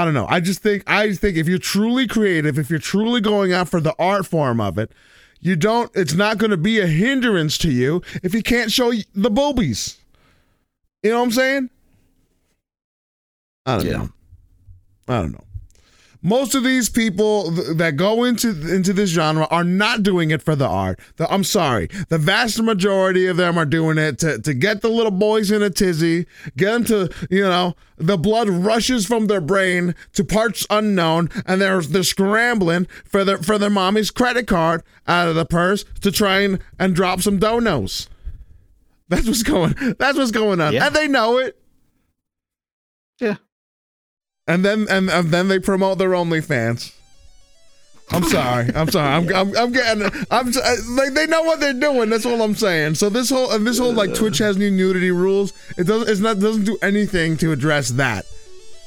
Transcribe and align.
I 0.00 0.04
don't 0.06 0.14
know. 0.14 0.26
I 0.30 0.40
just 0.40 0.62
think 0.62 0.82
I 0.86 1.12
think 1.12 1.36
if 1.36 1.46
you're 1.46 1.58
truly 1.58 2.06
creative, 2.06 2.58
if 2.58 2.70
you're 2.70 2.78
truly 2.78 3.20
going 3.20 3.52
out 3.52 3.68
for 3.68 3.82
the 3.82 3.94
art 3.98 4.24
form 4.26 4.58
of 4.58 4.78
it, 4.78 4.92
you 5.40 5.56
don't. 5.56 5.90
It's 5.94 6.14
not 6.14 6.38
going 6.38 6.52
to 6.52 6.56
be 6.56 6.80
a 6.80 6.86
hindrance 6.86 7.58
to 7.58 7.70
you 7.70 8.00
if 8.22 8.32
you 8.32 8.42
can't 8.42 8.72
show 8.72 8.92
the 9.14 9.30
boobies. 9.30 9.98
You 11.02 11.10
know 11.10 11.18
what 11.18 11.24
I'm 11.26 11.30
saying? 11.32 11.70
I 13.66 13.76
don't 13.76 13.86
Yeah. 13.86 13.92
know. 13.98 14.08
I 15.08 15.20
don't 15.20 15.32
know. 15.32 15.44
Most 16.22 16.54
of 16.54 16.64
these 16.64 16.90
people 16.90 17.54
th- 17.54 17.76
that 17.78 17.96
go 17.96 18.24
into 18.24 18.48
into 18.48 18.92
this 18.92 19.10
genre 19.10 19.46
are 19.50 19.64
not 19.64 20.02
doing 20.02 20.30
it 20.30 20.42
for 20.42 20.54
the 20.54 20.66
art. 20.68 21.00
The- 21.16 21.32
I'm 21.32 21.44
sorry. 21.44 21.88
The 22.08 22.18
vast 22.18 22.62
majority 22.62 23.26
of 23.26 23.38
them 23.38 23.56
are 23.56 23.64
doing 23.64 23.96
it 23.96 24.18
to, 24.18 24.38
to 24.38 24.52
get 24.52 24.82
the 24.82 24.88
little 24.90 25.10
boys 25.10 25.50
in 25.50 25.62
a 25.62 25.70
tizzy, 25.70 26.26
get 26.56 26.72
them 26.72 26.84
to, 26.84 27.10
you 27.30 27.42
know, 27.42 27.74
the 27.96 28.18
blood 28.18 28.48
rushes 28.50 29.06
from 29.06 29.28
their 29.28 29.40
brain 29.40 29.94
to 30.12 30.24
parts 30.24 30.66
unknown, 30.68 31.30
and 31.46 31.60
they're 31.60 31.80
they're 31.80 32.02
scrambling 32.02 32.86
for 33.04 33.24
their 33.24 33.38
for 33.38 33.56
their 33.58 33.70
mommy's 33.70 34.10
credit 34.10 34.46
card 34.46 34.82
out 35.08 35.28
of 35.28 35.34
the 35.34 35.46
purse 35.46 35.84
to 36.02 36.12
try 36.12 36.40
and, 36.40 36.60
and 36.78 36.94
drop 36.94 37.20
some 37.22 37.38
donos. 37.40 38.08
That's 39.08 39.26
what's 39.26 39.42
going 39.42 39.74
that's 39.98 40.16
what's 40.18 40.30
going 40.30 40.60
on. 40.60 40.72
Yeah. 40.72 40.86
And 40.86 40.94
they 40.94 41.08
know 41.08 41.38
it. 41.38 41.58
Yeah. 43.20 43.36
And 44.50 44.64
then 44.64 44.86
and, 44.90 45.08
and 45.10 45.30
then 45.30 45.48
they 45.48 45.58
promote 45.58 45.98
their 45.98 46.10
OnlyFans. 46.10 46.92
I'm 48.12 48.24
sorry. 48.24 48.70
I'm 48.74 48.90
sorry. 48.90 49.08
I'm, 49.08 49.34
I'm, 49.34 49.56
I'm 49.56 49.72
getting. 49.72 50.02
I'm 50.30 50.46
like 50.50 51.10
uh, 51.10 51.10
they 51.14 51.26
know 51.26 51.42
what 51.42 51.60
they're 51.60 51.72
doing. 51.72 52.10
That's 52.10 52.26
all 52.26 52.42
I'm 52.42 52.56
saying. 52.56 52.96
So 52.96 53.08
this 53.08 53.30
whole 53.30 53.52
and 53.52 53.64
this 53.66 53.78
whole 53.78 53.92
like 53.92 54.14
Twitch 54.14 54.38
has 54.38 54.56
new 54.56 54.70
nudity 54.70 55.12
rules. 55.12 55.52
It 55.78 55.84
doesn't. 55.84 56.08
It's 56.08 56.20
not. 56.20 56.40
Doesn't 56.40 56.64
do 56.64 56.76
anything 56.82 57.36
to 57.38 57.52
address 57.52 57.90
that. 57.90 58.26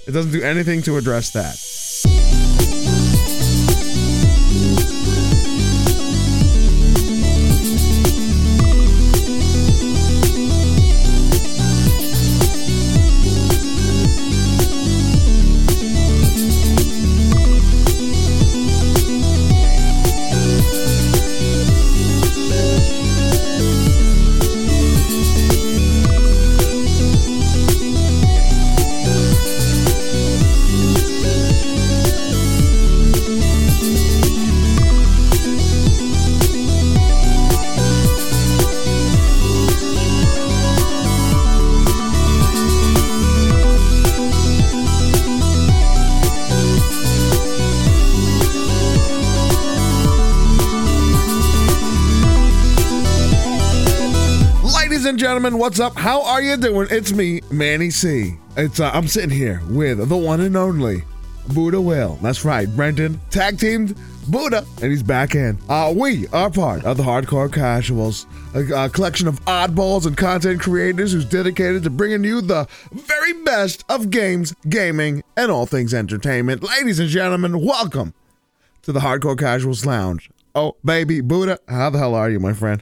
It 0.06 0.12
doesn't 0.12 0.34
do 0.34 0.42
anything 0.44 0.82
to 0.84 0.98
address 0.98 1.32
that. 1.32 1.56
Gentlemen, 55.44 55.60
what's 55.60 55.82
up? 55.82 55.98
How 55.98 56.24
are 56.24 56.42
you 56.42 56.56
doing? 56.56 56.88
It's 56.90 57.12
me, 57.12 57.42
Manny 57.52 57.90
C. 57.90 58.38
It's 58.56 58.80
uh, 58.80 58.92
I'm 58.94 59.10
sitting 59.10 59.30
here 59.30 59.62
with 59.68 60.08
the 60.08 60.16
one 60.16 60.40
and 60.40 60.56
only 60.56 61.04
Buddha 61.54 61.82
Will. 61.82 62.18
That's 62.22 62.46
right, 62.46 62.66
Brendan 62.78 63.20
tag 63.30 63.60
teamed 63.60 63.98
Buddha, 64.30 64.66
and 64.82 64.90
he's 64.90 65.04
back 65.04 65.36
in. 65.36 65.60
Uh, 65.68 65.94
we 65.94 66.30
are 66.30 66.50
part 66.50 66.86
of 66.86 66.96
the 66.96 67.04
Hardcore 67.04 67.52
Casuals, 67.52 68.26
a, 68.56 68.86
a 68.86 68.90
collection 68.90 69.28
of 69.28 69.44
oddballs 69.44 70.06
and 70.06 70.16
content 70.16 70.62
creators 70.62 71.12
who's 71.12 71.26
dedicated 71.26 71.84
to 71.84 71.90
bringing 71.90 72.24
you 72.24 72.40
the 72.40 72.66
very 72.94 73.34
best 73.44 73.84
of 73.90 74.12
games, 74.12 74.56
gaming, 74.70 75.24
and 75.36 75.52
all 75.52 75.66
things 75.66 75.94
entertainment. 75.94 76.64
Ladies 76.64 77.02
and 77.02 77.10
gentlemen, 77.10 77.62
welcome 77.62 78.14
to 78.84 78.94
the 78.94 79.02
Hardcore 79.02 79.38
Casuals 79.38 79.86
Lounge. 79.86 80.30
Oh, 80.56 80.78
baby, 80.86 81.20
Buddha, 81.20 81.60
how 81.68 81.90
the 81.90 82.00
hell 82.00 82.16
are 82.16 82.30
you, 82.30 82.40
my 82.40 82.54
friend? 82.54 82.82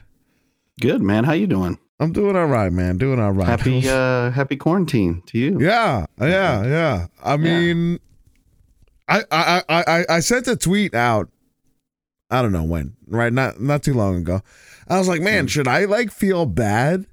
Good 0.80 1.02
man. 1.02 1.24
How 1.24 1.32
you 1.32 1.48
doing? 1.48 1.76
I'm 2.02 2.12
doing 2.12 2.36
all 2.36 2.46
right, 2.46 2.72
man. 2.72 2.98
Doing 2.98 3.20
all 3.20 3.32
right. 3.32 3.46
Happy 3.46 3.88
uh 3.88 4.30
happy 4.30 4.56
quarantine 4.56 5.22
to 5.26 5.38
you. 5.38 5.60
yeah, 5.60 6.06
yeah, 6.20 6.64
yeah. 6.64 7.06
I 7.22 7.36
mean, 7.36 8.00
I, 9.08 9.22
I, 9.30 9.62
I, 9.68 9.84
I, 9.86 10.04
I 10.16 10.20
sent 10.20 10.48
a 10.48 10.56
tweet 10.56 10.94
out. 10.94 11.28
I 12.30 12.40
don't 12.42 12.52
know 12.52 12.64
when, 12.64 12.96
right? 13.06 13.32
Not, 13.32 13.60
not 13.60 13.82
too 13.82 13.94
long 13.94 14.16
ago. 14.16 14.40
I 14.88 14.98
was 14.98 15.06
like, 15.06 15.20
man, 15.20 15.46
should 15.46 15.68
I 15.68 15.84
like 15.84 16.10
feel 16.10 16.46
bad? 16.46 17.06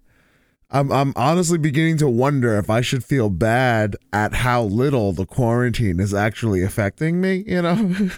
I'm, 0.71 0.91
I'm 0.91 1.13
honestly 1.15 1.57
beginning 1.57 1.97
to 1.97 2.07
wonder 2.07 2.57
if 2.57 2.69
I 2.69 2.81
should 2.81 3.03
feel 3.03 3.29
bad 3.29 3.95
at 4.13 4.33
how 4.33 4.63
little 4.63 5.11
the 5.13 5.25
quarantine 5.25 5.99
is 5.99 6.13
actually 6.13 6.63
affecting 6.63 7.19
me. 7.21 7.43
You 7.45 7.61
know. 7.61 7.95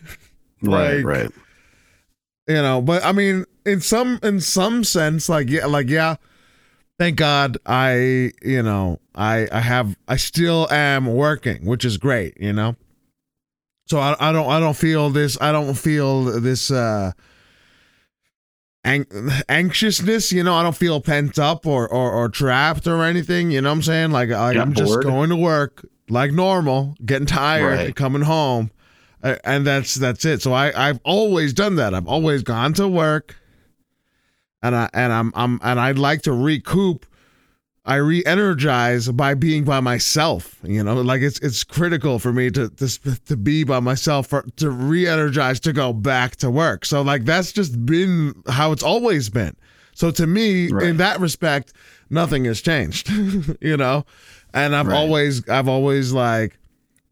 Right, 0.64 1.04
right. 1.04 1.32
you 2.48 2.54
know 2.54 2.84
but 2.84 3.04
i 3.04 3.12
mean 3.12 3.46
in 3.66 3.82
some 3.82 4.20
in 4.22 4.40
some 4.40 4.84
sense 4.84 5.28
like 5.28 5.50
yeah 5.50 5.66
like 5.66 5.90
yeah 5.90 6.18
thank 7.02 7.18
god 7.18 7.58
i 7.66 8.32
you 8.44 8.62
know 8.62 9.00
i 9.16 9.48
i 9.52 9.60
have 9.60 9.98
i 10.08 10.16
still 10.16 10.68
am 10.72 11.08
working 11.08 11.66
which 11.66 11.84
is 11.84 11.98
great 11.98 12.40
you 12.40 12.54
know 12.54 12.76
so 13.88 13.98
i, 13.98 14.16
I 14.20 14.32
don't 14.32 14.48
i 14.48 14.60
don't 14.60 14.76
feel 14.78 15.10
this 15.10 15.36
i 15.42 15.52
don't 15.52 15.74
feel 15.74 16.26
this 16.40 16.70
uh 16.70 17.12
ang- 18.86 19.08
anxiousness 19.50 20.32
you 20.32 20.44
know 20.44 20.54
i 20.54 20.62
don't 20.62 20.76
feel 20.76 21.02
pent 21.02 21.40
up 21.40 21.66
or, 21.66 21.88
or 21.88 22.12
or 22.12 22.30
trapped 22.30 22.86
or 22.86 23.04
anything 23.04 23.50
you 23.50 23.62
know 23.62 23.70
what 23.70 23.78
i'm 23.78 23.82
saying 23.82 24.12
like, 24.12 24.30
like 24.30 24.56
i'm 24.56 24.74
just 24.74 25.02
going 25.02 25.30
to 25.32 25.36
work 25.36 25.84
like 26.08 26.32
normal 26.32 26.96
getting 27.04 27.26
tired 27.26 27.78
Right. 27.78 27.96
coming 27.96 28.22
home 28.22 28.70
and 29.44 29.66
that's 29.66 29.96
that's 29.96 30.26
it. 30.26 30.42
So 30.42 30.52
I 30.54 30.90
I've 30.90 31.00
always 31.04 31.54
done 31.54 31.76
that. 31.76 31.94
I've 31.94 32.08
always 32.08 32.42
gone 32.44 32.74
to 32.74 32.88
work, 32.88 33.36
and 34.64 34.76
I 34.76 34.90
and 34.94 35.12
I'm 35.14 35.32
I'm 35.36 35.60
and 35.64 35.80
I'd 35.80 35.98
like 36.00 36.22
to 36.24 36.34
recoup. 36.34 37.06
I 37.84 37.96
re-energize 37.96 39.08
by 39.10 39.34
being 39.34 39.64
by 39.64 39.80
myself. 39.80 40.60
You 40.64 40.84
know, 40.84 41.02
like 41.02 41.22
it's 41.24 41.40
it's 41.40 41.64
critical 41.64 42.20
for 42.20 42.32
me 42.32 42.52
to 42.52 42.70
to 42.70 43.20
to 43.26 43.36
be 43.36 43.64
by 43.64 43.80
myself 43.80 44.28
for 44.28 44.44
to 44.58 44.70
re-energize 44.70 45.60
to 45.62 45.74
go 45.74 45.92
back 45.92 46.36
to 46.38 46.52
work. 46.52 46.86
So 46.86 47.02
like 47.02 47.26
that's 47.26 47.52
just 47.52 47.84
been 47.84 48.36
how 48.48 48.72
it's 48.72 48.84
always 48.84 49.30
been. 49.32 49.56
So 49.96 50.12
to 50.12 50.28
me, 50.28 50.68
in 50.68 50.98
that 50.98 51.20
respect, 51.20 51.74
nothing 52.12 52.46
has 52.46 52.62
changed. 52.62 53.10
you 53.62 53.78
know, 53.78 54.06
and 54.54 54.76
I've 54.76 54.86
Right. 54.88 54.96
always 54.96 55.50
I've 55.50 55.68
always 55.68 56.14
like 56.14 56.60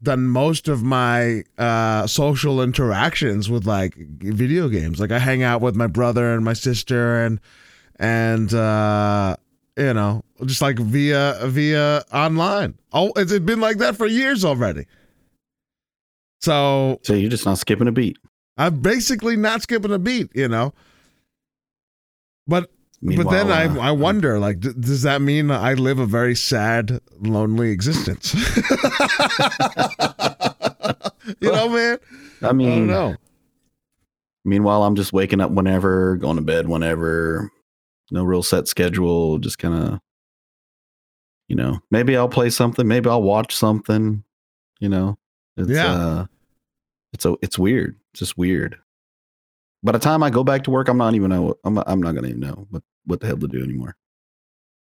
done 0.02 0.26
most 0.28 0.68
of 0.68 0.82
my 0.82 1.44
uh 1.58 2.06
social 2.06 2.62
interactions 2.62 3.50
with 3.50 3.66
like 3.66 3.94
video 3.96 4.68
games. 4.68 5.00
Like 5.00 5.10
i 5.12 5.18
hang 5.18 5.42
out 5.42 5.60
with 5.60 5.76
my 5.76 5.86
brother 5.86 6.32
and 6.32 6.44
my 6.44 6.54
sister 6.54 7.22
and 7.24 7.40
and 7.98 8.52
uh 8.54 9.36
you 9.76 9.92
know 9.94 10.22
just 10.46 10.62
like 10.62 10.78
via 10.78 11.38
via 11.44 12.04
online. 12.12 12.74
Oh 12.92 13.12
it's 13.16 13.30
it's 13.32 13.44
been 13.44 13.60
like 13.60 13.78
that 13.78 13.96
for 13.96 14.06
years 14.06 14.44
already. 14.44 14.86
So 16.40 16.98
So 17.02 17.14
you're 17.14 17.30
just 17.30 17.44
not 17.44 17.58
skipping 17.58 17.88
a 17.88 17.92
beat. 17.92 18.18
i'm 18.56 18.80
basically 18.80 19.36
not 19.36 19.62
skipping 19.62 19.92
a 19.92 19.98
beat 19.98 20.30
you 20.34 20.48
know? 20.48 20.72
But 22.46 22.70
but 23.02 23.30
then 23.30 23.48
Meanwhile, 23.48 23.78
uh, 23.80 23.82
I, 23.82 23.88
I 23.88 23.90
wonder, 23.92 24.38
like, 24.38 24.60
d- 24.60 24.74
does 24.78 25.02
that 25.02 25.22
mean 25.22 25.50
I 25.50 25.72
live 25.74 25.98
a 25.98 26.06
very 26.06 26.34
sad, 26.36 27.00
lonely 27.18 27.70
existence? 27.70 28.34
you 31.40 31.50
know, 31.52 31.68
man. 31.68 31.98
I 32.42 32.48
I 32.48 32.52
mean, 32.52 32.86
don't 32.86 32.86
know. 32.88 33.16
meanwhile, 34.44 34.82
I'm 34.84 34.96
just 34.96 35.12
waking 35.12 35.40
up 35.40 35.50
whenever, 35.50 36.16
going 36.16 36.36
to 36.36 36.42
bed 36.42 36.68
whenever. 36.68 37.50
No 38.10 38.24
real 38.24 38.42
set 38.42 38.66
schedule. 38.68 39.38
Just 39.38 39.58
kind 39.58 39.74
of, 39.74 40.00
you 41.48 41.56
know, 41.56 41.78
maybe 41.90 42.16
I'll 42.16 42.28
play 42.28 42.50
something. 42.50 42.86
Maybe 42.88 43.08
I'll 43.08 43.22
watch 43.22 43.54
something. 43.54 44.24
You 44.80 44.88
know, 44.88 45.18
it's, 45.56 45.70
Yeah. 45.70 45.92
uh, 45.92 46.26
it's 47.12 47.24
a, 47.24 47.36
it's 47.42 47.58
weird. 47.58 47.96
It's 48.12 48.20
just 48.20 48.36
weird. 48.38 48.76
By 49.82 49.92
the 49.92 49.98
time 49.98 50.22
I 50.22 50.30
go 50.30 50.44
back 50.44 50.64
to 50.64 50.70
work, 50.70 50.88
I'm 50.88 50.98
not 50.98 51.14
even 51.14 51.30
know. 51.30 51.54
I'm, 51.64 51.78
I'm 51.78 52.02
not 52.02 52.14
gonna 52.14 52.28
even 52.28 52.40
know 52.40 52.66
what 52.70 52.82
what 53.04 53.20
the 53.20 53.26
hell 53.26 53.38
to 53.38 53.48
do 53.48 53.62
anymore. 53.62 53.96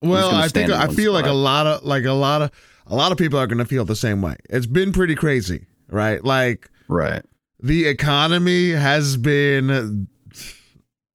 Well, 0.01 0.33
I 0.33 0.47
think 0.47 0.69
I 0.71 0.87
feel 0.87 1.11
like 1.11 1.25
a 1.25 1.33
lot 1.33 1.67
of 1.67 1.83
like 1.83 2.05
a 2.05 2.13
lot 2.13 2.41
of 2.41 2.51
a 2.87 2.95
lot 2.95 3.11
of 3.11 3.17
people 3.17 3.37
are 3.37 3.47
going 3.47 3.57
to 3.57 3.65
feel 3.65 3.85
the 3.85 3.95
same 3.95 4.21
way. 4.21 4.35
It's 4.49 4.65
been 4.65 4.91
pretty 4.93 5.15
crazy, 5.15 5.65
right? 5.89 6.23
Like 6.23 6.69
Right. 6.87 7.21
the 7.61 7.85
economy 7.85 8.71
has 8.71 9.17
been 9.17 10.07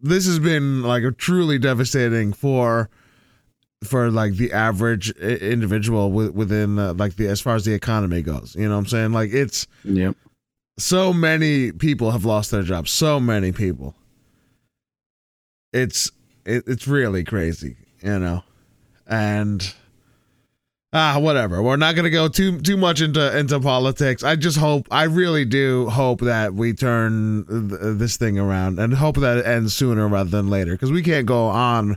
this 0.01 0.27
has 0.27 0.39
been 0.39 0.83
like 0.83 1.03
a 1.03 1.13
truly 1.13 1.59
devastating 1.59 2.33
for 2.35 2.91
for 3.85 4.11
like 4.11 4.35
the 4.35 4.53
average 4.53 5.11
individual 5.19 6.11
within 6.13 6.79
uh, 6.79 6.93
like 6.95 7.17
the 7.17 7.27
as 7.29 7.41
far 7.41 7.55
as 7.55 7.65
the 7.65 7.73
economy 7.73 8.21
goes. 8.23 8.55
You 8.55 8.69
know 8.69 8.75
what 8.75 8.81
I'm 8.81 8.87
saying? 8.87 9.13
Like 9.13 9.31
it's 9.33 9.67
Yep. 9.85 10.15
so 10.79 11.13
many 11.15 11.73
people 11.73 12.11
have 12.11 12.25
lost 12.27 12.51
their 12.51 12.63
jobs. 12.63 12.91
So 12.91 13.19
many 13.19 13.51
people. 13.51 13.95
It's 15.73 16.11
it, 16.45 16.65
it's 16.67 16.87
really 16.87 17.25
crazy, 17.25 17.77
you 18.03 18.19
know, 18.19 18.43
and 19.07 19.75
ah, 20.93 21.19
whatever. 21.19 21.63
We're 21.63 21.77
not 21.77 21.97
gonna 21.97 22.11
go 22.11 22.29
too 22.29 22.61
too 22.61 22.77
much 22.77 23.01
into 23.01 23.37
into 23.37 23.61
politics. 23.61 24.23
I 24.23 24.37
just 24.37 24.59
hope, 24.59 24.87
I 24.91 25.05
really 25.05 25.45
do 25.45 25.89
hope 25.91 26.21
that 26.21 26.55
we 26.55 26.73
turn 26.73 27.45
th- 27.47 27.99
this 27.99 28.17
thing 28.17 28.39
around 28.39 28.79
and 28.79 28.95
hope 28.95 29.17
that 29.17 29.39
it 29.39 29.47
ends 29.47 29.75
sooner 29.75 30.09
rather 30.09 30.31
than 30.31 30.49
later 30.51 30.73
because 30.73 30.93
we 30.93 31.03
can't 31.03 31.27
go 31.27 31.47
on 31.47 31.97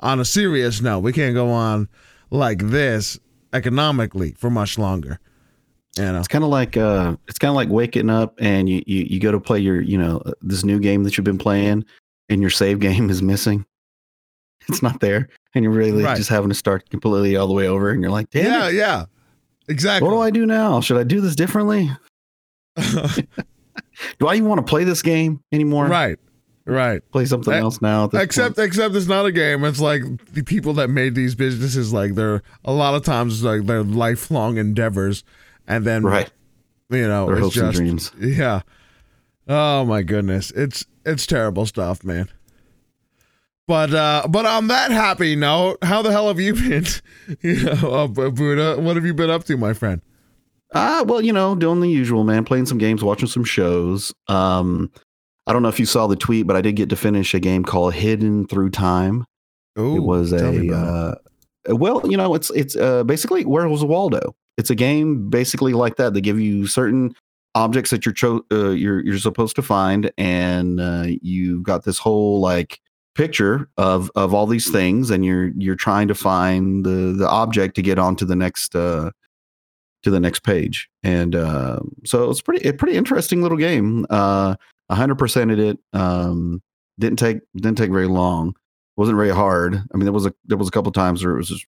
on 0.00 0.20
a 0.20 0.24
serious 0.24 0.80
note. 0.80 1.00
We 1.00 1.12
can't 1.12 1.34
go 1.34 1.50
on 1.50 1.88
like 2.30 2.58
this 2.58 3.18
economically 3.52 4.32
for 4.32 4.50
much 4.50 4.78
longer. 4.78 5.18
You 5.96 6.04
know. 6.04 6.18
It's 6.18 6.28
kind 6.28 6.44
of 6.44 6.50
like 6.50 6.76
uh, 6.76 7.16
it's 7.26 7.38
kind 7.38 7.50
of 7.50 7.56
like 7.56 7.68
waking 7.68 8.10
up 8.10 8.34
and 8.38 8.68
you, 8.68 8.82
you 8.86 9.04
you 9.10 9.20
go 9.20 9.32
to 9.32 9.40
play 9.40 9.58
your 9.58 9.80
you 9.80 9.98
know 9.98 10.22
this 10.42 10.64
new 10.64 10.78
game 10.78 11.02
that 11.04 11.16
you've 11.16 11.24
been 11.24 11.38
playing 11.38 11.84
and 12.28 12.40
your 12.40 12.50
save 12.50 12.78
game 12.80 13.10
is 13.10 13.22
missing. 13.22 13.64
It's 14.68 14.82
not 14.82 15.00
there, 15.00 15.28
and 15.54 15.64
you're 15.64 15.72
really 15.72 16.02
Right. 16.02 16.16
just 16.16 16.28
having 16.28 16.48
to 16.50 16.54
start 16.54 16.88
completely 16.90 17.36
all 17.36 17.46
the 17.46 17.54
way 17.54 17.66
over, 17.68 17.90
and 17.90 18.02
you're 18.02 18.10
like, 18.10 18.30
damn, 18.30 18.44
Yeah, 18.44 18.68
it, 18.68 18.74
yeah. 18.74 19.04
Exactly. 19.68 20.06
what 20.08 20.14
do 20.14 20.20
I 20.20 20.30
do 20.30 20.46
now? 20.46 20.80
Should 20.80 20.96
I 20.98 21.04
do 21.04 21.20
this 21.20 21.34
differently? 21.36 21.90
Do 24.18 24.26
I 24.28 24.34
even 24.36 24.48
want 24.48 24.64
to 24.64 24.68
play 24.68 24.84
this 24.84 25.02
game 25.02 25.40
anymore? 25.52 25.86
right. 25.86 26.18
Right. 26.66 27.00
Play 27.12 27.24
something 27.24 27.54
else 27.54 27.80
now. 27.80 28.04
Except 28.12 28.56
point? 28.56 28.66
except 28.68 28.94
it's 28.94 29.06
not 29.06 29.24
a 29.24 29.32
game. 29.32 29.64
It's 29.64 29.80
like 29.80 30.02
the 30.34 30.42
people 30.42 30.74
that 30.74 30.88
made 30.88 31.14
these 31.14 31.34
businesses 31.34 31.94
like 31.94 32.14
they're 32.14 32.42
a 32.62 32.72
lot 32.72 32.94
of 32.94 33.02
times 33.04 33.42
like 33.42 33.64
they're 33.64 33.82
lifelong 33.82 34.58
endeavors 34.58 35.24
and 35.66 35.86
then 35.86 36.02
right, 36.04 36.30
you 36.90 37.08
know 37.08 37.24
their 37.26 37.36
it's 37.36 37.42
hopes 37.44 37.56
and 37.56 37.72
just 37.72 38.12
dreams. 38.12 38.36
yeah. 38.36 38.60
Oh 39.48 39.86
my 39.86 40.02
goodness. 40.02 40.50
It's 40.50 40.84
it's 41.06 41.24
terrible 41.26 41.64
stuff, 41.64 42.04
man. 42.04 42.28
But 43.68 43.92
uh 43.92 44.26
but 44.28 44.46
on 44.46 44.68
that 44.68 44.90
happy 44.90 45.36
note, 45.36 45.76
how 45.82 46.00
the 46.00 46.10
hell 46.10 46.28
have 46.28 46.40
you 46.40 46.54
been? 46.54 46.86
you 47.42 47.62
know, 47.62 47.92
uh, 47.92 48.06
Buddha, 48.08 48.80
what 48.80 48.96
have 48.96 49.04
you 49.04 49.14
been 49.14 49.30
up 49.30 49.44
to, 49.44 49.56
my 49.56 49.74
friend? 49.74 50.00
Ah, 50.74 51.04
well, 51.06 51.20
you 51.20 51.32
know, 51.32 51.54
doing 51.54 51.80
the 51.80 51.88
usual, 51.88 52.24
man. 52.24 52.44
Playing 52.44 52.66
some 52.66 52.78
games, 52.78 53.04
watching 53.04 53.28
some 53.28 53.44
shows. 53.44 54.12
Um, 54.26 54.90
I 55.46 55.52
don't 55.52 55.62
know 55.62 55.68
if 55.68 55.78
you 55.78 55.86
saw 55.86 56.06
the 56.06 56.16
tweet, 56.16 56.46
but 56.46 56.56
I 56.56 56.60
did 56.60 56.76
get 56.76 56.88
to 56.90 56.96
finish 56.96 57.32
a 57.34 57.40
game 57.40 57.62
called 57.62 57.94
Hidden 57.94 58.48
Through 58.48 58.70
Time. 58.70 59.24
Ooh, 59.78 59.96
it 59.96 60.00
was 60.00 60.32
a 60.32 60.74
uh, 60.74 61.14
well, 61.68 62.02
you 62.10 62.16
know, 62.16 62.34
it's 62.34 62.50
it's 62.50 62.74
uh, 62.74 63.04
basically 63.04 63.44
where 63.44 63.68
was 63.68 63.84
Waldo? 63.84 64.34
It's 64.56 64.70
a 64.70 64.74
game 64.74 65.28
basically 65.28 65.74
like 65.74 65.96
that. 65.96 66.14
They 66.14 66.20
give 66.20 66.40
you 66.40 66.66
certain 66.66 67.14
objects 67.54 67.90
that 67.90 68.06
you're 68.06 68.14
cho- 68.14 68.44
uh, 68.50 68.70
you're 68.70 69.04
you're 69.04 69.18
supposed 69.18 69.56
to 69.56 69.62
find, 69.62 70.10
and 70.16 70.80
uh, 70.80 71.06
you 71.22 71.62
got 71.62 71.84
this 71.84 71.98
whole 71.98 72.40
like 72.40 72.80
picture 73.18 73.68
of 73.76 74.10
of 74.14 74.32
all 74.32 74.46
these 74.46 74.70
things, 74.70 75.10
and 75.10 75.24
you're 75.24 75.48
you're 75.56 75.76
trying 75.76 76.08
to 76.08 76.14
find 76.14 76.86
the 76.86 77.12
the 77.12 77.28
object 77.28 77.74
to 77.76 77.82
get 77.82 77.98
onto 77.98 78.24
the 78.24 78.36
next 78.36 78.74
uh, 78.74 79.10
to 80.04 80.10
the 80.10 80.20
next 80.20 80.40
page. 80.40 80.88
And 81.02 81.34
uh, 81.34 81.80
so 82.06 82.30
it's 82.30 82.40
pretty 82.40 82.66
a 82.66 82.72
pretty 82.72 82.96
interesting 82.96 83.42
little 83.42 83.58
game. 83.58 84.06
Uh, 84.08 84.54
100%ed 84.90 85.58
it. 85.58 85.78
Um, 85.92 86.62
didn't 86.98 87.18
take 87.18 87.40
didn't 87.56 87.76
take 87.76 87.90
very 87.90 88.08
long 88.08 88.54
wasn't 88.98 89.16
very 89.16 89.30
hard. 89.30 89.76
I 89.76 89.96
mean, 89.96 90.04
there 90.04 90.12
was 90.12 90.26
a 90.26 90.34
there 90.44 90.58
was 90.58 90.66
a 90.68 90.72
couple 90.72 90.90
times 90.90 91.24
where 91.24 91.34
it 91.34 91.38
was 91.38 91.48
just 91.48 91.66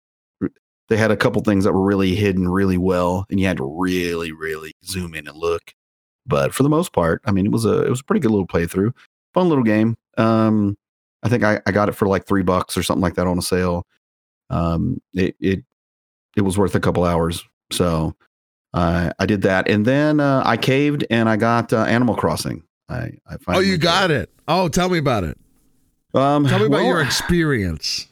they 0.89 0.97
had 0.97 1.13
a 1.13 1.17
couple 1.17 1.41
things 1.43 1.63
that 1.63 1.73
were 1.73 1.85
really 1.85 2.17
hidden 2.17 2.49
really 2.49 2.77
well, 2.77 3.25
and 3.31 3.39
you 3.39 3.47
had 3.47 3.59
to 3.59 3.65
really 3.65 4.33
really 4.33 4.73
zoom 4.85 5.15
in 5.15 5.29
and 5.29 5.39
look. 5.39 5.73
But 6.27 6.53
for 6.53 6.65
the 6.65 6.69
most 6.69 6.93
part, 6.93 7.23
I 7.25 7.31
mean, 7.31 7.47
it 7.47 7.53
was 7.53 7.65
a 7.65 7.83
it 7.83 7.89
was 7.89 8.01
a 8.01 8.05
pretty 8.05 8.21
good 8.21 8.33
little 8.33 8.49
playthrough, 8.49 8.93
fun 9.33 9.49
little 9.49 9.63
game. 9.63 9.97
Um, 10.19 10.77
I 11.23 11.29
think 11.29 11.45
I, 11.45 11.61
I 11.67 11.73
got 11.73 11.89
it 11.89 11.93
for 11.93 12.09
like 12.09 12.27
three 12.27 12.43
bucks 12.43 12.77
or 12.77 12.83
something 12.83 13.03
like 13.03 13.15
that 13.15 13.27
on 13.27 13.39
a 13.39 13.43
sale. 13.43 13.87
Um, 14.49 15.01
it 15.15 15.37
it 15.41 15.65
it 16.37 16.43
was 16.43 16.59
worth 16.59 16.75
a 16.75 16.81
couple 16.81 17.05
hours, 17.05 17.45
so 17.71 18.15
uh, 18.75 19.13
I 19.19 19.27
did 19.27 19.43
that, 19.43 19.69
and 19.69 19.85
then 19.85 20.21
uh, 20.21 20.43
I 20.45 20.57
caved 20.57 21.05
and 21.11 21.29
I 21.29 21.37
got 21.37 21.73
uh, 21.73 21.83
Animal 21.85 22.17
Crossing. 22.17 22.63
I 22.89 23.13
I 23.29 23.37
Oh, 23.49 23.61
you 23.61 23.79
got 23.79 24.11
it. 24.11 24.31
Oh, 24.49 24.69
tell 24.69 24.89
me 24.89 24.99
about 24.99 25.25
it. 25.25 25.39
Um, 26.13 26.45
Tell 26.47 26.59
me 26.59 26.67
about 26.67 26.79
well, 26.79 26.87
your 26.87 27.03
experience. 27.03 28.09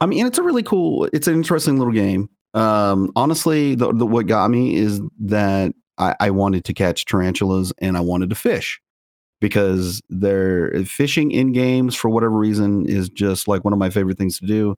I 0.00 0.06
mean, 0.06 0.26
it's 0.26 0.38
a 0.38 0.42
really 0.42 0.64
cool. 0.64 1.08
It's 1.12 1.28
an 1.28 1.34
interesting 1.34 1.78
little 1.78 1.92
game. 1.92 2.28
Um, 2.54 3.12
honestly, 3.14 3.74
the, 3.74 3.92
the 3.92 4.06
what 4.06 4.26
got 4.26 4.50
me 4.50 4.76
is 4.76 5.00
that 5.20 5.74
I, 5.98 6.16
I 6.18 6.30
wanted 6.30 6.64
to 6.64 6.74
catch 6.74 7.04
tarantulas 7.04 7.72
and 7.78 7.96
I 7.96 8.00
wanted 8.00 8.30
to 8.30 8.36
fish 8.36 8.80
because 9.40 10.00
they're 10.08 10.84
fishing 10.84 11.30
in 11.30 11.52
games 11.52 11.94
for 11.94 12.08
whatever 12.08 12.36
reason 12.36 12.86
is 12.86 13.08
just 13.08 13.46
like 13.48 13.64
one 13.64 13.72
of 13.72 13.78
my 13.78 13.90
favorite 13.90 14.18
things 14.18 14.38
to 14.38 14.46
do. 14.46 14.74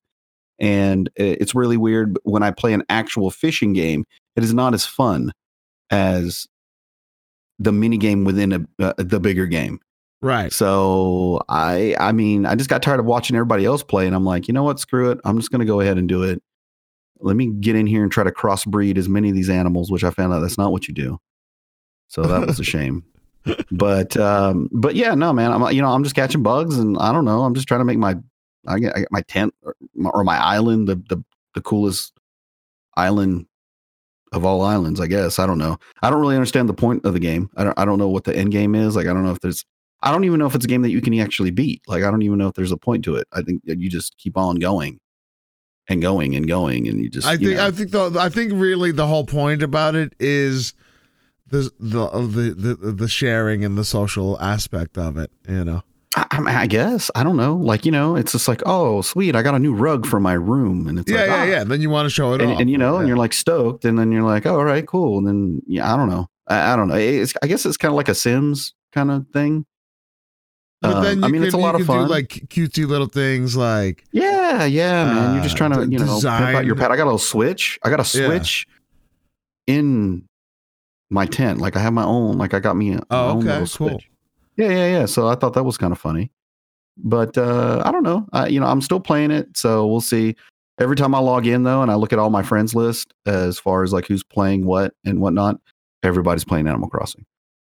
And 0.59 1.09
it's 1.17 1.55
really 1.55 1.77
weird 1.77 2.15
but 2.15 2.27
when 2.27 2.43
I 2.43 2.51
play 2.51 2.73
an 2.73 2.83
actual 2.89 3.31
fishing 3.31 3.73
game. 3.73 4.05
It 4.37 4.45
is 4.45 4.55
not 4.55 4.75
as 4.75 4.87
fun 4.87 5.33
as 5.91 6.47
the 7.59 7.73
mini 7.73 7.97
game 7.97 8.25
within 8.25 8.53
a, 8.53 8.85
uh, 8.85 8.95
the 8.99 9.21
bigger 9.21 9.47
game. 9.47 9.81
Right. 10.21 10.53
So 10.53 11.41
I 11.49 11.95
I 11.99 12.13
mean, 12.13 12.47
I 12.47 12.55
just 12.55 12.71
got 12.71 12.83
tired 12.83 13.01
of 13.01 13.07
watching 13.07 13.37
everybody 13.37 13.65
else 13.65 13.83
play 13.83 14.07
and 14.07 14.15
I'm 14.15 14.25
like, 14.25 14.49
you 14.49 14.55
know 14.55 14.65
what, 14.65 14.81
screw 14.81 15.11
it. 15.11 15.21
I'm 15.25 15.39
just 15.39 15.51
gonna 15.51 15.65
go 15.65 15.81
ahead 15.81 15.99
and 15.99 16.09
do 16.09 16.25
it. 16.25 16.43
Let 17.21 17.37
me 17.37 17.49
get 17.49 17.77
in 17.77 17.87
here 17.87 18.03
and 18.03 18.13
try 18.13 18.25
to 18.25 18.31
crossbreed 18.31 18.97
as 18.97 19.09
many 19.09 19.29
of 19.29 19.35
these 19.35 19.51
animals, 19.51 19.91
which 19.91 20.05
I 20.05 20.11
found 20.11 20.33
out 20.33 20.41
that's 20.41 20.59
not 20.59 20.73
what 20.73 20.87
you 20.89 20.95
do. 20.95 21.19
So 22.09 22.23
that 22.23 22.47
was 22.47 22.59
a 22.61 22.65
shame. 22.65 23.05
But 23.71 24.17
um, 24.17 24.69
but 24.73 24.95
yeah, 24.95 25.15
no, 25.15 25.33
man. 25.33 25.53
I'm 25.53 25.73
you 25.73 25.83
know, 25.83 25.89
I'm 25.89 26.03
just 26.03 26.15
catching 26.15 26.43
bugs 26.43 26.79
and 26.79 26.99
I 26.99 27.13
don't 27.13 27.25
know. 27.25 27.43
I'm 27.43 27.55
just 27.55 27.69
trying 27.69 27.81
to 27.81 27.85
make 27.85 27.99
my 27.99 28.17
I 28.67 28.79
get, 28.79 28.97
I 28.97 29.01
get 29.01 29.13
my 29.13 29.23
tent 29.23 29.55
or 29.63 29.75
my, 29.95 30.11
or 30.11 30.25
my 30.25 30.37
island 30.37 30.89
the, 30.89 30.97
the 31.09 31.23
the 31.55 31.61
coolest 31.61 32.13
island 32.97 33.47
of 34.33 34.45
all 34.45 34.61
islands, 34.63 35.01
I 35.01 35.07
guess. 35.07 35.39
I 35.39 35.47
don't 35.47 35.59
know. 35.59 35.79
I 36.03 36.11
don't 36.11 36.21
really 36.21 36.37
understand 36.37 36.69
the 36.69 36.75
point 36.75 37.05
of 37.05 37.15
the 37.15 37.21
game. 37.21 37.51
I 37.57 37.65
don't 37.65 37.79
I 37.79 37.85
don't 37.85 37.99
know 37.99 38.09
what 38.09 38.25
the 38.25 38.37
end 38.37 38.53
game 38.53 38.75
is. 38.75 38.97
Like 38.97 39.07
I 39.07 39.13
don't 39.13 39.25
know 39.25 39.33
if 39.33 39.41
there's 39.41 39.65
I 40.03 40.13
don't 40.13 40.25
even 40.25 40.39
know 40.39 40.47
if 40.47 40.55
it's 40.55 40.65
a 40.65 40.69
game 40.69 40.83
that 40.83 40.91
you 40.91 41.01
can 41.01 41.19
actually 41.19 41.51
beat. 41.51 41.83
Like 41.89 42.05
I 42.05 42.11
don't 42.11 42.23
even 42.23 42.39
know 42.39 42.49
if 42.49 42.55
there's 42.55 42.73
a 42.73 42.77
point 42.77 43.05
to 43.05 43.17
it. 43.17 43.27
I 43.33 43.43
think 43.43 43.65
that 43.65 43.79
you 43.81 43.89
just 43.89 44.17
keep 44.19 44.37
on 44.37 44.57
going 44.57 45.01
and 45.89 46.03
going 46.03 46.37
and 46.37 46.47
going 46.47 46.87
and 46.89 47.01
you 47.01 47.09
just 47.09 47.27
I 47.27 47.33
you 47.33 47.49
think 47.49 47.57
know. 47.57 47.67
I 47.67 47.71
think 47.71 47.91
the 47.91 48.21
I 48.21 48.29
think 48.29 48.53
really 48.55 48.93
the 48.93 49.07
whole 49.07 49.25
point 49.25 49.63
about 49.63 49.95
it 49.95 50.13
is 50.21 50.75
the 51.51 51.71
the 51.79 52.09
the 52.11 52.77
the, 52.77 52.93
the 52.93 53.09
sharing 53.09 53.65
and 53.65 53.77
the 53.79 53.85
social 53.85 54.41
aspect 54.41 54.97
of 54.99 55.17
it. 55.17 55.31
You 55.49 55.65
know. 55.65 55.83
I, 56.17 56.63
I, 56.63 56.67
guess 56.67 57.11
I 57.15 57.23
don't 57.23 57.37
know. 57.37 57.55
Like 57.55 57.85
you 57.85 57.93
know, 57.93 58.17
it's 58.17 58.33
just 58.33 58.49
like 58.49 58.63
oh 58.67 59.03
sweet, 59.03 59.37
I 59.37 59.43
got 59.43 59.55
a 59.55 59.59
new 59.59 59.75
rug 59.75 60.07
for 60.07 60.19
my 60.19 60.33
room, 60.33 60.89
and 60.89 60.99
it's 60.99 61.11
yeah, 61.11 61.19
like, 61.21 61.29
yeah, 61.29 61.35
ah. 61.37 61.45
yeah. 61.45 61.61
And 61.61 61.71
then 61.71 61.81
you 61.83 61.91
want 61.91 62.07
to 62.07 62.11
show 62.11 62.33
it 62.33 62.41
And, 62.43 62.53
off, 62.53 62.61
and 62.61 62.71
you 62.71 62.79
know, 62.79 62.95
yeah. 62.95 63.01
and 63.01 63.09
you're 63.09 63.17
like 63.17 63.33
stoked, 63.33 63.85
and 63.85 63.99
then 63.99 64.11
you're 64.11 64.23
like, 64.25 64.47
oh, 64.47 64.57
all 64.57 64.65
right, 64.65 64.87
cool. 64.87 65.19
And 65.19 65.27
then 65.27 65.63
yeah, 65.67 65.93
I 65.93 65.97
don't 65.97 66.09
know. 66.09 66.29
I, 66.49 66.73
I 66.73 66.77
don't 66.77 66.89
know. 66.89 66.95
It's 66.97 67.35
I 67.43 67.47
guess 67.47 67.65
it's 67.67 67.77
kind 67.77 67.93
of 67.93 67.97
like 67.97 68.09
a 68.09 68.15
Sims 68.15 68.75
kind 68.93 69.11
of 69.11 69.27
thing. 69.33 69.67
But 70.81 70.95
Um, 70.97 71.05
then 71.05 71.19
you 71.19 71.25
I 71.25 71.29
mean, 71.29 71.41
can, 71.43 71.47
it's 71.49 71.55
a 71.55 71.59
lot 71.59 71.75
of 71.79 71.85
fun. 71.87 72.07
Do 72.07 72.11
like 72.11 72.29
cutesy 72.29 72.87
little 72.87 73.09
things 73.09 73.57
like 73.57 74.05
Yeah, 74.13 74.65
yeah, 74.65 75.05
man. 75.05 75.35
You're 75.35 75.43
just 75.43 75.57
Uh, 75.57 75.59
trying 75.59 75.73
to, 75.73 75.81
you 75.91 75.99
know, 75.99 76.21
pimp 76.21 76.25
out 76.35 76.65
your 76.65 76.75
design- 76.75 76.77
pet. 76.79 76.91
I 76.93 76.97
got 76.97 77.03
a 77.05 77.11
little 77.11 77.19
switch. 77.19 77.79
I 77.85 77.91
got 77.91 78.01
a 78.01 78.19
Yeah. 78.19 78.27
switch 78.27 78.67
in 79.67 80.28
my 81.11 81.27
tent. 81.27 81.61
Like 81.61 81.77
I 81.77 81.81
have 81.81 81.93
my 81.93 82.05
own. 82.05 82.39
Like 82.39 82.55
I 82.55 82.61
got 82.61 82.77
me 82.77 82.93
a 82.93 82.97
my 82.97 83.03
Oh, 83.11 83.29
own 83.31 83.39
okay, 83.39 83.49
little 83.49 83.59
cool. 83.59 83.67
switch. 83.67 84.11
Yeah, 84.57 84.69
yeah, 84.71 84.87
yeah. 84.99 85.07
So 85.07 85.29
I 85.29 85.35
thought 85.35 85.55
that 85.55 85.65
was 85.65 85.77
kind 85.79 85.93
of 85.93 85.99
funny. 85.99 86.31
But 86.97 87.39
uh, 87.39 87.83
I 87.85 87.93
don't 87.93 88.03
know. 88.03 88.27
I, 88.33 88.49
you 88.49 88.59
know, 88.59 88.67
I'm 88.67 88.81
still 88.81 88.99
playing 89.01 89.31
it, 89.31 89.57
so 89.57 89.87
we'll 89.87 90.01
see. 90.01 90.35
Every 90.81 90.97
time 90.97 91.15
I 91.15 91.19
log 91.21 91.47
in 91.47 91.63
though, 91.63 91.83
and 91.83 91.91
I 91.91 91.95
look 91.95 92.13
at 92.13 92.19
all 92.19 92.31
my 92.31 92.43
friends 92.43 92.75
list 92.75 93.15
as 93.27 93.59
far 93.59 93.83
as 93.85 93.93
like 93.93 94.07
who's 94.07 94.23
playing 94.25 94.67
what 94.67 94.95
and 95.05 95.21
whatnot, 95.21 95.61
everybody's 96.03 96.45
playing 96.45 96.67
Animal 96.69 96.89
Crossing. 96.89 97.25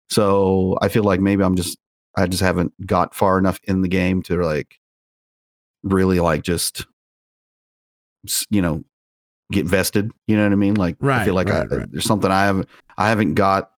So 0.10 0.77
I 0.82 0.88
feel 0.88 1.03
like 1.03 1.20
maybe 1.20 1.44
I'm 1.44 1.56
just 1.56 1.77
I 2.15 2.25
just 2.27 2.41
haven't 2.41 2.74
got 2.88 3.13
far 3.13 3.38
enough 3.38 3.60
in 3.65 3.82
the 3.82 3.88
game 3.89 4.22
to 4.24 4.41
like 4.44 4.79
really 5.84 6.20
like 6.20 6.44
just 6.44 6.86
you 8.50 8.62
know 8.62 8.84
get 9.51 9.66
vested. 9.66 10.12
You 10.27 10.36
know 10.38 10.44
what 10.44 10.51
I 10.51 10.56
mean? 10.56 10.75
Like 10.75 10.98
I 11.04 11.25
feel 11.25 11.36
like 11.36 11.48
right, 11.50 11.72
I, 11.72 11.75
right. 11.75 11.92
there's 11.92 12.06
something 12.06 12.32
I 12.32 12.46
haven't 12.46 12.68
I 12.98 13.10
haven't 13.10 13.36
got 13.36 13.72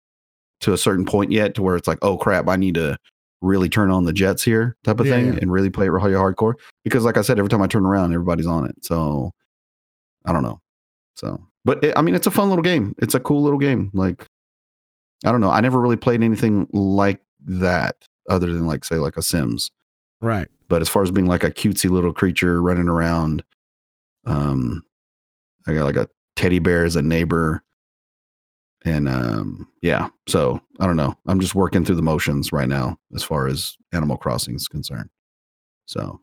to 0.61 0.73
a 0.73 0.77
certain 0.77 1.05
point 1.05 1.31
yet 1.31 1.55
to 1.55 1.61
where 1.61 1.75
it's 1.75 1.87
like 1.87 1.99
oh 2.01 2.17
crap 2.17 2.47
I 2.49 2.55
need 2.55 2.75
to 2.75 2.97
really 3.41 3.69
turn 3.69 3.91
on 3.91 4.03
the 4.03 4.11
jets 4.11 4.43
here 4.43 4.75
type 4.83 4.99
of 4.99 5.05
Yeah, 5.07 5.13
thing 5.13 5.27
yeah. 5.33 5.39
and 5.41 5.51
really 5.51 5.69
play 5.69 5.85
it 5.85 5.89
really 5.91 6.11
hardcore 6.11 6.55
because 6.83 7.05
like 7.05 7.17
I 7.17 7.21
said 7.21 7.39
every 7.39 7.49
time 7.49 7.61
I 7.61 7.67
turn 7.67 7.85
around 7.85 8.11
everybody's 8.13 8.47
on 8.47 8.65
it 8.65 8.75
so 8.83 9.31
I 10.25 10.33
don't 10.33 10.43
know 10.43 10.59
so 11.15 11.41
but 11.63 11.81
it, 11.83 11.93
I 11.95 12.01
mean 12.01 12.15
it's 12.15 12.27
a 12.27 12.31
fun 12.31 12.49
little 12.49 12.63
game 12.63 12.93
it's 12.97 13.15
a 13.15 13.19
cool 13.19 13.41
little 13.41 13.59
game 13.59 13.91
like 13.93 14.25
I 15.23 15.31
don't 15.31 15.39
know 15.39 15.51
I 15.51 15.61
never 15.61 15.79
really 15.79 15.95
played 15.95 16.21
anything 16.23 16.67
like 16.73 17.21
that 17.45 17.95
other 18.29 18.51
than 18.51 18.67
like 18.67 18.83
say 18.83 18.95
like 18.95 19.15
a 19.15 19.21
Sims 19.21 19.71
right. 20.19 20.49
but 20.67 20.81
as 20.81 20.89
far 20.89 21.03
as 21.03 21.11
being 21.11 21.27
like 21.27 21.43
a 21.45 21.51
cutesy 21.51 21.89
little 21.89 22.11
creature 22.13 22.61
running 22.61 22.89
around 22.89 23.43
Um, 24.25 24.83
I 25.67 25.73
got 25.73 25.85
like 25.85 25.95
a 25.97 26.07
teddy 26.35 26.59
bear 26.59 26.85
as 26.85 26.95
a 26.95 27.01
neighbor, 27.01 27.63
and 28.85 29.07
um, 29.09 29.67
yeah. 29.81 30.09
So 30.27 30.61
I 30.79 30.85
don't 30.85 30.95
know. 30.97 31.15
I'm 31.27 31.39
just 31.39 31.55
working 31.55 31.83
through 31.85 31.95
the 31.95 32.01
motions 32.01 32.51
right 32.51 32.69
now 32.69 32.97
as 33.15 33.23
far 33.23 33.47
as 33.47 33.75
Animal 33.93 34.17
Crossing 34.17 34.55
is 34.55 34.67
concerned. 34.67 35.09
So 35.85 36.19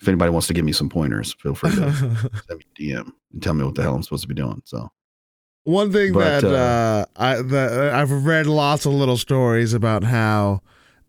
if 0.00 0.08
anybody 0.08 0.30
wants 0.30 0.48
to 0.48 0.54
give 0.54 0.64
me 0.64 0.72
some 0.72 0.88
pointers, 0.88 1.34
feel 1.34 1.54
free 1.54 1.74
to 1.74 1.92
send 2.48 2.64
me 2.78 2.92
a 2.92 2.98
DM 3.00 3.12
and 3.32 3.42
tell 3.42 3.54
me 3.54 3.64
what 3.64 3.74
the 3.76 3.82
hell 3.82 3.94
I'm 3.94 4.02
supposed 4.02 4.22
to 4.22 4.28
be 4.28 4.34
doing. 4.34 4.60
So 4.64 4.90
One 5.64 5.92
thing 5.92 6.12
But, 6.12 6.42
that 6.42 6.44
uh, 6.44 6.56
uh, 6.56 7.04
I 7.16 7.42
that 7.42 7.94
I've 7.94 8.10
read 8.24 8.46
lots 8.46 8.84
of 8.84 8.92
little 8.92 9.16
stories 9.16 9.74
about 9.74 10.02
how 10.04 10.60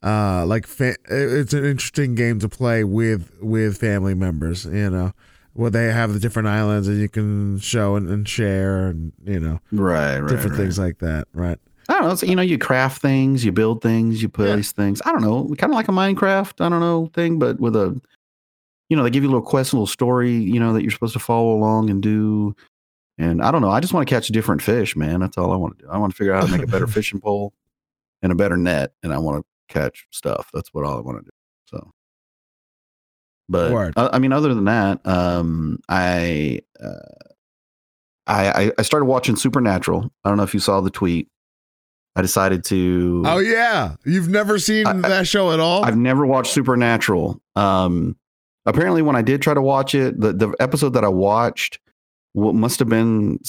uh 0.04 0.46
like 0.46 0.68
fa- 0.68 0.98
it's 1.10 1.54
an 1.54 1.66
interesting 1.66 2.14
game 2.14 2.38
to 2.40 2.50
play 2.50 2.84
with 2.84 3.32
with 3.42 3.78
family 3.78 4.14
members, 4.14 4.66
you 4.66 4.90
know, 4.90 5.14
where 5.54 5.70
they 5.70 5.86
have 5.86 6.14
the 6.14 6.20
different 6.20 6.48
islands 6.48 6.88
and 6.88 7.00
you 7.00 7.10
can 7.10 7.60
show 7.60 7.96
and, 7.96 8.10
and 8.10 8.28
share 8.28 8.88
and 8.88 9.14
you 9.24 9.40
know 9.40 9.60
right, 9.72 10.20
right, 10.20 10.30
different 10.30 10.52
right. 10.52 10.58
things 10.58 10.80
like 10.80 11.00
that, 11.00 11.28
right? 11.34 11.60
I 11.90 12.00
don't 12.00 12.08
know. 12.08 12.16
So, 12.16 12.26
you 12.26 12.36
know, 12.36 12.42
you 12.42 12.58
craft 12.58 13.02
things, 13.02 13.44
you 13.44 13.52
build 13.52 13.82
things, 13.82 14.22
you 14.22 14.30
place 14.30 14.72
things. 14.72 15.02
I 15.06 15.12
don't 15.12 15.22
know, 15.22 15.54
kind 15.58 15.72
of 15.72 15.76
like 15.76 15.90
a 15.90 15.92
Minecraft, 15.92 16.62
I 16.62 16.70
don't 16.70 16.80
know, 16.80 17.10
thing, 17.14 17.40
but 17.40 17.60
with 17.60 17.76
a, 17.76 18.00
you 18.90 18.96
know, 18.96 19.04
they 19.04 19.10
give 19.10 19.24
you 19.24 19.30
a 19.30 19.34
little 19.34 19.46
quest, 19.46 19.74
a 19.74 19.76
little 19.76 19.88
story, 19.88 20.32
you 20.32 20.60
know, 20.60 20.74
that 20.74 20.82
you're 20.82 20.92
supposed 20.92 21.14
to 21.14 21.20
follow 21.20 21.54
along 21.54 21.90
and 21.90 22.02
do. 22.02 22.56
And 23.18 23.44
I 23.44 23.52
don't 23.52 23.62
know. 23.62 23.70
I 23.70 23.80
just 23.80 23.94
want 23.94 24.08
to 24.08 24.14
catch 24.14 24.28
different 24.30 24.62
fish, 24.62 24.96
man. 24.96 25.20
That's 25.20 25.38
all 25.38 25.52
I 25.52 25.56
want 25.56 25.78
to 25.78 25.86
do. 25.86 25.92
I 25.92 25.98
want 25.98 26.14
to 26.14 26.18
figure 26.18 26.34
out 26.34 26.44
how 26.44 26.48
to 26.48 26.58
make 26.58 26.68
a 26.68 26.72
better 26.72 26.88
fishing 26.88 27.20
pole 27.20 27.54
and 28.22 28.32
a 28.32 28.36
better 28.36 28.58
net, 28.58 28.94
and 29.04 29.14
I 29.14 29.18
want 29.18 29.44
to 29.44 29.74
catch 29.74 30.08
stuff. 30.10 30.50
That's 30.54 30.74
what 30.74 30.86
all 30.86 30.98
I 30.98 31.02
want 31.02 31.20
to 31.20 31.24
do. 31.24 31.32
But. 33.50 33.94
I, 33.98 34.10
I 34.14 34.20
mean, 34.20 34.32
other 34.32 34.54
than 34.54 34.66
that, 34.66 35.06
um, 35.06 35.80
I, 35.90 36.62
uh, 36.84 37.00
I, 38.26 38.72
I 38.78 38.82
started 38.84 39.06
watching 39.06 39.36
Supernatural. 39.36 40.10
I 40.24 40.30
don't 40.30 40.38
know 40.38 40.44
if 40.44 40.54
you 40.54 40.60
saw 40.60 40.82
the 40.82 40.90
tweet. 40.90 41.28
I 42.16 42.22
decided 42.22 42.64
to. 42.66 43.24
Oh 43.26 43.40
yeah, 43.40 43.96
you've 44.06 44.30
never 44.30 44.60
seen 44.60 44.86
I- 44.86 44.94
that 44.94 45.28
show 45.28 45.52
at 45.52 45.60
all? 45.60 45.84
I've 45.84 45.98
never 45.98 46.26
watched 46.26 46.54
Supernatural. 46.54 47.42
Um, 47.56 48.16
apparently, 48.66 49.02
when 49.02 49.16
I 49.16 49.24
did 49.24 49.42
try 49.42 49.54
to 49.54 49.62
watch 49.62 49.96
it, 49.96 50.20
the 50.20 50.32
the 50.32 50.56
episode 50.60 50.94
that 50.94 51.04
I 51.04 51.08
watched 51.08 51.80
w- 52.36 52.54
must 52.54 52.78
have 52.80 52.88
been 52.88 53.40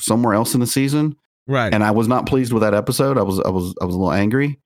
somewhere 0.00 0.34
else 0.34 0.54
in 0.54 0.60
the 0.60 0.68
season, 0.68 1.16
right. 1.48 1.74
and 1.74 1.82
I 1.82 1.90
was 1.90 2.06
not 2.06 2.26
pleased 2.26 2.52
with 2.52 2.62
that 2.62 2.74
episode. 2.74 3.18
I 3.18 3.22
was 3.22 3.40
I 3.40 3.50
was 3.50 3.74
I 3.82 3.84
was 3.86 3.94
a 3.96 3.98
little 3.98 4.12
angry. 4.12 4.60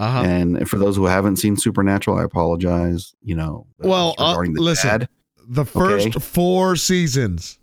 Uh 0.00 0.10
huh. 0.10 0.22
And 0.22 0.68
for 0.68 0.78
those 0.78 0.96
who 0.96 1.04
haven't 1.04 1.36
seen 1.36 1.56
Supernatural, 1.56 2.18
I 2.18 2.24
apologize. 2.24 3.14
You 3.22 3.34
know, 3.36 3.66
uh, 3.84 3.88
Well, 3.88 4.14
uh, 4.18 4.34
the 4.40 4.48
listen. 4.50 4.88
dad. 4.88 5.08
The 5.48 5.64
first 5.64 6.06
okay. 6.08 6.18
four 6.20 6.76
seasons 6.76 7.58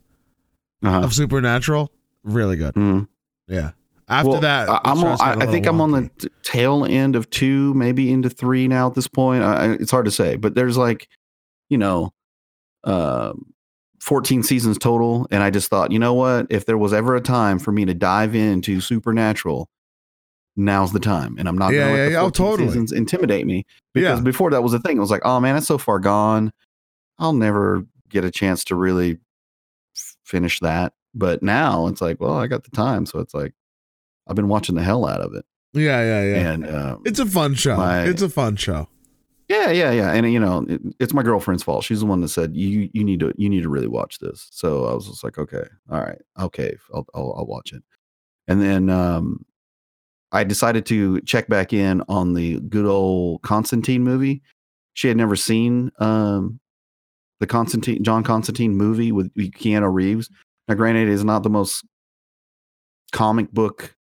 Uh-huh. 0.83 1.01
of 1.01 1.13
Supernatural, 1.13 1.91
really 2.23 2.55
good. 2.57 2.73
Mhm. 2.75 3.07
Yeah. 3.47 3.71
After 4.09 4.29
Well, 4.29 4.41
that, 4.41 4.69
I'm 4.85 5.03
on, 5.03 5.17
I, 5.19 5.31
I 5.31 5.45
think 5.47 5.65
little 5.65 5.69
I'm 5.75 5.81
on 5.81 5.91
the 5.91 6.09
t- 6.19 6.29
tail 6.43 6.85
end 6.85 7.15
of 7.15 7.29
two, 7.29 7.73
maybe 7.73 8.11
into 8.11 8.29
three 8.29 8.67
now 8.67 8.87
at 8.87 8.93
this 8.93 9.07
point. 9.07 9.43
I, 9.43 9.71
it's 9.73 9.91
hard 9.91 10.05
to 10.05 10.11
say, 10.11 10.35
but 10.37 10.53
there's 10.55 10.77
like, 10.77 11.07
you 11.69 11.77
know, 11.77 12.13
um 12.83 13.45
14 13.99 14.43
seasons 14.43 14.77
total. 14.77 15.27
And 15.31 15.41
I 15.43 15.49
just 15.49 15.69
thought, 15.69 15.91
you 15.91 15.99
know 15.99 16.13
what? 16.13 16.47
If 16.49 16.65
there 16.65 16.77
was 16.77 16.93
ever 16.93 17.15
a 17.15 17.21
time 17.21 17.57
for 17.59 17.71
me 17.71 17.83
to 17.85 17.93
dive 17.93 18.35
into 18.35 18.79
Supernatural, 18.79 19.67
now's 20.57 20.91
the 20.91 20.99
time. 20.99 21.35
And 21.37 21.47
I'm 21.47 21.57
not 21.57 21.71
Yeah, 21.73 21.95
yeah, 21.95 22.07
yeah. 22.09 22.21
Oh, 22.21 22.29
totally. 22.29 22.67
seasons 22.67 22.91
intimidate 22.91 23.45
me 23.45 23.65
because 23.93 24.19
Yeah. 24.19 24.23
before 24.23 24.51
that 24.51 24.63
was 24.63 24.73
a 24.73 24.79
thing. 24.79 24.97
It 24.97 24.99
was 25.01 25.11
like, 25.11 25.21
oh 25.23 25.39
man, 25.39 25.55
it's 25.55 25.67
so 25.67 25.77
far 25.77 25.99
gone. 25.99 26.51
I'll 27.19 27.33
never 27.33 27.85
get 28.09 28.25
a 28.25 28.31
chance 28.31 28.63
to 28.65 28.75
really 28.75 29.19
finish 30.23 30.59
that. 30.59 30.93
But 31.13 31.41
now 31.41 31.87
it's 31.87 32.01
like, 32.01 32.19
well, 32.19 32.33
I 32.37 32.47
got 32.47 32.63
the 32.63 32.71
time, 32.71 33.05
so 33.05 33.19
it's 33.19 33.33
like 33.33 33.53
I've 34.27 34.35
been 34.35 34.49
watching 34.49 34.75
the 34.75 34.83
hell 34.83 35.07
out 35.07 35.21
of 35.21 35.33
it. 35.33 35.45
Yeah, 35.73 36.01
yeah, 36.03 36.23
yeah. 36.23 36.51
And 36.51 36.67
um, 36.69 37.01
It's 37.05 37.19
a 37.19 37.25
fun 37.25 37.53
show. 37.55 37.77
My- 37.77 38.03
it's 38.03 38.21
a 38.21 38.29
fun 38.29 38.55
show. 38.55 38.87
yeah, 39.49 39.71
yeah, 39.71 39.91
yeah. 39.91 40.11
And 40.13 40.31
you 40.31 40.39
know, 40.39 40.65
it, 40.67 40.81
it's 40.99 41.13
my 41.13 41.23
girlfriend's 41.23 41.63
fault. 41.63 41.83
She's 41.85 42.01
the 42.01 42.05
one 42.05 42.21
that 42.21 42.27
said 42.29 42.55
you 42.55 42.89
you 42.93 43.03
need 43.03 43.19
to 43.21 43.33
you 43.37 43.49
need 43.49 43.63
to 43.63 43.69
really 43.69 43.87
watch 43.87 44.19
this. 44.19 44.47
So 44.51 44.85
I 44.85 44.93
was 44.93 45.07
just 45.07 45.23
like, 45.23 45.37
okay, 45.37 45.63
all 45.89 46.01
right, 46.01 46.21
okay, 46.39 46.75
I'll 46.93 47.05
I'll, 47.15 47.33
I'll 47.37 47.45
watch 47.47 47.73
it. 47.73 47.83
And 48.47 48.61
then 48.61 48.89
um, 48.89 49.45
I 50.31 50.43
decided 50.43 50.85
to 50.87 51.21
check 51.21 51.47
back 51.47 51.73
in 51.73 52.03
on 52.09 52.33
the 52.33 52.59
good 52.59 52.85
old 52.85 53.41
Constantine 53.43 54.03
movie. 54.03 54.41
She 54.93 55.07
had 55.07 55.17
never 55.17 55.35
seen 55.35 55.91
um, 55.99 56.59
the 57.39 57.47
Constantine 57.47 58.03
John 58.03 58.23
Constantine 58.23 58.75
movie 58.75 59.11
with 59.11 59.33
Keanu 59.35 59.91
Reeves. 59.93 60.29
Now, 60.67 60.75
granted, 60.75 61.07
it 61.07 61.13
is 61.13 61.23
not 61.23 61.43
the 61.43 61.49
most 61.49 61.85
comic 63.11 63.51
book 63.51 63.95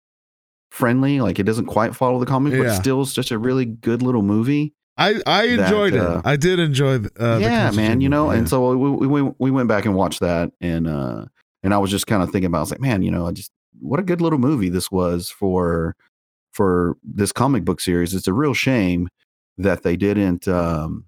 friendly. 0.71 1.21
Like 1.21 1.37
it 1.39 1.43
doesn't 1.43 1.65
quite 1.67 1.95
follow 1.95 2.19
the 2.19 2.25
comic, 2.25 2.53
but 2.53 2.63
Yeah. 2.63 2.73
still, 2.81 3.01
it's 3.01 3.13
just 3.13 3.31
a 3.31 3.37
really 3.37 3.65
good 3.65 4.01
little 4.01 4.23
movie 4.23 4.73
I 4.97 5.21
I 5.25 5.47
That, 5.57 5.59
enjoyed 5.59 5.95
uh, 5.95 6.19
it. 6.19 6.27
I 6.27 6.35
did 6.37 6.59
enjoy. 6.59 6.99
The, 6.99 7.11
uh, 7.19 7.35
the 7.35 7.41
yeah, 7.41 7.71
man. 7.71 7.99
You 8.01 8.09
know, 8.09 8.27
movie, 8.27 8.37
and 8.39 8.49
so 8.49 8.75
we, 8.75 9.07
we 9.07 9.21
we 9.37 9.51
went 9.51 9.67
back 9.67 9.85
and 9.85 9.93
watched 9.93 10.21
that, 10.21 10.51
and 10.61 10.87
uh, 10.87 11.25
and 11.63 11.73
I 11.73 11.77
was 11.79 11.91
just 11.91 12.07
kind 12.07 12.23
of 12.23 12.31
thinking 12.31 12.47
about, 12.47 12.59
I 12.59 12.61
was 12.61 12.71
like, 12.71 12.79
man, 12.79 13.01
you 13.01 13.11
know, 13.11 13.27
I 13.27 13.31
just 13.31 13.51
what 13.81 13.99
a 13.99 14.03
good 14.03 14.21
little 14.21 14.39
movie 14.39 14.69
this 14.69 14.89
was 14.89 15.29
for 15.29 15.95
for 16.55 16.95
this 17.03 17.33
comic 17.33 17.65
book 17.65 17.81
series. 17.81 18.13
It's 18.13 18.27
a 18.27 18.33
real 18.33 18.53
shame 18.53 19.09
that 19.57 19.83
they 19.83 19.97
didn't, 19.97 20.47
um, 20.47 21.05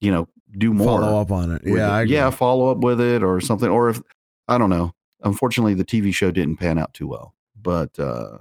you 0.00 0.10
know, 0.10 0.28
do 0.58 0.74
more. 0.74 1.00
follow 1.00 1.20
up 1.20 1.30
on 1.30 1.52
it. 1.52 1.62
Yeah, 1.64 2.00
it. 2.00 2.08
Yeah, 2.08 2.30
follow 2.30 2.70
up 2.70 2.78
with 2.78 3.00
it 3.00 3.22
or 3.22 3.40
something, 3.40 3.68
or 3.68 3.88
if 3.88 4.00
I 4.48 4.58
don't 4.58 4.70
know. 4.70 4.92
Unfortunately, 5.22 5.74
the 5.74 5.84
TV 5.84 6.12
show 6.12 6.30
didn't 6.30 6.56
pan 6.56 6.76
out 6.76 6.92
too 6.92 7.06
well, 7.06 7.34
but 7.60 7.98
uh, 7.98 8.38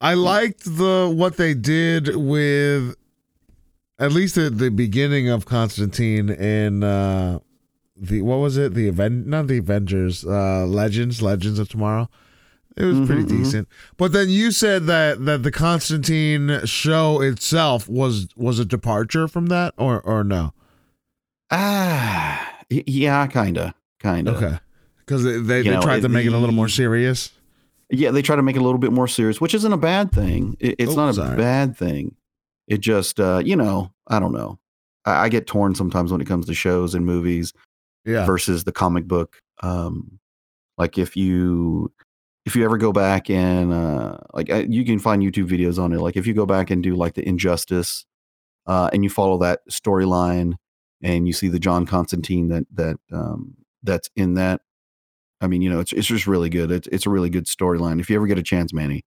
I 0.00 0.14
liked 0.14 0.64
the 0.64 1.12
what 1.12 1.38
they 1.38 1.54
did 1.54 2.14
with 2.14 2.94
at 3.98 4.12
least 4.12 4.36
at 4.36 4.58
the 4.58 4.70
beginning 4.70 5.28
of 5.28 5.46
Constantine 5.46 6.28
and 6.30 6.84
uh 6.84 7.38
the 7.96 8.22
what 8.22 8.36
was 8.36 8.56
it? 8.56 8.74
The 8.74 8.88
event 8.88 9.26
not 9.26 9.46
the 9.46 9.58
Avengers, 9.58 10.24
uh 10.24 10.66
Legends, 10.66 11.22
Legends 11.22 11.58
of 11.58 11.68
Tomorrow. 11.68 12.08
It 12.76 12.84
was 12.84 13.06
pretty 13.06 13.22
Mhm, 13.22 13.26
mhm. 13.26 13.28
decent. 13.44 13.68
But 13.96 14.12
then 14.12 14.28
you 14.28 14.50
said 14.50 14.86
that 14.86 15.24
that 15.26 15.42
the 15.44 15.52
Constantine 15.52 16.60
show 16.64 17.20
itself 17.20 17.88
was 17.88 18.28
was 18.36 18.58
a 18.58 18.64
departure 18.64 19.28
from 19.28 19.46
that 19.46 19.74
or 19.78 20.00
or 20.00 20.24
no? 20.24 20.52
ah, 21.50 22.52
yeah, 22.70 23.26
kind 23.26 23.58
of, 23.58 23.74
kind 24.00 24.28
of. 24.28 24.36
Okay. 24.42 24.58
Cuz 25.06 25.22
they 25.22 25.38
they, 25.38 25.62
they 25.62 25.70
know, 25.70 25.82
tried 25.82 26.02
to 26.02 26.08
make 26.08 26.26
it 26.26 26.32
a 26.32 26.38
little 26.38 26.54
more 26.54 26.68
serious. 26.68 27.30
Yeah, 27.90 28.10
they 28.10 28.22
try 28.22 28.34
to 28.34 28.42
make 28.42 28.56
it 28.56 28.60
a 28.60 28.64
little 28.64 28.78
bit 28.78 28.92
more 28.92 29.06
serious, 29.06 29.40
which 29.40 29.54
isn't 29.54 29.72
a 29.72 29.76
bad 29.76 30.10
thing. 30.10 30.56
It, 30.58 30.76
it's 30.78 30.92
Oh, 30.92 30.96
not 30.96 31.10
a 31.10 31.14
sorry. 31.14 31.36
bad 31.36 31.76
thing. 31.76 32.16
It 32.66 32.80
just, 32.80 33.20
uh, 33.20 33.42
you 33.44 33.54
know, 33.56 33.92
I 34.08 34.18
don't 34.18 34.32
know. 34.32 34.58
I, 35.04 35.24
I 35.24 35.28
get 35.28 35.46
torn 35.46 35.74
sometimes 35.74 36.10
when 36.10 36.20
it 36.20 36.26
comes 36.26 36.46
to 36.46 36.54
shows 36.54 36.94
and 36.94 37.04
movies 37.04 37.52
Yeah. 38.06 38.24
versus 38.24 38.64
the 38.64 38.72
comic 38.72 39.06
book. 39.06 39.36
Um, 39.62 40.18
like 40.78 40.96
if 40.98 41.14
you 41.16 41.92
if 42.46 42.54
you 42.54 42.64
ever 42.64 42.76
go 42.76 42.92
back 42.92 43.30
and 43.30 43.72
uh, 43.72 44.18
like 44.32 44.48
you 44.48 44.84
can 44.84 44.98
find 44.98 45.22
YouTube 45.22 45.48
videos 45.48 45.82
on 45.82 45.92
it. 45.92 46.00
Like 46.00 46.16
if 46.16 46.26
you 46.26 46.34
go 46.34 46.46
back 46.46 46.70
and 46.70 46.82
do 46.82 46.94
like 46.94 47.14
the 47.14 47.26
Injustice, 47.26 48.04
uh, 48.66 48.90
and 48.92 49.04
you 49.04 49.10
follow 49.10 49.38
that 49.38 49.60
storyline, 49.70 50.54
and 51.02 51.26
you 51.26 51.32
see 51.32 51.48
the 51.48 51.58
John 51.58 51.86
Constantine 51.86 52.48
that 52.48 52.66
that 52.72 52.96
um, 53.12 53.56
that's 53.82 54.10
in 54.16 54.34
that. 54.34 54.60
I 55.40 55.46
mean, 55.46 55.62
you 55.62 55.70
know, 55.70 55.80
it's 55.80 55.92
it's 55.92 56.06
just 56.06 56.26
really 56.26 56.50
good. 56.50 56.70
It's 56.70 56.88
it's 56.88 57.06
a 57.06 57.10
really 57.10 57.30
good 57.30 57.46
storyline. 57.46 58.00
If 58.00 58.10
you 58.10 58.16
ever 58.16 58.26
get 58.26 58.38
a 58.38 58.42
chance, 58.42 58.72
Manny, 58.72 59.04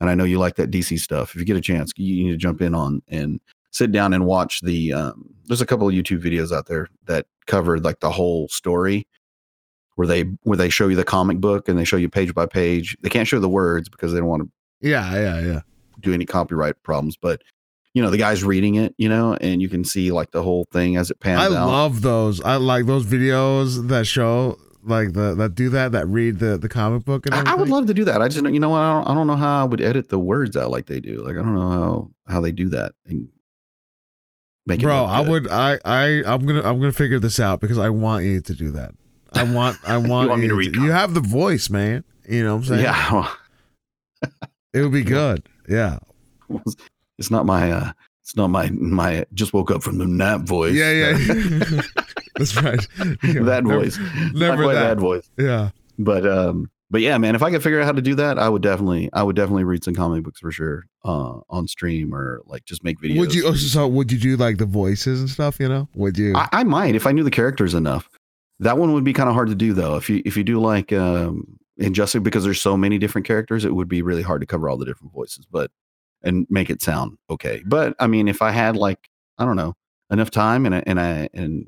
and 0.00 0.10
I 0.10 0.14
know 0.14 0.24
you 0.24 0.38
like 0.38 0.56
that 0.56 0.70
DC 0.70 0.98
stuff. 1.00 1.34
If 1.34 1.40
you 1.40 1.44
get 1.44 1.56
a 1.56 1.60
chance, 1.60 1.92
you 1.96 2.14
you 2.14 2.24
need 2.24 2.32
to 2.32 2.36
jump 2.36 2.60
in 2.60 2.74
on 2.74 3.02
and 3.08 3.40
sit 3.70 3.92
down 3.92 4.12
and 4.12 4.26
watch 4.26 4.60
the. 4.60 4.92
Um, 4.92 5.34
there's 5.46 5.60
a 5.60 5.66
couple 5.66 5.88
of 5.88 5.94
YouTube 5.94 6.22
videos 6.22 6.52
out 6.56 6.66
there 6.66 6.88
that 7.06 7.26
cover 7.46 7.78
like 7.78 8.00
the 8.00 8.10
whole 8.10 8.48
story, 8.48 9.06
where 10.02 10.08
they 10.08 10.22
where 10.42 10.56
they 10.56 10.68
show 10.68 10.88
you 10.88 10.96
the 10.96 11.04
comic 11.04 11.38
book 11.38 11.68
and 11.68 11.78
they 11.78 11.84
show 11.84 11.96
you 11.96 12.08
page 12.08 12.34
by 12.34 12.46
page. 12.46 12.96
They 13.02 13.08
can't 13.08 13.28
show 13.28 13.38
the 13.38 13.48
words 13.48 13.88
because 13.88 14.12
they 14.12 14.18
don't 14.18 14.28
want 14.28 14.42
to 14.42 14.50
Yeah, 14.88 15.14
yeah, 15.14 15.40
yeah. 15.40 15.60
do 16.00 16.12
any 16.12 16.24
copyright 16.26 16.82
problems, 16.82 17.16
but. 17.16 17.40
You 17.94 18.02
know 18.02 18.08
the 18.08 18.16
guy's 18.16 18.42
reading 18.42 18.76
it, 18.76 18.94
you 18.96 19.06
know, 19.06 19.34
and 19.38 19.60
you 19.60 19.68
can 19.68 19.84
see 19.84 20.12
like 20.12 20.30
the 20.30 20.42
whole 20.42 20.64
thing 20.72 20.96
as 20.96 21.10
it 21.10 21.20
pans 21.20 21.42
I 21.42 21.44
out. 21.54 21.68
love 21.68 22.00
those. 22.00 22.40
I 22.40 22.56
like 22.56 22.86
those 22.86 23.04
videos 23.04 23.88
that 23.88 24.06
show 24.06 24.56
like 24.82 25.12
the 25.12 25.34
that 25.34 25.54
do 25.54 25.68
that 25.68 25.92
that 25.92 26.06
read 26.08 26.38
the 26.38 26.56
the 26.56 26.70
comic 26.70 27.04
book 27.04 27.26
and 27.26 27.34
I, 27.34 27.52
I 27.52 27.54
would 27.54 27.68
love 27.68 27.84
to 27.88 27.92
do 27.92 28.06
that. 28.06 28.22
I 28.22 28.28
just, 28.28 28.42
you 28.46 28.58
know, 28.60 28.70
what, 28.70 28.78
I 28.78 28.94
don't, 28.94 29.08
I 29.10 29.14
don't 29.14 29.26
know 29.26 29.36
how 29.36 29.60
I 29.60 29.64
would 29.64 29.82
edit 29.82 30.08
the 30.08 30.18
words 30.18 30.56
out 30.56 30.70
like 30.70 30.86
they 30.86 31.00
do. 31.00 31.22
Like, 31.22 31.32
I 31.36 31.40
don't 31.40 31.54
know 31.54 31.70
how 31.70 32.10
how 32.32 32.40
they 32.40 32.50
do 32.50 32.70
that 32.70 32.92
and 33.04 33.28
make 34.64 34.80
it. 34.80 34.84
Bro, 34.84 35.04
I 35.04 35.20
would 35.28 35.48
I 35.50 35.78
I 35.84 36.22
I'm 36.24 36.46
to 36.46 36.66
I'm 36.66 36.78
going 36.78 36.90
to 36.90 36.92
figure 36.92 37.18
this 37.18 37.38
out 37.38 37.60
because 37.60 37.76
I 37.76 37.90
want 37.90 38.24
you 38.24 38.40
to 38.40 38.54
do 38.54 38.70
that. 38.70 38.92
I 39.34 39.42
want 39.44 39.78
I 39.86 39.96
want, 39.98 40.28
want 40.30 40.40
me 40.42 40.48
to 40.48 40.54
you 40.54 40.58
read 40.58 40.74
You 40.76 40.90
have 40.90 41.14
the 41.14 41.20
voice, 41.20 41.70
man. 41.70 42.04
You 42.28 42.44
know 42.44 42.56
what 42.56 42.62
I'm 42.62 42.64
saying? 42.68 42.82
Yeah, 42.82 43.28
It 44.72 44.82
would 44.82 44.92
be 44.92 45.02
good. 45.18 45.48
Yeah. 45.68 45.98
it's 47.18 47.30
not 47.30 47.46
my. 47.46 47.70
uh 47.72 47.92
It's 48.22 48.36
not 48.36 48.48
my 48.48 48.70
my. 48.70 49.24
Just 49.34 49.52
woke 49.52 49.70
up 49.70 49.82
from 49.82 49.98
the 49.98 50.06
nap 50.06 50.42
voice. 50.42 50.74
Yeah, 50.74 50.90
yeah. 50.92 51.80
That's 52.36 52.56
right. 52.62 52.86
Yeah, 53.22 53.42
that 53.42 53.64
never- 53.64 53.80
voice. 53.80 53.98
Never 54.34 54.66
that. 54.68 54.74
that 54.74 54.98
voice. 54.98 55.28
Yeah. 55.36 55.70
But 55.98 56.26
um, 56.26 56.70
but 56.90 57.00
yeah, 57.00 57.16
man, 57.18 57.34
if 57.34 57.42
I 57.42 57.50
could 57.50 57.62
figure 57.62 57.80
out 57.80 57.86
how 57.86 57.92
to 57.92 58.02
do 58.02 58.14
that, 58.16 58.38
I 58.38 58.48
would 58.48 58.62
definitely, 58.62 59.08
I 59.12 59.22
would 59.22 59.36
definitely 59.36 59.64
read 59.64 59.82
some 59.84 59.94
comic 59.94 60.24
books 60.24 60.40
for 60.40 60.50
sure, 60.52 60.84
uh, 61.04 61.40
on 61.48 61.66
stream 61.68 62.14
or 62.14 62.42
like 62.46 62.64
just 62.64 62.82
make 62.84 62.98
videos. 63.00 63.18
Would 63.18 63.34
you? 63.34 63.46
oh, 63.46 63.54
So 63.54 63.86
would 63.88 64.10
you 64.12 64.18
do 64.18 64.36
like 64.36 64.58
the 64.58 64.66
voices 64.66 65.20
and 65.20 65.28
stuff? 65.30 65.58
You 65.60 65.68
know? 65.68 65.88
Would 65.94 66.18
you? 66.18 66.34
I, 66.36 66.48
I 66.52 66.64
might 66.64 66.94
if 66.94 67.06
I 67.06 67.12
knew 67.12 67.24
the 67.24 67.30
characters 67.30 67.74
enough. 67.74 68.08
That 68.60 68.78
one 68.78 68.92
would 68.92 69.04
be 69.04 69.12
kind 69.12 69.28
of 69.28 69.34
hard 69.34 69.48
to 69.48 69.54
do 69.54 69.72
though. 69.72 69.96
If 69.96 70.08
you 70.10 70.22
if 70.24 70.36
you 70.36 70.44
do 70.44 70.60
like 70.60 70.92
um 70.92 71.58
Injustice, 71.78 72.22
because 72.22 72.44
there's 72.44 72.60
so 72.60 72.76
many 72.76 72.98
different 72.98 73.26
characters, 73.26 73.64
it 73.64 73.74
would 73.74 73.88
be 73.88 74.02
really 74.02 74.22
hard 74.22 74.40
to 74.42 74.46
cover 74.46 74.68
all 74.68 74.76
the 74.76 74.84
different 74.84 75.12
voices, 75.12 75.46
but 75.50 75.70
and 76.22 76.46
make 76.50 76.70
it 76.70 76.82
sound 76.82 77.16
okay. 77.30 77.62
But 77.66 77.96
I 77.98 78.06
mean, 78.06 78.28
if 78.28 78.42
I 78.42 78.50
had 78.50 78.76
like 78.76 79.08
I 79.38 79.44
don't 79.44 79.56
know 79.56 79.74
enough 80.10 80.30
time 80.30 80.66
and 80.66 80.86
and 80.86 81.00
I 81.00 81.28
and 81.34 81.66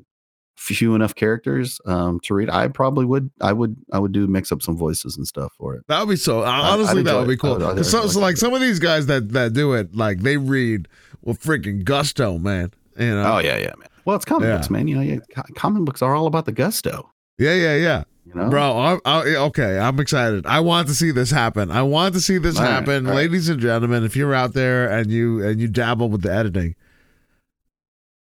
few 0.56 0.94
enough 0.94 1.14
characters 1.16 1.80
um 1.86 2.20
to 2.20 2.34
read, 2.34 2.48
I 2.50 2.68
probably 2.68 3.06
would 3.06 3.30
I 3.40 3.52
would 3.52 3.76
I 3.92 3.98
would 3.98 4.12
do 4.12 4.26
mix 4.28 4.52
up 4.52 4.62
some 4.62 4.76
voices 4.76 5.16
and 5.16 5.26
stuff 5.26 5.52
for 5.58 5.74
it. 5.74 5.82
That 5.88 5.98
would 6.00 6.10
be 6.10 6.16
so. 6.16 6.42
Honestly, 6.44 7.02
that 7.02 7.18
would 7.18 7.26
be 7.28 7.36
cool. 7.36 7.54
I'd- 7.54 7.64
I'd 7.64 7.76
'Cause 7.78 7.90
so, 7.90 8.06
so, 8.06 8.20
like 8.20 8.36
some 8.36 8.52
of 8.54 8.60
these 8.60 8.78
guys 8.78 9.06
that 9.06 9.30
that 9.30 9.52
do 9.54 9.72
it, 9.72 9.96
like 9.96 10.20
they 10.20 10.36
read 10.36 10.86
with 11.22 11.42
freaking 11.42 11.82
gusto, 11.82 12.38
man. 12.38 12.72
You 12.98 13.06
know? 13.14 13.36
Oh 13.36 13.38
yeah, 13.38 13.56
yeah, 13.56 13.72
man. 13.78 13.88
Well, 14.04 14.16
it's 14.16 14.24
comic 14.24 14.48
Yeah. 14.48 14.56
books, 14.56 14.70
man. 14.70 14.88
You 14.88 14.96
know, 14.96 15.02
yeah, 15.02 15.18
comic 15.54 15.84
books 15.84 16.02
are 16.02 16.14
all 16.14 16.26
about 16.26 16.44
the 16.46 16.52
gusto. 16.52 17.10
yeah, 17.38 17.54
yeah, 17.54 17.76
yeah. 17.76 18.04
You 18.26 18.34
know, 18.34 18.48
Bro, 18.48 18.78
I, 18.78 18.98
I, 19.04 19.20
okay, 19.36 19.78
I'm 19.78 20.00
excited. 20.00 20.46
I 20.46 20.60
want 20.60 20.88
to 20.88 20.94
see 20.94 21.10
this 21.10 21.30
happen. 21.30 21.70
I 21.70 21.82
want 21.82 22.14
to 22.14 22.20
see 22.20 22.38
this 22.38 22.56
All 22.56 22.62
right, 22.64 22.70
happen, 22.70 23.06
right. 23.06 23.14
ladies 23.16 23.48
and 23.50 23.60
gentlemen. 23.60 24.02
If 24.02 24.16
you're 24.16 24.34
out 24.34 24.54
there 24.54 24.88
and 24.90 25.10
you 25.10 25.44
and 25.46 25.60
you 25.60 25.68
dabble 25.68 26.08
with 26.08 26.22
the 26.22 26.32
editing, 26.32 26.74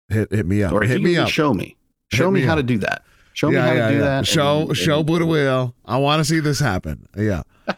hit 0.08 0.32
hit 0.32 0.46
me 0.46 0.62
up. 0.62 0.72
or 0.72 0.82
hit 0.82 1.00
me 1.02 1.16
up. 1.16 1.28
show 1.28 1.54
me, 1.54 1.76
show 2.12 2.30
me, 2.30 2.40
me 2.40 2.46
how 2.46 2.52
up. 2.54 2.58
to 2.58 2.62
do 2.64 2.78
that. 2.78 3.04
Show 3.34 3.50
me 3.50 3.56
how 3.56 3.72
to 3.72 3.88
do 3.92 4.00
that. 4.00 4.26
Show 4.26 4.62
and- 4.68 4.76
show 4.76 4.98
and- 4.98 5.06
Buddha 5.06 5.24
will. 5.24 5.74
I 5.86 5.96
want 5.98 6.20
to 6.20 6.24
see 6.24 6.40
this 6.40 6.58
happen. 6.60 7.08
Yeah. 7.16 7.42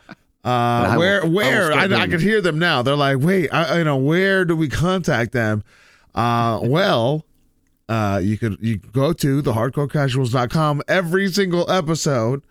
Uh, 0.47 0.51
I 0.91 0.97
will- 0.99 0.99
where 0.99 1.25
I 1.25 1.27
where 1.27 1.73
I, 1.73 2.03
I, 2.03 2.07
can 2.07 2.21
hear 2.21 2.43
them 2.43 2.59
now. 2.59 2.83
They're 2.83 2.97
like, 2.97 3.17
wait, 3.21 3.49
I, 3.51 3.79
you 3.79 3.85
know, 3.85 3.97
where 3.97 4.45
do 4.45 4.55
we 4.55 4.69
contact 4.69 5.33
them? 5.33 5.65
Uh, 6.15 6.61
well, 6.65 7.25
uh, 7.89 8.21
you 8.23 8.39
could 8.39 8.57
you 8.61 8.79
could 8.79 8.93
go 8.93 9.13
to 9.13 9.43
the 9.43 9.53
hardcorecasuals.com. 9.53 10.83
Every 10.89 11.31
single 11.31 11.71
episode 11.71 12.43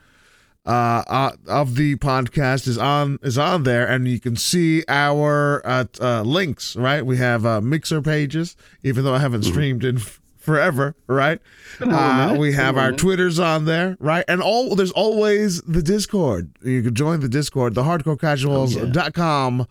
uh, 0.66 1.04
uh, 1.08 1.32
of 1.48 1.76
the 1.76 1.96
podcast 1.98 2.68
is 2.68 2.78
on 2.78 3.20
is 3.24 3.38
on 3.38 3.64
there, 3.64 3.86
and 3.88 4.08
you 4.08 4.20
can 4.20 4.36
see 4.36 4.84
our 4.88 5.62
uh, 5.66 5.86
uh, 6.00 6.22
links. 6.22 6.76
Right, 6.76 7.06
we 7.06 7.18
have 7.18 7.46
uh, 7.46 7.62
mixer 7.62 8.02
pages, 8.02 8.56
even 8.84 9.04
though 9.04 9.16
I 9.16 9.20
haven't 9.20 9.44
streamed 9.44 9.84
in 9.84 9.98
forever. 10.38 10.96
Right, 11.08 11.40
Been 11.80 11.90
a 11.92 11.92
little 11.92 12.36
uh, 12.36 12.40
we 12.40 12.54
have 12.54 12.78
our. 12.78 12.92
Twitters 12.92 13.40
on 13.40 13.66
there, 13.66 13.98
right? 14.00 14.24
And 14.28 14.42
all 14.42 14.76
there's 14.76 14.92
always 14.92 15.62
the 15.64 15.82
Discord. 15.82 16.52
You 16.64 16.82
can 16.84 16.94
join 16.96 17.20
the 17.22 17.30
Discord, 17.30 17.76
the 17.76 17.84
hardcorecasuals.com 17.84 19.68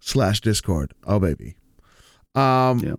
slash 0.00 0.40
Discord. 0.40 0.94
Oh 1.06 1.18
baby. 1.20 1.56
Um 2.34 2.78
Yeah. 2.80 2.94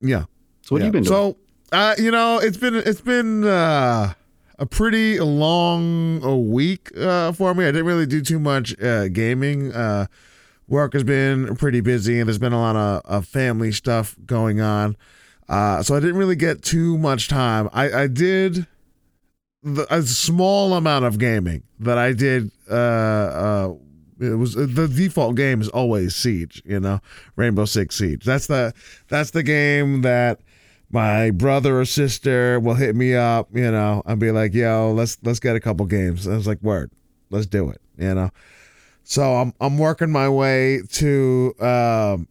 yeah. 0.00 0.24
So 0.68 0.74
what 0.74 0.80
yeah. 0.80 0.84
have 0.84 0.94
you 0.94 1.00
been 1.00 1.04
doing? 1.04 1.32
So 1.32 1.36
uh, 1.72 1.94
you 1.96 2.10
know, 2.10 2.38
it's 2.38 2.58
been 2.58 2.74
it's 2.74 3.00
been 3.00 3.44
uh 3.44 4.12
a 4.58 4.66
pretty 4.66 5.18
long 5.18 6.22
a 6.22 6.36
week 6.36 6.90
uh 6.98 7.32
for 7.32 7.54
me. 7.54 7.64
I 7.64 7.68
didn't 7.68 7.86
really 7.86 8.04
do 8.04 8.20
too 8.20 8.38
much 8.38 8.78
uh 8.82 9.08
gaming. 9.08 9.72
Uh 9.72 10.08
work 10.66 10.92
has 10.92 11.04
been 11.04 11.56
pretty 11.56 11.80
busy 11.80 12.20
and 12.20 12.28
there's 12.28 12.38
been 12.38 12.52
a 12.52 12.60
lot 12.60 12.76
of, 12.76 13.00
of 13.06 13.26
family 13.26 13.72
stuff 13.72 14.14
going 14.26 14.60
on. 14.60 14.94
Uh, 15.48 15.82
so 15.82 15.96
I 15.96 16.00
didn't 16.00 16.16
really 16.16 16.36
get 16.36 16.60
too 16.60 16.98
much 16.98 17.28
time. 17.28 17.70
I, 17.72 18.02
I 18.02 18.06
did 18.06 18.66
the, 19.62 19.86
a 19.88 20.02
small 20.02 20.74
amount 20.74 21.06
of 21.06 21.18
gaming 21.18 21.62
that 21.80 21.96
I 21.96 22.12
did. 22.12 22.50
Uh, 22.70 22.74
uh, 22.74 23.74
it 24.20 24.36
was 24.36 24.52
the 24.54 24.86
default 24.88 25.36
game 25.36 25.62
is 25.62 25.68
always 25.70 26.14
Siege, 26.14 26.60
you 26.66 26.80
know, 26.80 27.00
Rainbow 27.36 27.64
Six 27.64 27.96
Siege. 27.96 28.24
That's 28.24 28.48
the 28.48 28.74
that's 29.06 29.30
the 29.30 29.44
game 29.44 30.02
that 30.02 30.40
my 30.90 31.30
brother 31.30 31.80
or 31.80 31.84
sister 31.84 32.58
will 32.60 32.74
hit 32.74 32.96
me 32.96 33.14
up, 33.14 33.48
you 33.52 33.70
know, 33.70 34.02
and 34.06 34.18
be 34.18 34.30
like, 34.30 34.54
"Yo, 34.54 34.92
let's 34.92 35.18
let's 35.22 35.40
get 35.40 35.56
a 35.56 35.60
couple 35.60 35.84
games." 35.86 36.26
I 36.26 36.34
was 36.34 36.46
like, 36.46 36.62
"Word, 36.62 36.90
let's 37.30 37.46
do 37.46 37.68
it," 37.70 37.80
you 37.98 38.14
know. 38.14 38.30
So 39.04 39.36
I'm 39.36 39.52
I'm 39.60 39.78
working 39.78 40.10
my 40.10 40.28
way 40.28 40.80
to 40.92 41.54
um, 41.60 42.28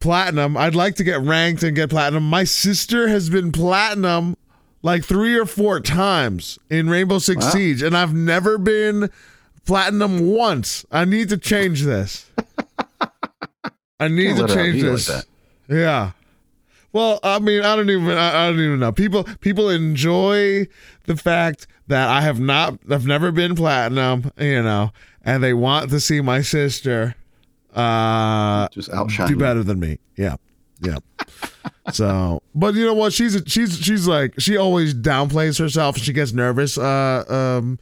platinum. 0.00 0.56
I'd 0.56 0.74
like 0.74 0.96
to 0.96 1.04
get 1.04 1.20
ranked 1.20 1.62
and 1.62 1.74
get 1.74 1.90
platinum. 1.90 2.28
My 2.28 2.44
sister 2.44 3.08
has 3.08 3.30
been 3.30 3.52
platinum 3.52 4.36
like 4.82 5.04
three 5.04 5.34
or 5.36 5.46
four 5.46 5.80
times 5.80 6.58
in 6.70 6.88
Rainbow 6.88 7.18
Six 7.18 7.44
Wow. 7.44 7.50
Siege, 7.50 7.82
and 7.82 7.96
I've 7.96 8.14
never 8.14 8.56
been 8.58 9.10
platinum 9.64 10.26
once. 10.26 10.84
I 10.92 11.04
need 11.04 11.28
to 11.30 11.36
change 11.36 11.82
this. 11.82 12.30
I 13.98 14.08
need 14.08 14.36
to 14.36 14.42
let 14.42 14.50
it 14.50 14.50
out 14.50 14.54
change 14.56 14.74
be 14.74 14.82
like 14.82 14.96
this. 14.96 15.26
yeah. 15.68 16.12
Well, 16.96 17.20
I 17.22 17.40
mean, 17.40 17.62
I 17.62 17.76
don't 17.76 17.90
even, 17.90 18.08
I, 18.16 18.48
don't 18.48 18.58
even 18.58 18.80
know. 18.80 18.90
People, 18.90 19.24
people 19.40 19.68
enjoy 19.68 20.66
the 21.04 21.14
fact 21.14 21.66
that 21.88 22.08
I 22.08 22.22
have 22.22 22.40
not, 22.40 22.78
I've 22.90 23.06
never 23.06 23.30
been 23.30 23.54
platinum, 23.54 24.32
you 24.38 24.62
know, 24.62 24.92
and 25.22 25.44
they 25.44 25.52
want 25.52 25.90
to 25.90 26.00
see 26.00 26.22
my 26.22 26.40
sister, 26.40 27.14
uh, 27.74 28.68
Just 28.70 28.90
outshine. 28.94 29.28
do 29.28 29.36
better 29.36 29.62
than 29.62 29.78
me. 29.78 29.98
Yeah, 30.16 30.36
yeah. 30.80 30.96
so, 31.92 32.42
but 32.54 32.74
you 32.74 32.86
know 32.86 32.94
what? 32.94 33.12
She's 33.12 33.42
she's 33.46 33.78
she's 33.78 34.08
like 34.08 34.32
she 34.40 34.56
always 34.56 34.94
downplays 34.94 35.58
herself. 35.58 35.96
And 35.96 36.04
she 36.04 36.14
gets 36.14 36.32
nervous. 36.32 36.78
Uh, 36.78 37.24
um, 37.28 37.78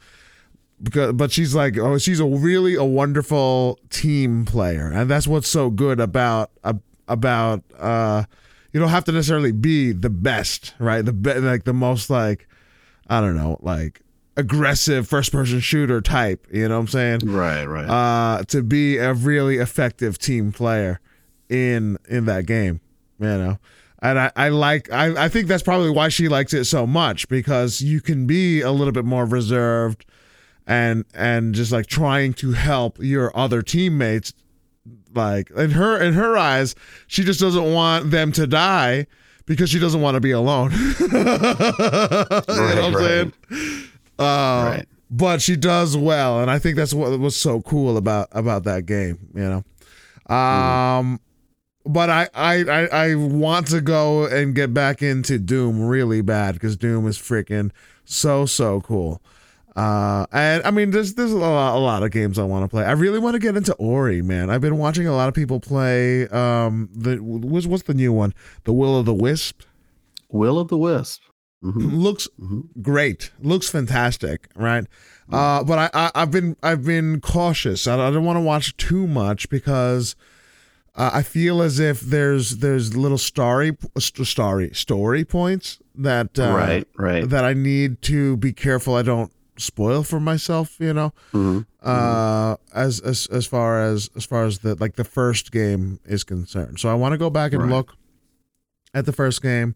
because 0.83 1.13
but 1.13 1.31
she's 1.31 1.55
like 1.55 1.77
oh 1.77 1.97
she's 1.97 2.19
a 2.19 2.25
really 2.25 2.75
a 2.75 2.83
wonderful 2.83 3.79
team 3.89 4.43
player, 4.43 4.91
and 4.93 5.09
that's 5.09 5.25
what's 5.25 5.47
so 5.47 5.69
good 5.69 6.01
about 6.01 6.51
ab- 6.65 6.83
about 7.07 7.63
uh. 7.79 8.25
You 8.75 8.81
don't 8.81 8.89
have 8.89 9.05
to 9.05 9.13
necessarily 9.13 9.53
be 9.53 9.93
the 9.93 10.09
best, 10.09 10.73
right? 10.79 11.01
The 11.01 11.13
be- 11.13 11.35
like 11.35 11.63
the 11.63 11.71
most 11.71 12.09
like 12.09 12.45
I 13.07 13.21
don't 13.21 13.37
know, 13.37 13.57
like 13.61 14.01
aggressive 14.35 15.07
first 15.07 15.31
person 15.31 15.61
shooter 15.61 16.01
type. 16.01 16.45
You 16.51 16.67
know 16.67 16.75
what 16.75 16.81
I'm 16.81 16.87
saying? 16.89 17.19
Right, 17.23 17.63
right. 17.63 17.87
uh, 17.87 18.43
to 18.49 18.63
be 18.63 18.97
a 18.97 19.13
really 19.13 19.59
effective 19.59 20.17
team 20.17 20.51
player 20.51 20.99
in 21.47 21.97
in 22.09 22.25
that 22.25 22.47
game. 22.47 22.81
You 23.17 23.27
know, 23.27 23.59
and 24.01 24.19
I, 24.19 24.31
I 24.35 24.49
like 24.49 24.91
I, 24.91 25.23
I 25.23 25.29
think 25.29 25.47
that's 25.47 25.63
probably 25.63 25.91
why 25.91 26.09
she 26.09 26.27
likes 26.27 26.53
it 26.53 26.65
so 26.65 26.85
much 26.85 27.29
because 27.29 27.79
you 27.79 28.01
can 28.01 28.27
be 28.27 28.59
a 28.59 28.73
little 28.73 28.91
bit 28.91 29.05
more 29.05 29.25
reserved 29.25 30.05
and 30.67 31.05
and 31.13 31.55
just 31.55 31.71
like 31.71 31.85
trying 31.87 32.33
to 32.33 32.51
help 32.51 32.97
your 32.99 33.31
other 33.37 33.61
teammates. 33.61 34.33
Like 35.15 35.49
in 35.51 35.71
her 35.71 36.01
in 36.01 36.13
her 36.13 36.37
eyes, 36.37 36.75
she 37.07 37.23
just 37.23 37.39
doesn't 37.39 37.73
want 37.73 38.11
them 38.11 38.31
to 38.33 38.45
die 38.45 39.07
because 39.45 39.69
she 39.69 39.79
doesn't 39.79 40.01
want 40.01 40.15
to 40.15 40.21
be 40.21 40.31
alone. 40.31 40.71
you 40.99 41.07
know 41.07 41.23
what 41.23 42.49
I'm 42.49 42.93
right. 42.93 42.97
saying? 42.97 43.33
Uh, 44.17 44.23
right. 44.77 44.85
but 45.11 45.41
she 45.41 45.57
does 45.57 45.97
well 45.97 46.39
and 46.39 46.49
i 46.49 46.57
think 46.57 46.77
that's 46.77 46.93
what 46.93 47.19
was 47.19 47.35
so 47.35 47.61
cool 47.61 47.97
about 47.97 48.29
about 48.31 48.63
that 48.63 48.85
game 48.85 49.19
you 49.33 49.43
know 50.29 50.33
um 50.33 51.19
but 51.85 52.09
I, 52.09 52.29
I 52.33 52.63
i 52.63 52.85
i 52.85 53.15
want 53.15 53.67
to 53.67 53.81
go 53.81 54.25
and 54.25 54.55
get 54.55 54.73
back 54.73 55.01
into 55.01 55.37
doom 55.37 55.85
really 55.85 56.21
bad 56.21 56.53
because 56.53 56.77
doom 56.77 57.07
is 57.07 57.17
freaking 57.17 57.71
so 58.05 58.45
so 58.45 58.79
cool 58.79 59.21
uh 59.75 60.25
and 60.31 60.63
i 60.63 60.71
mean 60.71 60.91
there's 60.91 61.15
there's 61.15 61.33
a 61.33 61.37
lot, 61.37 61.75
a 61.75 61.79
lot 61.79 62.01
of 62.01 62.11
games 62.11 62.39
i 62.39 62.43
want 62.43 62.63
to 62.63 62.69
play. 62.69 62.85
I 62.85 62.93
really 62.93 63.19
want 63.19 63.33
to 63.33 63.39
get 63.39 63.57
into 63.57 63.73
ori 63.75 64.21
man. 64.21 64.49
I've 64.49 64.61
been 64.61 64.77
watching 64.77 65.05
a 65.07 65.15
lot 65.15 65.27
of 65.27 65.33
people 65.33 65.59
play 65.59 66.27
um 66.29 66.89
the 66.93 67.17
what's, 67.17 67.65
what's 67.65 67.83
the 67.83 67.93
new 67.93 68.13
one? 68.13 68.33
The 68.63 68.73
will 68.73 68.97
of 68.97 69.05
the 69.05 69.13
wisp? 69.13 69.63
Will 70.29 70.59
of 70.59 70.69
the 70.69 70.77
Wisp. 70.77 71.21
Mhm, 71.63 71.93
looks 72.01 72.27
mhm. 72.39 72.67
great. 72.81 73.31
Looks 73.41 73.69
fantastic 73.69 74.47
right? 74.55 74.85
Uh 75.31 75.63
but 75.63 75.77
I, 75.77 75.89
I 75.93 76.11
i've 76.15 76.31
been 76.31 76.55
i've 76.63 76.85
been 76.85 77.19
cautious. 77.19 77.85
I, 77.87 77.95
I 77.95 78.11
don't 78.11 78.23
want 78.25 78.37
to 78.37 78.41
watch 78.41 78.77
too 78.77 79.07
much 79.07 79.49
because 79.49 80.15
uh, 80.95 81.11
i 81.13 81.21
feel 81.21 81.61
as 81.61 81.79
if 81.79 81.99
there's 82.01 82.57
there's 82.57 82.95
little 82.95 83.17
starry 83.17 83.75
st- 83.97 84.27
starry 84.27 84.73
story 84.73 85.25
points 85.25 85.79
that 85.93 86.37
uh, 86.39 86.53
right, 86.53 86.87
right. 86.97 87.29
that 87.29 87.43
i 87.43 87.53
need 87.53 88.01
to 88.01 88.37
be 88.37 88.53
careful 88.53 88.95
i 88.95 89.01
don't 89.01 89.31
spoil 89.57 90.03
for 90.03 90.19
myself 90.19 90.75
you 90.79 90.93
know 90.93 91.13
Mhm. 91.33 91.65
uh 91.81 92.55
as 92.73 92.99
as 92.99 93.27
as 93.27 93.45
far 93.45 93.81
as 93.81 94.09
as 94.15 94.25
far 94.25 94.45
as 94.45 94.59
the 94.59 94.75
like 94.75 94.95
the 94.95 95.03
first 95.05 95.51
game 95.51 95.99
is 96.05 96.23
concerned 96.23 96.79
so 96.79 96.89
i 96.89 96.93
want 96.93 97.13
to 97.13 97.17
go 97.17 97.29
back 97.29 97.53
and 97.53 97.63
Right. 97.63 97.71
look 97.71 97.93
at 98.93 99.05
the 99.05 99.13
first 99.13 99.41
game 99.41 99.75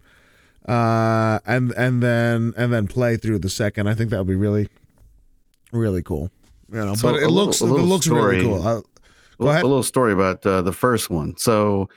uh 0.68 1.39
and 1.46 1.72
and 1.78 2.04
then 2.04 2.54
and 2.58 2.74
then 2.74 2.88
play 2.88 3.15
through 3.18 3.39
the 3.39 3.50
second 3.50 3.88
i 3.88 3.94
think 3.94 4.10
that 4.12 4.18
would 4.18 4.28
be 4.28 4.36
really 4.36 4.68
really 5.72 6.04
cool 6.04 6.30
you 6.72 6.78
know 6.84 6.94
So 6.96 7.12
but 7.12 7.15
it 7.15 7.28
little- 7.30 7.46
looks 7.46 7.62
it 7.62 7.65
looks 7.65 8.08
really 8.08 8.42
cool 8.42 8.62
Uh, 8.68 8.82
A 9.42 9.46
ahead. 9.48 9.63
A 9.63 9.68
little 9.68 9.84
story 9.84 10.12
about 10.12 10.46
uh, 10.46 10.62
the 10.62 10.74
first 10.74 11.10
one. 11.10 11.34
So, 11.38 11.88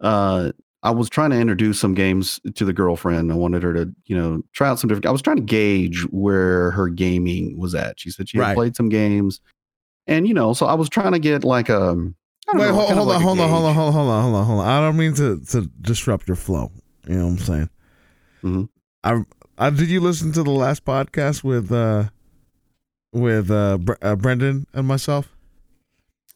uh, 0.00 0.52
I 0.84 0.90
was 0.90 1.08
trying 1.10 1.30
to 1.30 1.38
introduce 1.40 1.80
some 1.80 1.94
games 1.94 2.38
to 2.54 2.64
the 2.64 2.72
girlfriend. 2.72 3.32
I 3.32 3.34
wanted 3.34 3.62
her 3.64 3.72
to, 3.72 3.90
you 4.06 4.16
know, 4.16 4.42
try 4.52 4.68
out 4.68 4.78
some 4.78 4.86
different. 4.88 5.06
I 5.06 5.10
was 5.10 5.22
trying 5.22 5.38
to 5.38 5.42
gauge 5.42 6.02
where 6.10 6.70
her 6.72 6.88
gaming 6.88 7.58
was 7.58 7.74
at. 7.74 7.98
She 7.98 8.10
said 8.10 8.28
she 8.28 8.36
had 8.38 8.44
Right. 8.44 8.54
played 8.54 8.76
some 8.76 8.88
games, 8.90 9.40
and 10.06 10.28
you 10.28 10.34
know, 10.34 10.52
so 10.52 10.66
I 10.66 10.74
was 10.74 10.88
trying 10.88 11.12
to 11.12 11.18
get 11.18 11.42
like 11.42 11.68
a. 11.68 11.96
Don't 12.46 12.60
Wait, 12.60 12.66
know, 12.68 12.74
hold, 12.74 12.90
hold 12.92 13.08
like 13.08 13.16
on, 13.16 13.22
hold 13.22 13.38
on, 13.40 13.48
hold 13.50 13.64
on, 13.64 13.74
hold 13.74 13.88
on, 13.88 13.92
hold 13.94 14.10
on, 14.10 14.22
hold 14.22 14.34
on, 14.36 14.44
hold 14.46 14.60
on. 14.60 14.66
I 14.68 14.80
don't 14.80 14.96
mean 14.98 15.14
to 15.14 15.40
to 15.52 15.62
disrupt 15.80 16.28
your 16.28 16.36
flow. 16.36 16.70
You 17.08 17.14
know 17.16 17.24
what 17.24 17.30
I'm 17.32 17.38
saying? 17.38 17.70
Mhm. 18.42 18.68
I, 19.02 19.22
I 19.56 19.70
did 19.70 19.88
you 19.88 20.00
listen 20.00 20.32
to 20.32 20.42
the 20.42 20.50
last 20.50 20.84
podcast 20.84 21.42
with 21.42 21.72
uh 21.72 22.10
with 23.12 23.50
uh, 23.50 23.78
Bre- 23.78 23.94
uh 24.02 24.16
Brendan 24.16 24.66
and 24.74 24.86
myself? 24.86 25.33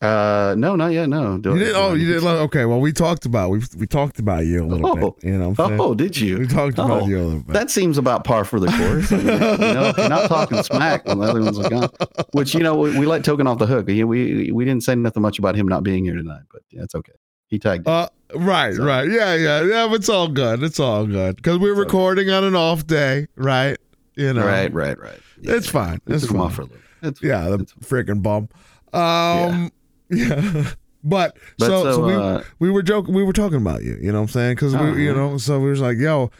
Uh, 0.01 0.55
no, 0.57 0.77
not 0.77 0.93
yet. 0.93 1.09
No. 1.09 1.39
Do- 1.39 1.55
You 1.55 1.59
did? 1.59 1.75
Oh, 1.75 1.95
you 1.95 2.07
did. 2.07 2.23
Okay. 2.23 2.65
Well, 2.67 2.79
we 2.81 2.93
talked 2.93 3.27
about 3.27 3.51
we 3.51 3.63
we 3.77 3.87
talked 3.87 4.21
about 4.21 4.47
you 4.47 4.63
a 4.63 4.67
little 4.67 4.87
Oh. 4.87 4.95
bit. 4.95 5.25
You 5.29 5.39
know 5.39 5.49
what 5.51 5.59
I'm 5.61 5.69
saying? 5.71 5.81
Oh, 5.81 5.95
did 5.95 6.17
you? 6.17 6.39
we 6.39 6.47
talked 6.47 6.75
about 6.75 7.03
Oh, 7.03 7.07
you 7.09 7.19
a 7.19 7.25
little 7.25 7.41
bit. 7.41 7.53
That 7.53 7.69
seems 7.69 7.99
about 7.99 8.23
par 8.23 8.45
for 8.45 8.61
the 8.61 8.69
course. 8.69 9.11
I 9.11 9.17
mean, 9.17 9.27
you 9.27 9.75
know, 9.75 9.93
you're 9.99 10.09
not 10.09 10.29
talking 10.29 10.63
smack 10.63 11.05
when 11.05 11.19
the 11.19 11.25
other 11.25 11.43
ones 11.43 11.59
are 11.59 11.69
gone, 11.69 11.89
which 12.33 12.55
you 12.55 12.61
know 12.61 12.77
we, 12.77 12.97
we 12.97 13.07
let 13.07 13.25
Token 13.25 13.49
off 13.49 13.59
the 13.59 13.67
hook. 13.67 13.89
We 13.89 14.05
we 14.05 14.53
we 14.53 14.65
didn't 14.65 14.85
say 14.85 14.95
nothing 14.95 15.21
much 15.23 15.41
about 15.41 15.57
him 15.57 15.67
not 15.67 15.83
being 15.83 16.05
here 16.05 16.15
tonight, 16.15 16.43
but 16.53 16.63
yeah, 16.71 16.85
it's 16.85 16.95
okay. 16.95 17.15
He 17.49 17.59
tagged. 17.59 17.89
Uh, 17.89 18.09
right, 18.37 18.77
So- 18.77 18.85
right, 18.85 19.09
yeah, 19.11 19.35
yeah, 19.35 19.63
yeah. 19.65 19.93
It's 19.95 20.09
all 20.09 20.29
good. 20.29 20.63
It's 20.63 20.79
all 20.79 21.07
good 21.07 21.35
because 21.37 21.59
we're 21.59 21.75
So- 21.75 21.81
recording 21.81 22.31
on 22.31 22.45
an 22.45 22.55
off 22.55 22.87
day, 22.87 23.27
right? 23.35 23.77
You 24.15 24.33
know, 24.33 24.47
right, 24.47 24.73
right, 24.73 24.97
right. 25.01 25.19
It's 25.43 25.69
fine. 25.69 26.01
It's 26.07 26.25
off 26.25 26.31
fine. 26.37 26.51
for 26.51 26.63
a 26.63 26.65
little. 26.67 26.79
It's, 27.03 27.21
Yeah, 27.23 27.49
the 27.49 27.55
it's- 27.55 27.73
freaking 27.85 28.23
bum. 28.23 28.49
Um, 28.93 29.01
yeah. 29.01 29.69
But, 31.05 31.37
But 31.59 31.67
so, 31.67 31.83
so, 31.85 31.93
so, 31.93 32.07
we 32.07 32.13
uh, 32.15 32.43
we 32.59 32.71
were 32.71 32.83
joking. 32.83 33.15
We 33.15 33.23
were 33.23 33.33
talking 33.33 33.59
about 33.59 33.85
you. 33.85 33.97
You 34.03 34.11
know 34.11 34.19
what 34.19 34.23
I'm 34.23 34.29
saying? 34.29 34.57
Because 34.57 34.77
we, 34.77 35.05
you 35.05 35.13
Uh-huh. 35.13 35.21
know, 35.31 35.39
so 35.39 35.61
we 35.61 35.71
was 35.71 35.81
like, 35.81 35.97
yo, 35.97 36.31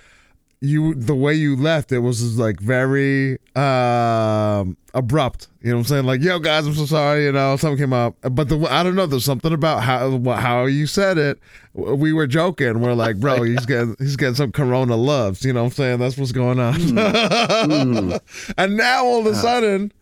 you 0.61 0.95
the 0.97 1.15
way 1.15 1.33
you 1.35 1.55
left 1.55 1.93
it 1.93 2.01
was 2.01 2.19
just 2.21 2.37
like 2.39 2.59
very 2.61 3.39
um 3.55 4.77
abrupt. 4.95 5.47
You 5.63 5.71
know 5.71 5.77
what 5.77 5.81
I'm 5.83 5.85
saying? 5.85 6.05
Like, 6.07 6.21
yo, 6.23 6.41
guys, 6.41 6.67
I'm 6.67 6.75
so 6.75 6.87
sorry. 6.87 7.25
You 7.27 7.33
know, 7.33 7.57
something 7.57 7.79
came 7.79 7.93
up, 7.93 8.17
but 8.23 8.49
the 8.49 8.59
I 8.69 8.83
don't 8.83 8.97
know. 8.97 9.07
There's 9.07 9.25
something 9.25 9.53
about 9.53 9.85
how 9.85 10.19
how 10.35 10.65
you 10.67 10.89
said 10.89 11.19
it. 11.19 11.39
We 11.75 12.13
were 12.13 12.27
joking. 12.27 12.81
We're 12.81 12.95
like, 12.95 13.21
bro, 13.21 13.43
he's 13.45 13.65
getting 13.65 13.95
he's 14.01 14.17
getting 14.17 14.35
some 14.35 14.51
Corona 14.51 14.97
loves. 14.97 15.45
You 15.45 15.53
know 15.53 15.61
what 15.63 15.67
I'm 15.71 15.75
saying? 15.77 15.99
That's 16.01 16.19
what's 16.19 16.33
going 16.33 16.59
on. 16.59 16.75
Mm. 16.75 18.21
and 18.59 18.77
now 18.77 19.05
all 19.05 19.21
of 19.21 19.27
a 19.27 19.37
sudden, 19.37 19.93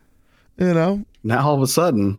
you 0.57 0.73
know, 0.73 1.05
now 1.23 1.47
all 1.47 1.57
of 1.57 1.63
a 1.63 1.67
sudden, 1.67 2.19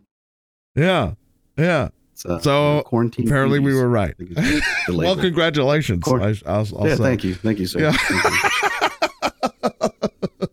yeah, 0.76 1.14
yeah. 1.58 1.88
uh, 2.24 2.38
So, 2.38 2.82
quarantine. 2.86 3.26
Apparently, 3.26 3.58
we 3.58 3.74
were 3.74 3.88
right. 3.88 4.10
I 4.10 4.24
think 4.24 4.30
it's 4.36 4.86
the 4.86 4.96
well, 4.96 5.16
congratulations. 5.16 6.02
Cor- 6.04 6.22
I, 6.22 6.34
I'll, 6.46 6.66
I'll 6.78 6.88
yeah, 6.88 6.94
say. 6.96 7.02
thank 7.02 7.24
you, 7.24 7.34
thank 7.34 7.58
you, 7.58 7.66
sir. 7.66 7.80
Yeah. 7.80 7.92
Thank 7.92 8.24
you. 8.24 8.50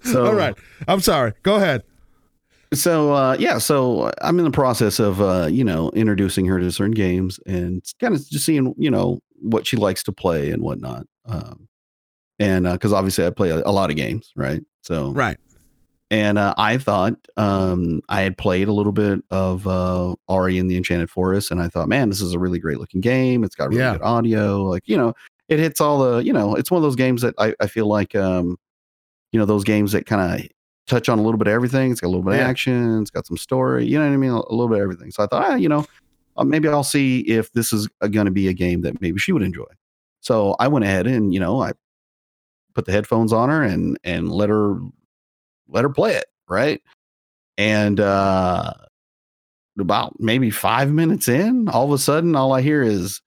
So, 0.04 0.26
All 0.28 0.34
right. 0.36 0.56
I'm 0.88 1.00
sorry. 1.00 1.34
Go 1.44 1.56
ahead. 1.56 1.84
So 2.74 3.14
uh, 3.14 3.38
yeah, 3.40 3.58
so 3.58 4.12
I'm 4.22 4.38
in 4.40 4.46
the 4.46 4.52
process 4.52 5.00
of 5.00 5.22
uh, 5.22 5.48
you 5.50 5.64
know 5.64 5.92
introducing 5.92 6.46
her 6.48 6.60
to 6.60 6.72
certain 6.72 6.94
games 6.94 7.40
and 7.46 7.82
kind 8.02 8.14
of 8.14 8.28
just 8.28 8.46
seeing 8.46 8.74
you 8.78 8.92
know 8.92 9.20
what 9.42 9.66
she 9.66 9.78
likes 9.78 10.04
to 10.04 10.12
play 10.12 10.52
and 10.52 10.62
whatnot. 10.62 11.06
Um, 11.26 11.68
and 12.40 12.66
because 12.66 12.92
obviously 12.92 13.26
I 13.26 13.30
play 13.30 13.50
a, 13.52 13.62
a 13.66 13.72
lot 13.72 13.90
of 13.92 13.96
games, 13.96 14.32
right? 14.36 14.62
So 14.82 15.12
Right. 15.12 15.38
And 16.12 16.38
uh, 16.38 16.54
I 16.58 16.78
thought 16.78 17.16
um, 17.36 18.02
I 18.10 18.22
had 18.22 18.38
played 18.38 18.68
a 18.68 18.74
little 18.74 18.92
bit 18.92 19.22
of 19.32 19.68
uh, 19.68 20.16
Ori 20.28 20.60
in 20.60 20.68
the 20.68 20.78
Enchanted 20.78 21.10
Forest, 21.10 21.50
and 21.52 21.60
I 21.62 21.68
thought, 21.68 21.88
man, 21.90 22.10
this 22.10 22.22
is 22.22 22.34
a 22.34 22.40
really 22.40 22.60
great 22.60 22.78
looking 22.80 23.02
game. 23.02 23.44
It's 23.44 23.56
got 23.56 23.70
really 23.70 23.82
Yeah. 23.82 23.94
good 23.94 24.04
audio, 24.04 24.64
like 24.64 24.84
you 24.88 24.98
know, 24.98 25.14
it 25.50 25.58
hits 25.60 25.82
all 25.82 26.00
the 26.00 26.24
you 26.24 26.32
know, 26.32 26.56
it's 26.56 26.70
one 26.70 26.78
of 26.78 26.84
those 26.84 26.96
games 26.96 27.22
that 27.24 27.34
I, 27.40 27.56
I 27.60 27.68
feel 27.68 27.88
like 27.88 28.16
um, 28.16 28.58
you 29.32 29.40
know 29.40 29.46
those 29.46 29.64
games 29.64 29.94
that 29.94 30.06
kind 30.06 30.42
of 30.42 30.48
touch 30.88 31.10
on 31.10 31.18
a 31.18 31.24
little 31.24 31.40
bit 31.40 31.48
of 31.48 31.54
everything. 31.54 31.92
It's 31.92 32.02
got 32.02 32.08
a 32.08 32.10
little 32.10 32.24
bit 32.24 32.34
of 32.34 32.40
Yeah. 32.40 32.48
action, 32.50 33.02
it's 33.02 33.10
got 33.12 33.26
some 33.26 33.38
story, 33.38 33.86
you 33.88 33.98
know 33.98 34.06
what 34.06 34.14
I 34.14 34.18
mean, 34.18 34.30
a, 34.30 34.36
a 34.36 34.52
little 34.52 34.68
bit 34.70 34.78
of 34.78 34.84
everything. 34.84 35.10
So 35.10 35.24
I 35.24 35.28
thought, 35.28 35.44
ah, 35.44 35.56
you 35.56 35.68
know, 35.68 35.86
uh, 36.38 36.44
maybe 36.44 36.68
I'll 36.68 36.84
see 36.84 37.22
if 37.22 37.52
this 37.54 37.74
is 37.74 37.88
going 38.12 38.26
to 38.26 38.32
be 38.32 38.48
a 38.48 38.54
game 38.54 38.82
that 38.82 39.02
maybe 39.02 39.18
she 39.18 39.32
would 39.32 39.42
enjoy. 39.42 39.66
So 40.22 40.56
I 40.60 40.68
went 40.68 40.86
ahead 40.86 41.08
and 41.08 41.34
you 41.34 41.40
know 41.40 41.60
I 41.64 41.72
put 42.76 42.86
the 42.86 42.92
headphones 42.92 43.34
on 43.34 43.50
her 43.50 43.64
and 43.64 43.98
and 44.04 44.32
let 44.32 44.50
her 44.50 44.78
let 45.68 45.84
her 45.84 45.90
play 45.90 46.14
it 46.16 46.26
right? 46.48 46.82
And 47.58 48.00
uh 48.00 48.74
about 49.80 50.20
maybe 50.20 50.50
five 50.50 50.92
minutes 50.92 51.28
in 51.28 51.68
all 51.70 51.86
of 51.86 51.92
a 51.92 51.98
sudden 51.98 52.34
all 52.36 52.54
i 52.54 52.62
hear 52.62 52.82
is 52.82 53.22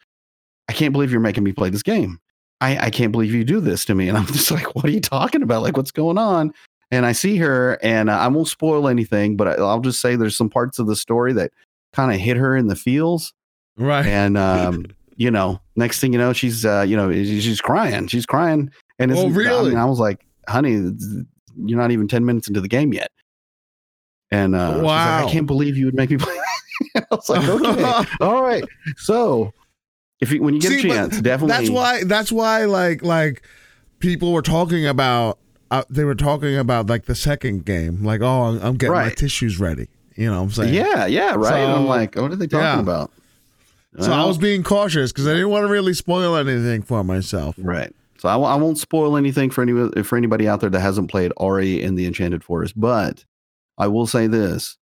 i 0.68 0.72
can't 0.72 0.92
believe 0.92 1.10
you're 1.10 1.20
making 1.20 1.44
me 1.44 1.52
play 1.52 1.68
this 1.70 1.82
game. 1.82 2.18
I 2.60 2.86
i 2.86 2.90
can't 2.90 3.12
believe 3.12 3.34
you 3.34 3.44
do 3.44 3.60
this 3.60 3.84
to 3.86 3.94
me. 3.94 4.08
And 4.08 4.16
i'm 4.16 4.26
just 4.38 4.50
like 4.50 4.74
what 4.74 4.84
are 4.86 4.90
you 4.90 5.00
talking 5.00 5.42
about? 5.42 5.62
Like 5.62 5.76
what's 5.76 5.90
going 5.90 6.16
on? 6.18 6.52
And 6.90 7.04
i 7.04 7.12
see 7.12 7.36
her 7.36 7.78
and 7.82 8.08
uh, 8.08 8.14
i 8.18 8.28
won't 8.28 8.48
spoil 8.48 8.88
anything 8.88 9.36
but 9.36 9.46
I, 9.48 9.52
i'll 9.54 9.80
just 9.80 10.00
say 10.00 10.16
there's 10.16 10.36
some 10.36 10.48
parts 10.48 10.78
of 10.78 10.86
the 10.86 10.96
story 10.96 11.32
that 11.34 11.50
kind 11.92 12.12
of 12.12 12.18
hit 12.20 12.36
her 12.36 12.56
in 12.56 12.68
the 12.68 12.76
feels. 12.76 13.34
Right. 13.76 14.06
and 14.06 14.38
um 14.38 14.86
you 15.16 15.30
know 15.30 15.60
next 15.76 16.00
thing 16.00 16.12
you 16.12 16.18
know 16.18 16.32
she's 16.32 16.64
uh 16.64 16.84
you 16.88 16.96
know 16.96 17.12
she's 17.12 17.60
crying 17.60 18.06
she's 18.06 18.24
crying. 18.26 18.70
And 19.00 19.10
it's 19.10 19.20
Oh, 19.20 19.26
I, 19.26 19.30
really? 19.30 19.70
mean, 19.70 19.78
I 19.78 19.84
was 19.84 19.98
like 20.00 20.24
honey 20.48 20.92
you're 21.64 21.78
not 21.78 21.90
even 21.90 22.08
10 22.08 22.24
minutes 22.24 22.48
into 22.48 22.60
the 22.60 22.68
game 22.68 22.92
yet 22.92 23.10
and 24.30 24.54
uh 24.54 24.74
she's 24.74 24.82
like, 24.82 25.24
i 25.24 25.30
can't 25.30 25.46
believe 25.46 25.76
you 25.76 25.86
would 25.86 25.94
make 25.94 26.10
me 26.10 26.16
play 26.16 26.36
i 26.96 27.02
was 27.10 27.28
like 27.28 27.48
okay 27.48 28.04
all 28.20 28.42
right 28.42 28.64
so 28.96 29.52
if 30.20 30.32
you 30.32 30.42
when 30.42 30.54
you 30.54 30.60
get 30.60 30.72
See, 30.72 30.88
a 30.88 30.92
chance 30.92 31.20
definitely 31.20 31.56
That's 31.56 31.70
why. 31.70 32.04
That's 32.04 32.32
why. 32.32 32.64
Like, 32.64 33.02
like 33.02 33.42
people 33.98 34.32
were 34.32 34.42
talking 34.42 34.86
about. 34.86 35.38
Uh, 35.70 35.84
they 35.90 36.02
were 36.02 36.14
talking 36.14 36.56
about 36.56 36.88
like 36.88 37.04
the 37.04 37.14
second 37.14 37.66
game. 37.66 38.02
Like, 38.02 38.22
oh, 38.22 38.44
I'm, 38.44 38.62
I'm 38.62 38.76
getting 38.76 38.94
my 38.94 39.10
tissues 39.10 39.60
ready. 39.60 39.88
You 40.16 40.30
know 40.30 40.38
what 40.38 40.44
I'm 40.44 40.50
saying? 40.50 40.74
yeah 40.74 41.06
yeah 41.06 41.36
right 41.36 41.60
and 41.60 41.70
i'm 41.70 41.86
like 41.86 42.16
what 42.16 42.32
are 42.32 42.36
they 42.36 42.48
talking 42.48 42.64
yeah. 42.64 42.80
about 42.80 43.12
So 44.00 44.10
I 44.10 44.24
was 44.24 44.36
being 44.36 44.64
cautious 44.64 45.12
because 45.12 45.28
I 45.28 45.32
didn't 45.34 45.50
want 45.50 45.64
to 45.64 45.70
really 45.70 45.94
spoil 45.94 46.34
anything 46.34 46.82
for 46.82 47.04
myself. 47.04 47.54
Right. 47.56 47.94
So 48.18 48.28
I, 48.28 48.32
w- 48.32 48.50
I 48.50 48.56
won't 48.56 48.78
spoil 48.78 49.16
anything 49.16 49.50
for 49.50 49.62
any 49.62 50.02
for 50.02 50.16
anybody 50.16 50.48
out 50.48 50.60
there 50.60 50.70
that 50.70 50.80
hasn't 50.80 51.10
played 51.10 51.32
Ori 51.36 51.80
in 51.80 51.94
the 51.94 52.06
Enchanted 52.06 52.42
Forest, 52.42 52.74
but 52.78 53.24
I 53.78 53.86
will 53.86 54.06
say 54.06 54.26
this: 54.26 54.76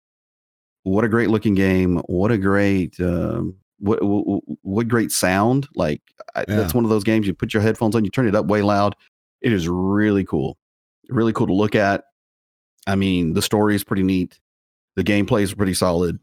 what 0.84 1.04
a 1.04 1.10
great 1.10 1.30
looking 1.30 1.56
game! 1.56 1.98
What 2.06 2.32
a 2.32 2.38
great 2.38 3.00
um, 3.00 3.56
what, 3.80 4.04
what 4.04 4.44
what 4.62 4.88
great 4.88 5.12
sound! 5.12 5.68
Like 5.76 6.02
I, 6.36 6.46
that's 6.48 6.76
one 6.76 6.84
of 6.84 6.92
those 6.92 7.04
games 7.04 7.26
you 7.26 7.34
put 7.34 7.54
your 7.54 7.64
headphones 7.64 7.96
on, 7.96 8.06
you 8.06 8.12
turn 8.12 8.28
it 8.28 8.36
up 8.36 8.46
way 8.46 8.62
loud. 8.62 8.96
It 9.42 9.52
is 9.52 9.68
really 9.68 10.24
cool, 10.24 10.58
really 11.10 11.34
cool 11.34 11.48
to 11.48 11.54
look 11.54 11.74
at. 11.74 12.04
I 12.86 12.96
mean, 12.96 13.34
the 13.34 13.42
story 13.42 13.76
is 13.76 13.84
pretty 13.84 14.04
neat. 14.04 14.40
The 14.96 15.04
gameplay 15.04 15.42
is 15.42 15.54
pretty 15.56 15.74
solid. 15.74 16.20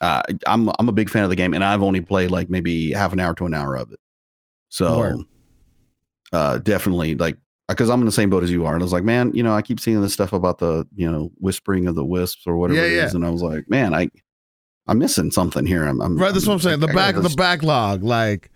Uh, 0.00 0.22
I'm 0.46 0.70
I'm 0.78 0.88
a 0.88 0.92
big 0.92 1.10
fan 1.10 1.24
of 1.24 1.30
the 1.30 1.36
game, 1.36 1.52
and 1.52 1.64
I've 1.64 1.82
only 1.82 2.00
played 2.00 2.30
like 2.30 2.48
maybe 2.48 2.92
half 2.92 3.12
an 3.12 3.18
hour 3.18 3.34
to 3.34 3.46
an 3.46 3.54
hour 3.54 3.74
of 3.74 3.90
it. 3.90 3.98
So. 4.68 5.24
Uh, 6.32 6.58
definitely 6.58 7.14
like 7.14 7.36
because 7.68 7.90
I'm 7.90 8.00
in 8.00 8.06
the 8.06 8.12
same 8.12 8.30
boat 8.30 8.42
as 8.44 8.50
you 8.50 8.64
are, 8.66 8.74
and 8.74 8.82
I 8.82 8.84
was 8.84 8.92
like, 8.92 9.04
man, 9.04 9.32
you 9.34 9.42
know, 9.42 9.52
I 9.54 9.60
keep 9.62 9.80
seeing 9.80 10.00
this 10.00 10.12
stuff 10.12 10.32
about 10.32 10.58
the 10.58 10.86
you 10.94 11.10
know 11.10 11.30
whispering 11.38 11.86
of 11.88 11.94
the 11.94 12.04
wisps 12.04 12.42
or 12.46 12.56
whatever 12.56 12.80
Yeah, 12.80 12.86
it 12.86 12.92
is, 13.06 13.12
yeah. 13.12 13.16
and 13.16 13.26
I 13.26 13.30
was 13.30 13.42
like, 13.42 13.68
man, 13.68 13.92
I 13.94 14.08
I'm 14.86 14.98
missing 14.98 15.30
something 15.32 15.66
here. 15.66 15.84
I'm, 15.84 16.00
I'm 16.00 16.16
Right. 16.16 16.32
That's 16.32 16.46
what 16.46 16.54
I'm 16.54 16.60
saying. 16.60 16.80
The 16.80 16.88
I 16.88 16.92
back, 16.94 17.14
the 17.16 17.34
backlog. 17.36 18.02
Like 18.04 18.50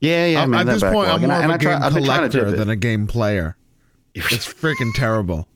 yeah, 0.00 0.26
yeah. 0.26 0.40
I'm- 0.40 0.50
man, 0.50 0.68
at 0.68 0.72
this 0.72 0.82
point. 0.82 0.94
I'm 1.08 1.20
more 1.22 1.32
of 1.32 1.42
and 1.42 1.52
a 1.52 1.54
I 1.54 1.58
try- 1.58 1.72
game 1.74 1.82
I've 1.82 1.94
been 1.94 2.04
trying 2.04 2.30
to 2.30 2.38
collector 2.38 2.56
than 2.56 2.70
a 2.70 2.76
game 2.76 3.06
player. 3.06 3.56
It's 4.14 4.46
freaking 4.46 4.92
terrible. 4.94 5.48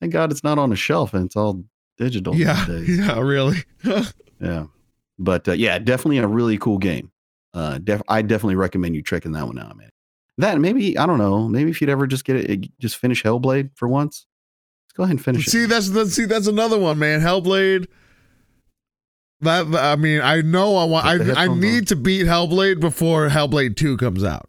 Thank 0.00 0.12
God 0.12 0.30
it's 0.30 0.44
not 0.44 0.58
on 0.58 0.72
a 0.72 0.76
shelf 0.76 1.12
and 1.14 1.26
it's 1.26 1.36
all 1.36 1.64
digital. 1.98 2.32
these 2.32 2.42
Yeah. 2.46 2.66
days. 2.66 2.98
Yeah. 2.98 3.20
Really. 3.20 3.58
Yeah. 4.40 4.66
But 5.18 5.48
uh, 5.48 5.52
yeah, 5.52 5.78
definitely 5.78 6.18
a 6.18 6.26
really 6.26 6.58
cool 6.58 6.76
game. 6.76 7.10
Uh, 7.54 7.78
def- 7.78 8.02
I 8.06 8.20
definitely 8.20 8.56
recommend 8.56 8.94
you 8.94 9.02
checking 9.02 9.32
that 9.32 9.46
one 9.46 9.58
out, 9.58 9.74
man. 9.78 9.88
That 10.38 10.58
maybe 10.60 10.98
I 10.98 11.06
don't 11.06 11.18
know. 11.18 11.48
Maybe 11.48 11.70
if 11.70 11.80
you'd 11.80 11.90
ever 11.90 12.06
just 12.06 12.24
get 12.24 12.36
it, 12.36 12.78
just 12.78 12.96
finish 12.96 13.22
Hellblade 13.22 13.70
for 13.74 13.88
once. 13.88 14.26
Let's 14.86 14.96
go 14.96 15.02
ahead 15.04 15.12
and 15.12 15.24
finish 15.24 15.46
See, 15.46 15.64
it. 15.64 15.68
that's 15.68 15.90
that's 15.90 16.12
see, 16.12 16.26
that's 16.26 16.46
another 16.46 16.78
one, 16.78 16.98
man. 16.98 17.20
Hellblade. 17.20 17.86
That 19.40 19.66
I 19.74 19.96
mean, 19.96 20.20
I 20.20 20.42
know 20.42 20.76
I 20.76 20.84
want. 20.84 21.06
I 21.06 21.44
I 21.44 21.48
need 21.48 21.78
on. 21.80 21.84
to 21.86 21.96
beat 21.96 22.26
Hellblade 22.26 22.80
before 22.80 23.28
Hellblade 23.28 23.76
Two 23.76 23.96
comes 23.96 24.24
out. 24.24 24.48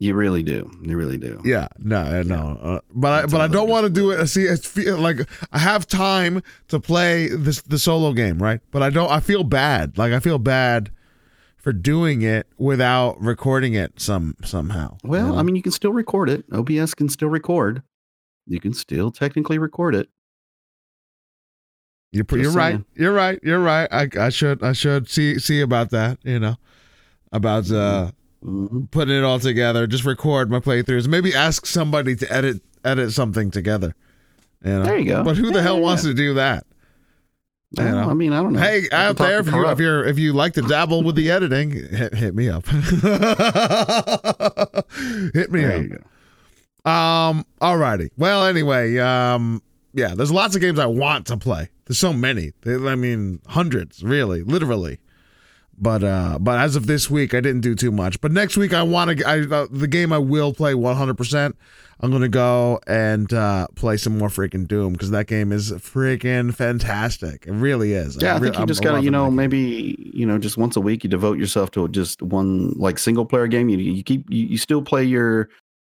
You 0.00 0.14
really 0.14 0.44
do. 0.44 0.70
You 0.82 0.96
really 0.96 1.18
do. 1.18 1.40
Yeah, 1.44 1.66
no, 1.78 2.22
no. 2.22 2.58
Uh, 2.62 2.80
but 2.94 3.24
I 3.24 3.26
but 3.26 3.40
I 3.40 3.48
don't 3.48 3.68
want 3.68 3.84
to 3.84 3.90
do 3.90 4.12
it. 4.12 4.26
See, 4.28 4.44
it's 4.44 4.66
feel 4.66 4.96
like 4.96 5.28
I 5.52 5.58
have 5.58 5.86
time 5.86 6.42
to 6.68 6.78
play 6.78 7.28
this 7.28 7.62
the 7.62 7.78
solo 7.78 8.12
game, 8.12 8.40
right? 8.40 8.60
But 8.70 8.82
I 8.82 8.90
don't. 8.90 9.10
I 9.10 9.20
feel 9.20 9.44
bad. 9.44 9.98
Like 9.98 10.12
I 10.12 10.20
feel 10.20 10.38
bad 10.38 10.90
for 11.68 11.72
doing 11.74 12.22
it 12.22 12.46
without 12.56 13.20
recording 13.20 13.74
it 13.74 14.00
some 14.00 14.34
somehow. 14.42 14.96
you 15.04 15.10
Well, 15.10 15.34
know? 15.34 15.38
I 15.38 15.42
mean, 15.42 15.54
you 15.54 15.60
can 15.60 15.70
still 15.72 15.92
record 15.92 16.30
it. 16.30 16.46
OBS 16.50 16.94
can 16.94 17.10
still 17.10 17.28
record. 17.28 17.82
You 18.46 18.58
can 18.58 18.72
still 18.72 19.10
technically 19.10 19.58
record 19.58 19.94
it. 19.94 20.08
You're, 22.10 22.24
you're 22.32 22.52
right. 22.52 22.80
You're 22.94 23.12
right. 23.12 23.38
You're 23.42 23.60
right. 23.60 23.86
I, 23.92 24.08
I 24.18 24.30
should 24.30 24.62
I 24.62 24.72
should 24.72 25.10
see 25.10 25.38
see 25.38 25.60
about 25.60 25.90
that. 25.90 26.18
You 26.22 26.38
know, 26.38 26.56
about 27.32 27.70
uh 27.70 28.12
Mhm. 28.42 28.90
putting 28.92 29.18
it 29.18 29.24
all 29.24 29.38
together. 29.40 29.86
Just 29.86 30.04
record 30.06 30.48
my 30.48 30.60
playthroughs. 30.60 31.06
Maybe 31.06 31.34
ask 31.34 31.66
somebody 31.66 32.16
to 32.16 32.32
edit 32.32 32.62
edit 32.82 33.12
something 33.12 33.50
together. 33.50 33.94
You 34.64 34.70
know? 34.70 34.84
There 34.84 34.96
you 34.98 35.04
go. 35.04 35.22
But 35.22 35.36
who 35.36 35.50
the 35.50 35.58
Yeah, 35.58 35.62
hell 35.64 35.74
yeah, 35.76 35.82
wants 35.82 36.04
yeah. 36.04 36.10
to 36.12 36.14
do 36.16 36.34
that? 36.34 36.64
You 37.76 37.84
Well, 37.84 37.94
know. 37.94 38.10
I 38.10 38.14
mean, 38.14 38.32
I 38.32 38.42
don't 38.42 38.54
know. 38.54 38.60
Hey, 38.60 38.88
out 38.92 39.16
there, 39.18 39.40
if 39.40 39.46
you 39.46 39.66
if 39.68 39.78
you're 39.78 40.04
if 40.04 40.18
you 40.18 40.32
like 40.32 40.54
to 40.54 40.62
dabble 40.62 41.02
with 41.02 41.16
the 41.16 41.30
editing, 41.30 41.70
hit, 41.70 42.14
hit 42.14 42.34
me 42.34 42.48
up. 42.48 42.66
hit 45.34 45.52
me 45.52 45.60
There 45.62 45.76
up. 45.76 45.82
you. 45.82 46.02
Um. 46.90 47.44
Alrighty. 47.60 48.10
Well. 48.16 48.46
Anyway. 48.46 48.96
Um. 48.98 49.62
Yeah. 49.92 50.14
There's 50.14 50.32
lots 50.32 50.54
of 50.54 50.62
games 50.62 50.78
I 50.78 50.86
want 50.86 51.26
to 51.26 51.36
play. 51.36 51.68
There's 51.86 51.98
so 51.98 52.12
many. 52.12 52.52
I 52.66 52.94
mean, 52.94 53.40
hundreds. 53.48 54.02
Really. 54.02 54.42
Literally. 54.42 54.98
But 55.76 56.02
uh. 56.02 56.38
But 56.40 56.58
as 56.60 56.74
of 56.76 56.86
this 56.86 57.10
week, 57.10 57.34
I 57.34 57.40
didn't 57.40 57.60
do 57.60 57.74
too 57.74 57.90
much. 57.92 58.20
But 58.20 58.32
next 58.32 58.56
week, 58.56 58.72
I 58.72 58.82
want 58.82 59.18
to. 59.18 59.28
I 59.28 59.40
uh, 59.40 59.66
the 59.70 59.88
game 59.88 60.12
I 60.12 60.18
will 60.18 60.54
play 60.54 60.74
100. 60.74 61.16
percent 61.18 61.56
I'm 62.00 62.12
gonna 62.12 62.28
go 62.28 62.78
and 62.86 63.32
uh, 63.32 63.66
play 63.74 63.96
some 63.96 64.16
more 64.18 64.28
freaking 64.28 64.68
Doom 64.68 64.92
because 64.92 65.10
that 65.10 65.26
game 65.26 65.50
is 65.50 65.72
freaking 65.72 66.54
fantastic. 66.54 67.44
It 67.46 67.52
really 67.52 67.92
is. 67.92 68.16
Yeah, 68.20 68.34
I 68.34 68.38
re- 68.38 68.42
think 68.44 68.54
you 68.54 68.60
I'm 68.62 68.68
just 68.68 68.82
gotta, 68.82 69.02
you 69.02 69.10
know, 69.10 69.30
maybe 69.30 69.96
you 70.14 70.24
know, 70.24 70.38
just 70.38 70.56
once 70.56 70.76
a 70.76 70.80
week, 70.80 71.02
you 71.02 71.10
devote 71.10 71.38
yourself 71.38 71.72
to 71.72 71.88
just 71.88 72.22
one 72.22 72.70
like 72.74 72.98
single 73.00 73.26
player 73.26 73.48
game. 73.48 73.68
You 73.68 73.78
you 73.78 74.02
keep 74.04 74.24
you, 74.30 74.46
you 74.46 74.58
still 74.58 74.80
play 74.80 75.02
your 75.02 75.48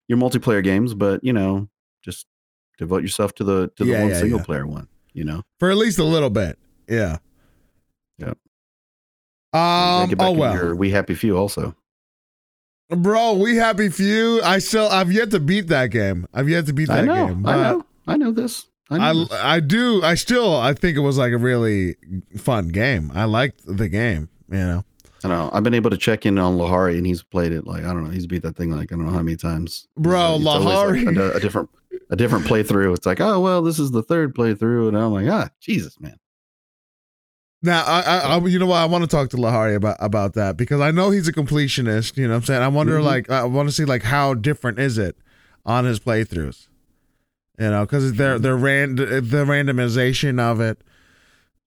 your 0.08 0.18
multiplayer 0.18 0.62
games, 0.62 0.92
but 0.92 1.24
you 1.24 1.32
know, 1.32 1.68
just 2.04 2.26
devote 2.76 3.00
yourself 3.02 3.34
to 3.36 3.44
the 3.44 3.70
to 3.76 3.84
the 3.84 3.92
Yeah, 3.92 4.00
one 4.02 4.10
yeah, 4.10 4.18
single 4.20 4.38
yeah. 4.40 4.44
player 4.44 4.66
one. 4.66 4.88
You 5.14 5.24
know, 5.24 5.42
for 5.58 5.70
at 5.70 5.76
least 5.78 5.98
a 5.98 6.04
little 6.04 6.30
bit. 6.30 6.58
Yeah. 6.86 7.18
Yep. 8.18 8.36
Um. 9.54 10.14
Oh 10.18 10.32
well. 10.32 10.74
We 10.74 10.90
Happy 10.90 11.14
Few 11.14 11.36
also. 11.36 11.74
Bro, 12.96 13.34
we 13.34 13.56
happy 13.56 13.88
few. 13.88 14.40
I 14.42 14.58
still 14.58 14.88
I've 14.88 15.12
yet 15.12 15.30
to 15.32 15.40
beat 15.40 15.68
that 15.68 15.88
game. 15.88 16.26
I've 16.34 16.48
yet 16.48 16.66
to 16.66 16.72
beat 16.72 16.88
that 16.88 17.00
I 17.00 17.06
know, 17.06 17.26
game. 17.28 17.46
I 17.46 17.56
know, 17.56 17.86
I 18.06 18.16
know 18.16 18.32
this. 18.32 18.66
I 18.90 18.98
know. 18.98 19.04
I 19.04 19.12
this. 19.14 19.32
I 19.32 19.60
do 19.60 20.02
I 20.02 20.14
still 20.14 20.56
I 20.56 20.74
think 20.74 20.96
it 20.96 21.00
was 21.00 21.18
like 21.18 21.32
a 21.32 21.38
really 21.38 21.96
fun 22.36 22.68
game. 22.68 23.10
I 23.14 23.24
liked 23.24 23.62
the 23.66 23.88
game, 23.88 24.28
you 24.50 24.58
know. 24.58 24.84
I 25.24 25.28
don't 25.28 25.38
know. 25.38 25.50
I've 25.54 25.62
been 25.62 25.74
able 25.74 25.88
to 25.90 25.96
check 25.96 26.26
in 26.26 26.38
on 26.38 26.58
Lahari, 26.58 26.98
and 26.98 27.06
he's 27.06 27.22
played 27.22 27.52
it 27.52 27.66
like 27.66 27.84
I 27.84 27.88
don't 27.94 28.04
know. 28.04 28.10
He's 28.10 28.26
beat 28.26 28.42
that 28.42 28.56
thing 28.56 28.70
like 28.70 28.92
I 28.92 28.96
don't 28.96 29.06
know 29.06 29.12
how 29.12 29.22
many 29.22 29.36
times. 29.36 29.88
Bro, 29.96 30.36
It's 30.36 30.46
always, 30.46 30.66
like, 30.66 31.16
Lahari- 31.16 31.32
a, 31.32 31.36
a 31.36 31.40
different 31.40 31.70
a 32.10 32.16
different 32.16 32.44
playthrough. 32.44 32.94
It's 32.94 33.06
like, 33.06 33.20
oh 33.20 33.40
well, 33.40 33.62
this 33.62 33.78
is 33.78 33.90
the 33.90 34.02
third 34.02 34.34
playthrough, 34.34 34.88
and 34.88 34.98
I'm 34.98 35.12
like, 35.12 35.28
ah, 35.30 35.48
Jesus, 35.60 35.98
man. 36.00 36.16
Now, 37.64 37.82
I, 37.82 38.00
I, 38.02 38.18
I 38.36 38.46
you 38.46 38.58
know 38.58 38.66
what? 38.66 38.76
I 38.76 38.84
want 38.84 39.04
to 39.04 39.08
talk 39.08 39.30
to 39.30 39.38
Lahari 39.38 39.74
about 39.74 39.96
about 39.98 40.34
that 40.34 40.58
because 40.58 40.82
I 40.82 40.90
know 40.90 41.08
he's 41.10 41.28
a 41.28 41.32
completionist. 41.32 42.18
You 42.18 42.24
know, 42.28 42.34
what 42.34 42.36
I'm 42.36 42.44
saying. 42.44 42.62
I 42.62 42.68
wonder, 42.68 42.98
Mhm. 42.98 43.04
like, 43.04 43.30
I 43.30 43.44
want 43.44 43.68
to 43.70 43.74
see 43.74 43.86
like 43.86 44.02
how 44.02 44.34
different 44.34 44.78
is 44.78 44.98
it 44.98 45.16
on 45.64 45.86
his 45.86 45.98
playthroughs. 45.98 46.68
You 47.58 47.70
know, 47.70 47.86
because 47.86 48.12
they're 48.14 48.38
they're 48.38 48.56
ran 48.56 48.96
the 48.96 49.04
randomization 49.48 50.38
of 50.38 50.60
it 50.60 50.78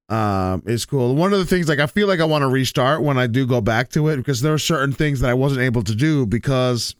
um 0.09 0.61
is 0.67 0.85
cool. 0.85 1.15
One 1.15 1.33
of 1.33 1.39
the 1.39 1.45
things, 1.45 1.67
like, 1.67 1.79
I 1.79 1.87
feel 1.87 2.07
like 2.07 2.19
I 2.19 2.25
want 2.25 2.43
to 2.43 2.47
restart 2.47 3.01
when 3.01 3.17
I 3.17 3.25
do 3.25 3.47
go 3.47 3.59
back 3.59 3.89
to 3.89 4.07
it 4.09 4.17
because 4.17 4.41
there 4.41 4.53
are 4.53 4.59
certain 4.59 4.93
things 4.93 5.19
that 5.21 5.29
I 5.31 5.33
wasn't 5.33 5.61
able 5.61 5.83
to 5.83 5.95
do 5.95 6.25
because 6.27 6.95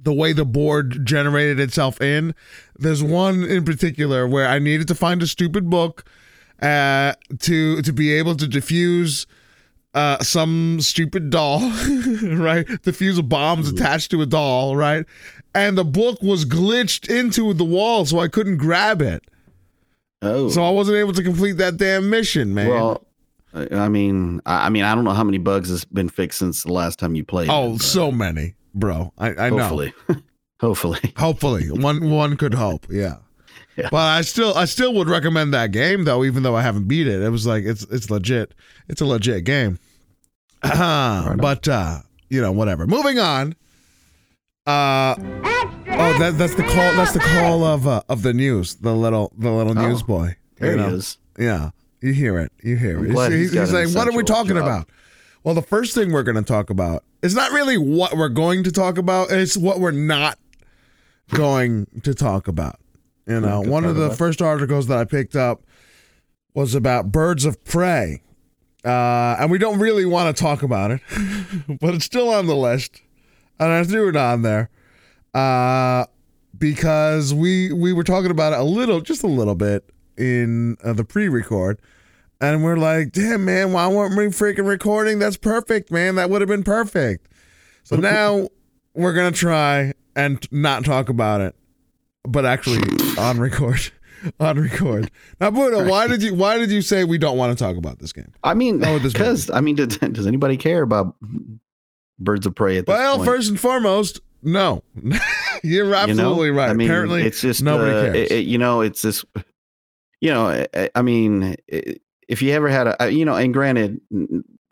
the 0.00 0.12
way 0.12 0.32
the 0.32 0.44
board 0.44 1.06
generated 1.06 1.60
itself 1.60 2.00
in. 2.00 2.34
There's 2.76 3.02
one 3.02 3.44
in 3.44 3.64
particular 3.64 4.26
where 4.26 4.46
I 4.48 4.58
needed 4.58 4.88
to 4.88 4.94
find 4.94 5.22
a 5.22 5.26
stupid 5.26 5.70
book 5.70 6.04
uh, 6.62 7.12
to 7.40 7.82
to 7.82 7.92
be 7.92 8.12
able 8.12 8.34
to 8.36 8.46
defuse 8.46 9.26
uh, 9.94 10.18
some 10.22 10.80
stupid 10.80 11.30
doll, 11.30 11.60
right? 12.22 12.66
Diffuse 12.82 13.18
a 13.18 13.22
bombs 13.22 13.68
attached 13.68 14.10
to 14.12 14.22
a 14.22 14.26
doll, 14.26 14.76
right? 14.76 15.04
And 15.54 15.76
the 15.78 15.84
book 15.84 16.22
was 16.22 16.44
glitched 16.44 17.08
into 17.08 17.52
the 17.54 17.64
wall, 17.64 18.04
so 18.04 18.18
I 18.20 18.28
couldn't 18.28 18.58
grab 18.58 19.00
it. 19.02 19.24
Oh, 20.20 20.48
So 20.50 20.62
I 20.62 20.70
wasn't 20.70 20.98
able 20.98 21.12
to 21.14 21.22
complete 21.22 21.52
that 21.58 21.76
damn 21.76 22.10
mission, 22.10 22.52
man. 22.52 22.68
well, 22.68 23.06
I 23.54 23.88
mean, 23.88 24.40
I 24.44 24.68
mean, 24.68 24.84
I 24.84 24.94
don't 24.94 25.04
know 25.04 25.12
how 25.12 25.24
many 25.24 25.38
bugs 25.38 25.70
has 25.70 25.84
been 25.86 26.08
fixed 26.08 26.38
since 26.40 26.64
the 26.64 26.72
last 26.72 26.98
time 26.98 27.14
you 27.14 27.24
played. 27.24 27.48
oh, 27.50 27.74
it, 27.76 27.82
so 27.82 28.12
many, 28.12 28.54
bro. 28.74 29.12
I, 29.16 29.30
I 29.46 29.50
know. 29.50 29.58
hopefully, 29.58 29.94
hopefully. 30.60 31.12
Hopefully, 31.16 31.70
one 31.70 32.10
one 32.10 32.36
could 32.36 32.54
hope. 32.54 32.86
Yeah. 32.90 33.16
Yeah. 33.78 33.88
But 33.92 33.98
I 34.08 34.22
still 34.22 34.54
I 34.54 34.64
still 34.64 34.92
would 34.94 35.08
recommend 35.08 35.54
that 35.54 35.70
game 35.70 36.02
though, 36.04 36.24
even 36.24 36.42
though 36.42 36.56
I 36.56 36.62
haven't 36.62 36.88
beat 36.88 37.06
it. 37.06 37.22
It 37.22 37.28
was 37.28 37.46
like 37.46 37.64
it's 37.64 37.84
it's 37.84 38.10
legit. 38.10 38.52
It's 38.88 39.00
a 39.00 39.06
legit 39.06 39.44
game. 39.44 39.78
on. 40.62 41.36
but 41.36 41.68
uh, 41.68 42.00
you 42.28 42.40
know, 42.42 42.50
whatever. 42.50 42.86
Moving 42.88 43.20
on. 43.20 43.54
Uh 44.66 45.14
oh, 45.18 46.16
that 46.18 46.34
that's 46.36 46.56
the 46.56 46.64
call. 46.64 46.92
That's 46.94 47.12
the 47.12 47.20
call 47.20 47.62
of 47.62 47.86
uh, 47.86 48.02
of 48.08 48.22
the 48.22 48.32
news. 48.34 48.74
The 48.74 48.94
little 48.94 49.32
the 49.38 49.50
little 49.52 49.78
Oh, 49.78 49.88
news 49.88 50.02
boy. 50.02 50.36
There 50.58 50.76
you 50.76 50.82
he 50.82 50.94
is. 50.94 51.18
Yeah, 51.38 51.70
you 52.00 52.12
hear 52.12 52.38
it. 52.38 52.50
You 52.62 52.76
hear 52.76 52.98
it. 53.04 53.10
He's, 53.10 53.26
he's 53.28 53.38
he's, 53.38 53.54
got 53.54 53.68
saying, 53.68 53.94
"What 53.94 54.08
are 54.08 54.16
we 54.16 54.24
talking 54.24 54.56
job." 54.56 54.64
about?" 54.64 54.90
Well, 55.44 55.54
the 55.54 55.62
first 55.62 55.94
thing 55.94 56.12
we're 56.12 56.24
going 56.24 56.36
to 56.36 56.42
talk 56.42 56.68
about 56.68 57.04
is 57.22 57.34
not 57.34 57.52
really 57.52 57.78
what 57.78 58.16
we're 58.16 58.28
going 58.28 58.64
to 58.64 58.72
talk 58.72 58.98
about. 58.98 59.30
It's 59.30 59.56
what 59.56 59.78
we're 59.78 59.92
not 59.92 60.36
going 61.30 61.86
to 62.02 62.12
talk 62.12 62.48
about. 62.48 62.80
You 63.28 63.40
know, 63.40 63.60
one 63.60 63.84
of 63.84 63.96
the 63.96 64.10
first 64.16 64.40
articles 64.40 64.86
that 64.86 64.98
I 64.98 65.04
picked 65.04 65.36
up 65.36 65.62
was 66.54 66.74
about 66.74 67.12
birds 67.12 67.44
of 67.44 67.62
prey, 67.64 68.22
uh, 68.84 69.36
and 69.38 69.50
we 69.50 69.58
don't 69.58 69.78
really 69.78 70.06
want 70.06 70.34
to 70.34 70.42
talk 70.42 70.62
about 70.62 70.90
it, 70.90 71.00
but 71.80 71.94
it's 71.94 72.06
still 72.06 72.30
on 72.30 72.46
the 72.46 72.56
list, 72.56 73.02
and 73.60 73.70
I 73.70 73.84
threw 73.84 74.08
it 74.08 74.16
on 74.16 74.42
there 74.42 74.70
uh, 75.34 76.06
because 76.56 77.34
we 77.34 77.72
we 77.72 77.92
were 77.92 78.04
talking 78.04 78.30
about 78.30 78.54
it 78.54 78.58
a 78.58 78.64
little, 78.64 79.00
just 79.00 79.22
a 79.22 79.28
little 79.28 79.54
bit 79.54 79.88
in 80.16 80.76
uh, 80.82 80.94
the 80.94 81.04
pre-record, 81.04 81.80
and 82.40 82.64
we're 82.64 82.78
like, 82.78 83.12
"Damn, 83.12 83.44
man, 83.44 83.72
why 83.72 83.86
weren't 83.88 84.16
we 84.16 84.24
freaking 84.26 84.66
recording? 84.66 85.18
That's 85.18 85.36
perfect, 85.36 85.90
man. 85.90 86.14
That 86.14 86.30
would 86.30 86.40
have 86.40 86.48
been 86.48 86.64
perfect." 86.64 87.28
So 87.84 87.96
now 87.96 88.48
we're 88.94 89.12
gonna 89.12 89.32
try 89.32 89.92
and 90.16 90.44
not 90.50 90.84
talk 90.84 91.08
about 91.08 91.40
it, 91.40 91.54
but 92.24 92.44
actually 92.44 92.80
on 93.18 93.38
record. 93.38 93.90
On 94.40 94.58
record. 94.58 95.12
Now, 95.40 95.52
Buddha, 95.52 95.88
why 95.88 96.08
did 96.08 96.24
you 96.24 96.34
why 96.34 96.58
did 96.58 96.72
you 96.72 96.82
say 96.82 97.04
we 97.04 97.18
don't 97.18 97.38
want 97.38 97.56
to 97.56 97.64
talk 97.64 97.76
about 97.76 98.00
this 98.00 98.12
game? 98.12 98.32
I 98.42 98.52
mean, 98.52 98.80
because 98.80 99.48
I 99.48 99.60
mean, 99.60 99.76
does, 99.76 99.96
does 99.96 100.26
anybody 100.26 100.56
care 100.56 100.82
about 100.82 101.14
birds 102.18 102.44
of 102.44 102.54
prey 102.56 102.78
at 102.78 102.86
this 102.86 102.92
Well, 102.92 103.18
point? 103.18 103.28
first 103.28 103.48
and 103.50 103.60
foremost, 103.60 104.20
no. 104.42 104.82
You're 105.62 105.84
You 105.84 105.90
know? 105.92 105.96
absolutely 105.96 106.50
right. 106.50 106.68
I 106.70 106.72
mean, 106.72 106.88
Apparently, 106.88 107.22
it's 107.22 107.40
just 107.40 107.62
nobody 107.62 107.92
uh, 107.92 108.02
cares. 108.12 108.16
it- 108.16 108.32
it- 108.32 108.46
you 108.46 108.58
know, 108.58 108.80
it's 108.80 109.02
this. 109.02 109.24
You 110.20 110.30
know, 110.30 110.66
I, 110.74 110.90
I 110.96 111.02
mean, 111.02 111.54
i- 111.72 111.96
if 112.28 112.42
you 112.42 112.50
ever 112.52 112.68
had 112.68 112.88
a, 112.88 113.02
uh, 113.04 113.06
you 113.06 113.24
know, 113.24 113.36
and 113.36 113.54
granted, 113.54 114.00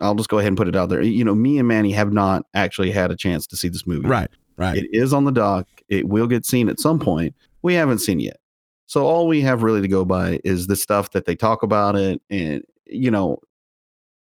I'll 0.01 0.17
just 0.17 0.29
go 0.29 0.39
ahead 0.39 0.49
and 0.49 0.57
put 0.57 0.67
it 0.67 0.75
out 0.75 0.89
there. 0.89 1.03
You 1.03 1.25
know, 1.25 1.37
me 1.37 1.59
and 1.59 1.69
Manny 1.69 1.93
have 1.93 2.13
not 2.13 2.47
actually 2.53 2.91
had 2.91 3.13
a 3.13 3.17
chance 3.17 3.47
to 3.47 3.57
see 3.57 3.69
this 3.69 3.87
movie. 3.87 4.09
right, 4.09 4.29
right. 4.57 4.77
It 4.79 4.89
is 4.93 5.13
on 5.15 5.25
the 5.25 5.31
dock. 5.33 5.69
It 5.89 6.09
will 6.09 6.27
get 6.27 6.45
seen 6.47 6.69
at 6.69 6.81
some 6.81 6.99
point. 6.99 7.35
We 7.63 7.75
haven't 7.75 7.99
seen 7.99 8.21
yet. 8.21 8.39
So 8.87 9.05
all 9.05 9.27
we 9.27 9.41
have 9.41 9.63
really 9.63 9.83
to 9.83 9.89
go 9.89 10.05
by 10.05 10.41
is 10.45 10.67
the 10.67 10.77
stuff 10.77 11.11
that 11.11 11.25
they 11.25 11.35
talk 11.35 11.63
about 11.63 11.97
it. 11.97 12.23
And, 12.31 12.63
you 12.87 13.11
know, 13.11 13.41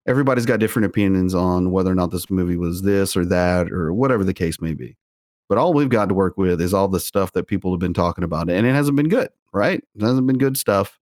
everybody's 0.07 0.47
got 0.47 0.61
different 0.61 0.87
opinions 0.87 1.35
on 1.35 1.71
whether 1.71 1.91
or 1.91 1.95
not 1.95 2.11
this 2.11 2.31
movie 2.31 2.57
was 2.57 2.83
this 2.83 3.17
or 3.17 3.25
that 3.27 3.71
or 3.71 3.93
whatever 3.93 4.25
the 4.25 4.35
case 4.35 4.61
may 4.61 4.75
be. 4.75 4.97
But 5.49 5.59
all 5.59 5.73
we've 5.73 5.89
got 5.89 6.09
to 6.09 6.15
work 6.15 6.37
with 6.37 6.61
is 6.61 6.75
all 6.75 6.89
the 6.89 6.99
stuff 6.99 7.33
that 7.33 7.47
people 7.47 7.71
have 7.73 7.79
been 7.79 7.95
talking 7.95 8.25
about. 8.25 8.51
And 8.51 8.67
it 8.67 8.75
hasn't 8.75 8.97
been 8.97 9.09
good, 9.09 9.29
right? 9.53 9.83
It 9.95 10.03
hasn't 10.03 10.27
been 10.27 10.39
good 10.39 10.57
stuff. 10.57 10.99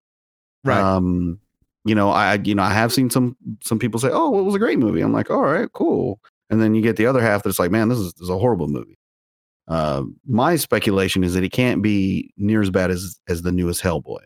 right. 0.64 0.78
Um, 0.80 1.40
you 1.86 1.94
know, 1.94 2.10
I 2.10 2.34
you 2.42 2.54
know, 2.54 2.62
I 2.62 2.72
have 2.72 2.92
seen 2.92 3.10
some 3.10 3.36
some 3.62 3.78
people 3.78 4.00
say, 4.00 4.08
"Oh, 4.10 4.30
well, 4.30 4.40
it 4.40 4.44
was 4.44 4.54
a 4.54 4.58
great 4.58 4.78
movie." 4.78 5.02
I'm 5.02 5.12
like, 5.12 5.30
"All 5.30 5.42
right, 5.42 5.70
cool." 5.72 6.18
And 6.48 6.60
then 6.62 6.74
you 6.74 6.80
get 6.80 6.96
the 6.96 7.04
other 7.06 7.20
half 7.20 7.42
that's 7.42 7.58
like, 7.58 7.70
"Man, 7.70 7.88
this 7.90 7.98
is, 7.98 8.14
this 8.14 8.22
is 8.22 8.30
a 8.30 8.38
horrible 8.38 8.68
movie." 8.68 8.96
Uh, 9.66 10.02
my 10.26 10.56
speculation 10.56 11.24
is 11.24 11.34
that 11.34 11.42
it 11.44 11.52
can't 11.52 11.82
be 11.82 12.32
near 12.36 12.60
as 12.60 12.70
bad 12.70 12.90
as 12.90 13.18
as 13.28 13.42
the 13.42 13.52
newest 13.52 13.82
Hellboy. 13.82 14.20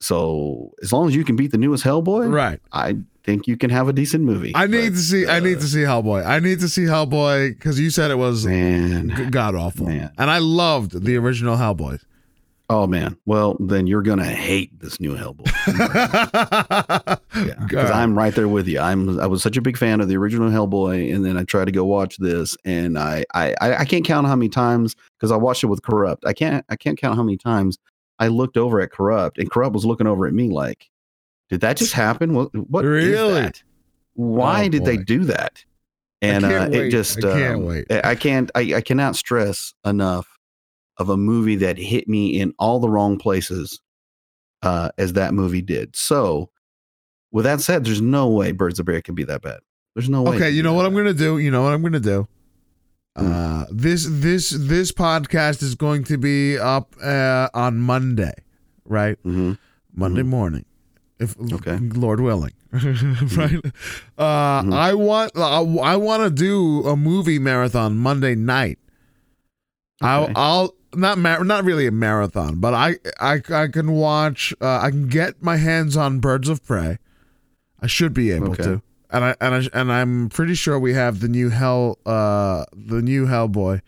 So 0.00 0.72
as 0.82 0.92
long 0.92 1.08
as 1.08 1.16
you 1.16 1.24
can 1.24 1.34
beat 1.36 1.50
the 1.50 1.58
newest 1.58 1.82
Hellboy, 1.84 2.32
right. 2.32 2.60
I 2.72 2.96
think 3.24 3.48
you 3.48 3.56
can 3.56 3.70
have 3.70 3.88
a 3.88 3.92
decent 3.92 4.24
movie. 4.24 4.52
I 4.54 4.66
need 4.66 4.90
But, 4.90 4.94
to 4.94 4.98
see. 4.98 5.26
I 5.26 5.40
need 5.40 5.56
uh, 5.56 5.60
to 5.60 5.66
see 5.66 5.80
Hellboy. 5.80 6.24
I 6.24 6.38
need 6.38 6.60
to 6.60 6.68
see 6.68 6.82
Hellboy 6.82 7.56
because 7.56 7.80
you 7.80 7.90
said 7.90 8.10
it 8.10 8.16
was 8.16 8.46
god 9.30 9.54
awful, 9.54 9.88
and 9.88 10.12
I 10.18 10.38
loved 10.38 11.04
the 11.04 11.16
original 11.16 11.56
Hellboy. 11.56 12.00
Oh 12.70 12.86
man. 12.86 13.16
Well, 13.26 13.56
then 13.60 13.86
you're 13.86 14.02
gonna 14.02 14.24
hate 14.24 14.78
this 14.80 15.00
new 15.00 15.14
Hellboy. 15.16 15.48
Yeah, 17.38 17.54
because. 17.60 17.90
I'm 17.90 18.16
right 18.18 18.34
there 18.34 18.48
with 18.48 18.66
you. 18.66 18.80
I'm 18.80 19.20
I 19.20 19.26
was 19.26 19.42
such 19.42 19.56
a 19.56 19.60
big 19.62 19.76
fan 19.76 20.00
of 20.00 20.08
the 20.08 20.16
original 20.16 20.50
Hellboy, 20.50 21.14
and 21.14 21.24
then 21.24 21.36
I 21.36 21.44
tried 21.44 21.66
to 21.66 21.72
go 21.72 21.84
watch 21.84 22.16
this, 22.16 22.56
and 22.64 22.98
I 22.98 23.24
I 23.34 23.54
I 23.60 23.84
can't 23.84 24.04
count 24.04 24.26
how 24.26 24.34
many 24.34 24.48
times 24.48 24.96
because 25.18 25.30
I 25.30 25.36
watched 25.36 25.62
it 25.62 25.68
with 25.68 25.82
Corrupt. 25.82 26.24
I 26.26 26.32
can't 26.32 26.64
I 26.68 26.74
can't 26.76 26.98
count 26.98 27.16
how 27.16 27.22
many 27.22 27.36
times 27.36 27.78
I 28.18 28.28
looked 28.28 28.56
over 28.56 28.80
at 28.80 28.90
Corrupt, 28.90 29.38
and 29.38 29.50
Corrupt 29.50 29.74
was 29.74 29.84
looking 29.84 30.06
over 30.08 30.26
at 30.26 30.32
me 30.32 30.48
like, 30.48 30.90
"Did 31.48 31.60
that 31.60 31.76
just 31.76 31.92
happen? 31.92 32.34
What 32.34 32.48
what 32.68 32.84
is 32.84 32.90
Really? 32.90 33.34
that? 33.34 33.62
Why 34.14 34.64
Oh, 34.66 34.68
did 34.70 34.84
they 34.84 34.96
do 34.96 35.24
that?" 35.24 35.64
and 36.20 36.44
uh, 36.44 36.68
it 36.72 36.90
just 36.90 37.18
I 37.18 37.20
can't 37.38 37.54
um, 37.56 37.64
wait. 37.66 37.86
I 37.92 38.16
can't 38.16 38.50
I, 38.56 38.74
I 38.76 38.80
cannot 38.80 39.14
stress 39.14 39.74
enough 39.84 40.37
of 40.98 41.08
a 41.08 41.16
movie 41.16 41.56
that 41.56 41.78
hit 41.78 42.08
me 42.08 42.40
in 42.40 42.52
all 42.58 42.80
the 42.80 42.88
wrong 42.88 43.18
places 43.18 43.80
uh, 44.62 44.90
as 44.98 45.12
that 45.14 45.32
movie 45.34 45.62
did. 45.62 45.94
So, 45.94 46.50
with 47.30 47.44
that 47.44 47.60
said, 47.60 47.84
there's 47.84 48.00
no 48.00 48.28
way 48.28 48.52
Birds 48.52 48.78
of 48.80 48.86
Prey 48.86 49.00
can 49.02 49.14
be 49.14 49.24
that 49.24 49.42
bad. 49.42 49.60
There's 49.94 50.08
no 50.08 50.22
way. 50.22 50.36
Okay, 50.36 50.50
you 50.50 50.62
know 50.62 50.74
what 50.74 50.86
I'm 50.86 50.94
gonna 50.94 51.12
do. 51.14 51.38
You 51.38 51.50
know 51.50 51.62
what 51.62 51.72
I'm 51.74 51.82
gonna 51.82 52.00
do. 52.00 52.26
Hmm. 53.16 53.32
Uh, 53.32 53.64
this 53.70 54.06
this 54.08 54.50
this 54.50 54.92
podcast 54.92 55.62
is 55.62 55.74
going 55.74 56.04
to 56.04 56.18
be 56.18 56.56
up 56.58 56.94
uh, 57.02 57.48
on 57.54 57.78
Monday, 57.78 58.34
right? 58.84 59.16
Mhm. 59.24 59.58
Monday 59.94 60.22
morning, 60.22 60.64
if 61.18 61.36
Okay. 61.40 61.78
Lord 61.78 62.20
willing, 62.20 62.52
right? 62.72 63.60
Uh, 64.16 64.62
Mhm. 64.62 64.72
I 64.72 64.94
want 64.94 65.32
I, 65.36 65.60
I 65.62 65.96
want 65.96 66.22
to 66.22 66.30
do 66.30 66.86
a 66.86 66.96
movie 66.96 67.38
marathon 67.40 67.96
Monday 67.98 68.34
night. 68.36 68.78
I'll 70.00 70.30
I'll 70.36 70.74
not 70.94 71.18
mar- 71.18 71.44
not 71.44 71.64
really 71.64 71.86
a 71.86 71.90
marathon, 71.92 72.60
but 72.60 72.74
I 72.74 72.96
I 73.20 73.40
I 73.50 73.68
can 73.68 73.92
watch. 73.92 74.54
Uh, 74.60 74.78
I 74.80 74.90
can 74.90 75.08
get 75.08 75.42
my 75.42 75.56
hands 75.56 75.96
on 75.96 76.18
Birds 76.20 76.48
of 76.48 76.64
Prey. 76.64 76.98
I 77.80 77.86
should 77.86 78.12
be 78.14 78.30
able 78.32 78.50
Okay. 78.52 78.62
to, 78.64 78.82
and 79.10 79.24
I 79.24 79.36
and 79.40 79.54
I 79.54 79.68
and 79.78 79.92
I'm 79.92 80.28
pretty 80.28 80.54
sure 80.54 80.78
we 80.78 80.94
have 80.94 81.20
the 81.20 81.28
new 81.28 81.48
Hell 81.50 81.98
uh 82.06 82.64
the 82.72 83.02
new 83.02 83.26
Hellboy 83.26 83.80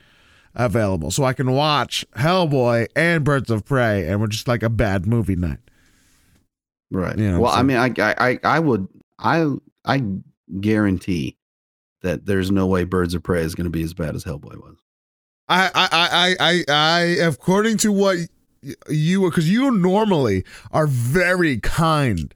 available, 0.54 1.10
so 1.10 1.24
I 1.24 1.32
can 1.32 1.50
watch 1.52 2.04
Hellboy 2.16 2.88
and 2.96 3.24
Birds 3.24 3.50
of 3.50 3.64
Prey, 3.64 4.06
and 4.08 4.20
we're 4.20 4.26
just 4.26 4.48
like 4.48 4.62
a 4.62 4.68
bad 4.70 5.06
movie 5.06 5.36
night. 5.36 5.58
Right. 6.90 7.16
You 7.16 7.30
know, 7.32 7.40
well, 7.40 7.52
I 7.52 7.62
mean, 7.62 7.76
I, 7.76 7.92
I, 7.98 8.14
I, 8.30 8.38
I 8.42 8.58
would, 8.58 8.88
I, 9.20 9.48
I 9.84 10.02
guarantee 10.58 11.36
that 12.02 12.26
there's 12.26 12.50
no 12.50 12.66
way 12.66 12.82
Birds 12.82 13.14
of 13.14 13.22
Prey 13.22 13.42
is 13.42 13.54
going 13.54 13.66
to 13.66 13.70
be 13.70 13.84
as 13.84 13.94
bad 13.94 14.16
as 14.16 14.24
Hellboy 14.24 14.56
was. 14.56 14.76
I 15.50 15.70
I 15.74 15.88
I 15.92 16.36
I 16.40 16.64
I 16.68 17.00
according 17.26 17.76
to 17.78 17.92
what 17.92 18.18
you 18.88 19.28
because 19.28 19.50
you 19.50 19.70
normally 19.70 20.44
are 20.72 20.86
very 20.86 21.58
kind 21.58 22.32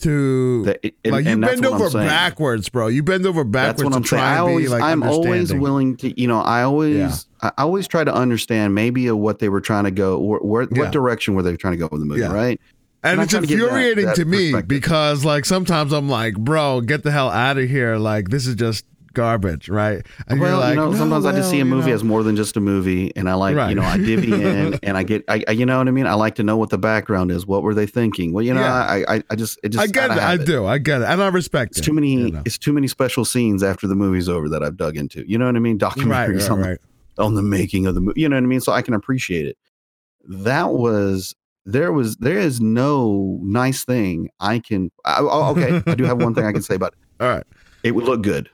to 0.00 0.74
and- 0.84 1.12
like 1.12 1.24
you 1.24 1.38
bend 1.38 1.64
over 1.64 1.88
backwards, 1.90 2.68
bro. 2.68 2.88
You 2.88 3.02
bend 3.02 3.24
over 3.26 3.42
That's 3.44 3.80
backwards 3.80 3.84
what 3.84 3.90
to 3.90 3.96
I'm 3.96 4.04
saying. 4.04 4.20
try 4.20 4.28
I 4.28 4.32
and 4.32 4.40
always, 4.40 4.66
be 4.66 4.68
like 4.70 4.82
I'm 4.82 5.02
always 5.02 5.54
willing 5.54 5.96
to, 5.98 6.20
you 6.20 6.28
know, 6.28 6.40
I 6.40 6.62
always, 6.64 6.94
Yeah. 7.42 7.50
I 7.56 7.62
always 7.62 7.88
try 7.88 8.04
to 8.04 8.14
understand 8.14 8.74
maybe 8.74 9.10
what 9.10 9.38
they 9.38 9.48
were 9.48 9.60
trying 9.62 9.84
to 9.84 9.90
go, 9.90 10.18
or, 10.18 10.38
where, 10.40 10.62
Yeah. 10.70 10.80
what 10.82 10.92
direction 10.92 11.34
were 11.34 11.42
they 11.42 11.56
trying 11.56 11.72
to 11.72 11.78
go 11.78 11.88
with 11.90 12.00
the 12.00 12.06
movie, 12.06 12.20
Yeah. 12.20 12.32
right? 12.32 12.60
and 13.02 13.12
and 13.20 13.22
it's 13.22 13.30
try 13.30 13.40
to 13.40 13.46
that- 13.46 13.52
infuriating 13.52 14.06
that 14.06 14.16
to 14.16 14.24
me 14.24 14.52
because 14.66 15.24
like 15.24 15.44
sometimes 15.44 15.92
I'm 15.92 16.08
like, 16.08 16.34
bro, 16.36 16.80
get 16.80 17.02
the 17.04 17.10
hell 17.12 17.30
out 17.30 17.56
of 17.56 17.68
here. 17.68 17.96
Like 17.98 18.28
this 18.30 18.46
is 18.48 18.54
just 18.56 18.84
garbage, 19.16 19.68
right? 19.68 20.06
And 20.28 20.38
well, 20.38 20.60
like, 20.60 20.70
you 20.70 20.76
know, 20.76 20.90
"No, 20.92 20.96
sometimes 20.96 21.24
I 21.26 21.32
just 21.32 21.50
see 21.50 21.56
a 21.58 21.64
well, 21.64 21.68
you 21.70 21.74
movie 21.74 21.88
know." 21.90 21.94
as 21.96 22.04
more 22.04 22.22
than 22.22 22.36
just 22.36 22.56
a 22.56 22.60
movie, 22.60 23.10
and 23.16 23.28
I 23.28 23.34
like, 23.34 23.56
Right. 23.56 23.70
you 23.70 23.74
know, 23.74 23.82
I 23.82 23.96
divvy 24.10 24.32
in, 24.32 24.78
and 24.84 24.96
I 24.96 25.02
get, 25.02 25.24
I, 25.28 25.42
I, 25.48 25.52
you 25.52 25.66
know 25.66 25.78
what 25.78 25.88
I 25.88 25.90
mean. 25.90 26.06
I 26.06 26.14
like 26.14 26.36
to 26.36 26.44
know 26.44 26.56
what 26.56 26.70
the 26.70 26.78
background 26.78 27.30
is. 27.32 27.44
What 27.46 27.64
were 27.64 27.74
they 27.74 27.86
thinking? 27.86 28.32
Well, 28.32 28.44
you 28.44 28.54
know, 28.54 28.60
Yeah. 28.60 29.02
I, 29.08 29.22
I, 29.30 29.34
just, 29.34 29.58
it 29.64 29.70
just, 29.70 29.82
I 29.82 29.86
get 29.88 30.10
it. 30.12 30.18
I 30.18 30.34
it. 30.34 30.46
do. 30.46 30.66
I 30.66 30.78
get 30.78 31.00
it. 31.02 31.06
And 31.06 31.20
I 31.22 31.28
respect 31.28 31.72
It's 31.72 31.80
it. 31.80 31.82
too 31.84 31.92
many. 31.92 32.12
you 32.12 32.30
know. 32.30 32.42
It's 32.44 32.58
too 32.58 32.72
many 32.72 32.86
special 32.86 33.24
scenes 33.24 33.62
after 33.64 33.88
the 33.88 33.96
movie's 33.96 34.28
over 34.28 34.48
that 34.50 34.62
I've 34.62 34.76
dug 34.76 34.96
into. 34.96 35.28
You 35.28 35.38
know 35.38 35.46
what 35.46 35.56
I 35.56 35.58
mean? 35.58 35.78
Right, 35.78 35.92
Documentaries 35.96 36.42
right, 36.42 36.50
on, 36.50 36.60
right. 36.60 36.78
The, 37.16 37.22
on 37.24 37.34
the 37.34 37.42
making 37.42 37.86
of 37.86 37.94
the 37.94 38.00
movie. 38.02 38.20
You 38.20 38.28
know 38.28 38.36
what 38.36 38.44
I 38.44 38.46
mean? 38.46 38.60
So 38.60 38.72
I 38.72 38.82
can 38.82 38.94
appreciate 38.94 39.46
it. 39.46 39.56
That 40.28 40.72
was 40.72 41.34
there 41.64 41.92
was 41.92 42.16
there 42.18 42.38
is 42.38 42.60
no 42.60 43.38
nice 43.42 43.84
thing 43.84 44.28
I 44.40 44.58
can. 44.60 44.90
I, 45.04 45.18
oh, 45.20 45.50
okay, 45.56 45.82
I 45.90 45.94
do 45.94 46.04
have 46.04 46.20
one 46.22 46.34
thing 46.34 46.44
I 46.44 46.52
can 46.52 46.62
say 46.62 46.74
about 46.76 46.92
it. 46.92 46.98
All 47.24 47.28
right. 47.28 47.44
It 47.82 47.92
would 47.92 48.04
look 48.04 48.22
good. 48.22 48.50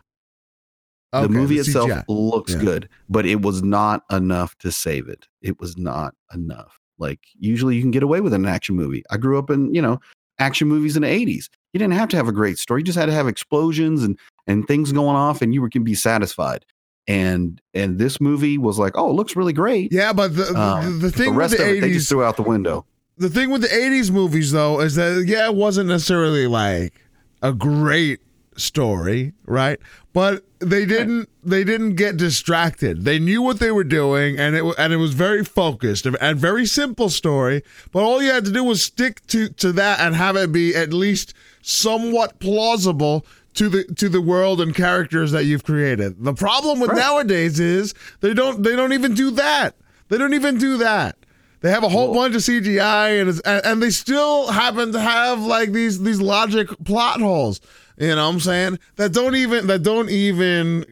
Okay, 1.15 1.23
the 1.25 1.29
movie 1.29 1.59
itself 1.59 1.91
looks 2.09 2.53
Yeah. 2.55 2.61
good, 2.61 2.89
but 3.11 3.27
it 3.27 3.43
was 3.43 3.63
not 3.63 4.05
enough 4.11 4.57
to 4.59 4.73
save 4.73 5.09
it. 5.09 5.27
It 5.43 5.61
was 5.61 5.77
not 5.77 6.15
enough. 6.35 6.79
Like 6.99 7.21
usually 7.39 7.77
you 7.77 7.83
can 7.83 7.91
get 7.91 8.03
away 8.03 8.21
with 8.21 8.33
an 8.33 8.47
action 8.47 8.77
movie. 8.77 9.03
I 9.11 9.17
grew 9.19 9.39
up 9.39 9.51
in, 9.51 9.75
you 9.75 9.83
know, 9.83 10.01
action 10.39 10.69
movies 10.69 10.97
in 10.97 11.03
the 11.03 11.09
80s. 11.09 11.49
You 11.73 11.79
didn't 11.79 11.95
have 11.95 12.09
to 12.11 12.17
have 12.17 12.29
a 12.29 12.33
great 12.33 12.59
story. 12.59 12.81
You 12.81 12.85
just 12.85 12.99
had 12.99 13.07
to 13.07 13.13
have 13.13 13.29
explosions 13.29 14.03
and 14.03 14.19
and 14.47 14.67
things 14.67 14.91
going 14.93 15.17
off 15.17 15.43
and 15.43 15.53
you 15.53 15.61
were 15.61 15.69
can 15.69 15.85
be 15.85 15.95
satisfied. 15.95 16.65
And 17.09 17.61
and 17.75 17.99
this 17.99 18.21
movie 18.21 18.57
was 18.59 18.79
like, 18.79 18.93
"Oh, 18.97 19.11
it 19.11 19.15
looks 19.15 19.35
really 19.37 19.53
great." 19.53 19.93
Yeah, 19.93 20.13
but 20.13 20.37
the 20.37 20.55
Um, 20.59 21.01
the, 21.01 21.09
the 21.09 21.11
thing 21.13 21.25
the 21.27 21.31
with 21.33 21.39
rest 21.39 21.57
the 21.57 21.63
of 21.71 21.77
it 21.77 21.81
they 21.81 21.93
just 21.93 22.09
threw 22.09 22.23
out 22.23 22.37
the 22.37 22.43
window. 22.43 22.87
the 23.19 23.29
thing 23.29 23.51
with 23.51 23.63
the 23.63 23.69
'80s 23.69 24.11
movies 24.13 24.53
though 24.53 24.81
is 24.81 24.95
that 24.95 25.25
yeah, 25.27 25.47
it 25.47 25.55
wasn't 25.57 25.89
necessarily 25.89 26.47
like 26.47 26.95
a 27.43 27.53
great 27.53 28.21
story, 28.57 29.33
right? 29.47 29.79
But 30.13 30.45
they 30.59 30.85
didn't 30.87 31.29
they 31.43 31.65
didn't 31.65 31.97
get 31.97 32.17
distracted. 32.17 33.05
They 33.05 33.19
knew 33.19 33.43
what 33.43 33.59
they 33.59 33.71
were 33.73 33.85
doing, 33.85 34.39
and 34.39 34.55
it 34.55 34.65
and 34.79 34.93
it 34.93 34.97
was 34.99 35.15
very 35.15 35.45
focused 35.45 36.07
and- 36.07 36.39
very 36.39 36.67
simple 36.67 37.09
story. 37.11 37.63
But 37.93 38.03
all 38.05 38.23
you 38.23 38.31
had 38.31 38.45
to 38.45 38.53
do 38.53 38.63
was 38.65 38.83
stick 38.83 39.27
to 39.29 39.49
to 39.49 39.73
that 39.73 40.01
and 40.01 40.15
have 40.15 40.37
it 40.37 40.53
be 40.53 40.75
at 40.75 40.93
least 40.93 41.35
somewhat 41.63 42.39
plausible. 42.41 43.25
To 43.57 43.69
the 43.69 43.85
to 43.97 44.09
the 44.09 44.23
world 44.23 44.63
and 44.63 44.75
characters 44.75 45.31
that 45.33 45.45
you've 45.45 45.63
created. 45.63 46.25
The 46.25 46.33
problem 46.33 46.81
with 46.81 46.89
Right. 46.89 46.99
nowadays 47.01 47.61
is 47.61 47.93
they 48.23 48.33
don't 48.33 48.63
they 48.63 48.75
don't 48.75 48.95
even 48.95 49.13
do 49.13 49.31
that. 49.33 49.75
They 50.09 50.17
don't 50.17 50.33
even 50.33 50.57
do 50.57 50.79
that. 50.79 51.17
They 51.61 51.71
have 51.71 51.85
a 51.85 51.91
whole 51.91 52.13
Well- 52.13 52.23
bunch 52.23 52.35
of 52.35 52.41
CGI 52.43 53.11
and, 53.21 53.29
and 53.45 53.61
and 53.67 53.83
they 53.83 53.91
still 53.91 54.47
happen 54.47 54.93
to 54.93 55.01
have 55.01 55.43
like 55.43 55.73
these 55.73 56.01
these 56.01 56.19
logic 56.19 56.69
plot 56.87 57.21
holes. 57.21 57.61
You 57.99 58.09
know 58.09 58.17
what 58.27 58.35
I'm 58.35 58.41
saying? 58.41 58.79
That 58.97 59.13
don't 59.13 59.35
even 59.37 59.67
that 59.67 59.83
don't 59.83 60.11
even. 60.11 60.85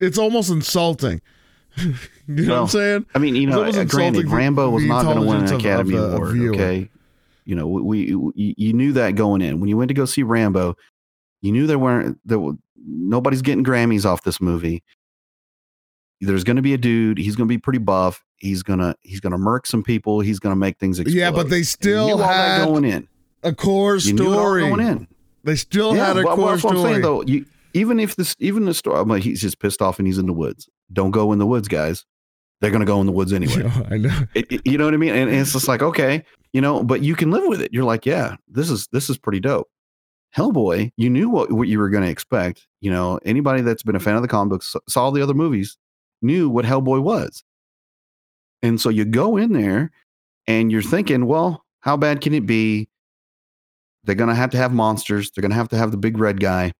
It's 0.00 0.18
almost 0.18 0.50
insulting. 0.50 1.20
you 1.76 1.94
know 2.28 2.54
what 2.54 2.60
I'm 2.62 2.68
saying? 2.68 3.06
I 3.14 3.18
mean, 3.18 3.34
you 3.36 3.46
know, 3.46 3.62
uh, 3.64 3.84
granted, 3.84 4.28
Rambo 4.28 4.70
was 4.70 4.84
not 4.84 5.04
going 5.04 5.20
to 5.20 5.22
win 5.26 5.44
an 5.44 5.54
Academy 5.54 5.96
of 5.96 6.00
the- 6.02 6.06
of 6.08 6.14
Award. 6.14 6.38
Okay, 6.54 6.88
you 7.44 7.54
know, 7.54 7.66
we, 7.66 8.14
we 8.14 8.54
you, 8.56 8.72
knew 8.72 8.92
that 8.92 9.16
going 9.16 9.42
in 9.42 9.60
when 9.60 9.68
you 9.68 9.76
went 9.76 9.88
to 9.88 9.94
go 9.94 10.04
see 10.04 10.22
Rambo, 10.22 10.76
you 11.42 11.52
knew 11.52 11.66
there 11.66 11.78
weren't 11.78 12.18
there 12.24 12.38
were, 12.38 12.52
nobody's 12.76 13.42
getting 13.42 13.64
Grammys 13.64 14.04
off 14.04 14.22
this 14.22 14.40
movie. 14.40 14.82
There's 16.20 16.44
going 16.44 16.56
to 16.56 16.62
be 16.62 16.74
a 16.74 16.78
dude. 16.78 17.18
He's 17.18 17.36
going 17.36 17.48
to 17.48 17.52
be 17.52 17.58
pretty 17.58 17.80
buff. 17.80 18.24
He's 18.36 18.62
gonna 18.62 18.94
he's 19.00 19.20
gonna 19.20 19.38
murk 19.38 19.66
some 19.66 19.82
people. 19.82 20.20
He's 20.20 20.38
going 20.38 20.52
to 20.52 20.58
make 20.58 20.78
things 20.78 20.98
explode. 20.98 21.18
Yeah, 21.18 21.30
but 21.30 21.50
they 21.50 21.62
still 21.62 22.06
knew 22.06 22.12
all 22.12 22.18
that 22.18 22.60
had 22.60 22.66
going 22.66 22.84
in. 22.84 23.08
a 23.42 23.54
core 23.54 23.96
You 23.96 24.12
knew 24.12 24.32
it 24.32 24.36
all 24.36 24.42
story. 24.42 24.60
going 24.62 24.80
in. 24.80 25.08
They 25.44 25.56
still 25.56 25.94
yeah, 25.94 26.06
had 26.06 26.16
a 26.18 26.22
well, 26.24 26.36
core 26.36 26.44
well, 26.46 26.58
story. 26.58 26.76
saying 26.82 27.02
though. 27.02 27.22
You, 27.22 27.44
even 27.74 28.00
if 28.00 28.16
this, 28.16 28.34
even 28.38 28.64
the 28.64 28.74
story, 28.74 28.98
I'm 29.00 29.08
like, 29.08 29.22
he's 29.22 29.40
just 29.40 29.58
pissed 29.58 29.82
off 29.82 29.98
and 29.98 30.06
he's 30.06 30.18
in 30.18 30.26
the 30.26 30.32
woods. 30.32 30.68
Don't 30.92 31.10
go 31.10 31.32
in 31.32 31.38
the 31.38 31.46
woods, 31.46 31.68
guys. 31.68 32.04
They're 32.60 32.70
gonna 32.70 32.84
go 32.84 33.00
in 33.00 33.06
the 33.06 33.12
woods 33.12 33.32
anyway. 33.34 33.62
Yeah, 33.64 33.82
I 33.90 33.96
know. 33.98 34.20
It- 34.34 34.50
it- 34.50 34.66
you 34.66 34.78
know 34.78 34.84
what 34.86 34.94
I 34.94 34.96
mean? 34.96 35.14
And, 35.14 35.30
and 35.30 35.38
it's 35.38 35.52
just 35.52 35.68
like, 35.68 35.82
okay, 35.82 36.24
you 36.52 36.60
know, 36.60 36.82
but 36.82 37.02
you 37.02 37.14
can 37.14 37.30
live 37.30 37.46
with 37.46 37.60
it. 37.60 37.72
You're 37.72 37.84
like, 37.84 38.06
yeah, 38.06 38.36
this 38.48 38.70
is 38.70 38.88
this 38.92 39.10
is 39.10 39.18
pretty 39.18 39.40
dope. 39.40 39.68
Hellboy, 40.36 40.90
you 40.96 41.08
knew 41.10 41.28
what, 41.30 41.52
what 41.52 41.68
you 41.68 41.78
were 41.78 41.88
going 41.88 42.02
to 42.02 42.10
expect. 42.10 42.66
You 42.80 42.90
know, 42.90 43.20
anybody 43.24 43.62
that's 43.62 43.84
been 43.84 43.94
a 43.94 44.00
fan 44.00 44.16
of 44.16 44.22
the 44.22 44.28
comic 44.28 44.50
books, 44.50 44.74
saw 44.88 45.10
the 45.10 45.22
other 45.22 45.34
movies, 45.34 45.76
knew 46.22 46.48
what 46.48 46.64
Hellboy 46.64 47.02
was. 47.02 47.44
And 48.62 48.80
so 48.80 48.88
you 48.88 49.04
go 49.04 49.36
in 49.36 49.52
there 49.52 49.92
and 50.48 50.72
you're 50.72 50.82
thinking, 50.82 51.26
well, 51.26 51.64
how 51.80 51.96
bad 51.96 52.20
can 52.20 52.34
it 52.34 52.46
be? 52.46 52.88
They're 54.04 54.14
going 54.14 54.28
to 54.28 54.34
have 54.34 54.50
to 54.50 54.56
have 54.58 54.72
monsters. 54.72 55.30
They're 55.30 55.42
going 55.42 55.50
to 55.50 55.56
have 55.56 55.68
to 55.70 55.76
have 55.76 55.90
the 55.90 55.96
big 55.96 56.18
red 56.18 56.40
guy, 56.40 56.72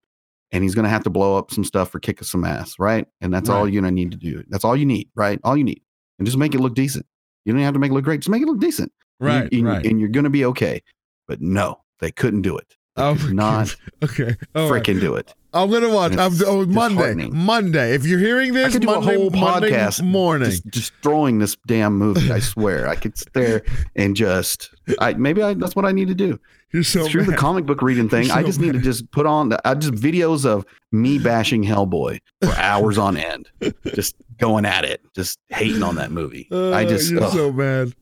and 0.52 0.62
he's 0.62 0.74
going 0.74 0.84
to 0.84 0.90
have 0.90 1.04
to 1.04 1.10
blow 1.10 1.36
up 1.36 1.50
some 1.50 1.64
stuff 1.64 1.94
or 1.94 2.00
kick 2.00 2.20
us 2.20 2.30
some 2.30 2.44
ass, 2.44 2.76
right? 2.78 3.06
And 3.20 3.32
that's 3.32 3.48
all 3.56 3.68
you're 3.68 3.82
going 3.82 3.90
to 3.90 3.94
need 3.94 4.10
to 4.12 4.16
do. 4.16 4.44
That's 4.48 4.64
all 4.64 4.76
you 4.76 4.86
need, 4.86 5.08
right? 5.14 5.40
All 5.44 5.56
you 5.56 5.64
need. 5.64 5.82
And 6.18 6.26
just 6.26 6.38
make 6.38 6.54
it 6.54 6.60
look 6.60 6.74
decent. 6.74 7.06
You 7.44 7.52
don't 7.52 7.62
have 7.62 7.74
to 7.74 7.80
make 7.80 7.90
it 7.90 7.94
look 7.94 8.04
great. 8.04 8.20
Just 8.20 8.30
make 8.30 8.42
it 8.42 8.46
look 8.46 8.60
decent. 8.60 8.92
And 9.20 9.28
you- 9.28 9.34
Right, 9.40 9.52
and, 9.52 9.64
right. 9.64 9.98
You're 10.00 10.08
going 10.08 10.24
to 10.24 10.30
be 10.30 10.44
okay. 10.46 10.82
But 11.26 11.40
no, 11.40 11.80
they 12.00 12.10
couldn't 12.10 12.42
do 12.42 12.56
it. 12.56 12.76
They 12.96 13.02
Oh, 13.02 13.14
not 13.32 13.74
Okay. 14.04 14.36
All 14.54 14.70
right. 14.70 14.82
freaking 14.82 15.00
do 15.00 15.14
it. 15.16 15.34
I'm 15.54 15.70
gonna 15.70 15.88
watch. 15.88 16.16
I'm 16.16 16.32
oh, 16.46 16.66
Monday. 16.66 17.28
Monday. 17.28 17.94
If 17.94 18.04
you're 18.06 18.18
hearing 18.18 18.50
I 18.50 18.54
this, 18.64 18.72
could 18.72 18.82
do 18.82 18.86
Monday, 18.88 19.14
a 19.14 19.18
whole 19.18 19.30
Monday 19.30 19.70
podcast 19.70 20.02
morning. 20.02 20.50
just 20.50 20.68
destroying 20.70 21.38
this 21.38 21.56
damn 21.66 21.96
movie. 21.96 22.30
I 22.32 22.40
swear, 22.40 22.88
I 22.88 22.96
could 22.96 23.16
sit 23.16 23.32
there 23.32 23.62
and 23.94 24.16
just. 24.16 24.70
I 24.98 25.14
maybe 25.14 25.42
I, 25.42 25.54
that's 25.54 25.76
what 25.76 25.84
I 25.84 25.92
need 25.92 26.08
to 26.08 26.14
do. 26.14 26.38
you're 26.72 26.82
so 26.82 27.06
Screw 27.08 27.24
the 27.24 27.36
comic 27.36 27.66
book 27.66 27.80
reading 27.82 28.08
thing. 28.08 28.24
You're 28.26 28.36
I 28.36 28.40
so 28.40 28.46
just 28.48 28.60
need 28.60 28.72
to 28.74 28.80
just 28.80 29.10
put 29.12 29.26
on 29.26 29.48
the, 29.50 29.60
I 29.66 29.74
just 29.74 29.94
videos 29.94 30.44
of 30.44 30.66
me 30.92 31.18
bashing 31.18 31.62
Hellboy 31.64 32.20
for 32.42 32.52
hours 32.56 32.98
on 32.98 33.16
end, 33.16 33.48
just 33.94 34.16
going 34.38 34.66
at 34.66 34.84
it, 34.84 35.00
just 35.14 35.38
hating 35.50 35.82
on 35.84 35.94
that 35.94 36.10
movie. 36.10 36.48
I 36.50 36.84
Uh, 36.84 36.84
just 36.88 37.10
you're 37.12 37.22
ugh. 37.22 37.32
so 37.32 37.52
mad. 37.52 37.94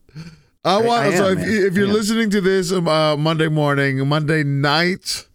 I 0.64 0.74
I- 0.74 0.80
want 0.86 1.02
I 1.06 1.14
so 1.16 1.28
am, 1.32 1.38
if, 1.38 1.46
if 1.48 1.74
you're 1.74 1.86
I 1.86 1.90
am. 1.90 1.94
listening 1.94 2.30
to 2.30 2.40
this 2.40 2.72
um, 2.72 2.88
uh, 2.88 3.16
Monday 3.16 3.48
morning, 3.48 4.06
Monday 4.08 4.42
night, 4.42 5.26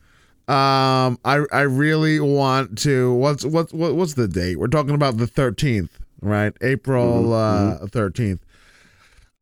um, 0.47 1.19
I 1.25 1.43
I 1.51 1.61
really 1.61 2.19
want 2.19 2.77
to. 2.79 3.13
What's 3.13 3.43
what's 3.45 3.73
what, 3.73 3.95
what's 3.95 4.13
the 4.13 4.27
date? 4.27 4.57
We're 4.57 4.67
talking 4.67 4.95
about 4.95 5.17
the 5.17 5.25
13th, 5.27 5.89
right? 6.21 6.53
April 6.61 7.25
Mhm, 7.25 7.83
uh 7.83 7.85
13th. 7.87 8.39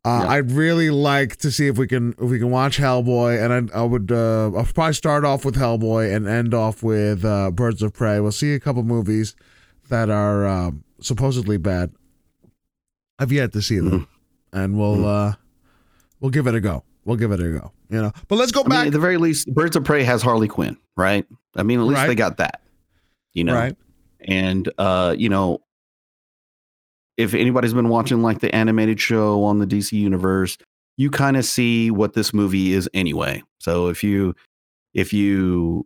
Uh, 0.04 0.22
Yeah. 0.24 0.30
I'd 0.30 0.52
really 0.52 0.90
like 0.92 1.36
to 1.38 1.52
see 1.52 1.68
if 1.68 1.78
we 1.78 1.88
can 1.88 2.12
if 2.20 2.30
we 2.30 2.38
can 2.40 2.50
watch 2.52 2.78
Hellboy, 2.78 3.44
and 3.44 3.72
I, 3.72 3.80
I 3.80 3.84
would 3.84 4.12
uh, 4.12 4.52
I'll 4.56 4.66
probably 4.66 4.94
start 4.94 5.26
off 5.26 5.46
with 5.46 5.56
Hellboy 5.56 6.16
and 6.16 6.28
end 6.28 6.54
off 6.54 6.82
with 6.84 7.24
uh, 7.26 7.52
Birds 7.52 7.82
of 7.84 7.94
Prey. 7.94 8.20
We'll 8.20 8.32
see 8.32 8.54
a 8.54 8.60
couple 8.60 8.84
movies 8.84 9.36
that 9.90 10.10
are 10.10 10.46
um, 10.48 10.84
supposedly 11.02 11.58
bad. 11.58 11.92
I've 13.20 13.32
yet 13.32 13.52
to 13.54 13.62
see 13.62 13.80
them, 13.80 14.08
and 14.52 14.78
we'll 14.78 15.08
uh, 15.08 15.36
we'll 16.20 16.32
give 16.32 16.48
it 16.48 16.56
a 16.56 16.62
go. 16.62 16.84
We'll 17.06 17.18
give 17.18 17.32
it 17.32 17.40
a 17.40 17.44
go. 17.60 17.72
You 17.90 18.02
know, 18.02 18.12
but 18.28 18.36
let's 18.38 18.52
go 18.52 18.62
I 18.62 18.64
mean, 18.64 18.70
back. 18.70 18.88
at 18.88 18.94
the 18.94 19.00
very 19.00 19.18
least, 19.18 19.48
Birds 19.54 19.76
of 19.76 19.84
Prey 19.84 20.04
has 20.04 20.22
Harley 20.24 20.48
Quinn, 20.48 20.76
right? 20.98 21.26
I 21.56 21.64
mean, 21.64 21.80
at 21.80 21.86
least 21.86 22.00
Right. 22.02 22.08
they 22.08 22.16
got 22.16 22.38
that. 22.38 22.62
You 23.34 23.44
know, 23.44 23.54
Right. 23.54 23.76
and 24.22 24.68
uh, 24.80 25.16
you 25.18 25.30
know, 25.30 25.60
if 27.18 27.34
anybody's 27.34 27.74
been 27.74 27.90
watching 27.90 28.22
like 28.22 28.40
the 28.40 28.54
animated 28.56 29.00
show 29.00 29.44
on 29.44 29.60
the 29.60 29.68
DC 29.68 29.92
universe, 29.94 30.58
you 30.98 31.10
kind 31.12 31.38
of 31.38 31.46
see 31.46 31.92
what 31.92 32.14
this 32.14 32.34
movie 32.34 32.74
is 32.74 32.90
anyway. 32.94 33.44
So 33.60 33.88
if 33.88 34.04
you 34.04 34.34
if 34.94 35.14
you 35.14 35.86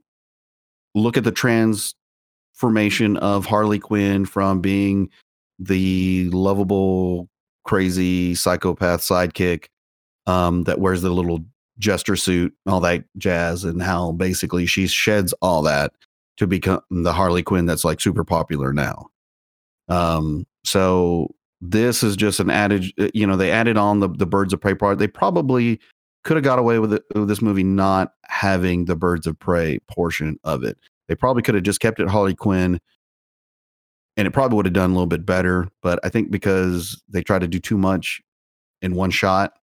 look 0.95 1.17
at 1.17 1.23
the 1.23 1.31
transformation 1.31 3.17
of 3.17 3.45
Harley 3.45 3.79
Quinn 3.79 4.25
from 4.25 4.61
being 4.61 5.09
the 5.59 6.29
lovable, 6.31 7.27
crazy 7.65 8.33
psychopath 8.35 9.01
sidekick 9.01 9.65
um, 10.29 10.63
that 10.65 10.79
wears 10.79 11.01
the 11.01 11.09
little 11.09 11.43
jester 11.79 12.15
suit, 12.15 12.53
all 12.67 12.79
that 12.81 13.03
jazz, 13.17 13.63
and 13.63 13.81
how 13.81 14.11
basically 14.11 14.67
she 14.67 14.85
sheds 14.85 15.33
all 15.41 15.63
that 15.63 15.91
to 16.37 16.45
become 16.45 16.81
the 16.91 17.13
Harley 17.13 17.41
Quinn 17.41 17.65
that's 17.65 17.83
like 17.83 17.99
super 17.99 18.23
popular 18.23 18.71
now. 18.71 19.07
Um, 19.87 20.45
so 20.63 21.33
this 21.61 22.03
is 22.03 22.15
just 22.15 22.39
an 22.39 22.51
added, 22.51 22.85
uh, 22.99 23.09
you 23.13 23.25
know, 23.25 23.37
they 23.37 23.49
added 23.51 23.75
on 23.75 24.01
the 24.01 24.07
the 24.07 24.27
Birds 24.27 24.53
of 24.53 24.61
Prey 24.61 24.75
part. 24.75 24.99
They 24.99 25.07
probably 25.07 25.79
could 26.23 26.37
have 26.37 26.43
got 26.43 26.59
away 26.59 26.77
with, 26.77 26.93
it, 26.93 27.03
with 27.15 27.27
this 27.27 27.41
movie 27.41 27.63
not 27.63 28.13
having 28.25 28.85
the 28.85 28.95
Birds 28.95 29.25
of 29.25 29.39
Prey 29.39 29.79
portion 29.89 30.37
of 30.43 30.63
it. 30.63 30.77
They 31.07 31.15
probably 31.15 31.41
could 31.41 31.55
have 31.55 31.63
just 31.63 31.79
kept 31.79 31.99
it 31.99 32.07
Harley 32.07 32.35
Quinn, 32.35 32.79
and 34.15 34.27
it 34.27 34.31
probably 34.31 34.57
would 34.57 34.67
have 34.67 34.73
done 34.73 34.91
a 34.91 34.93
little 34.93 35.07
bit 35.07 35.25
better. 35.25 35.67
But 35.81 35.99
I 36.03 36.09
think 36.09 36.29
because 36.29 37.01
they 37.09 37.23
tried 37.23 37.41
to 37.41 37.47
do 37.47 37.59
too 37.59 37.79
much 37.79 38.21
in 38.83 38.93
one 38.93 39.09
shot, 39.09 39.58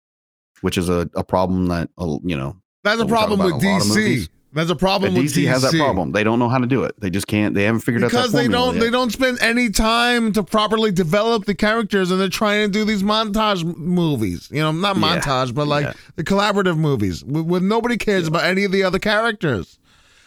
which 0.62 0.78
is 0.78 0.90
a, 0.90 1.10
a 1.16 1.24
problem 1.24 1.68
that 1.68 1.90
you 2.24 2.36
know 2.38 2.56
That's 2.84 3.02
a 3.02 3.06
problem 3.06 3.40
with 3.40 3.56
DC. 3.62 4.30
That's 4.54 4.70
a 4.70 4.76
problem 4.76 5.14
with 5.14 5.34
DC, 5.34 5.48
has 5.48 5.62
that 5.62 5.74
problem. 5.76 6.12
They 6.12 6.26
don't 6.26 6.38
know 6.38 6.50
how 6.50 6.58
to 6.58 6.68
do 6.68 6.84
it. 6.84 6.94
They 7.00 7.10
just 7.10 7.26
can't. 7.26 7.56
They 7.56 7.64
haven't 7.64 7.82
figured 7.82 8.02
because 8.02 8.26
out 8.26 8.32
that 8.34 8.38
they 8.38 8.50
don't 8.50 8.74
yet. 8.76 8.82
they 8.82 8.90
don't 8.90 9.10
spend 9.10 9.40
any 9.40 9.70
time 9.70 10.34
to 10.34 10.44
properly 10.44 10.92
develop 10.92 11.46
the 11.46 11.56
characters 11.56 12.12
and 12.12 12.20
they're 12.20 12.28
trying 12.28 12.68
to 12.68 12.72
do 12.72 12.84
these 12.84 13.02
montage 13.02 13.64
movies 13.78 14.50
you 14.52 14.60
know 14.60 14.74
not 14.74 14.98
Yeah, 14.98 15.20
montage 15.22 15.54
but 15.56 15.68
like 15.68 15.86
yeah. 15.86 15.94
the 16.18 16.26
collaborative 16.26 16.78
movies 16.78 17.24
with, 17.24 17.46
with 17.46 17.64
nobody 17.64 17.96
cares 17.96 18.28
about 18.28 18.44
any 18.44 18.66
of 18.66 18.74
the 18.74 18.84
other 18.84 19.00
characters 19.00 19.80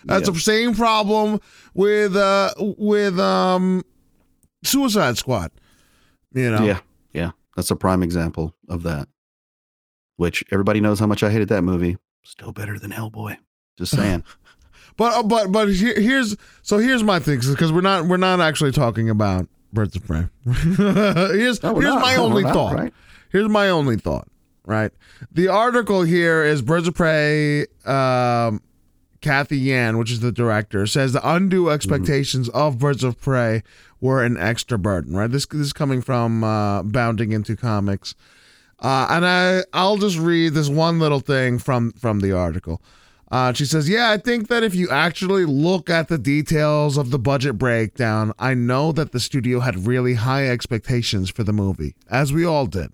that's 0.06 0.26
Yeah. 0.26 0.32
the 0.32 0.40
same 0.40 0.74
problem 0.74 1.38
with 1.74 2.16
uh 2.16 2.54
with 2.58 3.20
um 3.20 3.82
suicide 4.62 5.18
squad 5.18 5.50
you 6.32 6.50
know 6.50 6.64
Yeah, 6.64 6.80
yeah, 7.12 7.30
that's 7.56 7.70
a 7.70 7.76
prime 7.76 8.02
example 8.02 8.54
of 8.70 8.84
that. 8.84 9.06
Which 10.16 10.44
everybody 10.52 10.80
knows 10.80 11.00
how 11.00 11.06
much 11.06 11.22
I 11.22 11.30
hated 11.30 11.48
that 11.48 11.62
movie. 11.62 11.96
Still 12.22 12.52
better 12.52 12.78
than 12.78 12.92
Hellboy. 12.92 13.36
Just 13.76 13.92
saying. 13.96 14.24
But 14.96 15.12
uh, 15.14 15.22
but 15.24 15.50
but 15.50 15.72
here, 15.72 15.98
here's 16.00 16.36
so 16.62 16.78
here's 16.78 17.02
my 17.02 17.18
thing 17.18 17.40
because 17.40 17.72
we're 17.72 17.80
not 17.80 18.06
we're 18.06 18.16
not 18.16 18.40
actually 18.40 18.70
talking 18.72 19.10
about 19.10 19.48
Birds 19.72 19.96
of 19.96 20.06
Prey. 20.06 20.28
here's 20.44 21.62
No, 21.62 21.74
here's 21.74 21.94
not. 21.94 22.00
my 22.00 22.14
No, 22.16 22.24
only 22.24 22.42
not, 22.44 22.52
thought. 22.54 22.74
right? 22.76 22.94
Here's 23.30 23.48
my 23.48 23.68
only 23.70 23.96
thought. 23.96 24.28
Right, 24.66 24.92
the 25.30 25.48
article 25.48 26.02
here 26.04 26.42
is 26.42 26.62
Birds 26.62 26.88
of 26.88 26.94
Prey. 26.94 27.66
Um, 27.84 28.62
Cathy 29.20 29.58
Yan, 29.58 29.98
which 29.98 30.10
is 30.10 30.20
the 30.20 30.32
director, 30.32 30.86
says 30.86 31.12
the 31.12 31.28
undue 31.28 31.68
expectations 31.70 32.48
of 32.50 32.78
Birds 32.78 33.02
of 33.04 33.20
Prey 33.20 33.62
were 34.00 34.22
an 34.24 34.36
extra 34.38 34.78
burden. 34.78 35.14
Right, 35.16 35.30
this 35.30 35.44
this 35.46 35.60
is 35.60 35.72
coming 35.74 36.00
from 36.00 36.44
uh, 36.44 36.82
Bounding 36.82 37.32
into 37.32 37.56
Comics. 37.56 38.14
Uh, 38.80 39.06
and 39.10 39.24
I 39.26 39.62
I'll 39.72 39.96
just 39.96 40.18
read 40.18 40.54
this 40.54 40.68
one 40.68 40.98
little 40.98 41.20
thing 41.20 41.58
from 41.58 41.92
from 41.92 42.20
the 42.20 42.32
article. 42.32 42.82
Uh, 43.30 43.52
she 43.52 43.64
says, 43.64 43.88
"Yeah, 43.88 44.10
I 44.10 44.18
think 44.18 44.48
that 44.48 44.62
if 44.62 44.74
you 44.74 44.88
actually 44.90 45.44
look 45.44 45.88
at 45.88 46.08
the 46.08 46.18
details 46.18 46.96
of 46.96 47.10
the 47.10 47.18
budget 47.18 47.58
breakdown, 47.58 48.32
I 48.38 48.54
know 48.54 48.92
that 48.92 49.12
the 49.12 49.20
studio 49.20 49.60
had 49.60 49.86
really 49.86 50.14
high 50.14 50.46
expectations 50.48 51.30
for 51.30 51.42
the 51.42 51.52
movie, 51.52 51.94
as 52.10 52.32
we 52.32 52.44
all 52.44 52.66
did. 52.66 52.92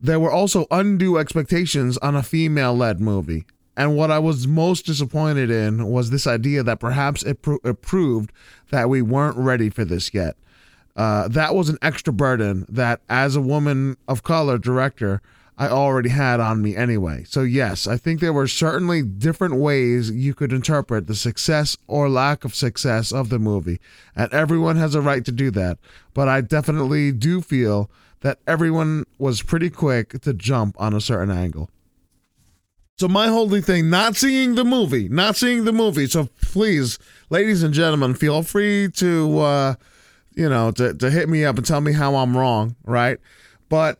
There 0.00 0.20
were 0.20 0.30
also 0.30 0.66
undue 0.70 1.18
expectations 1.18 1.98
on 1.98 2.14
a 2.14 2.22
female-led 2.22 3.00
movie." 3.00 3.46
And 3.76 3.94
what 3.94 4.10
I 4.10 4.18
was 4.18 4.48
most 4.48 4.86
disappointed 4.86 5.52
in 5.52 5.86
was 5.86 6.10
this 6.10 6.26
idea 6.26 6.64
that 6.64 6.80
perhaps 6.80 7.22
it, 7.22 7.42
pro- 7.42 7.60
it 7.62 7.80
proved 7.80 8.32
that 8.70 8.88
we 8.88 9.02
weren't 9.02 9.36
ready 9.36 9.70
for 9.70 9.84
this 9.84 10.12
yet. 10.12 10.36
Uh, 10.98 11.28
that 11.28 11.54
was 11.54 11.68
an 11.68 11.78
extra 11.80 12.12
burden 12.12 12.66
that, 12.68 13.00
as 13.08 13.36
a 13.36 13.40
woman 13.40 13.96
of 14.08 14.24
color 14.24 14.58
director, 14.58 15.22
I 15.56 15.68
already 15.68 16.08
had 16.08 16.40
on 16.40 16.60
me 16.60 16.74
anyway. 16.74 17.22
So, 17.22 17.42
yes, 17.42 17.86
I 17.86 17.96
think 17.96 18.18
there 18.18 18.32
were 18.32 18.48
certainly 18.48 19.02
different 19.02 19.56
ways 19.56 20.10
you 20.10 20.34
could 20.34 20.52
interpret 20.52 21.06
the 21.06 21.14
success 21.14 21.76
or 21.86 22.08
lack 22.08 22.44
of 22.44 22.52
success 22.52 23.12
of 23.12 23.28
the 23.28 23.38
movie, 23.38 23.78
and 24.16 24.32
everyone 24.32 24.74
has 24.74 24.96
a 24.96 25.00
right 25.00 25.24
to 25.24 25.30
do 25.30 25.52
that. 25.52 25.78
But 26.14 26.26
I 26.26 26.40
definitely 26.40 27.12
do 27.12 27.42
feel 27.42 27.88
that 28.22 28.40
everyone 28.44 29.04
was 29.18 29.40
pretty 29.42 29.70
quick 29.70 30.20
to 30.22 30.34
jump 30.34 30.74
on 30.80 30.94
a 30.94 31.00
certain 31.00 31.30
angle. 31.30 31.70
So 32.98 33.06
my 33.06 33.28
holy 33.28 33.60
thing, 33.60 33.88
not 33.88 34.16
seeing 34.16 34.56
the 34.56 34.64
movie, 34.64 35.08
not 35.08 35.36
seeing 35.36 35.64
the 35.64 35.72
movie. 35.72 36.08
So 36.08 36.28
please, 36.42 36.98
ladies 37.30 37.62
and 37.62 37.72
gentlemen, 37.72 38.14
feel 38.14 38.42
free 38.42 38.90
to 38.96 39.38
uh, 39.38 39.74
you 40.38 40.48
know, 40.48 40.70
to, 40.70 40.94
to 40.94 41.10
hit 41.10 41.28
me 41.28 41.44
up 41.44 41.56
and 41.56 41.66
tell 41.66 41.80
me 41.80 41.92
how 41.92 42.14
I'm 42.14 42.36
wrong, 42.36 42.76
right? 42.84 43.18
But 43.68 43.98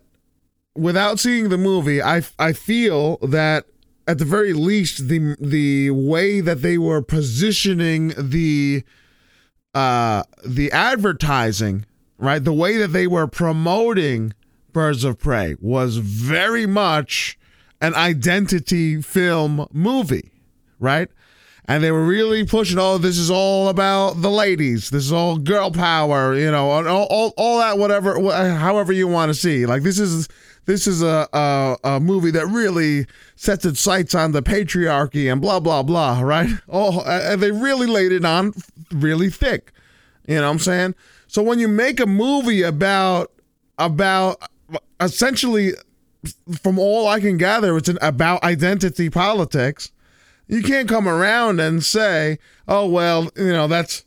without 0.77 1.19
seeing 1.19 1.49
the 1.49 1.59
movie, 1.59 2.01
I 2.01 2.23
I 2.39 2.53
feel 2.53 3.17
that 3.19 3.67
at 4.07 4.19
the 4.19 4.25
very 4.25 4.53
least 4.53 5.09
the 5.09 5.37
the 5.41 5.91
way 5.91 6.41
that 6.41 6.63
they 6.63 6.79
were 6.79 7.03
positioning 7.03 8.15
the 8.17 8.85
uh 9.75 10.23
the 10.47 10.71
advertising, 10.71 11.85
right? 12.19 12.43
The 12.43 12.53
way 12.53 12.77
that 12.77 12.89
they 12.89 13.09
were 13.09 13.27
promoting 13.27 14.33
Birds 14.73 15.03
of 15.03 15.19
Prey 15.19 15.57
was 15.61 15.97
very 15.97 16.67
much 16.67 17.37
an 17.81 17.97
identity 17.97 19.03
film 19.03 19.67
movie, 19.73 20.31
right? 20.79 21.09
And 21.71 21.85
they 21.85 21.93
were 21.93 22.05
really 22.05 22.47
pushing, 22.47 22.79
oh, 22.79 22.97
this 22.97 23.19
is 23.19 23.31
all 23.31 23.69
about 23.69 24.23
the 24.23 24.31
ladies. 24.31 24.89
This 24.89 25.05
is 25.05 25.13
all 25.13 25.37
girl 25.37 25.71
power, 25.71 26.35
you 26.35 26.51
know, 26.51 26.71
all, 26.71 26.89
all, 26.89 27.35
all 27.37 27.59
that, 27.59 27.77
whatever, 27.77 28.19
wh- 28.19 28.59
however 28.59 28.91
you 28.91 29.07
want 29.07 29.29
to 29.29 29.35
see. 29.35 29.67
Like 29.67 29.83
this 29.83 29.99
is 29.99 30.29
this 30.65 30.87
is 30.87 31.03
a, 31.03 31.27
a 31.33 31.77
a 31.85 32.01
movie 32.01 32.31
that 32.31 32.47
really 32.47 33.07
sets 33.37 33.65
its 33.65 33.81
sights 33.81 34.15
on 34.15 34.33
the 34.33 34.43
patriarchy 34.43 35.31
and 35.31 35.41
blah 35.41 35.61
blah 35.61 35.83
blah, 35.83 36.21
right? 36.21 36.49
Oh, 36.69 37.03
and 37.03 37.43
they 37.43 37.53
really 37.53 37.87
laid 37.87 38.13
it 38.13 38.25
on 38.25 38.53
really 38.91 39.31
thick. 39.31 39.73
You 40.27 40.37
know 40.37 40.43
what 40.43 40.51
I'm 40.53 40.59
saying? 40.59 40.95
So 41.27 41.43
when 41.43 41.59
you 41.59 41.69
make 41.69 42.01
a 42.01 42.07
movie 42.07 42.63
about 42.63 43.31
about 43.79 44.43
essentially 45.01 45.73
from 46.63 46.79
all 46.79 47.09
I 47.09 47.21
can 47.21 47.37
gather, 47.37 47.77
it's 47.77 47.89
an, 47.89 47.99
about 48.03 48.43
identity 48.43 49.09
politics. 49.11 49.91
You 50.49 50.63
can't 50.63 50.89
come 50.89 51.07
around 51.07 51.61
and 51.61 51.85
say, 51.85 52.39
"Oh 52.67 52.89
well, 52.89 53.31
you 53.37 53.53
know 53.53 53.69
that's 53.69 54.05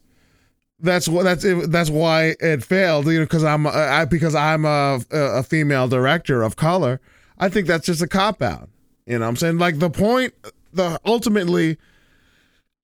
that's 0.80 1.08
what 1.08 1.24
that's 1.24 1.46
that's 1.68 1.90
why 1.90 2.36
it 2.40 2.64
failed." 2.64 3.06
You 3.08 3.20
know, 3.20 3.26
because 3.26 3.44
I'm 3.44 3.68
I, 3.68 4.06
because 4.06 4.36
I'm 4.36 4.66
a, 4.66 5.00
a 5.12 5.44
female 5.44 5.88
director 5.88 6.42
of 6.42 6.56
color. 6.56 7.00
I 7.38 7.50
think 7.50 7.68
that's 7.68 7.86
just 7.86 8.02
a 8.02 8.08
cop 8.08 8.42
out. 8.42 8.70
You 9.06 9.20
know, 9.20 9.28
I'm 9.28 9.36
saying 9.36 9.60
like 9.60 9.80
the 9.80 9.90
point, 9.90 10.34
the 10.74 11.00
ultimately, 11.06 11.78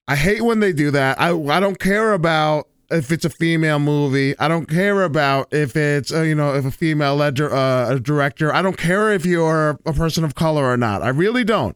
I 0.08 0.16
hate 0.16 0.42
when 0.44 0.60
they 0.60 0.72
do 0.72 0.92
that. 0.92 1.20
I 1.20 1.30
I 1.30 1.60
don't 1.60 1.80
care 1.80 2.14
about 2.14 2.68
if 2.90 3.12
it's 3.12 3.26
a 3.26 3.30
female 3.30 3.80
movie. 3.80 4.38
I 4.40 4.48
don't 4.48 4.68
care 4.68 5.04
about 5.04 5.52
if 5.52 5.76
it's 5.76 6.14
uh, 6.14 6.22
you 6.22 6.36
know 6.36 6.54
if 6.54 6.66
a 6.66 6.72
female 6.72 7.16
led 7.16 7.40
uh, 7.42 7.88
a 7.90 8.00
director. 8.00 8.54
I 8.54 8.62
don't 8.62 8.78
care 8.78 9.12
if 9.12 9.26
you're 9.26 9.80
a 9.86 9.94
person 9.94 10.24
of 10.24 10.36
color 10.36 10.66
or 10.66 10.78
not. 10.78 11.02
I 11.02 11.10
really 11.10 11.44
don't. 11.44 11.76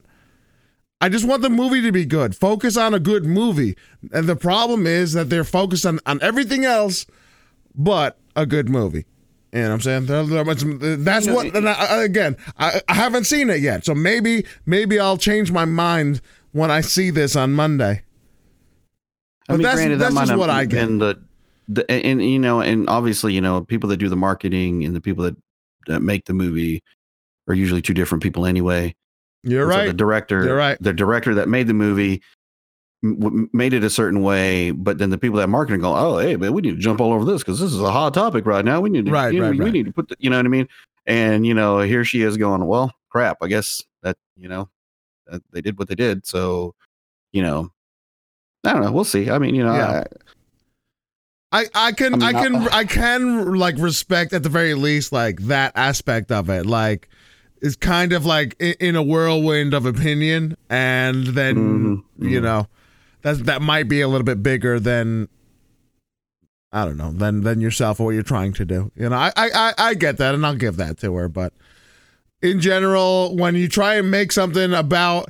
I 1.02 1.10
just 1.10 1.26
want 1.26 1.42
the 1.42 1.50
movie 1.50 1.82
to 1.82 1.92
be 1.92 2.06
good. 2.06 2.36
Focus 2.36 2.78
on 2.78 2.94
a 2.94 3.00
good 3.00 3.26
movie. 3.26 3.76
And 4.14 4.28
the 4.30 4.36
problem 4.36 4.86
is 4.86 5.14
that 5.14 5.30
they're 5.30 5.44
focused 5.44 5.86
on, 5.86 6.00
on 6.06 6.22
everything 6.22 6.64
else 6.64 7.06
but 7.76 8.18
a 8.36 8.46
good 8.46 8.70
movie. 8.70 9.06
You 9.52 9.62
know 9.62 9.68
what 9.70 9.74
I'm 9.74 9.82
saying? 9.82 10.06
There- 10.06 10.24
there 10.26 10.44
was 10.46 10.60
some- 10.60 11.04
That's 11.04 11.28
what. 11.28 11.54
And 11.56 11.68
I, 11.68 12.04
again, 12.04 12.38
I, 12.58 12.82
I 12.88 12.94
haven't 12.94 13.26
seen 13.26 13.50
it 13.50 13.60
yet, 13.62 13.84
so 13.86 13.94
maybe 13.96 14.46
maybe 14.66 15.00
I'll 15.00 15.18
change 15.18 15.52
my 15.52 15.66
mind 15.66 16.22
when 16.54 16.72
I 16.72 16.80
see 16.82 17.10
this 17.10 17.36
on 17.36 17.52
Monday. 17.54 18.04
I 19.50 19.54
But 19.54 19.54
mean, 19.54 19.62
that's- 19.64 19.76
granted, 19.80 20.00
that's 20.00 20.16
that 20.16 20.28
just 20.28 20.38
what 20.38 20.50
I 20.50 20.66
get. 20.66 20.88
been 20.88 21.00
the, 21.00 21.22
the 21.68 21.90
and, 21.92 22.22
and 22.22 22.24
you 22.24 22.40
know, 22.40 22.62
and 22.62 22.88
obviously, 22.90 23.34
you 23.34 23.42
know, 23.42 23.62
people 23.66 23.90
that 23.90 23.98
do 23.98 24.08
the 24.08 24.16
marketing 24.16 24.86
and 24.86 24.96
the 24.96 25.02
people 25.02 25.24
that 25.26 25.36
that 25.88 26.02
make 26.02 26.26
the 26.26 26.34
movie 26.34 26.84
are 27.48 27.54
usually 27.54 27.82
two 27.82 27.94
different 27.94 28.22
people 28.24 28.46
anyway. 28.46 28.96
You're 29.44 29.64
And 29.64 29.72
so 29.74 29.78
right. 29.80 29.88
the 29.88 29.94
director, 29.94 30.44
You're 30.44 30.56
right. 30.56 30.78
the 30.82 30.94
director 30.94 31.34
that 31.36 31.50
made 31.50 31.68
the 31.68 31.74
movie 31.74 32.22
w- 33.04 33.50
made 33.54 33.74
it 33.74 33.84
a 33.84 33.90
certain 33.90 34.22
way, 34.22 34.72
but 34.72 34.98
then 35.00 35.10
the 35.10 35.18
people 35.18 35.38
that 35.40 35.48
marketing 35.48 35.82
go, 35.82 35.96
oh, 35.96 36.18
hey, 36.20 36.36
man, 36.36 36.54
we 36.54 36.62
need 36.62 36.72
to 36.76 36.78
jump 36.78 37.02
all 37.02 37.12
over 37.14 37.26
this 37.26 37.42
because 37.42 37.60
this 37.60 37.74
is 37.74 37.82
a 37.82 37.92
hot 37.92 38.14
topic 38.14 38.46
right 38.46 38.64
now. 38.64 38.80
We 38.82 38.90
need 38.92 39.06
to, 39.06 39.12
Right, 39.12 39.34
you 39.34 39.40
know, 39.40 39.48
right, 39.50 39.58
we 39.58 39.66
right. 39.66 39.74
need 39.74 39.86
to 39.88 39.92
put, 39.92 40.10
the, 40.10 40.16
you 40.20 40.30
know 40.30 40.38
what 40.38 40.46
I 40.46 40.50
mean? 40.50 40.68
And 41.08 41.46
you 41.48 41.54
know, 41.56 41.80
here 41.80 42.06
she 42.06 42.22
is 42.22 42.38
going, 42.38 42.64
well, 42.66 42.94
crap. 43.10 43.38
I 43.42 43.48
guess 43.48 43.82
that 44.04 44.18
you 44.38 44.48
know, 44.48 44.70
that 45.26 45.42
they 45.52 45.62
did 45.62 45.80
what 45.80 45.88
they 45.88 45.96
did. 45.96 46.28
So, 46.28 46.76
you 47.32 47.42
know, 47.42 47.72
I 48.64 48.74
don't 48.74 48.84
know. 48.84 48.92
We'll 48.92 49.04
see. 49.04 49.32
I 49.32 49.40
mean, 49.40 49.56
you 49.56 49.64
know, 49.64 49.74
Yeah. 49.74 50.04
I, 51.54 51.66
I 51.74 51.92
can 51.92 52.22
I 52.22 52.28
I, 52.28 52.34
can 52.34 52.56
I- 52.56 52.68
I 52.72 52.86
can 52.86 53.56
like 53.56 53.76
respect 53.80 54.32
at 54.34 54.44
the 54.44 54.50
very 54.50 54.74
least 54.76 55.12
like 55.12 55.40
that 55.48 55.72
aspect 55.76 56.32
of 56.32 56.50
it 56.50 56.66
like 56.66 57.10
it's 57.62 57.76
kind 57.76 58.12
of 58.14 58.26
like 58.26 58.56
in, 58.60 58.74
in 58.80 58.96
a 58.96 59.04
whirlwind 59.04 59.74
of 59.74 59.86
opinion 59.86 60.58
and 60.70 61.28
then 61.28 61.56
Mhm, 61.56 62.04
you 62.30 62.40
mhm. 62.40 62.44
know 62.44 62.68
that 63.22 63.46
that 63.46 63.62
might 63.62 63.88
be 63.88 64.02
a 64.02 64.08
little 64.08 64.26
bit 64.26 64.42
bigger 64.42 64.80
than 64.80 65.28
I 66.72 66.86
don't 66.86 66.98
know 66.98 67.12
than 67.12 67.42
than 67.42 67.62
yourself 67.62 68.00
or 68.00 68.06
what 68.08 68.12
you're 68.12 68.24
trying 68.24 68.54
to 68.54 68.66
do. 68.66 68.92
You 68.96 69.10
know 69.10 69.16
I 69.16 69.32
I 69.36 69.50
I, 69.54 69.74
I 69.78 69.94
get 69.94 70.18
that 70.18 70.34
and 70.36 70.46
I'll 70.46 70.56
give 70.56 70.78
that 70.78 70.98
to 71.00 71.14
her 71.16 71.28
but 71.30 71.54
in 72.42 72.60
general 72.60 73.36
when 73.36 73.56
you 73.56 73.68
try 73.68 73.96
and 73.96 74.10
make 74.10 74.32
something 74.32 74.74
about 74.74 75.30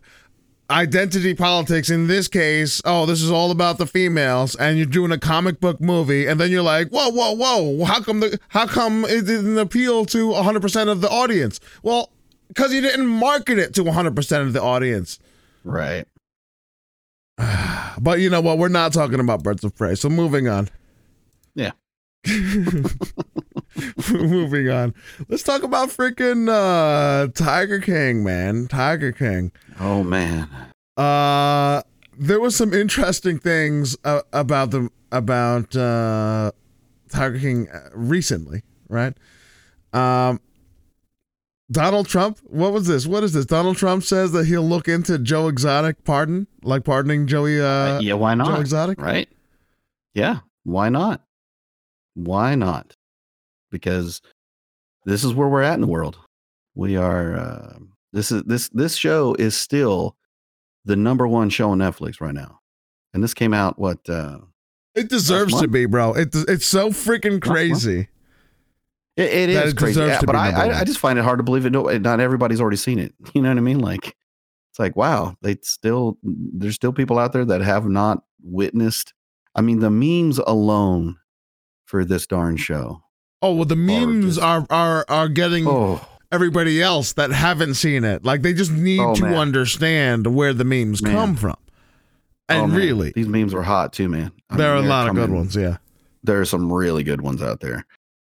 identity 0.69 1.33
politics 1.33 1.89
in 1.89 2.07
this 2.07 2.29
case 2.29 2.81
oh 2.85 3.05
this 3.05 3.21
is 3.21 3.29
all 3.29 3.51
about 3.51 3.77
the 3.77 3.85
females 3.85 4.55
and 4.55 4.77
you're 4.77 4.85
doing 4.85 5.11
a 5.11 5.17
comic 5.17 5.59
book 5.59 5.81
movie 5.81 6.25
and 6.25 6.39
then 6.39 6.49
you're 6.49 6.61
like 6.61 6.87
whoa 6.89 7.09
whoa 7.09 7.33
whoa 7.33 7.83
how 7.83 7.99
come 7.99 8.21
the 8.21 8.39
how 8.47 8.65
come 8.65 9.03
it 9.03 9.25
didn't 9.25 9.57
appeal 9.57 10.05
to 10.05 10.29
100% 10.29 10.87
of 10.89 11.01
the 11.01 11.09
audience? 11.09 11.59
Well 11.83 12.09
because 12.53 12.73
you 12.73 12.81
didn't 12.81 13.07
market 13.07 13.57
it 13.57 13.73
to 13.75 13.83
100% 13.83 14.41
of 14.41 14.53
the 14.53 14.61
audience 14.61 15.19
right. 15.63 16.05
but 17.99 18.19
you 18.19 18.29
know 18.29 18.41
what 18.41 18.57
we're 18.57 18.67
not 18.67 18.93
talking 18.93 19.19
about 19.19 19.43
birds 19.43 19.63
of 19.63 19.75
prey 19.75 19.95
so 19.95 20.09
moving 20.09 20.47
on 20.47 20.69
Yeah. 21.55 21.71
moving 24.11 24.69
on 24.69 24.93
let's 25.27 25.43
talk 25.43 25.63
about 25.63 25.89
freaking 25.89 26.47
uh 26.49 27.27
tiger 27.33 27.79
king 27.79 28.23
man 28.23 28.67
tiger 28.67 29.11
king 29.11 29.51
Oh 29.79 30.03
man. 30.03 30.47
Uh, 30.95 31.81
there 32.19 32.39
was 32.39 32.55
some 32.55 32.71
interesting 32.73 33.39
things 33.39 33.97
uh, 34.03 34.21
about 34.31 34.69
the 34.69 34.89
about 35.11 35.75
uh, 35.75 36.51
Tiger 37.09 37.39
King 37.39 37.67
uh, 37.69 37.89
recently, 37.95 38.61
right? 38.89 39.13
Um, 39.93 40.39
Donald 41.71 42.07
Trump. 42.07 42.39
What 42.43 42.73
was 42.73 42.87
this? 42.87 43.07
What 43.07 43.23
is 43.23 43.33
this? 43.33 43.45
Donald 43.45 43.77
Trump 43.77 44.03
says 44.03 44.31
that 44.33 44.45
he'll 44.45 44.67
look 44.67 44.87
into 44.87 45.17
Joe 45.17 45.47
Exotic 45.47 46.03
pardon, 46.03 46.47
like 46.63 46.83
pardoning 46.83 47.27
Joey. 47.27 47.61
Uh, 47.61 47.99
yeah, 48.01 48.13
why 48.13 48.33
not? 48.35 48.47
Joe? 48.55 48.61
Exotic. 48.61 49.01
Right? 49.01 49.29
Yeah, 50.13 50.39
why 50.63 50.89
not? 50.89 51.23
Why 52.13 52.55
not? 52.55 52.95
Because 53.71 54.21
this 55.05 55.23
is 55.23 55.33
where 55.33 55.47
we're 55.47 55.61
at 55.61 55.75
in 55.75 55.81
the 55.81 55.87
world. 55.87 56.17
We 56.75 56.97
are. 56.97 57.35
Uh, 57.37 57.77
this 58.11 58.31
is 58.31 58.43
this 58.43 58.69
this 58.69 58.95
show 58.95 59.33
is 59.35 59.55
still 59.55 60.17
the 60.83 60.95
number 60.95 61.27
one 61.27 61.49
show 61.49 61.69
on 61.71 61.77
Netflix 61.79 62.19
right 62.19 62.33
now, 62.33 62.59
and 63.13 63.23
this 63.23 63.33
came 63.33 63.53
out 63.53 63.79
what? 63.79 64.09
Uh, 64.09 64.39
It 64.93 65.07
deserves 65.07 65.53
to 65.61 65.67
be, 65.69 65.85
bro. 65.85 66.13
It 66.13 66.29
it's 66.49 66.65
so 66.65 66.89
freaking 66.89 67.41
crazy. 67.41 68.09
It, 69.17 69.29
it 69.33 69.49
is 69.49 69.73
crazy, 69.73 69.99
Yeah, 69.99 70.21
but 70.25 70.35
I, 70.35 70.51
I. 70.51 70.79
I 70.79 70.83
just 70.83 70.99
find 70.99 71.19
it 71.19 71.23
hard 71.23 71.39
to 71.39 71.43
believe 71.43 71.65
it. 71.65 71.71
No, 71.71 71.83
not 71.97 72.19
everybody's 72.19 72.61
already 72.61 72.77
seen 72.77 72.99
it. 72.99 73.13
You 73.33 73.41
know 73.41 73.49
what 73.49 73.57
I 73.57 73.61
mean? 73.61 73.79
Like 73.79 74.15
it's 74.71 74.79
like 74.79 74.95
wow, 74.95 75.35
they 75.41 75.57
still 75.63 76.17
there's 76.23 76.75
still 76.75 76.93
people 76.93 77.19
out 77.19 77.33
there 77.33 77.45
that 77.45 77.61
have 77.61 77.85
not 77.87 78.23
witnessed. 78.43 79.13
I 79.55 79.61
mean, 79.61 79.79
the 79.79 79.89
memes 79.91 80.37
alone 80.39 81.17
for 81.85 82.05
this 82.05 82.25
darn 82.25 82.55
show. 82.57 83.03
Oh 83.41 83.53
well, 83.55 83.65
the 83.65 83.75
memes 83.75 84.35
just- 84.35 84.39
are 84.39 84.65
are 84.69 85.05
are 85.09 85.27
getting 85.27 85.67
Oh, 85.67 85.99
everybody 86.31 86.81
else 86.81 87.13
that 87.13 87.31
haven't 87.31 87.73
seen 87.75 88.03
it. 88.05 88.23
Like 88.23 88.43
they 88.43 88.53
just 88.53 88.71
need 88.71 88.99
Oh, 89.01 89.15
to 89.15 89.23
man. 89.23 89.33
understand 89.35 90.27
where 90.33 90.53
the 90.53 90.63
memes 90.63 91.01
Man. 91.01 91.13
come 91.13 91.35
from. 91.35 91.57
oh, 91.57 91.67
And 92.63 92.71
man. 92.71 92.77
really, 92.77 93.11
these 93.13 93.27
memes 93.27 93.53
are 93.53 93.63
hot 93.63 93.91
too, 93.91 94.07
man. 94.07 94.31
I 94.49 94.55
there 94.57 94.71
are 94.71 94.77
a 94.77 94.81
lot 94.81 95.09
of 95.09 95.15
good 95.15 95.31
ones. 95.31 95.55
Yeah. 95.55 95.77
There 96.23 96.39
are 96.39 96.45
some 96.45 96.71
really 96.71 97.03
good 97.03 97.21
ones 97.21 97.41
out 97.41 97.59
there, 97.61 97.85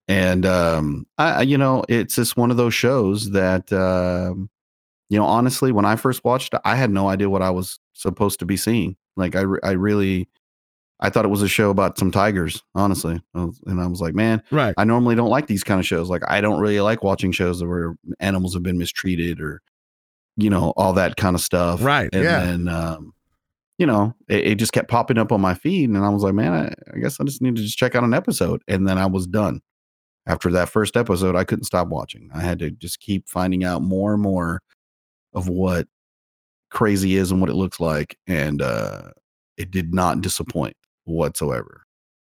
and 0.09 0.45
um, 0.47 1.07
I, 1.19 1.43
you 1.43 1.57
know, 1.59 1.85
it's 1.89 2.17
just 2.17 2.37
one 2.37 2.51
of 2.51 2.57
those 2.57 2.75
shows 2.75 3.31
that, 3.31 3.73
um, 3.73 4.51
you 5.09 5.19
know, 5.19 5.25
honestly, 5.27 5.73
when 5.73 5.85
I 5.85 5.97
first 5.97 6.25
watched, 6.25 6.55
I 6.65 6.77
had 6.77 6.91
no 6.91 7.09
idea 7.09 7.31
what 7.31 7.43
I 7.43 7.51
was 7.51 7.79
supposed 7.93 8.39
to 8.41 8.47
be 8.47 8.57
seeing. 8.57 8.97
Like, 9.17 9.37
I, 9.37 9.41
re- 9.43 9.61
I 9.63 9.73
really, 9.73 10.29
I 11.01 11.11
thought 11.11 11.25
it 11.25 11.29
was 11.29 11.43
a 11.43 11.49
show 11.49 11.71
about 11.71 11.99
some 11.99 12.11
tigers, 12.11 12.63
honestly, 12.75 13.21
I 13.35 13.45
was- 13.45 13.61
and 13.67 13.81
I 13.81 13.87
was 13.87 14.01
like, 14.01 14.15
man, 14.15 14.43
Right. 14.51 14.75
I 14.77 14.85
normally 14.85 15.15
don't 15.15 15.31
like 15.31 15.47
these 15.47 15.65
kind 15.65 15.79
of 15.81 15.87
shows. 15.87 16.09
Like 16.11 16.23
I 16.29 16.41
don't 16.41 16.61
really 16.61 16.81
like 16.81 17.03
watching 17.03 17.33
shows 17.33 17.63
where 17.63 17.95
animals 18.21 18.55
have 18.55 18.63
been 18.63 18.79
mistreated 18.79 19.41
or, 19.41 19.61
you 20.37 20.51
know, 20.51 20.73
all 20.77 20.93
that 20.95 21.17
kind 21.17 21.35
of 21.37 21.41
stuff. 21.43 21.83
Right, 21.83 22.09
And 22.13 22.25
yeah. 22.25 22.41
then, 22.45 22.69
um, 22.69 23.13
you 23.79 23.87
know, 23.87 24.15
it, 24.29 24.47
it 24.47 24.55
just 24.57 24.73
kept 24.73 24.89
popping 24.89 25.19
up 25.19 25.33
on 25.33 25.41
my 25.41 25.55
feed, 25.55 25.89
and 25.91 25.99
I 25.99 26.09
was 26.09 26.23
like, 26.23 26.35
man, 26.35 26.53
I, 26.53 26.75
I 26.95 26.99
guess 27.01 27.19
I 27.21 27.25
just 27.25 27.43
need 27.43 27.57
to 27.57 27.63
just 27.63 27.77
check 27.79 27.95
out 27.97 28.05
an 28.05 28.15
episode, 28.15 28.63
and 28.69 28.89
then 28.89 28.99
I 28.99 29.07
was 29.07 29.27
done. 29.27 29.61
After 30.27 30.51
that 30.53 30.69
first 30.71 30.97
episode, 30.97 31.37
I 31.37 31.45
couldn't 31.45 31.65
stop 31.65 31.89
watching. 31.89 32.31
I 32.35 32.41
had 32.41 32.59
to 32.61 32.71
just 32.71 32.99
keep 33.01 33.29
finding 33.29 33.63
out 33.65 33.83
more 33.83 34.15
and 34.15 34.23
more 34.23 34.63
of 35.35 35.49
what 35.49 35.87
crazy 36.71 37.17
is 37.17 37.31
and 37.31 37.41
what 37.41 37.51
it 37.51 37.55
looks 37.55 37.79
like, 37.79 38.17
and 38.27 38.63
uh, 38.63 39.11
it 39.59 39.71
did 39.71 39.93
not 39.93 40.21
disappoint 40.23 40.77
whatsoever. 41.05 41.83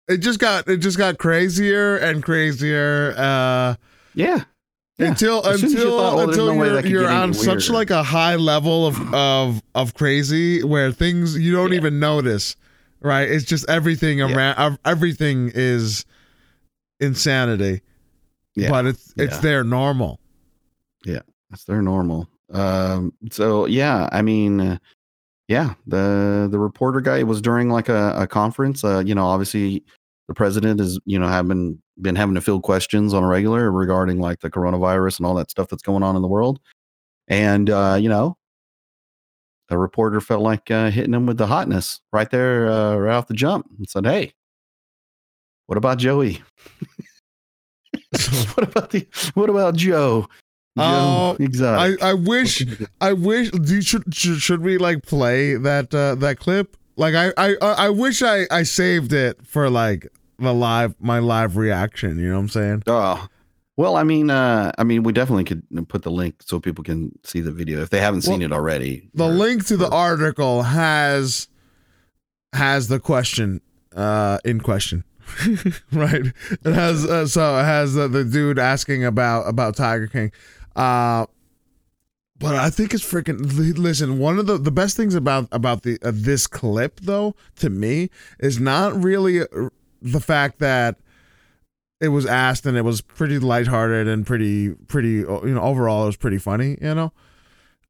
It 0.08 0.18
just 0.20 0.39
got 0.39 0.68
it 0.70 0.78
just 0.78 0.98
got 0.98 1.18
crazier 1.18 1.98
and 1.98 2.24
crazier 2.24 3.14
uh 3.18 3.76
Yeah, 4.14 4.43
Yeah. 4.98 5.08
until 5.08 5.45
As 5.45 5.62
as 5.64 5.74
you 5.74 5.78
until 5.80 5.98
thought, 5.98 6.14
oh, 6.14 6.18
there's 6.18 6.30
until 6.38 6.56
no 6.56 6.64
you're, 6.64 6.86
you're 6.86 7.10
on 7.10 7.34
such 7.34 7.70
like 7.70 7.89
a 7.89 8.04
high 8.04 8.36
level 8.38 8.88
of 8.88 9.02
of 9.14 9.62
of 9.76 9.95
crazy 9.95 10.64
where 10.64 10.91
things 10.93 11.38
you 11.38 11.52
don't 11.52 11.72
Yeah. 11.72 11.78
even 11.80 12.00
notice. 12.00 12.56
Right? 13.02 13.30
It's 13.30 13.43
just 13.43 13.68
everything 13.70 14.22
around 14.22 14.56
ev- 14.58 14.80
everything 14.86 15.52
is 15.54 16.06
insanity. 17.00 17.82
Yeah. 18.58 18.70
But 18.70 18.88
it's 18.88 19.14
it's 19.18 19.36
Yeah. 19.36 19.41
their 19.41 19.64
normal. 19.64 20.20
Yeah. 21.05 21.22
It's 21.51 21.64
their 21.64 21.82
normal. 21.82 22.28
Um, 22.51 23.14
so 23.32 23.66
yeah, 23.66 24.10
I 24.12 24.22
mean, 24.22 24.60
uh, 24.60 24.78
yeah, 25.47 25.76
the 25.86 26.47
the 26.51 26.60
reporter 26.60 26.99
guy 27.01 27.24
was 27.24 27.41
during 27.41 27.70
like 27.70 27.88
a, 27.88 28.14
a 28.18 28.28
conference. 28.28 28.84
Uh, 28.84 29.03
you 29.05 29.16
know, 29.16 29.26
obviously 29.26 29.84
the 30.28 30.34
president 30.34 30.82
is 30.82 30.99
you 31.05 31.18
know 31.20 31.28
have 31.28 31.47
been 31.47 31.82
been 32.01 32.16
having 32.16 32.36
to 32.36 32.41
field 32.41 32.64
questions 32.64 33.14
on 33.14 33.24
a 33.24 33.28
regular 33.28 33.72
regarding 33.72 34.20
like 34.20 34.39
the 34.41 34.49
coronavirus 34.49 35.20
and 35.20 35.26
all 35.26 35.36
that 35.36 35.49
stuff 35.51 35.68
that's 35.70 35.84
going 35.84 36.03
on 36.03 36.16
in 36.16 36.22
the 36.22 36.28
world. 36.28 36.60
And 37.28 37.70
uh, 37.70 37.97
you 37.99 38.10
know, 38.10 38.38
the 39.70 39.78
reporter 39.78 40.20
felt 40.22 40.41
like 40.41 40.70
uh, 40.72 40.89
hitting 40.89 41.14
him 41.14 41.26
with 41.26 41.38
the 41.38 41.47
hotness 41.47 42.01
right 42.12 42.30
there, 42.30 42.70
uh, 42.70 42.95
right 42.97 43.16
off 43.16 43.28
the 43.28 43.34
jump, 43.34 43.68
and 43.78 43.88
said, 43.89 44.05
"Hey, 44.05 44.34
what 45.68 45.78
about 45.78 45.97
Joey? 45.97 46.41
what 48.55 48.64
about 48.70 48.89
the 48.91 49.08
what 49.34 49.49
about 49.49 49.76
Joe? 49.76 50.22
Joe 50.22 50.28
Oh, 50.80 51.38
Exotic. 51.39 52.01
I, 52.03 52.10
I 52.10 52.14
wish 52.14 52.64
I 53.01 53.14
wish 53.14 53.49
you, 53.53 53.82
should, 53.82 54.14
should 54.14 54.39
should 54.39 54.62
we 54.62 54.78
like 54.78 55.03
play 55.03 55.55
that 55.55 55.93
uh 55.93 56.16
that 56.16 56.38
clip? 56.39 56.78
Like 56.95 57.16
I 57.16 57.34
I 57.38 57.55
I 57.62 57.89
wish 57.89 58.22
I 58.22 58.45
I 58.51 58.64
saved 58.64 59.12
it 59.14 59.45
for 59.45 59.70
like 59.70 60.08
the 60.39 60.53
live 60.53 60.95
my 60.99 61.20
live 61.20 61.58
reaction, 61.58 62.20
you 62.20 62.30
know 62.30 62.36
what 62.36 62.41
I'm 62.41 62.49
saying? 62.49 62.84
Oh, 62.88 63.28
well, 63.76 63.95
I 63.95 64.03
mean, 64.03 64.30
uh, 64.30 64.72
I 64.78 64.84
mean, 64.84 65.01
we 65.03 65.14
definitely 65.14 65.43
could 65.43 65.64
put 65.88 66.03
the 66.03 66.12
link 66.12 66.41
so 66.45 66.60
people 66.60 66.84
can 66.84 67.12
see 67.24 67.41
the 67.41 67.51
video 67.51 67.82
if 67.82 67.89
they 67.89 67.99
haven't 67.99 68.22
seen 68.22 68.41
it 68.43 68.51
already. 68.51 69.10
The 69.16 69.26
Or- 69.26 69.32
link 69.32 69.66
to 69.68 69.78
the 69.78 69.88
or- 69.88 69.93
article 69.93 70.62
has 70.64 71.47
has 72.53 72.88
the 72.88 72.99
question 72.99 73.62
uh 73.95 74.38
in 74.45 74.62
question. 74.62 75.03
right. 75.91 76.25
It 76.51 76.73
has 76.73 77.05
uh, 77.05 77.28
so 77.28 77.59
it 77.59 77.63
has 77.63 77.93
the, 77.93 78.07
the 78.07 78.23
dude 78.23 78.59
asking 78.59 79.03
about 79.03 79.47
about 79.47 79.75
Tiger 79.75 80.07
King. 80.07 80.32
Uh 80.75 81.25
but 82.39 82.55
I 82.55 82.69
think 82.69 82.93
it's 82.93 83.03
freaking 83.03 83.39
listen, 83.78 84.19
one 84.19 84.38
of 84.38 84.45
the 84.45 84.57
the 84.57 84.71
best 84.71 84.95
things 84.95 85.15
about 85.15 85.47
about 85.51 85.84
the 85.84 85.97
uh, 86.03 86.11
this 86.13 86.47
clip 86.47 86.99
though 87.01 87.36
to 87.57 87.69
me 87.69 88.09
is 88.39 88.59
not 88.59 88.95
really 89.01 89.41
uh, 89.41 89.69
the 90.01 90.19
fact 90.19 90.59
that 90.59 90.97
it 91.99 92.09
was 92.09 92.28
asked 92.28 92.65
and 92.67 92.78
it 92.78 92.84
was 92.84 93.01
pretty 93.01 93.39
lighthearted 93.39 94.07
and 94.07 94.25
pretty 94.28 94.69
pretty 94.73 95.25
uh, 95.25 95.41
you 95.43 95.53
know 95.53 95.61
overall 95.61 96.03
it 96.03 96.07
was 96.07 96.17
pretty 96.17 96.38
funny, 96.38 96.78
you 96.82 96.93
know. 96.93 97.11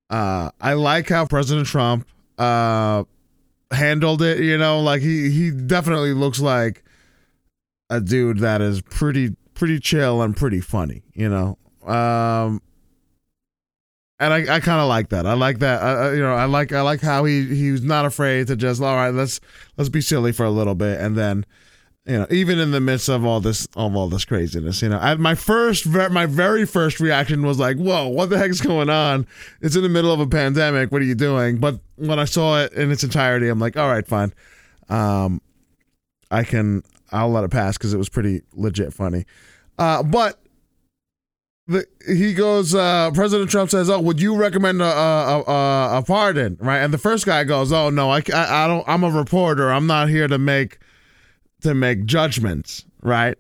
Uh 0.09 0.51
I 0.61 0.73
like 0.73 1.09
how 1.09 1.25
President 1.25 1.67
Trump 1.67 2.07
uh 2.38 3.03
handled 3.71 4.21
it, 4.21 4.39
you 4.39 4.57
know, 4.57 4.79
like 4.79 5.01
he 5.01 5.29
he 5.29 5.51
definitely 5.51 6.13
looks 6.13 6.39
like 6.39 6.85
a 7.89 8.01
dude 8.01 8.39
that 8.39 8.61
is 8.61 8.81
pretty 8.81 9.35
pretty 9.53 9.79
chill 9.79 10.21
and 10.21 10.35
pretty 10.35 10.61
funny, 10.61 11.03
you 11.13 11.29
know. 11.29 11.57
Um 11.91 12.61
and 14.19 14.33
I, 14.33 14.55
I 14.55 14.59
kind 14.59 14.81
of 14.81 14.88
like 14.88 15.09
that. 15.09 15.27
I 15.27 15.33
like 15.33 15.59
that. 15.59 15.83
I, 15.83 16.13
you 16.13 16.21
know, 16.21 16.33
I 16.33 16.45
like 16.45 16.71
I 16.73 16.81
like 16.81 17.01
how 17.01 17.25
he 17.25 17.45
he 17.55 17.71
was 17.71 17.83
not 17.83 18.05
afraid 18.05 18.47
to 18.47 18.55
just 18.55 18.81
all 18.81 18.95
right. 18.95 19.13
Let's 19.13 19.39
let's 19.77 19.89
be 19.89 20.01
silly 20.01 20.31
for 20.31 20.43
a 20.45 20.49
little 20.49 20.75
bit, 20.75 20.99
and 20.99 21.15
then 21.15 21.45
you 22.07 22.17
know, 22.17 22.27
even 22.31 22.57
in 22.57 22.71
the 22.71 22.79
midst 22.79 23.09
of 23.09 23.25
all 23.25 23.41
this 23.41 23.67
of 23.75 23.95
all 23.95 24.07
this 24.07 24.25
craziness, 24.25 24.81
you 24.81 24.89
know, 24.89 24.97
I, 24.97 25.13
my 25.15 25.35
first 25.35 25.85
my 25.85 26.25
very 26.25 26.65
first 26.65 26.99
reaction 26.99 27.45
was 27.45 27.59
like, 27.59 27.77
"Whoa, 27.77 28.07
what 28.07 28.29
the 28.29 28.38
heck's 28.38 28.61
going 28.61 28.89
on? 28.89 29.27
It's 29.61 29.75
in 29.75 29.83
the 29.83 29.89
middle 29.89 30.11
of 30.11 30.19
a 30.19 30.27
pandemic. 30.27 30.91
What 30.91 31.01
are 31.01 31.05
you 31.05 31.15
doing?" 31.15 31.57
But 31.57 31.79
when 31.97 32.17
I 32.17 32.25
saw 32.25 32.61
it 32.63 32.73
in 32.73 32.91
its 32.91 33.03
entirety, 33.03 33.49
I'm 33.49 33.59
like, 33.59 33.77
"All 33.77 33.89
right, 33.89 34.07
fine. 34.07 34.33
Um, 34.89 35.41
I 36.31 36.43
can 36.43 36.81
I'll 37.12 37.30
let 37.30 37.43
it 37.43 37.51
pass 37.51 37.78
because 37.78 37.93
it 37.93 37.97
was 37.97 38.10
pretty 38.10 38.41
legit 38.53 38.93
funny." 38.93 39.26
Uh, 39.78 40.03
but 40.03 40.39
the, 41.68 41.86
he 42.08 42.34
goes, 42.34 42.74
uh, 42.74 43.12
President 43.14 43.49
Trump 43.49 43.70
says, 43.70 43.89
"Oh, 43.89 43.99
would 43.99 44.22
you 44.22 44.36
recommend 44.36 44.82
a, 44.82 44.86
a, 44.86 45.41
a, 45.41 45.97
a 45.99 46.03
pardon?" 46.03 46.58
Right, 46.60 46.80
and 46.80 46.93
the 46.93 46.97
first 46.97 47.26
guy 47.26 47.43
goes, 47.43 47.72
"Oh 47.72 47.89
no, 47.89 48.10
I, 48.10 48.22
I, 48.34 48.64
I 48.64 48.68
don't. 48.68 48.88
I'm 48.88 49.03
a 49.03 49.12
reporter. 49.12 49.72
I'm 49.72 49.88
not 49.88 50.10
here 50.10 50.28
to 50.28 50.38
make 50.38 50.80
to 51.62 51.74
make 51.74 52.05
judgments." 52.05 52.86
Right, 53.01 53.38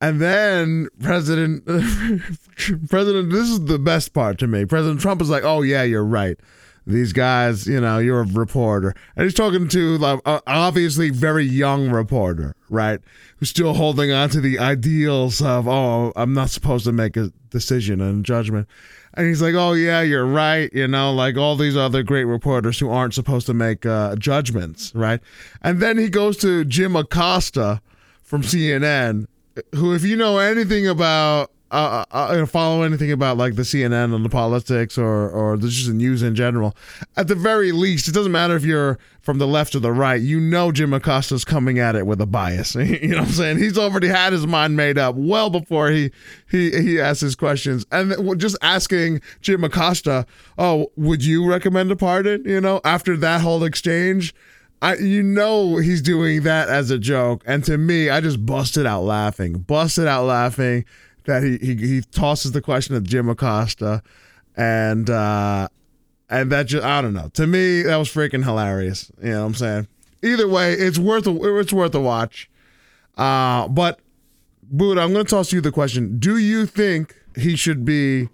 and 0.00 0.20
then 0.20 0.88
President 1.00 1.64
President, 2.88 3.30
this 3.30 3.48
is 3.48 3.64
the 3.66 3.78
best 3.78 4.12
part 4.12 4.38
to 4.40 4.46
me. 4.46 4.64
President 4.64 5.00
Trump 5.00 5.22
is 5.22 5.30
like, 5.30 5.44
"Oh 5.44 5.62
yeah, 5.62 5.84
you're 5.84 6.04
right." 6.04 6.38
These 6.86 7.12
guys, 7.12 7.66
you 7.66 7.80
know, 7.80 7.98
you're 7.98 8.22
a 8.22 8.26
reporter, 8.26 8.94
and 9.14 9.24
he's 9.24 9.34
talking 9.34 9.68
to 9.68 9.98
like 9.98 10.20
obviously 10.24 11.10
very 11.10 11.44
young 11.44 11.90
reporter, 11.90 12.56
right? 12.68 13.00
Who's 13.36 13.50
still 13.50 13.74
holding 13.74 14.10
on 14.10 14.30
to 14.30 14.40
the 14.40 14.58
ideals 14.58 15.40
of, 15.40 15.68
oh, 15.68 16.12
I'm 16.16 16.34
not 16.34 16.50
supposed 16.50 16.84
to 16.86 16.92
make 16.92 17.16
a 17.16 17.32
decision 17.50 18.00
and 18.00 18.24
judgment. 18.24 18.66
And 19.14 19.28
he's 19.28 19.42
like, 19.42 19.54
oh, 19.54 19.74
yeah, 19.74 20.00
you're 20.00 20.26
right. 20.26 20.72
You 20.72 20.88
know, 20.88 21.12
like 21.12 21.36
all 21.36 21.54
these 21.54 21.76
other 21.76 22.02
great 22.02 22.24
reporters 22.24 22.78
who 22.80 22.90
aren't 22.90 23.14
supposed 23.14 23.46
to 23.46 23.54
make 23.54 23.86
uh, 23.86 24.16
judgments, 24.16 24.92
right? 24.94 25.20
And 25.60 25.80
then 25.80 25.98
he 25.98 26.08
goes 26.08 26.36
to 26.38 26.64
Jim 26.64 26.96
Acosta 26.96 27.80
from 28.22 28.42
CNN, 28.42 29.26
who, 29.74 29.94
if 29.94 30.02
you 30.02 30.16
know 30.16 30.38
anything 30.38 30.88
about 30.88 31.51
uh, 31.72 32.04
uh, 32.12 32.16
uh 32.16 32.46
follow 32.46 32.82
anything 32.82 33.10
about 33.10 33.38
like 33.38 33.54
the 33.54 33.62
CNN 33.62 34.14
and 34.14 34.24
the 34.24 34.28
politics 34.28 34.98
or 34.98 35.30
or 35.30 35.56
just 35.56 35.86
the 35.86 35.94
news 35.94 36.22
in 36.22 36.34
general, 36.34 36.76
at 37.16 37.28
the 37.28 37.34
very 37.34 37.72
least, 37.72 38.08
it 38.08 38.12
doesn't 38.12 38.32
matter 38.32 38.54
if 38.54 38.64
you're 38.64 38.98
from 39.22 39.38
the 39.38 39.46
left 39.46 39.74
or 39.74 39.80
the 39.80 39.92
right. 39.92 40.20
You 40.20 40.38
know 40.38 40.70
Jim 40.70 40.92
Acosta's 40.92 41.44
coming 41.44 41.78
at 41.78 41.96
it 41.96 42.06
with 42.06 42.20
a 42.20 42.26
bias. 42.26 42.74
you 42.74 43.08
know 43.08 43.18
what 43.18 43.28
I'm 43.28 43.32
saying? 43.32 43.58
He's 43.58 43.78
already 43.78 44.08
had 44.08 44.32
his 44.32 44.46
mind 44.46 44.76
made 44.76 44.98
up 44.98 45.14
well 45.16 45.48
before 45.48 45.90
he 45.90 46.10
he 46.50 46.70
he 46.70 47.00
asks 47.00 47.22
his 47.22 47.34
questions. 47.34 47.86
And 47.90 48.38
just 48.38 48.56
asking 48.60 49.22
Jim 49.40 49.64
Acosta, 49.64 50.26
"Oh, 50.58 50.92
would 50.96 51.24
you 51.24 51.48
recommend 51.48 51.90
a 51.90 51.96
pardon?" 51.96 52.44
You 52.44 52.60
know, 52.60 52.80
after 52.84 53.16
that 53.16 53.40
whole 53.40 53.64
exchange. 53.64 54.34
I, 54.80 54.96
you 54.96 55.22
know 55.22 55.76
he's 55.76 56.02
doing 56.02 56.42
that 56.42 56.68
as 56.68 56.90
a 56.90 56.98
joke, 56.98 57.44
and 57.46 57.62
to 57.66 57.78
me, 57.78 58.10
I 58.10 58.20
just 58.20 58.44
busted 58.44 58.84
out 58.84 59.02
laughing, 59.02 59.52
busted 59.52 60.08
out 60.08 60.24
laughing 60.24 60.84
that 61.24 61.42
he, 61.42 61.58
he 61.58 61.74
he 61.76 62.00
tosses 62.00 62.52
the 62.52 62.60
question 62.60 62.94
of 62.94 63.04
Jim 63.04 63.28
Acosta, 63.28 64.02
and 64.56 65.08
uh, 65.08 65.68
and 66.28 66.50
that 66.52 66.66
just 66.66 66.84
I 66.84 67.00
don't 67.02 67.14
know. 67.14 67.28
To 67.34 67.46
me, 67.46 67.82
that 67.82 67.96
was 67.96 68.08
freaking 68.08 68.44
hilarious. 68.44 69.10
You 69.22 69.30
know 69.30 69.40
what 69.40 69.46
I'm 69.46 69.54
saying? 69.54 69.88
Either 70.22 70.48
way, 70.48 70.72
it's 70.74 70.98
worth 70.98 71.26
a, 71.26 71.58
it's 71.58 71.72
worth 71.72 71.94
a 71.94 72.00
watch. 72.00 72.48
Uh, 73.16 73.68
but 73.68 74.00
Buddha, 74.62 75.02
I'm 75.02 75.12
going 75.12 75.24
to 75.26 75.30
toss 75.30 75.52
you 75.52 75.60
the 75.60 75.72
question: 75.72 76.18
Do 76.18 76.38
you 76.38 76.66
think 76.66 77.14
he 77.36 77.56
should 77.56 77.84
be 77.84 78.28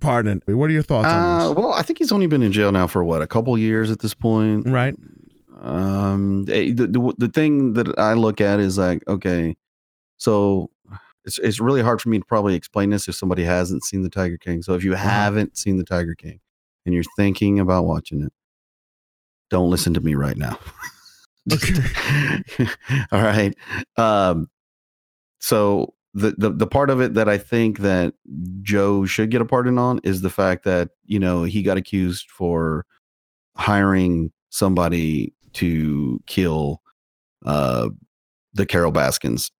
pardoned? 0.00 0.42
What 0.46 0.70
are 0.70 0.72
your 0.72 0.82
thoughts 0.82 1.08
on 1.08 1.40
uh, 1.40 1.48
this? 1.48 1.56
Well, 1.56 1.72
I 1.72 1.82
think 1.82 1.98
he's 1.98 2.12
only 2.12 2.26
been 2.26 2.42
in 2.42 2.52
jail 2.52 2.72
now 2.72 2.86
for 2.86 3.04
what 3.04 3.22
a 3.22 3.26
couple 3.26 3.56
years 3.56 3.90
at 3.90 4.00
this 4.00 4.14
point, 4.14 4.66
right? 4.66 4.94
Um, 5.60 6.46
eh, 6.48 6.72
the, 6.74 6.86
the 6.86 7.14
the 7.18 7.28
thing 7.28 7.74
that 7.74 7.98
I 7.98 8.14
look 8.14 8.40
at 8.40 8.60
is 8.60 8.78
like, 8.78 9.06
okay, 9.06 9.56
so 10.16 10.70
it's 11.24 11.38
it's 11.38 11.60
really 11.60 11.82
hard 11.82 12.00
for 12.00 12.08
me 12.08 12.18
to 12.18 12.24
probably 12.24 12.54
explain 12.54 12.90
this 12.90 13.08
if 13.08 13.14
somebody 13.14 13.44
hasn't 13.44 13.84
seen 13.84 14.02
the 14.02 14.10
Tiger 14.10 14.38
King. 14.38 14.62
So 14.62 14.74
if 14.74 14.84
you 14.84 14.94
uh-huh. 14.94 15.08
haven't 15.08 15.56
seen 15.56 15.76
the 15.76 15.84
Tiger 15.84 16.14
King 16.14 16.40
and 16.86 16.94
you're 16.94 17.04
thinking 17.16 17.60
about 17.60 17.84
watching 17.84 18.22
it, 18.22 18.32
don't 19.50 19.70
listen 19.70 19.94
to 19.94 20.00
me 20.00 20.14
right 20.14 20.36
now. 20.36 20.58
okay. 21.52 22.66
All 23.12 23.22
right. 23.22 23.54
Um, 23.96 24.48
so 25.40 25.94
the, 26.14 26.34
the 26.36 26.50
the 26.50 26.66
part 26.66 26.90
of 26.90 27.00
it 27.00 27.14
that 27.14 27.28
I 27.28 27.38
think 27.38 27.78
that 27.80 28.14
Joe 28.62 29.04
should 29.04 29.30
get 29.30 29.40
a 29.40 29.44
pardon 29.44 29.78
on 29.78 30.00
is 30.02 30.22
the 30.22 30.30
fact 30.30 30.64
that 30.64 30.90
you 31.04 31.18
know 31.18 31.44
he 31.44 31.62
got 31.62 31.76
accused 31.76 32.30
for 32.30 32.86
hiring 33.56 34.32
somebody 34.48 35.34
to 35.52 36.20
kill 36.26 36.80
uh, 37.44 37.88
the 38.54 38.66
Carol 38.66 38.92
Baskins 38.92 39.50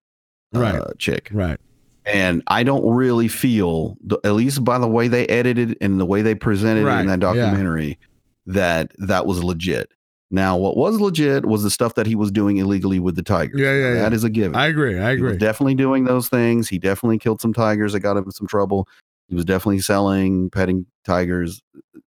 right. 0.52 0.74
uh, 0.74 0.92
chick. 0.98 1.28
Right. 1.32 1.58
And 2.06 2.42
I 2.46 2.62
don't 2.62 2.88
really 2.88 3.28
feel, 3.28 3.96
at 4.24 4.32
least 4.32 4.64
by 4.64 4.78
the 4.78 4.88
way 4.88 5.06
they 5.08 5.26
edited 5.26 5.76
and 5.80 6.00
the 6.00 6.06
way 6.06 6.22
they 6.22 6.34
presented 6.34 6.84
right. 6.84 6.98
it 6.98 7.00
in 7.02 7.06
that 7.08 7.20
documentary, 7.20 7.98
yeah. 8.46 8.54
that 8.54 8.92
that 8.98 9.26
was 9.26 9.44
legit. 9.44 9.92
Now, 10.32 10.56
what 10.56 10.76
was 10.76 11.00
legit 11.00 11.44
was 11.44 11.62
the 11.62 11.70
stuff 11.70 11.96
that 11.96 12.06
he 12.06 12.14
was 12.14 12.30
doing 12.30 12.58
illegally 12.58 13.00
with 13.00 13.16
the 13.16 13.22
tigers. 13.22 13.60
Yeah, 13.60 13.74
yeah, 13.74 13.94
That 13.94 14.12
yeah. 14.12 14.16
is 14.16 14.24
a 14.24 14.30
given. 14.30 14.54
I 14.56 14.66
agree. 14.66 14.98
I 14.98 15.10
agree. 15.10 15.36
definitely 15.36 15.74
doing 15.74 16.04
those 16.04 16.28
things. 16.28 16.68
He 16.68 16.78
definitely 16.78 17.18
killed 17.18 17.40
some 17.40 17.52
tigers 17.52 17.92
that 17.92 18.00
got 18.00 18.16
him 18.16 18.24
in 18.24 18.30
some 18.30 18.46
trouble. 18.46 18.88
He 19.28 19.34
was 19.34 19.44
definitely 19.44 19.80
selling, 19.80 20.48
petting 20.50 20.86
tigers. 21.04 21.62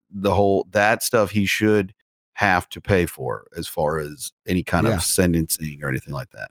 The 0.09 0.33
whole 0.33 0.67
that 0.71 1.03
stuff 1.03 1.31
he 1.31 1.45
should 1.45 1.93
have 2.33 2.67
to 2.69 2.81
pay 2.81 3.05
for 3.05 3.47
as 3.55 3.67
far 3.67 3.99
as 3.99 4.31
any 4.47 4.63
kind 4.63 4.87
yeah. 4.87 4.95
of 4.95 5.03
sentencing 5.03 5.83
or 5.83 5.89
anything 5.89 6.13
like 6.13 6.31
that. 6.31 6.49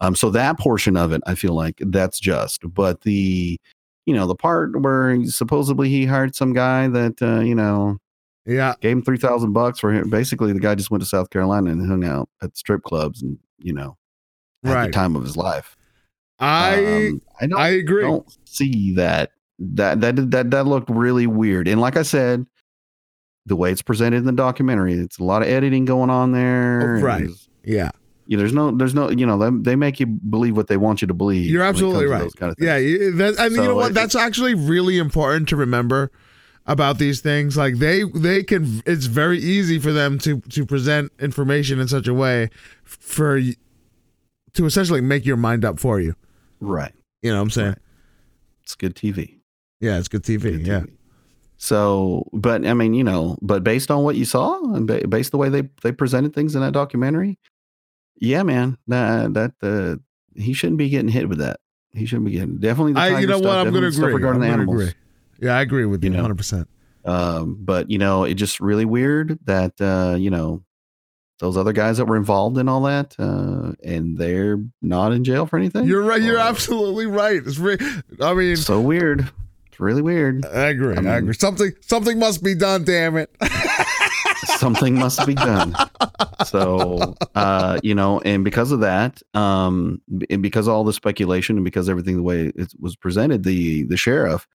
Um, 0.00 0.14
so 0.14 0.30
that 0.30 0.58
portion 0.58 0.96
of 0.96 1.12
it, 1.12 1.22
I 1.26 1.34
feel 1.34 1.54
like 1.54 1.76
that's 1.80 2.18
just. 2.18 2.62
But 2.72 3.02
the, 3.02 3.60
you 4.06 4.14
know, 4.14 4.26
the 4.26 4.34
part 4.34 4.80
where 4.80 5.24
supposedly 5.26 5.88
he 5.88 6.06
hired 6.06 6.34
some 6.34 6.52
guy 6.52 6.88
that, 6.88 7.20
uh, 7.20 7.40
you 7.40 7.54
know, 7.54 7.98
yeah, 8.46 8.74
gave 8.80 8.92
him 8.92 9.02
three 9.02 9.18
thousand 9.18 9.52
bucks 9.52 9.78
for 9.78 9.92
him. 9.92 10.08
Basically, 10.08 10.52
the 10.52 10.60
guy 10.60 10.74
just 10.74 10.90
went 10.90 11.02
to 11.02 11.08
South 11.08 11.30
Carolina 11.30 11.70
and 11.70 11.86
hung 11.86 12.04
out 12.04 12.28
at 12.42 12.56
strip 12.56 12.82
clubs 12.82 13.22
and 13.22 13.38
you 13.58 13.72
know, 13.74 13.98
had 14.64 14.74
right. 14.74 14.86
the 14.86 14.92
time 14.92 15.14
of 15.14 15.22
his 15.22 15.36
life. 15.36 15.76
I 16.38 17.08
um, 17.08 17.22
I, 17.40 17.46
don't, 17.46 17.60
I 17.60 17.68
agree. 17.68 18.02
Don't 18.02 18.26
see 18.48 18.94
that 18.94 19.32
that 19.58 20.00
that 20.00 20.30
that 20.30 20.50
that 20.50 20.66
looked 20.66 20.88
really 20.88 21.26
weird. 21.26 21.68
And 21.68 21.82
like 21.82 21.98
I 21.98 22.02
said, 22.02 22.46
the 23.44 23.56
way 23.56 23.70
it's 23.70 23.82
presented 23.82 24.16
in 24.16 24.24
the 24.24 24.32
documentary, 24.32 24.94
it's 24.94 25.18
a 25.18 25.24
lot 25.24 25.42
of 25.42 25.48
editing 25.48 25.84
going 25.84 26.08
on 26.08 26.32
there. 26.32 26.96
Oh, 26.96 27.02
right. 27.02 27.28
Yeah 27.62 27.90
yeah, 28.30 28.36
there's 28.36 28.52
no, 28.52 28.70
there's 28.70 28.94
no, 28.94 29.10
you 29.10 29.26
know, 29.26 29.36
they, 29.36 29.70
they 29.70 29.74
make 29.74 29.98
you 29.98 30.06
believe 30.06 30.56
what 30.56 30.68
they 30.68 30.76
want 30.76 31.02
you 31.02 31.08
to 31.08 31.14
believe. 31.14 31.50
You're 31.50 31.64
absolutely 31.64 32.06
right. 32.06 32.30
Kind 32.36 32.52
of 32.52 32.58
yeah, 32.60 32.74
that, 32.74 33.34
and 33.40 33.54
so 33.56 33.60
you 33.60 33.66
know 33.66 33.74
what? 33.74 33.90
It, 33.90 33.94
That's 33.94 34.14
actually 34.14 34.54
really 34.54 34.98
important 34.98 35.48
to 35.48 35.56
remember 35.56 36.12
about 36.64 36.98
these 36.98 37.20
things. 37.20 37.56
Like 37.56 37.78
they, 37.78 38.04
they 38.04 38.44
can. 38.44 38.84
It's 38.86 39.06
very 39.06 39.40
easy 39.40 39.80
for 39.80 39.90
them 39.90 40.16
to 40.20 40.40
to 40.42 40.64
present 40.64 41.10
information 41.18 41.80
in 41.80 41.88
such 41.88 42.06
a 42.06 42.14
way 42.14 42.50
for 42.84 43.40
to 43.40 44.64
essentially 44.64 45.00
make 45.00 45.26
your 45.26 45.36
mind 45.36 45.64
up 45.64 45.80
for 45.80 45.98
you. 45.98 46.14
Right. 46.60 46.92
You 47.22 47.32
know 47.32 47.38
what 47.38 47.42
I'm 47.42 47.50
saying? 47.50 47.68
Right. 47.70 47.78
It's 48.62 48.76
good 48.76 48.94
TV. 48.94 49.40
Yeah, 49.80 49.98
it's 49.98 50.06
good 50.06 50.22
TV. 50.22 50.42
Good 50.42 50.66
yeah. 50.68 50.82
So, 51.56 52.28
but 52.32 52.64
I 52.64 52.74
mean, 52.74 52.94
you 52.94 53.02
know, 53.02 53.38
but 53.42 53.64
based 53.64 53.90
on 53.90 54.04
what 54.04 54.14
you 54.14 54.24
saw 54.24 54.62
and 54.72 54.86
based 55.10 55.32
the 55.32 55.36
way 55.36 55.48
they 55.48 55.68
they 55.82 55.90
presented 55.90 56.32
things 56.32 56.54
in 56.54 56.60
that 56.60 56.74
documentary, 56.74 57.36
yeah, 58.20 58.42
man, 58.44 58.78
that 58.86 59.34
that 59.34 59.52
uh, 59.62 59.96
he 60.40 60.52
shouldn't 60.52 60.78
be 60.78 60.88
getting 60.88 61.08
hit 61.08 61.28
with 61.28 61.38
that. 61.38 61.58
He 61.92 62.06
shouldn't 62.06 62.26
be 62.26 62.32
getting 62.32 62.58
definitely. 62.58 62.92
The 62.92 63.00
I, 63.00 63.18
you 63.18 63.26
know 63.26 63.38
stuff, 63.38 63.48
what? 63.48 63.58
I'm 63.66 63.72
going 63.72 63.82
to 63.82 63.88
agree. 63.88 64.12
Regarding 64.14 64.42
I'm 64.42 64.48
the 64.48 64.52
animals. 64.52 64.80
Agree. 64.82 64.94
Yeah, 65.40 65.56
I 65.56 65.62
agree 65.62 65.86
with 65.86 66.04
you, 66.04 66.10
100. 66.10 66.36
percent 66.36 66.68
um, 67.04 67.56
but 67.60 67.90
you 67.90 67.98
know, 67.98 68.24
it's 68.24 68.38
just 68.38 68.60
really 68.60 68.84
weird 68.84 69.38
that 69.46 69.80
uh, 69.80 70.16
you 70.16 70.30
know 70.30 70.62
those 71.38 71.56
other 71.56 71.72
guys 71.72 71.96
that 71.96 72.04
were 72.04 72.16
involved 72.16 72.58
in 72.58 72.68
all 72.68 72.82
that, 72.82 73.16
uh, 73.18 73.72
and 73.82 74.18
they're 74.18 74.58
not 74.82 75.12
in 75.12 75.24
jail 75.24 75.46
for 75.46 75.58
anything. 75.58 75.86
You're 75.86 76.02
right. 76.02 76.20
You're 76.20 76.38
absolutely 76.38 77.06
right. 77.06 77.42
It's 77.44 77.58
re- 77.58 77.78
I 78.20 78.34
mean, 78.34 78.56
so 78.56 78.80
weird. 78.80 79.30
Really 79.80 80.02
weird. 80.02 80.44
I 80.44 80.68
agree. 80.68 80.94
I, 80.94 81.00
mean, 81.00 81.06
I 81.08 81.16
agree. 81.16 81.32
Something 81.32 81.72
something 81.80 82.18
must 82.18 82.44
be 82.44 82.54
done. 82.54 82.84
Damn 82.84 83.16
it. 83.16 83.34
something 84.58 84.94
must 84.94 85.26
be 85.26 85.34
done. 85.34 85.74
So, 86.44 87.14
uh, 87.34 87.80
you 87.82 87.94
know, 87.94 88.20
and 88.20 88.44
because 88.44 88.72
of 88.72 88.80
that, 88.80 89.22
um, 89.32 90.02
and 90.28 90.42
because 90.42 90.68
all 90.68 90.84
the 90.84 90.92
speculation 90.92 91.56
and 91.56 91.64
because 91.64 91.88
everything 91.88 92.16
the 92.16 92.22
way 92.22 92.52
it 92.54 92.74
was 92.78 92.94
presented, 92.94 93.42
the 93.42 93.84
the 93.84 93.96
sheriff 93.96 94.46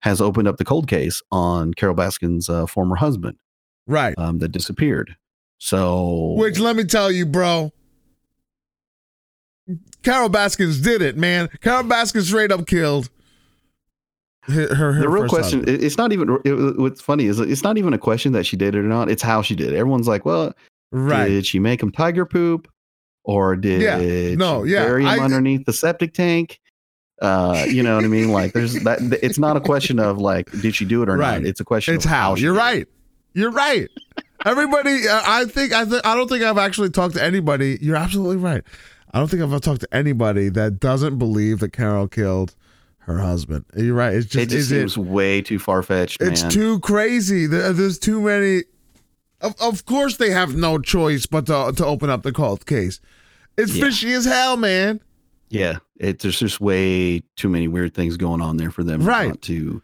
has 0.00 0.20
opened 0.20 0.48
up 0.48 0.56
the 0.56 0.64
cold 0.64 0.88
case 0.88 1.22
on 1.30 1.74
Carol 1.74 1.94
Baskin's 1.94 2.48
uh, 2.48 2.66
former 2.66 2.96
husband, 2.96 3.38
right? 3.86 4.14
Um, 4.18 4.40
that 4.40 4.48
disappeared. 4.48 5.16
So, 5.58 6.34
which 6.36 6.58
let 6.58 6.74
me 6.74 6.82
tell 6.82 7.12
you, 7.12 7.24
bro, 7.24 7.70
Carol 10.02 10.28
Baskins 10.28 10.80
did 10.80 11.02
it, 11.02 11.16
man. 11.16 11.48
Carol 11.60 11.84
Baskins 11.84 12.26
straight 12.26 12.50
up 12.50 12.66
killed 12.66 13.10
Her, 14.42 14.74
her, 14.74 15.00
the 15.00 15.08
real 15.08 15.28
question 15.28 15.60
husband. 15.60 15.68
it- 15.80 15.84
it's 15.84 15.96
not 15.96 16.12
even 16.12 16.38
it, 16.44 16.78
what's 16.78 17.00
funny 17.00 17.26
is 17.26 17.38
it's 17.38 17.62
not 17.62 17.78
even 17.78 17.92
a 17.94 17.98
question 17.98 18.32
that 18.32 18.44
she 18.44 18.56
did 18.56 18.74
it 18.74 18.78
or 18.78 18.82
not 18.82 19.08
it's 19.08 19.22
how 19.22 19.40
she 19.42 19.54
did 19.54 19.72
it 19.72 19.76
everyone's 19.76 20.08
like 20.08 20.24
well 20.24 20.52
right? 20.90 21.28
did 21.28 21.46
she 21.46 21.58
make 21.60 21.80
him 21.82 21.92
tiger 21.92 22.26
poop 22.26 22.66
or 23.24 23.54
did 23.54 23.80
Yeah. 23.82 24.34
No, 24.34 24.64
yeah, 24.64 24.84
bury 24.84 25.02
him 25.04 25.08
I- 25.08 25.18
underneath 25.20 25.64
the 25.64 25.72
septic 25.72 26.12
tank 26.12 26.58
uh 27.20 27.64
you 27.68 27.84
know 27.84 27.94
what 27.94 28.04
i 28.04 28.08
mean 28.08 28.32
like 28.32 28.52
there's 28.52 28.74
that 28.82 28.98
it's 29.22 29.38
not 29.38 29.56
a 29.56 29.60
question 29.60 30.00
of 30.00 30.18
like 30.18 30.50
did 30.60 30.74
she 30.74 30.84
do 30.84 31.02
it 31.04 31.08
or 31.08 31.16
Right. 31.16 31.40
not 31.40 31.46
it's 31.48 31.60
a 31.60 31.64
question 31.64 31.94
It's 31.94 32.04
of 32.04 32.10
how. 32.10 32.34
she 32.34 32.42
You're 32.42 32.54
right. 32.54 32.88
You're 33.34 33.52
right. 33.52 33.88
Everybody, 34.44 35.06
uh, 35.08 35.22
I 35.24 35.44
think 35.44 35.72
I 35.72 35.84
think 35.84 36.04
I 36.04 36.14
don't 36.16 36.28
think 36.28 36.42
I've 36.42 36.58
actually 36.58 36.90
talked 36.90 37.14
to 37.14 37.22
anybody. 37.22 37.78
You're 37.80 37.96
absolutely 37.96 38.36
right. 38.38 38.62
I 39.14 39.18
don't 39.20 39.28
think 39.30 39.40
I've 39.42 39.60
talked 39.60 39.82
to 39.82 39.94
anybody 39.94 40.48
that 40.50 40.80
doesn't 40.80 41.16
believe 41.18 41.60
that 41.60 41.72
Carol 41.72 42.08
killed 42.08 42.54
her 43.06 43.18
husband. 43.18 43.64
You're 43.76 43.94
right. 43.94 44.14
It's 44.14 44.26
just, 44.26 44.44
it 44.52 44.56
just 44.56 44.68
seems 44.68 44.96
it, 44.96 45.00
way 45.00 45.42
too 45.42 45.58
far-fetched 45.58 46.20
man 46.20 46.30
it's 46.32 46.42
too 46.42 46.78
crazy. 46.80 47.46
There, 47.46 47.72
there's 47.72 47.98
too 47.98 48.20
many. 48.20 48.62
Of, 49.40 49.54
of 49.60 49.84
course, 49.86 50.16
they 50.18 50.30
have 50.30 50.54
no 50.54 50.78
choice 50.78 51.26
but 51.26 51.46
to 51.46 51.72
to 51.76 51.84
open 51.86 52.10
up 52.10 52.22
the 52.22 52.32
cult 52.32 52.64
case. 52.66 53.00
It's 53.56 53.74
Yeah. 53.74 53.84
fishy 53.86 54.12
as 54.12 54.24
hell, 54.24 54.56
man. 54.56 55.00
yeah 55.50 55.78
it, 55.98 56.20
there's 56.20 56.38
just 56.38 56.60
way 56.60 57.22
too 57.36 57.48
many 57.48 57.68
weird 57.68 57.94
things 57.94 58.16
going 58.16 58.40
on 58.40 58.56
there 58.56 58.70
for 58.70 58.82
them 58.82 59.02
Right. 59.04 59.40
to 59.42 59.82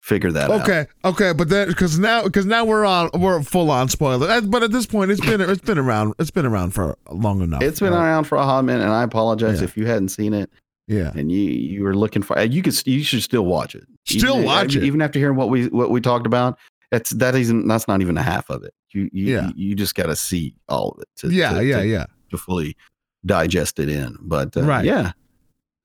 figure 0.00 0.32
that 0.32 0.50
out 0.50 0.62
Okay, 0.62 0.86
okay, 1.04 1.32
but 1.32 1.48
then 1.48 1.68
because 1.68 1.98
now 1.98 2.24
because 2.24 2.44
now 2.46 2.64
we're 2.64 2.84
on 2.84 3.08
we're 3.14 3.42
full 3.42 3.70
on 3.70 3.88
spoiler. 3.88 4.28
Uh, 4.28 4.40
But 4.40 4.62
at 4.64 4.72
this 4.72 4.86
point, 4.86 5.10
it's 5.10 5.20
been 5.20 5.40
it's 5.40 5.60
been 5.60 5.78
around 5.78 6.14
it's 6.18 6.30
been 6.32 6.46
around 6.46 6.72
for 6.72 6.96
long 7.10 7.40
enough. 7.42 7.62
It's 7.62 7.78
been 7.80 7.92
right? 7.92 8.02
around 8.04 8.24
for 8.24 8.36
a 8.36 8.42
hot 8.44 8.64
minute, 8.64 8.82
and 8.82 8.90
I 8.92 9.02
apologize 9.04 9.58
Yeah. 9.58 9.64
if 9.64 9.76
you 9.76 9.86
hadn't 9.86 10.08
seen 10.08 10.34
it 10.34 10.50
yeah. 10.92 11.10
and 11.14 11.32
you 11.32 11.38
you 11.40 11.82
were 11.84 11.96
looking 11.96 12.22
for. 12.22 12.40
You 12.40 12.62
could 12.62 12.86
you 12.86 13.02
should 13.02 13.22
still 13.22 13.44
watch 13.46 13.74
it. 13.74 13.84
Still 14.06 14.34
even, 14.36 14.44
watch 14.46 14.76
it. 14.76 14.84
even 14.84 15.00
after 15.02 15.18
hearing 15.18 15.36
what 15.36 15.48
we 15.48 15.66
what 15.68 15.90
we 15.90 16.00
talked 16.00 16.26
about. 16.26 16.58
That's 16.90 17.10
that 17.10 17.34
isn't 17.34 17.66
that's 17.68 17.88
not 17.88 18.00
even 18.02 18.18
a 18.18 18.22
half 18.22 18.50
of 18.50 18.62
it. 18.64 18.74
You 18.92 19.08
you 19.12 19.34
Yeah. 19.34 19.50
you 19.56 19.74
just 19.74 19.94
got 19.94 20.06
to 20.06 20.16
see 20.16 20.54
all 20.68 20.90
of 20.90 21.00
it. 21.02 21.08
To, 21.18 21.30
Yeah, 21.30 21.54
to, 21.54 21.64
yeah, 21.64 21.78
to, 21.78 21.86
yeah. 21.86 22.06
to 22.30 22.36
fully 22.36 22.76
digest 23.24 23.78
it 23.78 23.88
in. 23.88 24.16
But 24.20 24.54
uh, 24.56 24.62
Right. 24.64 24.84
yeah, 24.84 25.12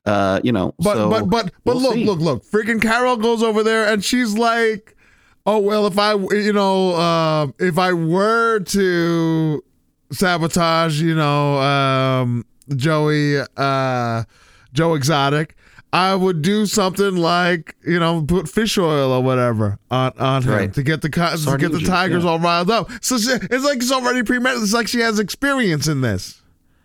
uh, 0.06 0.42
you 0.44 0.52
know. 0.52 0.74
But 0.80 0.96
so, 0.96 1.10
but 1.10 1.30
but 1.30 1.52
but 1.64 1.76
we'll 1.76 1.82
look 1.84 1.94
see. 1.94 2.04
look 2.06 2.20
look. 2.20 2.44
Freaking 2.44 2.82
Carol 2.82 3.16
goes 3.18 3.42
over 3.42 3.64
there 3.64 3.88
and 3.88 4.04
she's 4.04 4.38
like, 4.38 4.98
"Oh 5.46 5.60
well, 5.60 5.88
if 5.88 5.98
I 5.98 6.14
you 6.16 6.52
know 6.52 6.94
uh, 6.96 7.48
if 7.60 7.78
I 7.78 7.94
were 7.94 8.60
to 8.60 9.64
sabotage 10.12 11.02
you 11.02 11.14
know 11.16 11.60
um, 11.60 12.46
Joey 12.76 13.40
uh, 13.56 14.24
Joe 14.78 14.94
Exotic." 14.94 15.56
I 15.94 16.14
would 16.16 16.42
do 16.42 16.66
something 16.66 17.16
like 17.16 17.76
you 17.86 17.98
know 18.00 18.22
put 18.22 18.50
fish 18.50 18.78
oil 18.78 19.12
or 19.12 19.24
whatever 19.24 19.80
on 19.90 20.12
on 20.20 20.44
him 20.44 20.52
Right. 20.52 20.74
to 20.74 20.84
get 20.84 21.02
the 21.02 21.10
co- 21.10 21.36
to 21.36 21.58
get 21.58 21.72
the 21.72 21.80
tigers 21.80 22.24
yeah. 22.26 22.30
all 22.30 22.40
riled 22.40 22.70
up. 22.70 22.92
So 23.02 23.18
she, 23.18 23.32
it's 23.32 23.64
like 23.64 23.78
it's 23.78 23.92
already 23.92 24.22
premeditated. 24.24 24.64
It's 24.64 24.74
like 24.74 24.88
she 24.90 25.00
has 25.00 25.18
experience 25.18 25.88
in 25.88 26.02
this, 26.02 26.42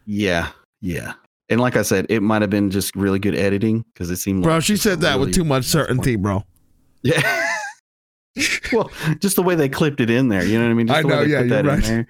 yeah, 0.06 0.50
yeah. 0.80 1.14
And 1.48 1.60
like 1.60 1.76
I 1.76 1.82
said, 1.82 2.06
it 2.08 2.20
might 2.22 2.42
have 2.42 2.50
been 2.50 2.70
just 2.70 2.94
really 2.94 3.18
good 3.18 3.34
editing 3.34 3.84
because 3.92 4.08
it 4.10 4.16
seemed 4.16 4.44
bro. 4.44 4.54
like 4.54 4.62
She 4.64 4.76
said 4.76 5.00
that 5.00 5.18
with 5.20 5.34
too 5.34 5.44
much 5.44 5.64
certainty, 5.64 6.16
bro. 6.16 6.44
Yeah. 7.02 7.20
well, 8.72 8.90
just 9.18 9.36
the 9.36 9.42
way 9.42 9.54
they 9.56 9.68
clipped 9.68 10.00
it 10.00 10.08
in 10.08 10.28
there, 10.28 10.44
you 10.44 10.58
know 10.58 10.64
what 10.64 10.70
I 10.70 10.74
mean? 10.74 10.86
Just 10.86 10.98
I 10.98 11.02
the 11.02 11.08
way 11.08 11.14
know, 11.14 11.24
they 11.24 11.30
yeah, 11.30 11.38
put 11.40 11.46
you're 11.48 11.62
that 11.62 11.68
right. 11.68 11.88
in 11.88 11.94
there. 11.94 12.06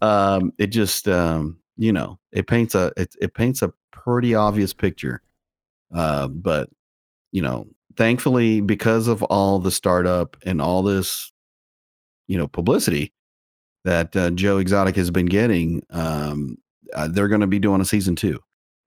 Um, 0.00 0.52
it 0.58 0.68
just 0.68 1.08
um, 1.08 1.58
you 1.76 1.92
know, 1.92 2.18
it 2.32 2.46
paints 2.46 2.74
a 2.76 2.92
it, 2.96 3.14
it 3.20 3.34
paints 3.34 3.60
a 3.60 3.72
pretty 4.08 4.34
obvious 4.34 4.72
picture. 4.72 5.20
Uh, 5.94 6.28
but 6.28 6.70
you 7.30 7.42
know, 7.42 7.66
thankfully, 7.96 8.60
because 8.62 9.06
of 9.06 9.22
all 9.24 9.58
the 9.58 9.70
startup 9.70 10.36
and 10.46 10.62
all 10.62 10.82
this, 10.82 11.30
you 12.26 12.38
know, 12.38 12.48
publicity 12.48 13.12
that 13.84 14.16
uh, 14.16 14.30
Joe 14.30 14.58
Exotic 14.58 14.96
has 14.96 15.10
been 15.10 15.26
getting, 15.26 15.82
um, 15.90 16.56
uh, 16.94 17.08
they're 17.08 17.28
going 17.28 17.42
to 17.42 17.46
be 17.46 17.58
doing 17.58 17.82
a 17.82 17.84
season 17.84 18.16
two, 18.16 18.38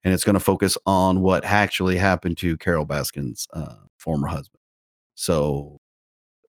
and 0.03 0.11
it's 0.13 0.23
going 0.23 0.33
to 0.33 0.39
focus 0.39 0.75
on 0.87 1.21
what 1.21 1.45
actually 1.45 1.97
happened 1.97 2.37
to 2.39 2.57
Carol 2.57 2.87
Baskin's 2.87 3.47
uh, 3.53 3.75
former 3.97 4.27
husband. 4.27 4.59
So, 5.13 5.80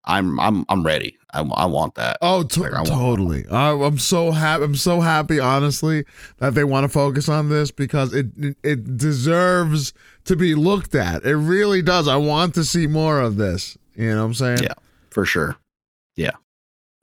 I'm 0.05 0.39
I'm 0.41 0.65
I'm 0.69 0.85
ready. 0.85 1.17
I, 1.35 1.41
I 1.43 1.65
want 1.67 1.95
that. 1.95 2.19
Oh, 2.21 2.43
to- 2.43 2.61
Like, 2.61 2.73
want- 2.73 2.89
totally. 2.89 3.47
I, 3.51 3.71
I'm 3.73 3.99
so 3.99 4.33
happy. 4.33 4.65
I'm 4.65 4.75
so 4.75 5.01
happy, 5.01 5.39
honestly, 5.41 6.05
that 6.39 6.55
they 6.55 6.65
want 6.65 6.85
to 6.85 6.89
focus 6.89 7.29
on 7.29 7.49
this 7.49 7.71
because 7.71 8.13
it, 8.13 8.27
it 8.37 8.57
it 8.63 8.97
deserves 8.97 9.93
to 10.25 10.37
be 10.37 10.55
looked 10.55 10.95
at. 10.95 11.25
It 11.25 11.37
really 11.37 11.81
does. 11.83 12.09
I 12.09 12.17
want 12.17 12.55
to 12.57 12.65
see 12.65 12.87
more 12.87 13.21
of 13.21 13.37
this. 13.37 13.79
You 13.95 14.11
know 14.11 14.19
what 14.21 14.25
I'm 14.27 14.35
saying? 14.35 14.63
Yeah. 14.65 14.75
for 15.11 15.25
sure. 15.25 15.57
Yeah, 16.17 16.33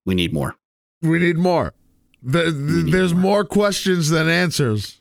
we 0.06 0.14
need 0.16 0.34
more. 0.34 0.56
We 1.02 1.20
need 1.20 1.38
more. 1.38 1.74
The, 2.22 2.52
the- 2.52 2.84
need 2.84 2.94
there's 2.94 3.14
more. 3.14 3.22
more 3.22 3.46
questions 3.46 4.10
than 4.10 4.28
answers, 4.28 5.00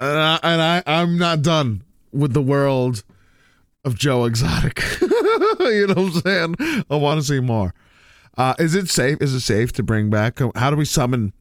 and 0.00 0.16
I 0.18 0.38
and 0.42 0.62
I 0.62 0.82
I'm 0.86 1.18
not 1.18 1.42
done 1.42 1.82
with 2.12 2.32
the 2.32 2.42
world 2.42 3.02
of 3.86 3.94
Joe 3.96 4.24
Exotic. 4.26 4.82
you 5.00 5.86
know 5.86 5.94
what 5.94 6.26
I'm 6.26 6.56
saying? 6.58 6.84
I 6.90 6.96
want 6.96 7.20
to 7.20 7.26
see 7.26 7.40
more. 7.40 7.72
Uh, 8.36 8.54
is 8.58 8.74
it 8.74 8.90
safe? 8.90 9.22
Is 9.22 9.32
it 9.32 9.40
safe 9.40 9.72
to 9.74 9.82
bring 9.82 10.10
back? 10.10 10.40
How 10.56 10.68
do 10.70 10.76
we 10.76 10.84
summon 10.84 11.32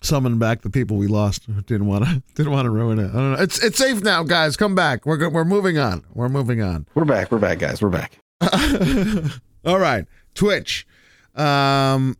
summon 0.00 0.38
back 0.38 0.62
the 0.62 0.70
people 0.70 0.96
we 0.96 1.06
lost? 1.08 1.46
Didn't 1.66 1.86
want 1.86 2.04
to 2.04 2.22
didn't 2.34 2.52
want 2.52 2.64
to 2.64 2.70
ruin 2.70 2.98
it. 2.98 3.10
I 3.10 3.12
don't 3.12 3.32
know. 3.32 3.42
It's 3.42 3.62
it's 3.62 3.76
safe 3.76 4.02
now, 4.02 4.22
guys. 4.22 4.56
Come 4.56 4.74
back. 4.74 5.04
We're 5.04 5.18
go- 5.18 5.28
we're 5.28 5.44
moving 5.44 5.76
on. 5.78 6.04
We're 6.14 6.30
moving 6.30 6.62
on. 6.62 6.86
We're 6.94 7.04
back. 7.04 7.30
We're 7.30 7.38
back, 7.38 7.58
guys. 7.58 7.82
We're 7.82 7.90
back. 7.90 8.18
All 9.66 9.78
right, 9.78 10.06
Twitch. 10.34 10.86
Um, 11.34 12.16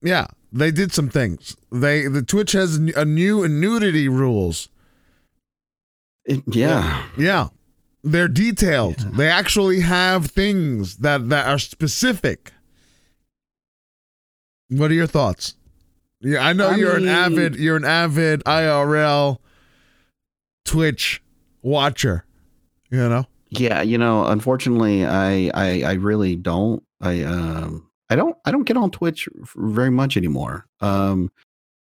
yeah, 0.00 0.26
they 0.52 0.70
did 0.70 0.92
some 0.92 1.10
things. 1.10 1.56
They 1.70 2.06
the 2.06 2.22
Twitch 2.22 2.52
has 2.52 2.76
a 2.76 3.04
new 3.04 3.46
nudity 3.48 4.08
rules. 4.08 4.68
It- 6.24 6.42
yeah. 6.46 7.04
Yeah, 7.18 7.48
they're 8.06 8.28
detailed. 8.28 8.96
They 9.16 9.28
actually 9.28 9.80
have 9.80 10.26
things 10.26 10.98
that 10.98 11.28
that 11.28 11.46
are 11.46 11.58
specific. 11.58 12.52
What 14.68 14.90
are 14.90 14.94
your 14.94 15.06
thoughts? 15.06 15.54
Yeah, 16.20 16.44
I 16.46 16.52
know 16.52 16.70
I 16.70 16.76
you're 16.76 16.96
an 16.96 17.08
avid 17.08 17.56
you're 17.56 17.76
an 17.76 17.84
avid 17.84 18.42
IRL 18.44 19.38
Twitch 20.64 21.22
watcher. 21.62 22.24
You 22.90 23.08
know. 23.08 23.26
Yeah, 23.48 23.82
you 23.82 23.96
know, 23.96 24.26
unfortunately, 24.26 25.06
I, 25.06 25.50
I, 25.54 25.82
I 25.82 25.92
really 25.94 26.34
don't. 26.34 26.82
I, 27.00 27.22
um, 27.22 27.88
I 28.10 28.16
don't, 28.16 28.36
I 28.44 28.50
don't 28.50 28.64
get 28.64 28.76
on 28.76 28.90
Twitch 28.90 29.28
very 29.54 29.90
much 29.90 30.16
anymore. 30.16 30.66
Um, 30.80 31.30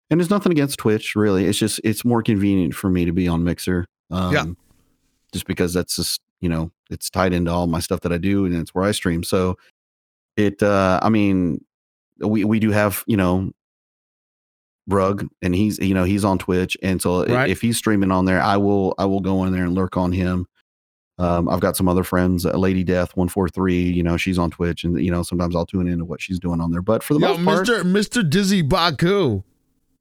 and 0.09 0.19
there's 0.19 0.29
nothing 0.29 0.51
against 0.51 0.77
Twitch, 0.77 1.15
really. 1.15 1.45
It's 1.45 1.57
just, 1.57 1.81
it's 1.83 2.05
more 2.05 2.21
convenient 2.21 2.75
for 2.75 2.89
me 2.89 3.05
to 3.05 3.11
be 3.11 3.27
on 3.27 3.43
Mixer. 3.43 3.85
Um, 4.11 4.33
Yeah. 4.33 4.45
Just 5.35 5.47
because 5.47 5.73
that's 5.73 5.97
just, 5.97 6.21
you 6.39 6.47
know, 6.47 6.71
it's 6.89 7.09
tied 7.09 7.33
into 7.33 7.51
all 7.51 7.67
my 7.67 7.81
stuff 7.81 7.99
that 8.01 8.13
I 8.13 8.17
do, 8.17 8.45
and 8.45 8.55
it's 8.55 8.73
where 8.73 8.85
I 8.85 8.91
stream. 8.91 9.21
So, 9.21 9.57
it, 10.37 10.63
uh, 10.63 10.97
I 11.03 11.09
mean, 11.09 11.61
we 12.19 12.45
we 12.45 12.57
do 12.57 12.71
have, 12.71 13.03
you 13.05 13.17
know, 13.17 13.51
Rug, 14.87 15.27
and 15.41 15.53
he's, 15.53 15.77
you 15.79 15.93
know, 15.93 16.05
he's 16.05 16.23
on 16.23 16.37
Twitch, 16.37 16.77
and 16.81 17.01
so 17.01 17.25
Right. 17.25 17.49
if 17.49 17.59
he's 17.59 17.77
streaming 17.77 18.11
on 18.11 18.23
there, 18.23 18.39
I 18.41 18.55
will, 18.55 18.95
I 18.97 19.03
will 19.03 19.19
go 19.19 19.43
in 19.43 19.51
there 19.51 19.65
and 19.65 19.73
lurk 19.73 19.97
on 19.97 20.13
him. 20.13 20.45
Um, 21.17 21.49
I've 21.49 21.59
got 21.59 21.75
some 21.75 21.89
other 21.89 22.05
friends, 22.05 22.45
uh, 22.45 22.55
Lady 22.57 22.85
Death 22.85 23.17
one 23.17 23.27
four 23.27 23.49
three. 23.49 23.81
You 23.81 24.03
know, 24.03 24.15
she's 24.15 24.37
on 24.37 24.51
Twitch, 24.51 24.85
and 24.85 24.97
you 25.03 25.11
know 25.11 25.21
sometimes 25.21 25.53
I'll 25.53 25.65
tune 25.65 25.89
into 25.89 26.05
what 26.05 26.21
she's 26.21 26.39
doing 26.39 26.61
on 26.61 26.71
there. 26.71 26.81
But 26.81 27.03
for 27.03 27.13
the 27.13 27.19
Yo, 27.19 27.35
most 27.37 27.67
part, 27.67 27.67
Mr. 27.67 27.83
Mr. 27.83 28.29
Dizzy 28.29 28.61
Baku. 28.61 29.43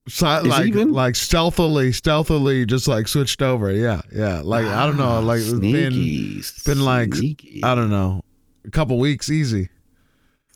He 0.06 0.24
like 0.24 0.66
even? 0.66 0.92
like 0.92 1.16
stealthily, 1.16 1.90
stealthily, 1.92 2.66
just 2.66 2.86
like 2.86 3.08
switched 3.08 3.40
over. 3.40 3.72
Yeah, 3.72 4.02
yeah. 4.12 4.42
Like 4.44 4.66
I 4.66 4.84
don't 4.86 4.98
know, 4.98 5.20
like 5.20 5.40
it's 5.40 5.52
been 5.52 6.42
been 6.66 6.84
like- 6.84 7.14
sneaky. 7.14 7.62
I 7.64 7.74
don't 7.74 7.90
know, 7.90 8.22
a 8.66 8.70
couple 8.70 8.98
weeks 8.98 9.30
easy. 9.30 9.70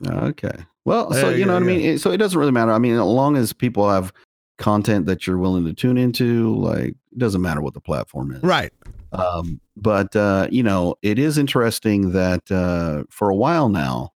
Okay. 0.07 0.53
Well, 0.85 1.13
so 1.13 1.31
Yeah, 1.31 1.37
you 1.37 1.45
know 1.45 1.53
yeah, 1.53 1.61
what 1.61 1.63
I 1.63 1.67
mean. 1.67 1.99
So 1.99 2.11
it 2.11 2.19
doesn't 2.19 2.39
really 2.39 2.53
matter. 2.53 2.73
I 2.73 2.79
mean, 2.79 2.95
as 2.95 3.01
long 3.01 3.37
as 3.37 3.53
people 3.53 3.89
have 3.91 4.13
content 4.59 5.07
that 5.07 5.27
you're 5.27 5.39
willing 5.39 5.65
to 5.65 5.73
tune 5.73 5.97
into, 5.99 6.55
like 6.57 6.89
it 7.13 7.19
doesn't 7.19 7.41
matter 7.43 7.61
what 7.61 7.75
the 7.75 7.81
platform 7.81 8.33
is. 8.33 8.43
Right. 8.43 8.73
Um, 9.13 9.61
but 9.77 10.15
uh, 10.15 10.49
you 10.51 10.63
know, 10.63 10.95
it 11.03 11.19
is 11.19 11.39
interesting 11.39 12.13
that 12.13 12.51
uh, 12.51 13.05
for 13.11 13.31
a 13.31 13.35
while 13.35 13.69
now, 13.71 14.13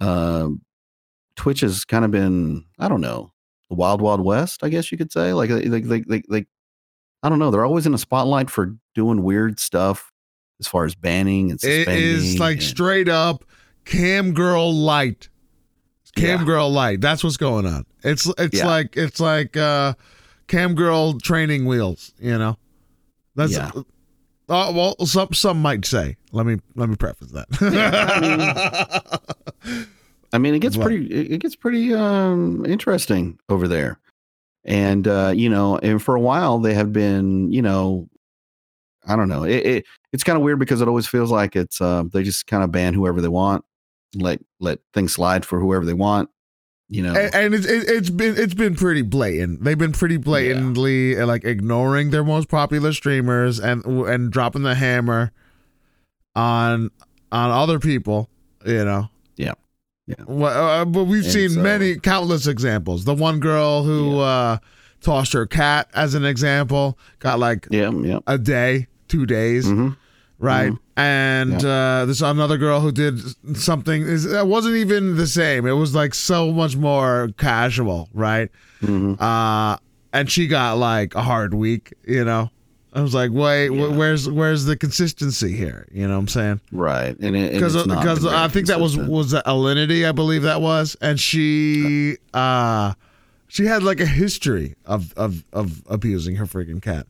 um, 0.00 0.62
Twitch 1.36 1.60
has 1.60 1.84
kind 1.84 2.04
of 2.04 2.10
been, 2.10 2.64
I 2.78 2.88
don't 2.88 3.00
know, 3.00 3.32
the 3.68 3.74
wild 3.76 4.00
wild 4.00 4.20
west, 4.20 4.62
I 4.62 4.68
guess 4.68 4.90
you 4.92 4.98
could 4.98 5.10
say. 5.12 5.32
Like, 5.32 5.50
like, 5.50 5.84
like, 5.86 6.04
like, 6.06 6.24
like 6.28 6.46
I 7.22 7.28
don't 7.28 7.38
know. 7.38 7.50
They're 7.50 7.64
always 7.64 7.86
in 7.86 7.94
a 7.94 7.98
spotlight 7.98 8.50
for 8.50 8.74
doing 8.94 9.22
weird 9.22 9.58
stuff 9.58 10.12
as 10.60 10.66
far 10.68 10.84
as 10.84 10.94
banning 10.94 11.50
and 11.50 11.62
It 11.64 11.88
is 11.88 12.38
like 12.38 12.58
and- 12.58 12.62
straight 12.62 13.08
up 13.08 13.44
cam 13.84 14.32
girl 14.32 14.72
light. 14.72 15.28
Cam 16.14 16.40
Yeah. 16.40 16.46
girl 16.46 16.70
light. 16.70 17.00
That's 17.02 17.22
what's 17.22 17.36
going 17.36 17.66
on. 17.66 17.84
It's 18.02 18.26
it's 18.38 18.56
Yeah. 18.58 18.66
like 18.66 18.96
it's 18.96 19.20
like 19.20 19.56
uh 19.56 19.92
cam 20.48 20.74
girl 20.74 21.18
training 21.20 21.66
wheels, 21.66 22.12
you 22.18 22.38
know. 22.38 22.56
That's 23.34 23.52
Yeah. 23.52 23.70
Uh, 24.48 24.72
well, 24.74 24.96
some 25.04 25.32
some 25.34 25.60
might 25.60 25.84
say. 25.84 26.16
Let 26.32 26.46
me 26.46 26.56
let 26.76 26.88
me 26.88 26.94
preface 26.96 27.32
that. 27.32 27.48
I 30.36 30.38
mean, 30.38 30.54
it 30.54 30.58
gets 30.58 30.76
What? 30.76 30.84
pretty 30.84 31.06
it 31.34 31.38
gets 31.38 31.56
pretty 31.56 31.94
um 31.94 32.66
interesting 32.66 33.38
over 33.48 33.66
there. 33.66 33.98
And 34.66 35.08
uh, 35.08 35.32
you 35.34 35.48
know, 35.48 35.78
and 35.78 36.02
for 36.02 36.14
a 36.14 36.20
while 36.20 36.58
they 36.58 36.74
have 36.74 36.92
been, 36.92 37.50
you 37.50 37.62
know, 37.62 38.10
I 39.06 39.16
don't 39.16 39.30
know. 39.30 39.44
It, 39.44 39.66
it 39.66 39.86
it's 40.12 40.24
kind 40.24 40.36
of 40.36 40.42
weird 40.42 40.58
because 40.58 40.82
it 40.82 40.88
always 40.88 41.06
feels 41.06 41.30
like 41.30 41.56
it's 41.56 41.80
uh, 41.80 42.04
they 42.12 42.22
just 42.22 42.46
kind 42.46 42.62
of 42.62 42.70
ban 42.70 42.92
whoever 42.92 43.22
they 43.22 43.28
want, 43.28 43.64
let 44.14 44.40
let 44.60 44.80
things 44.92 45.14
slide 45.14 45.46
for 45.46 45.58
whoever 45.58 45.86
they 45.86 45.94
want. 45.94 46.28
You 46.90 47.02
know, 47.02 47.14
and, 47.14 47.34
and 47.34 47.54
it's 47.54 47.64
it, 47.64 47.88
it's 47.88 48.10
been 48.10 48.36
it's 48.36 48.54
been 48.54 48.74
pretty 48.74 49.02
blatant. 49.02 49.64
They've 49.64 49.78
been 49.78 49.92
pretty 49.92 50.18
blatantly 50.18 51.18
uh, 51.18 51.26
like 51.26 51.44
ignoring 51.44 52.10
their 52.10 52.24
most 52.24 52.50
popular 52.50 52.92
streamers 52.92 53.58
and 53.58 53.86
and 53.86 54.30
dropping 54.30 54.64
the 54.64 54.74
hammer 54.74 55.32
on 56.34 56.90
on 57.32 57.50
other 57.50 57.78
people. 57.78 58.28
You 58.66 58.84
know. 58.84 59.08
Yeah. 60.06 60.14
Yeah. 60.18 60.24
Well, 60.28 60.68
uh, 60.80 60.84
but 60.84 61.04
we've 61.04 61.24
And 61.24 61.32
seen 61.32 61.50
so- 61.50 61.60
many 61.60 61.96
countless 61.96 62.46
examples. 62.46 63.04
The 63.04 63.14
one 63.14 63.40
girl 63.40 63.82
who 63.82 64.18
uh, 64.20 64.58
tossed 65.00 65.32
her 65.32 65.46
cat, 65.46 65.88
as 65.94 66.14
an 66.14 66.24
example, 66.24 66.98
got 67.18 67.38
like 67.38 67.66
yeah, 67.70 67.90
yeah. 67.90 68.18
a 68.26 68.38
day, 68.38 68.86
two 69.08 69.26
days. 69.26 69.66
hmm 69.66 69.90
right? 70.38 70.70
Mhm. 70.72 70.78
And 70.98 71.64
uh, 71.64 72.04
there's 72.04 72.20
another 72.20 72.58
girl 72.58 72.80
who 72.80 72.92
did 72.92 73.18
something. 73.56 74.04
That 74.04 74.46
wasn't 74.46 74.76
even 74.76 75.16
the 75.16 75.26
same. 75.26 75.66
It 75.66 75.72
was 75.72 75.94
like 75.94 76.12
so 76.14 76.52
much 76.52 76.76
more 76.76 77.30
casual, 77.38 78.10
right? 78.12 78.50
hmm 78.80 79.14
Uh, 79.18 79.78
and 80.12 80.30
she 80.30 80.46
got 80.46 80.76
like 80.76 81.14
a 81.14 81.22
hard 81.22 81.54
week. 81.54 81.94
You 82.06 82.24
know, 82.26 82.50
I 82.96 83.02
was 83.02 83.12
like, 83.14 83.30
wait, 83.30 83.68
Yeah. 83.68 83.88
where's 83.88 84.28
where's 84.28 84.64
the 84.64 84.74
consistency 84.76 85.52
here? 85.54 85.86
You 85.92 86.08
know 86.08 86.14
what 86.14 86.20
I'm 86.20 86.28
saying? 86.28 86.60
Right, 86.72 87.14
and 87.20 87.34
Because 87.52 87.74
not 87.86 88.00
because 88.00 88.24
been 88.24 88.32
I 88.32 88.48
think 88.48 88.68
that 88.68 88.80
was 88.80 88.96
was 88.96 89.34
Alinity, 89.34 90.08
I 90.08 90.12
believe 90.12 90.42
that 90.42 90.62
was, 90.62 90.96
and 91.02 91.20
she 91.20 92.16
uh 92.32 92.94
she 93.48 93.66
had 93.66 93.82
like 93.82 94.00
a 94.00 94.06
history 94.06 94.74
of 94.86 95.12
of 95.14 95.44
of 95.52 95.82
abusing 95.88 96.36
her 96.36 96.46
freaking 96.46 96.80
cat. 96.80 97.06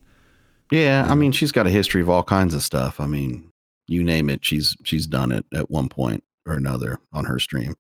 Yeah, 0.73 1.07
I 1.09 1.15
mean, 1.15 1.31
she's 1.31 1.53
got 1.53 1.69
a 1.69 1.71
history 1.71 2.03
of 2.03 2.11
all 2.11 2.25
kinds 2.25 2.53
of 2.53 2.63
stuff. 2.65 2.99
I 2.99 3.07
mean, 3.07 3.53
you 3.87 4.03
name 4.03 4.29
it, 4.29 4.45
she's 4.45 4.77
she's 4.83 5.07
done 5.07 5.31
it 5.31 5.47
at 5.55 5.71
one 5.71 5.89
point 5.89 6.25
or 6.47 6.55
another 6.55 6.99
on 7.13 7.27
her 7.27 7.39
stream. 7.39 7.77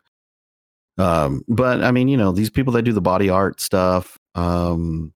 Um, 0.96 1.42
but 1.48 1.82
I 1.82 1.90
mean, 1.90 2.06
you 2.06 2.16
know, 2.16 2.30
these 2.30 2.50
people 2.50 2.72
that 2.74 2.82
do 2.82 2.92
the 2.92 3.00
body 3.00 3.28
art 3.28 3.60
stuff, 3.60 4.16
um, 4.36 5.12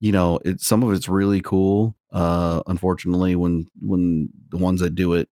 you 0.00 0.12
know, 0.12 0.40
it 0.44 0.60
some 0.60 0.82
of 0.82 0.92
it's 0.92 1.08
really 1.08 1.40
cool. 1.40 1.94
Uh, 2.12 2.62
unfortunately, 2.66 3.36
when 3.36 3.66
when 3.80 4.30
the 4.48 4.56
ones 4.56 4.80
that 4.80 4.94
do 4.94 5.14
it, 5.14 5.28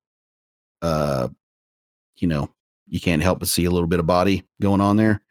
uh, 0.83 1.29
you 2.17 2.29
know, 2.29 2.51
you 2.87 3.01
can't 3.01 3.23
help 3.23 3.41
but 3.41 3.49
see 3.49 3.65
a 3.65 3.71
little 3.71 3.89
bit 3.89 4.01
of 4.01 4.07
body 4.07 4.45
going 4.61 4.81
on 4.81 4.97
there. 4.97 5.23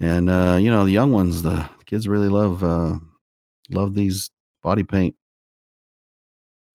And 0.00 0.30
uh, 0.30 0.58
you 0.60 0.70
know, 0.70 0.84
the 0.84 0.92
young 0.92 1.12
ones, 1.12 1.42
the 1.42 1.68
kids 1.86 2.06
really 2.06 2.28
love 2.28 2.62
uh 2.62 2.98
love 3.70 3.94
these 3.94 4.30
body 4.62 4.82
paint 4.84 5.16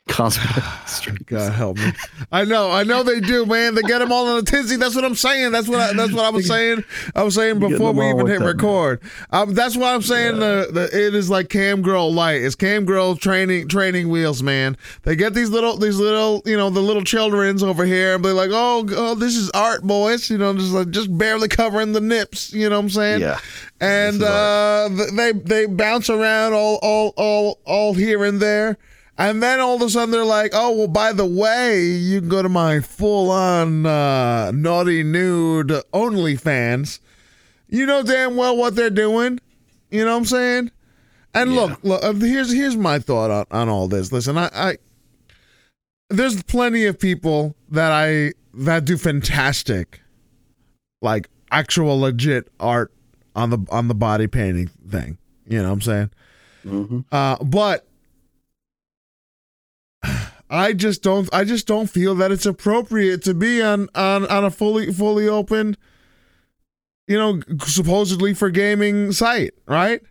streams. 0.85 1.19
God 1.25 1.53
help 1.53 1.77
me. 1.77 1.91
I 2.31 2.43
know, 2.43 2.69
I 2.69 2.83
know 2.83 3.03
they 3.03 3.19
do, 3.19 3.45
man. 3.45 3.73
They 3.73 3.81
get 3.81 3.99
them 3.99 4.11
all 4.11 4.29
in 4.29 4.43
a 4.43 4.45
tizzy. 4.45 4.75
That's 4.75 4.95
what 4.95 5.05
I'm 5.05 5.15
saying. 5.15 5.53
That's 5.53 5.67
what 5.67 5.79
I, 5.79 5.93
that's 5.93 6.11
what 6.11 6.25
I 6.25 6.29
was 6.29 6.45
saying. 6.45 6.83
I 7.15 7.23
was 7.23 7.35
saying 7.35 7.59
before 7.59 7.93
we 7.93 8.09
even 8.09 8.27
hit 8.27 8.39
man. 8.39 8.47
record. 8.47 9.01
Um, 9.31 9.53
that's 9.53 9.77
why 9.77 9.93
I'm 9.93 10.01
saying 10.01 10.39
the, 10.39 10.67
the 10.71 10.83
it 10.85 11.15
is 11.15 11.29
like 11.29 11.49
cam 11.49 11.81
girl 11.81 12.13
light. 12.13 12.41
It's 12.41 12.53
cam 12.53 12.85
girl 12.85 13.15
training 13.15 13.69
training 13.69 14.09
wheels, 14.09 14.43
man. 14.43 14.77
They 15.03 15.15
get 15.15 15.33
these 15.33 15.49
little 15.49 15.77
these 15.77 15.97
little 15.97 16.41
you 16.45 16.57
know 16.57 16.69
the 16.69 16.81
little 16.81 17.03
childrens 17.03 17.63
over 17.63 17.85
here 17.85 18.15
and 18.15 18.25
they're 18.25 18.33
like, 18.33 18.51
oh, 18.51 18.85
oh, 18.91 19.15
this 19.15 19.35
is 19.35 19.49
art, 19.51 19.83
boys. 19.83 20.29
You 20.29 20.37
know, 20.37 20.53
just 20.53 20.73
like 20.73 20.89
just 20.89 21.17
barely 21.17 21.47
covering 21.47 21.93
the 21.93 22.01
nips. 22.01 22.53
You 22.53 22.69
know 22.69 22.75
what 22.75 22.83
I'm 22.83 22.89
saying? 22.89 23.21
Yeah. 23.21 23.39
and 23.79 24.21
uh, 24.21 24.89
they 25.15 25.31
they 25.31 25.65
bounce 25.65 26.09
around 26.09 26.53
all 26.53 26.77
all 26.83 27.13
all 27.15 27.59
all 27.65 27.93
here 27.93 28.25
and 28.25 28.41
there. 28.41 28.77
And 29.17 29.43
then 29.43 29.59
all 29.59 29.75
of 29.75 29.81
a 29.83 29.89
sudden 29.89 30.11
they're 30.11 30.25
like, 30.25 30.51
"Oh, 30.53 30.71
well, 30.75 30.87
by 30.87 31.13
the 31.13 31.25
way, 31.25 31.85
you 31.85 32.19
can 32.19 32.29
go 32.29 32.41
to 32.41 32.49
my 32.49 32.79
full-on 32.79 33.85
uh, 33.85 34.51
naughty 34.51 35.03
nude 35.03 35.67
OnlyFans." 35.93 36.99
You 37.69 37.85
know 37.85 38.03
damn 38.03 38.35
well 38.35 38.55
what 38.57 38.75
they're 38.75 38.89
doing. 38.89 39.39
You 39.91 40.05
know 40.05 40.11
what 40.11 40.17
I'm 40.17 40.25
saying? 40.25 40.71
And 41.35 41.51
Yeah. 41.53 41.61
look, 41.61 41.79
look, 41.83 42.03
uh, 42.03 42.13
here's 42.13 42.51
here's 42.51 42.75
my 42.77 42.99
thought 42.99 43.29
on, 43.31 43.45
on 43.51 43.69
all 43.69 43.87
this. 43.87 44.11
Listen, 44.11 44.37
I, 44.37 44.49
I 44.53 44.77
there's 46.09 46.41
plenty 46.43 46.85
of 46.85 46.99
people 46.99 47.55
that 47.69 47.91
I 47.91 48.33
that 48.55 48.85
do 48.85 48.97
fantastic, 48.97 50.01
like 51.01 51.29
actual 51.51 51.99
legit 51.99 52.49
art 52.59 52.91
on 53.35 53.49
the 53.51 53.59
on 53.69 53.87
the 53.87 53.95
body 53.95 54.27
painting 54.27 54.69
thing. 54.89 55.17
You 55.47 55.59
know 55.61 55.69
what 55.69 55.73
I'm 55.73 55.81
saying? 55.81 56.09
hmm 56.63 56.99
Uh, 57.11 57.37
but 57.43 57.87
I 60.49 60.73
just 60.73 61.01
don't. 61.01 61.27
I 61.33 61.43
just 61.43 61.67
don't 61.67 61.87
feel 61.87 62.15
that 62.15 62.31
it's 62.31 62.45
appropriate 62.45 63.23
to 63.23 63.33
be 63.33 63.61
on 63.61 63.89
on 63.95 64.27
on 64.27 64.45
a 64.45 64.51
fully 64.51 64.91
fully 64.91 65.27
open, 65.27 65.77
you 67.07 67.17
know, 67.17 67.41
supposedly 67.65 68.33
for 68.33 68.49
gaming 68.49 69.11
site, 69.11 69.53
right? 69.67 70.01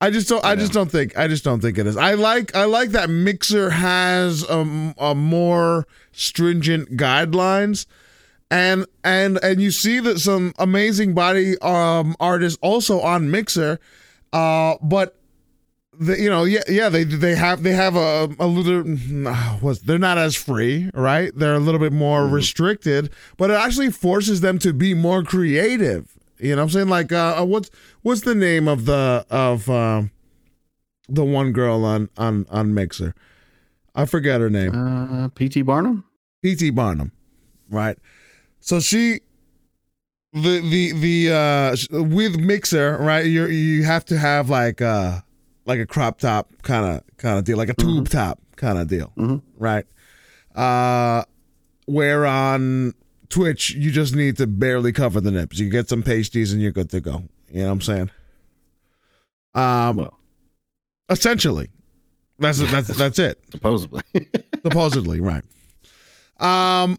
I 0.00 0.10
just 0.10 0.28
don't. 0.28 0.44
I 0.44 0.56
just 0.56 0.72
don't 0.72 0.90
think. 0.90 1.16
I 1.18 1.26
just 1.26 1.42
don't 1.42 1.60
think 1.60 1.78
it 1.78 1.86
is. 1.86 1.96
I 1.96 2.14
like. 2.14 2.54
I 2.54 2.64
like 2.64 2.90
that 2.90 3.08
Mixer 3.08 3.70
has 3.70 4.42
a, 4.48 4.94
a 4.98 5.14
more 5.14 5.86
stringent 6.12 6.96
guidelines, 6.96 7.86
and 8.50 8.86
and 9.02 9.38
and 9.42 9.60
you 9.60 9.70
see 9.70 10.00
that 10.00 10.18
some 10.18 10.52
amazing 10.58 11.14
body 11.14 11.58
um 11.58 12.14
artists 12.20 12.58
also 12.60 13.00
on 13.00 13.30
Mixer, 13.30 13.80
uh, 14.34 14.76
but 14.82 15.18
the, 15.98 16.20
you 16.20 16.30
know, 16.30 16.44
yeah, 16.44 16.62
yeah, 16.68 16.88
they 16.88 17.04
they 17.04 17.34
have 17.34 17.62
they 17.62 17.72
have 17.72 17.96
a 17.96 18.28
a 18.38 18.46
little 18.46 18.82
was 19.62 19.80
they're 19.80 19.98
not 19.98 20.18
as 20.18 20.34
free, 20.34 20.90
right? 20.94 21.32
They're 21.34 21.54
a 21.54 21.60
little 21.60 21.80
bit 21.80 21.92
more 21.92 22.26
restricted, 22.26 23.10
but 23.36 23.50
it 23.50 23.54
actually 23.54 23.90
forces 23.90 24.40
them 24.40 24.58
to 24.60 24.72
be 24.72 24.94
more 24.94 25.22
creative. 25.22 26.12
You 26.38 26.50
know, 26.56 26.62
what 26.62 26.64
I'm 26.64 26.70
saying 26.70 26.88
like, 26.88 27.12
uh, 27.12 27.44
what's 27.44 27.70
what's 28.02 28.22
the 28.22 28.34
name 28.34 28.68
of 28.68 28.84
the 28.84 29.26
of 29.30 29.68
um 29.70 30.10
the 31.08 31.24
one 31.24 31.52
girl 31.52 31.84
on 31.84 32.10
on 32.16 32.46
on 32.50 32.74
Mixer? 32.74 33.14
I 33.94 34.04
forget 34.04 34.40
her 34.40 34.50
name. 34.50 34.72
Uh, 34.74 35.28
PT 35.28 35.64
Barnum. 35.64 36.04
P.T. 36.42 36.70
Barnum, 36.70 37.10
right? 37.70 37.98
So 38.60 38.78
she, 38.78 39.20
the 40.32 40.60
the 40.60 40.92
the 40.92 41.32
uh 41.32 42.02
with 42.04 42.36
Mixer, 42.38 42.98
right? 42.98 43.24
You 43.24 43.46
you 43.46 43.84
have 43.84 44.04
to 44.06 44.18
have 44.18 44.50
like 44.50 44.80
uh 44.82 45.22
like 45.66 45.78
a 45.80 45.86
crop 45.86 46.18
top 46.20 46.50
kind 46.62 46.86
of 46.86 47.16
kind 47.18 47.38
of 47.38 47.44
deal, 47.44 47.56
like 47.58 47.68
a 47.68 47.74
tube 47.74 48.08
top 48.08 48.40
kind 48.56 48.78
of 48.78 48.88
deal, 48.88 49.12
Mhm. 49.16 49.42
right? 49.58 49.84
Uh, 50.54 51.24
where 51.86 52.24
on 52.26 52.94
Twitch 53.28 53.70
you 53.74 53.90
just 53.90 54.14
need 54.14 54.36
to 54.38 54.46
barely 54.46 54.92
cover 54.92 55.20
the 55.20 55.30
nips. 55.30 55.58
You 55.58 55.68
get 55.68 55.88
some 55.88 56.02
pasties 56.02 56.52
and 56.52 56.62
you're 56.62 56.72
good 56.72 56.90
to 56.90 57.00
go. 57.00 57.24
You 57.50 57.60
know 57.60 57.66
what 57.66 57.72
I'm 57.72 57.80
saying? 57.82 58.10
Um, 59.54 59.96
Well, 59.96 60.18
essentially, 61.08 61.68
that's 62.38 62.58
that's 62.58 62.88
that's 62.88 63.18
it 63.18 63.40
supposedly. 63.50 64.02
supposedly 64.62 65.20
right 65.20 65.44
um 66.40 66.98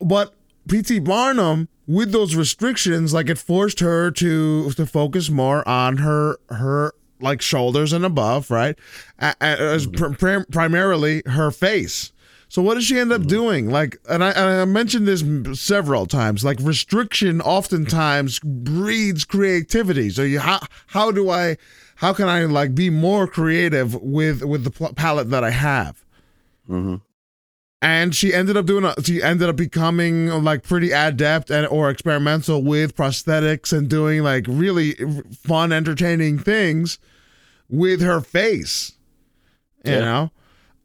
but 0.00 0.32
pt 0.68 1.02
barnum 1.04 1.68
with 1.86 2.12
those 2.12 2.34
restrictions 2.36 3.12
like 3.12 3.28
it 3.28 3.36
forced 3.36 3.80
her 3.80 4.10
to 4.12 4.70
to 4.70 4.86
focus 4.86 5.28
more 5.28 5.66
on 5.68 5.98
her 5.98 6.38
her 6.50 6.92
like 7.20 7.40
shoulders 7.42 7.92
and 7.92 8.04
above 8.04 8.50
right? 8.50 8.78
As 9.18 9.86
prim- 9.86 10.46
primarily 10.50 11.22
her 11.26 11.50
face. 11.50 12.12
So 12.48 12.62
what 12.62 12.74
does 12.74 12.84
she 12.84 12.98
end 12.98 13.12
up 13.12 13.26
doing? 13.26 13.70
Like 13.70 13.98
and 14.08 14.24
I, 14.24 14.30
and 14.30 14.60
I 14.60 14.64
mentioned 14.64 15.06
this 15.06 15.22
several 15.60 16.06
times 16.06 16.44
like 16.44 16.58
restriction 16.60 17.40
oftentimes 17.40 18.40
breeds 18.40 19.24
creativity. 19.24 20.10
So 20.10 20.22
you 20.22 20.40
how 20.40 20.60
how 20.88 21.10
do 21.10 21.30
i 21.30 21.56
how 21.96 22.12
can 22.12 22.28
i 22.28 22.44
like 22.44 22.74
be 22.74 22.90
more 22.90 23.26
creative 23.26 23.94
with 24.02 24.42
with 24.42 24.64
the 24.64 24.92
palette 24.94 25.30
that 25.30 25.44
i 25.44 25.50
have? 25.50 26.04
Hmm 26.66 26.96
and 27.82 28.14
she 28.14 28.34
ended 28.34 28.56
up 28.56 28.66
doing 28.66 28.84
a, 28.84 28.94
she 29.02 29.22
ended 29.22 29.48
up 29.48 29.56
becoming 29.56 30.28
like 30.44 30.62
pretty 30.62 30.90
adept 30.90 31.50
and 31.50 31.66
or 31.68 31.90
experimental 31.90 32.62
with 32.62 32.94
prosthetics 32.94 33.76
and 33.76 33.88
doing 33.88 34.22
like 34.22 34.44
really 34.48 34.94
fun 35.32 35.72
entertaining 35.72 36.38
things 36.38 36.98
with 37.70 38.00
her 38.00 38.20
face 38.20 38.92
you 39.84 39.92
Yeah. 39.92 40.00
know 40.00 40.30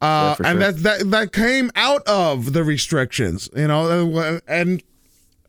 uh 0.02 0.36
Yeah, 0.40 0.48
and 0.50 0.62
sure. 0.62 0.72
that 0.72 0.84
that 0.84 1.12
that 1.12 1.34
came 1.34 1.72
out 1.76 2.02
of 2.08 2.54
the 2.54 2.64
restrictions 2.64 3.50
you 3.56 3.68
know 3.68 4.40
and 4.48 4.82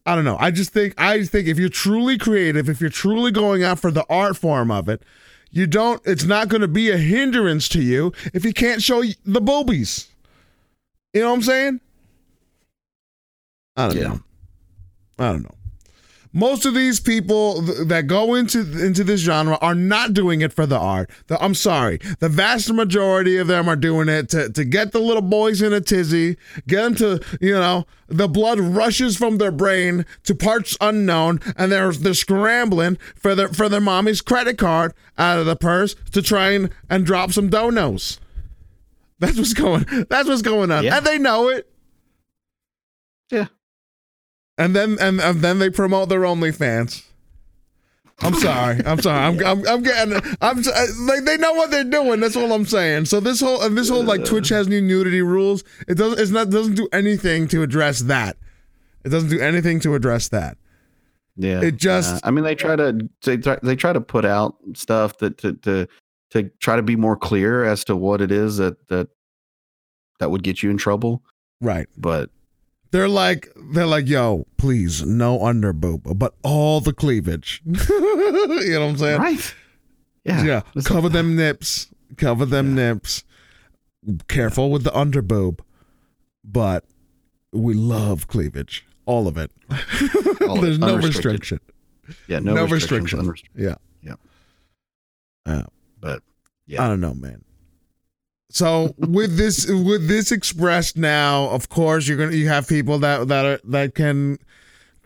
I 0.08 0.14
don't 0.14 0.24
know. 0.24 0.36
I 0.38 0.52
just 0.52 0.72
think 0.72 0.94
I 0.98 1.24
think 1.24 1.48
if 1.48 1.58
you're 1.58 1.68
truly 1.68 2.16
creative, 2.16 2.68
if 2.68 2.80
you're 2.80 2.90
truly 2.90 3.32
going 3.32 3.64
out 3.64 3.80
for 3.80 3.90
the 3.90 4.06
art 4.08 4.36
form 4.36 4.70
of 4.70 4.88
it, 4.88 5.02
you 5.50 5.66
don't. 5.66 6.00
It's 6.06 6.22
not 6.22 6.46
going 6.46 6.60
to 6.60 6.68
be 6.68 6.92
a 6.92 6.96
hindrance 6.96 7.68
to 7.70 7.82
you 7.82 8.12
if 8.32 8.44
you 8.44 8.52
can't 8.52 8.80
show 8.80 9.02
the 9.24 9.40
boobies. 9.40 10.06
You 11.12 11.22
know 11.22 11.30
what 11.30 11.34
I'm 11.38 11.42
saying? 11.42 11.80
I 13.76 13.88
don't 13.88 13.96
Yeah. 13.96 14.08
know. 14.08 14.20
I 15.18 15.32
don't 15.32 15.42
know. 15.42 15.54
Most 16.36 16.66
of 16.66 16.74
these 16.74 17.00
people 17.00 17.64
th- 17.64 17.88
that 17.88 18.06
go 18.06 18.34
into 18.34 18.60
into 18.60 19.02
this 19.02 19.22
genre 19.22 19.56
are 19.62 19.74
not 19.74 20.12
doing 20.12 20.42
it 20.42 20.52
for 20.52 20.66
the 20.66 20.78
art. 20.78 21.08
The- 21.28 21.42
I'm 21.42 21.54
sorry. 21.54 21.98
The 22.18 22.28
vast 22.28 22.70
majority 22.70 23.38
of 23.38 23.46
them 23.46 23.70
are 23.70 23.74
doing 23.74 24.10
it 24.10 24.28
to, 24.28 24.50
to 24.50 24.64
get 24.64 24.92
the 24.92 24.98
little 24.98 25.22
boys 25.22 25.62
in 25.62 25.72
a 25.72 25.80
tizzy, 25.80 26.36
get 26.68 26.82
them 26.82 26.94
to, 26.96 27.20
you 27.40 27.54
know, 27.54 27.86
the 28.08 28.28
blood 28.28 28.60
rushes 28.60 29.16
from 29.16 29.38
their 29.38 29.50
brain 29.50 30.04
to 30.24 30.34
parts 30.34 30.76
unknown, 30.78 31.40
and 31.56 31.72
they're 31.72 31.90
they're 31.90 32.12
scrambling 32.12 32.98
for 33.14 33.34
their 33.34 33.48
for 33.48 33.70
their 33.70 33.80
mommy's 33.80 34.20
credit 34.20 34.58
card 34.58 34.92
out 35.16 35.38
of 35.38 35.46
the 35.46 35.56
purse 35.56 35.96
to 36.12 36.20
try 36.20 36.50
and, 36.50 36.68
and 36.90 37.06
drop 37.06 37.32
some 37.32 37.48
donos. 37.48 38.18
That's 39.18 39.38
what's 39.38 39.54
going 39.54 39.86
that's 40.10 40.28
what's 40.28 40.42
going 40.42 40.70
on. 40.70 40.84
Yeah. 40.84 40.98
And 40.98 41.06
they 41.06 41.16
know 41.16 41.48
it. 41.48 41.72
Yeah. 43.30 43.46
And 44.58 44.74
then 44.74 44.96
and, 45.00 45.20
and 45.20 45.40
then 45.42 45.58
they 45.58 45.70
promote 45.70 46.08
their 46.08 46.20
OnlyFans. 46.20 47.04
I'm 48.20 48.34
sorry. 48.34 48.80
I'm 48.86 49.00
sorry. 49.00 49.18
I'm 49.20 49.38
I'm, 49.46 49.68
I'm 49.68 49.82
getting. 49.82 50.14
I'm 50.40 50.58
uh, 50.60 50.86
like 51.00 51.24
they 51.24 51.36
know 51.36 51.52
what 51.52 51.70
they're 51.70 51.84
doing. 51.84 52.20
That's 52.20 52.36
all 52.36 52.50
I'm 52.52 52.64
saying. 52.64 53.04
So 53.04 53.20
this 53.20 53.40
whole 53.40 53.60
and 53.60 53.76
this 53.76 53.90
whole 53.90 54.02
like 54.04 54.24
Twitch 54.24 54.48
has 54.48 54.68
new 54.68 54.80
nudity 54.80 55.20
rules. 55.20 55.64
It 55.86 55.96
doesn't. 55.96 56.18
It's 56.18 56.30
not 56.30 56.48
doesn't 56.48 56.76
do 56.76 56.88
anything 56.92 57.46
to 57.48 57.62
address 57.62 58.00
that. 58.00 58.38
It 59.04 59.10
doesn't 59.10 59.28
do 59.28 59.38
anything 59.38 59.80
to 59.80 59.94
address 59.94 60.28
that. 60.30 60.56
Yeah, 61.36 61.60
It 61.60 61.76
just- 61.76 62.14
uh, 62.14 62.20
I 62.24 62.30
mean, 62.30 62.44
they 62.44 62.54
try 62.54 62.76
to 62.76 62.98
they 63.22 63.36
try, 63.36 63.58
they 63.62 63.76
try 63.76 63.92
to 63.92 64.00
put 64.00 64.24
out 64.24 64.56
stuff 64.72 65.18
that 65.18 65.36
to 65.38 65.52
to 65.52 65.86
to 66.30 66.50
try 66.60 66.76
to 66.76 66.82
be 66.82 66.96
more 66.96 67.16
clear 67.16 67.64
as 67.64 67.84
to 67.84 67.94
what 67.96 68.22
it 68.22 68.32
is 68.32 68.56
that 68.56 68.88
that 68.88 69.08
that 70.18 70.30
would 70.30 70.42
get 70.42 70.62
you 70.62 70.70
in 70.70 70.78
trouble. 70.78 71.22
Right. 71.60 71.88
But 71.98 72.30
They're 72.90 73.08
like 73.08 73.48
they're 73.72 73.86
like, 73.86 74.06
yo, 74.08 74.46
please 74.56 75.04
no 75.04 75.44
under 75.44 75.72
boob, 75.72 76.18
but 76.18 76.34
all 76.42 76.80
the 76.80 76.92
cleavage. 76.92 77.62
you 77.66 77.74
know 77.88 78.80
what 78.80 78.88
I'm 78.90 78.96
saying? 78.96 79.20
right, 79.20 79.54
yeah, 80.24 80.44
Yeah. 80.44 80.82
Cover 80.84 81.08
them 81.08 81.36
nips. 81.36 81.88
Cover 82.16 82.46
them 82.46 82.74
nips. 82.74 83.24
Careful 84.28 84.70
with 84.70 84.84
the 84.84 84.96
under 84.96 85.22
boob, 85.22 85.62
but 86.44 86.84
we 87.52 87.74
love 87.74 88.28
cleavage. 88.28 88.86
All 89.04 89.28
of 89.28 89.36
it. 89.36 89.50
All 90.42 90.56
of 90.56 90.60
There's 90.62 90.76
it, 90.76 90.80
no 90.80 90.96
restriction. 90.96 91.60
yeah, 92.28 92.38
no, 92.38 92.54
no 92.54 92.66
restriction. 92.66 93.34
Yeah. 93.54 93.76
Yeah. 94.02 94.14
Yeah. 95.46 95.62
But 96.00 96.22
yeah, 96.66 96.84
I 96.84 96.88
don't 96.88 97.00
know, 97.00 97.14
man. 97.14 97.42
So 98.48 98.94
with 98.98 99.36
this 99.36 99.66
with 99.66 100.08
this 100.08 100.30
expressed 100.32 100.96
now, 100.96 101.48
of 101.50 101.68
course 101.68 102.06
you're 102.06 102.16
gonna 102.16 102.32
you 102.32 102.48
have 102.48 102.68
people 102.68 102.98
that 103.00 103.28
that 103.28 103.44
are 103.44 103.60
that 103.64 103.94
can 103.94 104.38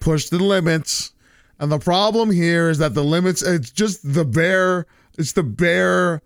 push 0.01 0.29
the 0.29 0.39
limits. 0.39 1.13
And 1.59 1.71
the 1.71 1.79
problem 1.79 2.31
here 2.31 2.71
is 2.71 2.79
that 2.79 2.95
the 2.95 3.05
limits 3.05 3.43
it's 3.43 3.71
just 3.71 4.15
the 4.15 4.25
bare 4.25 4.87
it's 5.19 5.33
the 5.33 5.43
bare 5.43 6.23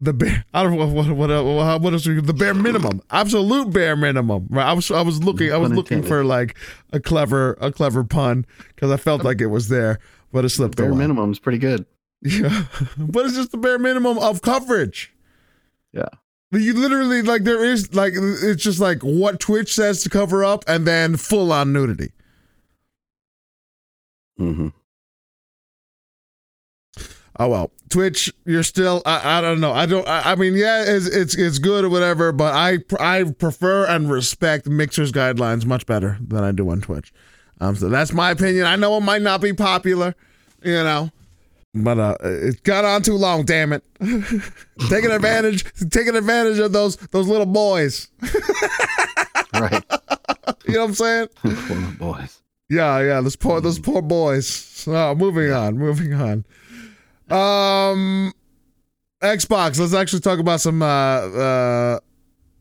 the 0.00 0.12
bare 0.12 0.44
I 0.52 0.62
don't 0.62 0.76
know 0.76 0.86
what 0.86 1.08
what 1.08 1.30
what, 1.30 1.80
what 1.80 1.92
else 1.92 2.04
the 2.04 2.34
bare 2.36 2.54
minimum 2.54 3.00
absolute 3.10 3.72
bare 3.72 3.96
minimum 3.96 4.46
right 4.50 4.66
I 4.66 4.72
was 4.72 4.90
I 4.90 5.02
was 5.02 5.22
looking 5.22 5.52
I 5.52 5.56
was 5.56 5.72
looking 5.72 6.02
for 6.02 6.24
like 6.24 6.56
a 6.92 6.98
clever 7.00 7.56
a 7.60 7.70
clever 7.70 8.02
pun 8.04 8.46
because 8.74 8.90
I 8.90 8.96
felt 8.96 9.22
like 9.24 9.40
it 9.40 9.46
was 9.46 9.68
there 9.68 9.98
but 10.32 10.44
it 10.44 10.48
slipped 10.48 10.76
the 10.76 10.82
bare 10.82 10.90
away. 10.90 10.98
minimum 10.98 11.30
is 11.32 11.38
pretty 11.38 11.58
good. 11.58 11.86
Yeah, 12.26 12.64
but 12.96 13.26
it's 13.26 13.34
just 13.36 13.52
the 13.52 13.58
bare 13.58 13.78
minimum 13.78 14.18
of 14.18 14.40
coverage. 14.40 15.13
Yeah. 15.94 16.08
But 16.50 16.60
You 16.60 16.74
literally 16.74 17.22
like 17.22 17.44
there 17.44 17.64
is 17.64 17.94
like 17.94 18.12
it's 18.16 18.62
just 18.62 18.80
like 18.80 19.02
what 19.02 19.40
Twitch 19.40 19.74
says 19.74 20.02
to 20.02 20.10
cover 20.10 20.44
up, 20.44 20.64
and 20.68 20.86
then 20.86 21.16
full 21.16 21.52
on 21.52 21.72
nudity. 21.72 22.12
Mm-hmm. 24.38 24.68
Oh 27.38 27.48
well, 27.48 27.72
Twitch, 27.88 28.32
you're 28.44 28.62
still 28.62 29.02
I, 29.04 29.38
I 29.38 29.40
don't 29.40 29.60
know 29.60 29.72
I 29.72 29.86
don't 29.86 30.06
I, 30.06 30.32
I 30.32 30.34
mean 30.36 30.54
yeah 30.54 30.84
it's, 30.86 31.06
it's 31.06 31.34
it's 31.34 31.58
good 31.58 31.84
or 31.84 31.88
whatever, 31.88 32.30
but 32.30 32.54
I 32.54 32.78
I 33.00 33.24
prefer 33.24 33.86
and 33.86 34.08
respect 34.10 34.66
Mixer's 34.68 35.10
guidelines 35.10 35.64
much 35.64 35.86
better 35.86 36.18
than 36.20 36.44
I 36.44 36.52
do 36.52 36.68
on 36.70 36.80
Twitch. 36.80 37.12
Um, 37.60 37.74
so 37.74 37.88
that's 37.88 38.12
my 38.12 38.30
opinion. 38.30 38.66
I 38.66 38.76
know 38.76 38.96
it 38.96 39.00
might 39.00 39.22
not 39.22 39.40
be 39.40 39.52
popular, 39.52 40.14
you 40.62 40.72
know, 40.72 41.10
but 41.74 41.98
uh, 41.98 42.16
it 42.22 42.62
got 42.62 42.84
on 42.84 43.02
too 43.02 43.14
long. 43.14 43.44
Damn 43.44 43.72
it, 43.72 43.82
taking 44.88 45.10
advantage 45.10 45.64
taking 45.90 46.16
advantage 46.16 46.58
of 46.58 46.72
those 46.72 46.96
those 46.96 47.28
little 47.28 47.46
boys. 47.46 48.08
Right, 49.54 49.84
You 50.66 50.74
know 50.74 50.80
what 50.80 50.88
I'm 50.88 50.94
saying? 50.94 51.28
Poor 51.42 51.92
boys. 51.92 52.42
Yeah, 52.68 53.00
yeah. 53.00 53.20
Those 53.20 53.36
poor, 53.36 53.60
those 53.60 53.78
poor 53.78 54.02
boys. 54.02 54.48
So, 54.48 55.14
moving 55.14 55.52
on, 55.52 55.78
moving 55.78 56.12
on. 56.12 56.44
Um, 57.30 58.32
Xbox. 59.22 59.78
Let's 59.78 59.94
actually 59.94 60.20
talk 60.20 60.40
about 60.40 60.60
some 60.60 60.82
uh, 60.82 60.86
uh, 60.86 62.00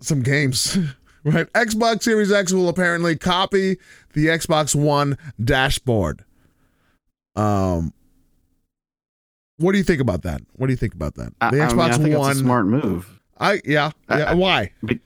some 0.01 0.21
games. 0.21 0.77
right, 1.23 1.51
Xbox 1.53 2.03
Series 2.03 2.31
X 2.31 2.53
will 2.53 2.69
apparently 2.69 3.15
copy 3.15 3.77
the 4.13 4.27
Xbox 4.27 4.75
One 4.75 5.17
dashboard. 5.43 6.23
Um, 7.35 7.91
what 9.57 9.71
do 9.73 9.77
you 9.77 9.83
think 9.83 10.01
about 10.01 10.23
that? 10.23 10.41
What 10.53 10.67
do 10.67 10.73
you 10.73 10.77
think 10.77 10.93
about 10.93 11.15
that? 11.15 11.33
I, 11.41 11.51
The 11.51 11.61
I 11.61 11.67
mean, 11.67 11.77
Xbox 11.77 11.89
I 11.91 11.97
think 11.97 12.17
One. 12.17 12.31
a 12.31 12.35
smart 12.35 12.65
move. 12.67 13.19
I 13.39 13.61
yeah 13.65 13.91
yeah. 14.09 14.31
I- 14.31 14.33
why? 14.33 14.71
But, 14.81 14.97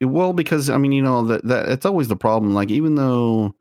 well, 0.00 0.32
because 0.32 0.68
I 0.70 0.76
mean, 0.78 0.92
you 0.92 1.02
know 1.02 1.24
that 1.26 1.44
that 1.46 1.68
it's 1.68 1.86
always 1.86 2.08
the 2.08 2.16
problem. 2.16 2.52
Like 2.54 2.70
even 2.70 2.94
though 2.96 3.54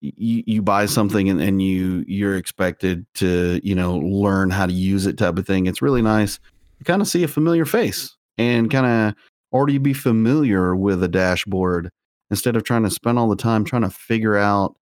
you 0.00 0.42
you 0.46 0.62
buy 0.62 0.86
something 0.86 1.28
and, 1.28 1.40
and 1.40 1.60
you 1.62 2.04
you're 2.08 2.36
expected 2.36 3.04
to 3.14 3.60
you 3.62 3.74
know 3.74 3.96
learn 3.98 4.50
how 4.50 4.66
to 4.66 4.72
use 4.72 5.06
it 5.06 5.18
type 5.18 5.38
of 5.38 5.46
thing, 5.46 5.66
it's 5.66 5.82
really 5.82 6.02
nice. 6.02 6.38
to 6.78 6.84
kind 6.84 7.02
of 7.02 7.08
see 7.08 7.22
a 7.22 7.28
familiar 7.28 7.64
face 7.66 8.16
and 8.38 8.70
kind 8.70 8.86
of 8.86 9.14
already 9.52 9.78
be 9.78 9.92
familiar 9.92 10.74
with 10.74 11.02
a 11.02 11.08
dashboard 11.08 11.90
instead 12.30 12.56
of 12.56 12.64
trying 12.64 12.84
to 12.84 12.90
spend 12.90 13.18
all 13.18 13.28
the 13.28 13.36
time 13.36 13.64
trying 13.64 13.82
to 13.82 13.90
figure 13.90 14.36
out 14.36 14.76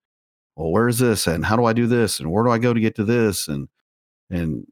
well 0.57 0.71
where's 0.71 0.99
this 0.99 1.27
and 1.27 1.45
how 1.47 1.57
do 1.57 1.65
I 1.65 1.73
do 1.73 1.87
this 1.87 2.21
and 2.21 2.31
where 2.31 2.45
do 2.45 2.51
I 2.51 2.59
go 2.59 2.73
to 2.75 2.81
get 2.81 2.95
to 2.97 3.05
this 3.05 3.49
and 3.49 3.69
and 4.31 4.67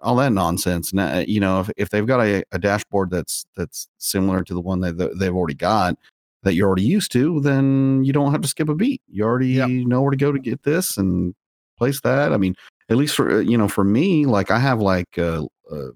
all 0.00 0.16
that 0.16 0.32
nonsense. 0.32 0.92
Now, 0.92 1.18
you 1.18 1.40
know, 1.40 1.60
if, 1.60 1.70
if 1.76 1.90
they've 1.90 2.06
got 2.06 2.20
a, 2.20 2.44
a 2.52 2.58
dashboard 2.58 3.10
that's 3.10 3.46
that's 3.56 3.88
similar 3.98 4.42
to 4.44 4.54
the 4.54 4.60
one 4.60 4.80
that 4.80 4.98
that 4.98 5.18
they've 5.18 5.34
already 5.34 5.54
got 5.54 5.96
that 6.42 6.54
you're 6.54 6.68
already 6.68 6.84
used 6.84 7.10
to, 7.12 7.40
then 7.40 8.04
you 8.04 8.12
don't 8.12 8.30
have 8.30 8.40
to 8.40 8.48
skip 8.48 8.68
a 8.68 8.74
beat. 8.74 9.02
You 9.08 9.24
already 9.24 9.48
Yep. 9.48 9.68
know 9.68 10.02
where 10.02 10.10
to 10.12 10.16
go 10.16 10.30
to 10.32 10.38
get 10.38 10.62
this 10.62 10.96
and 10.96 11.34
place 11.76 12.00
that. 12.02 12.32
I 12.32 12.36
mean, 12.36 12.54
at 12.88 12.96
least 12.96 13.16
for 13.16 13.38
uh, 13.38 13.40
you 13.40 13.58
know, 13.58 13.68
for 13.68 13.84
me, 13.84 14.26
like 14.26 14.50
I 14.50 14.58
have 14.58 14.80
like 14.80 15.18
a, 15.18 15.44
a 15.70 15.88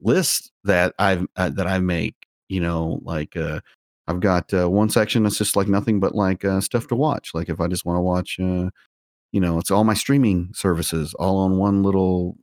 list 0.00 0.52
that 0.64 0.94
I've 0.98 1.26
uh, 1.36 1.50
that 1.50 1.66
I 1.66 1.78
make. 1.78 2.14
You 2.48 2.60
know, 2.60 3.00
like 3.02 3.36
uh, 3.36 3.60
I've 4.06 4.20
got 4.20 4.52
uh, 4.54 4.70
one 4.70 4.88
section 4.90 5.22
that's 5.22 5.38
just 5.38 5.54
like 5.54 5.68
nothing 5.68 6.00
but 6.00 6.14
like 6.14 6.44
uh, 6.44 6.60
stuff 6.60 6.86
to 6.88 6.96
watch. 6.96 7.30
Like 7.34 7.48
if 7.48 7.60
I 7.60 7.66
just 7.68 7.84
want 7.84 7.98
to 7.98 8.02
watch. 8.02 8.38
Uh, 8.40 8.70
you 9.32 9.40
know 9.40 9.58
it's 9.58 9.70
all 9.70 9.84
my 9.84 9.94
streaming 9.94 10.50
services 10.54 11.14
all 11.14 11.38
on 11.38 11.58
one 11.58 11.82
little 11.82 12.36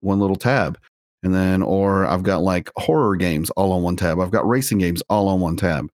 one 0.00 0.20
little 0.20 0.36
tab. 0.36 0.78
And 1.22 1.34
then 1.34 1.62
or 1.62 2.04
i've 2.06 2.22
got 2.22 2.42
like 2.42 2.70
horror 2.76 3.16
games 3.16 3.50
all 3.50 3.72
on 3.72 3.82
one 3.82 3.96
tab. 3.96 4.20
I've 4.20 4.30
got 4.30 4.46
racing 4.46 4.78
games 4.78 5.02
all 5.08 5.28
on 5.28 5.40
one 5.40 5.56
tab. 5.56 5.88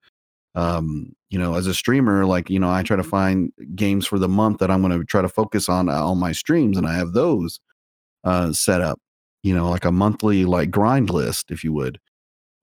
Um 0.55 1.15
you 1.31 1.39
know 1.39 1.55
as 1.55 1.67
a 1.69 1.75
streamer 1.75 2.27
like 2.27 2.51
you 2.51 2.59
know 2.59 2.71
i 2.71 2.83
try 2.83 2.97
to 2.97 3.05
find 3.05 3.53
games 3.77 4.07
for 4.07 4.19
the 4.19 4.29
month 4.29 4.59
that 4.59 4.71
i'm 4.71 4.83
going 4.83 4.99
to 4.99 5.05
try 5.05 5.23
to 5.23 5.29
focus 5.29 5.69
on 5.69 5.89
uh, 5.89 6.05
on 6.05 6.19
my 6.19 6.33
streams 6.33 6.77
and 6.77 6.89
i 6.89 6.95
have 6.95 7.13
those 7.13 7.61
uh 8.25 8.53
set 8.53 8.81
up 8.81 8.99
you 9.45 9.55
know 9.55 9.71
like 9.71 9.85
a 9.85 9.93
monthly 9.93 10.45
like 10.45 10.71
grind 10.71 11.11
list 11.11 11.51
if 11.51 11.65
you 11.65 11.73
would. 11.73 12.01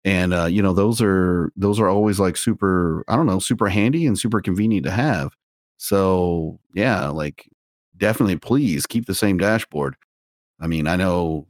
And 0.06 0.34
uh 0.34 0.46
you 0.46 0.62
know 0.62 0.74
those 0.74 1.02
are 1.02 1.52
those 1.56 1.80
are 1.80 1.90
always 1.90 2.20
like 2.20 2.38
super 2.38 3.04
i 3.08 3.16
don't 3.16 3.26
know 3.26 3.40
super 3.40 3.70
handy 3.70 4.06
and 4.06 4.20
super 4.20 4.42
convenient 4.42 4.86
to 4.86 4.92
have 4.92 5.34
so 5.78 6.60
yeah, 6.74 7.08
like 7.08 7.50
definitely 7.96 8.38
please 8.38 8.86
keep 8.86 9.06
the 9.06 9.16
same 9.16 9.38
dashboard. 9.38 9.96
I 10.60 10.68
mean, 10.68 10.88
I 10.88 10.96
know 10.96 11.48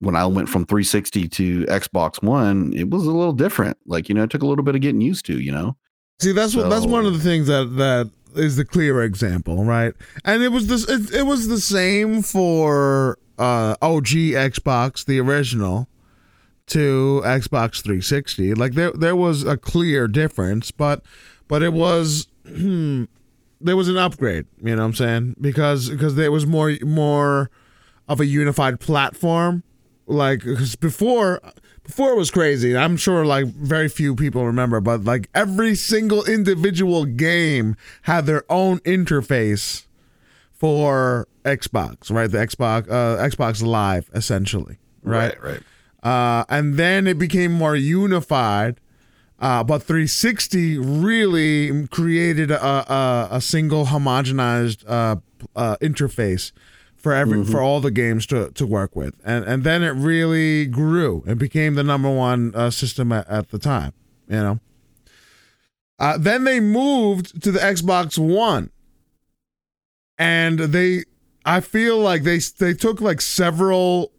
when 0.00 0.14
I 0.14 0.26
went 0.26 0.48
from 0.48 0.64
360 0.64 1.28
to 1.28 1.64
Xbox 1.66 2.22
One, 2.22 2.72
it 2.74 2.90
was 2.90 3.04
a 3.04 3.10
little 3.10 3.32
different. 3.32 3.76
Like, 3.86 4.08
you 4.08 4.14
know, 4.14 4.22
it 4.24 4.30
took 4.30 4.42
a 4.42 4.46
little 4.46 4.64
bit 4.64 4.74
of 4.74 4.80
getting 4.80 5.00
used 5.00 5.26
to, 5.26 5.40
you 5.40 5.52
know? 5.52 5.76
See, 6.20 6.32
that's 6.32 6.54
what 6.54 6.68
that's 6.68 6.86
one 6.86 7.06
of 7.06 7.12
the 7.12 7.20
things 7.20 7.46
that 7.46 7.76
that 7.76 8.10
is 8.34 8.56
the 8.56 8.64
clear 8.64 9.02
example, 9.02 9.64
right? 9.64 9.94
And 10.24 10.42
it 10.42 10.48
was 10.48 10.66
this 10.66 10.88
it, 10.88 11.14
it 11.14 11.22
was 11.26 11.46
the 11.46 11.60
same 11.60 12.22
for 12.22 13.18
uh 13.38 13.76
OG 13.80 14.06
Xbox, 14.06 15.04
the 15.04 15.20
original, 15.20 15.88
to 16.68 17.22
Xbox 17.24 17.82
360. 17.82 18.54
Like 18.54 18.72
there 18.72 18.90
there 18.92 19.14
was 19.14 19.44
a 19.44 19.56
clear 19.56 20.08
difference, 20.08 20.72
but 20.72 21.04
but 21.46 21.62
it 21.62 21.72
was 21.72 22.26
there 23.60 23.76
was 23.76 23.88
an 23.88 23.96
upgrade, 23.96 24.46
you 24.62 24.74
know 24.74 24.82
what 24.82 24.88
I'm 24.88 24.94
saying? 24.94 25.36
Because 25.40 25.88
because 25.90 26.14
there 26.14 26.30
was 26.32 26.46
more 26.46 26.76
more 26.82 27.50
of 28.08 28.20
a 28.20 28.26
unified 28.26 28.80
platform. 28.80 29.62
Like 30.06 30.42
because 30.42 30.74
before, 30.76 31.40
before 31.84 32.10
it 32.10 32.16
was 32.16 32.30
crazy. 32.30 32.76
I'm 32.76 32.96
sure 32.96 33.26
like 33.26 33.46
very 33.46 33.88
few 33.88 34.14
people 34.14 34.46
remember, 34.46 34.80
but 34.80 35.04
like 35.04 35.28
every 35.34 35.74
single 35.74 36.24
individual 36.24 37.04
game 37.04 37.76
had 38.02 38.26
their 38.26 38.44
own 38.50 38.78
interface 38.80 39.86
for 40.52 41.28
Xbox, 41.44 42.10
right? 42.10 42.30
The 42.30 42.38
Xbox, 42.38 42.90
uh, 42.90 43.22
Xbox 43.26 43.62
Live, 43.62 44.10
essentially, 44.14 44.78
right? 45.02 45.40
right. 45.42 45.60
Uh, 46.02 46.44
and 46.48 46.74
then 46.74 47.06
it 47.06 47.18
became 47.18 47.52
more 47.52 47.76
unified. 47.76 48.80
Uh, 49.40 49.62
but 49.62 49.82
360 49.82 50.78
really 50.78 51.86
created 51.88 52.50
a, 52.50 52.92
a, 52.92 53.28
a 53.32 53.40
single 53.40 53.86
homogenized 53.86 54.84
uh, 54.88 55.16
uh, 55.54 55.76
interface 55.80 56.50
for 56.96 57.12
every 57.12 57.44
for 57.44 57.60
all 57.60 57.80
the 57.80 57.92
games 57.92 58.26
to, 58.26 58.50
to 58.50 58.66
work 58.66 58.96
with, 58.96 59.14
and 59.24 59.44
and 59.44 59.62
then 59.62 59.84
it 59.84 59.90
really 59.90 60.66
grew 60.66 61.22
and 61.26 61.38
became 61.38 61.74
the 61.74 61.84
number 61.84 62.10
one 62.10 62.52
uh, 62.56 62.70
system 62.70 63.12
at, 63.12 63.28
at 63.28 63.50
the 63.50 63.58
time. 63.58 63.92
You 64.28 64.36
know. 64.36 64.60
Uh, 66.00 66.18
then 66.18 66.44
they 66.44 66.60
moved 66.60 67.42
to 67.42 67.52
the 67.52 67.58
Xbox 67.58 68.18
One, 68.18 68.70
and 70.16 70.58
they, 70.58 71.04
I 71.44 71.60
feel 71.60 71.98
like 71.98 72.24
they 72.24 72.38
they 72.38 72.74
took 72.74 73.00
like 73.00 73.20
several 73.20 74.10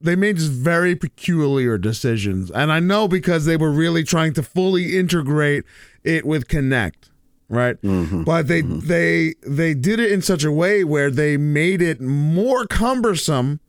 they 0.00 0.14
made 0.16 0.36
just 0.36 0.52
very 0.52 0.94
peculiar 0.94 1.78
decisions. 1.78 2.50
And 2.50 2.70
I 2.70 2.80
know 2.80 3.08
because 3.08 3.44
they 3.46 3.56
were 3.56 3.70
really 3.70 4.04
trying 4.04 4.32
to 4.34 4.42
fully 4.42 4.96
integrate 4.98 5.64
it 6.04 6.24
with 6.26 6.48
Kinect, 6.48 7.08
right? 7.48 7.80
Mhm. 7.82 8.24
But 8.24 8.46
they 8.48 8.60
they 8.62 9.34
they 9.46 9.74
did 9.74 9.98
it 10.00 10.12
in 10.12 10.20
such 10.22 10.44
a 10.44 10.52
way 10.52 10.84
where 10.84 11.10
they 11.10 11.36
made 11.36 11.80
it 11.82 12.00
more 12.00 12.66
cumbersome 12.66 13.60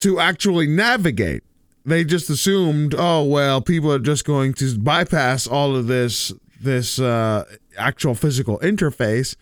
to 0.00 0.20
actually 0.20 0.66
navigate. 0.66 1.42
They 1.84 2.04
just 2.04 2.28
assumed, 2.30 2.94
oh 2.96 3.24
well, 3.24 3.60
people 3.60 3.92
are 3.92 3.98
just 3.98 4.24
going 4.24 4.54
to 4.54 4.78
bypass 4.78 5.46
all 5.46 5.74
of 5.76 5.86
this 5.86 6.32
this 6.60 6.98
uh, 6.98 7.44
actual 7.76 8.14
physical 8.14 8.58
interface 8.60 9.36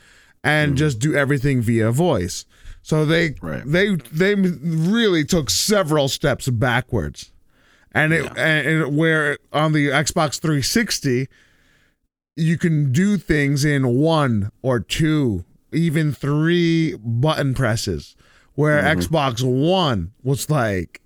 and 0.44 0.76
just 0.76 0.98
do 0.98 1.14
everything 1.14 1.60
via 1.60 1.90
voice. 1.90 2.44
So 2.86 3.04
they 3.04 3.34
Right. 3.42 3.64
they 3.66 3.96
they 3.96 4.36
really 4.36 5.24
took 5.24 5.50
several 5.50 6.06
steps 6.06 6.48
backwards, 6.48 7.32
and 7.90 8.12
it 8.12 8.24
and, 8.38 8.68
and 8.68 8.96
where 8.96 9.38
on 9.52 9.72
the 9.72 9.88
Xbox 9.88 10.38
360 10.38 11.26
you 12.36 12.56
can 12.56 12.92
do 12.92 13.16
things 13.16 13.64
in 13.64 13.96
one 13.96 14.52
or 14.62 14.78
two, 14.78 15.44
even 15.72 16.12
three 16.12 16.94
button 16.98 17.54
presses, 17.54 18.14
where 18.54 18.80
mm-hmm. 18.80 19.00
Xbox 19.00 19.42
One 19.42 20.12
was 20.22 20.48
like 20.48 21.00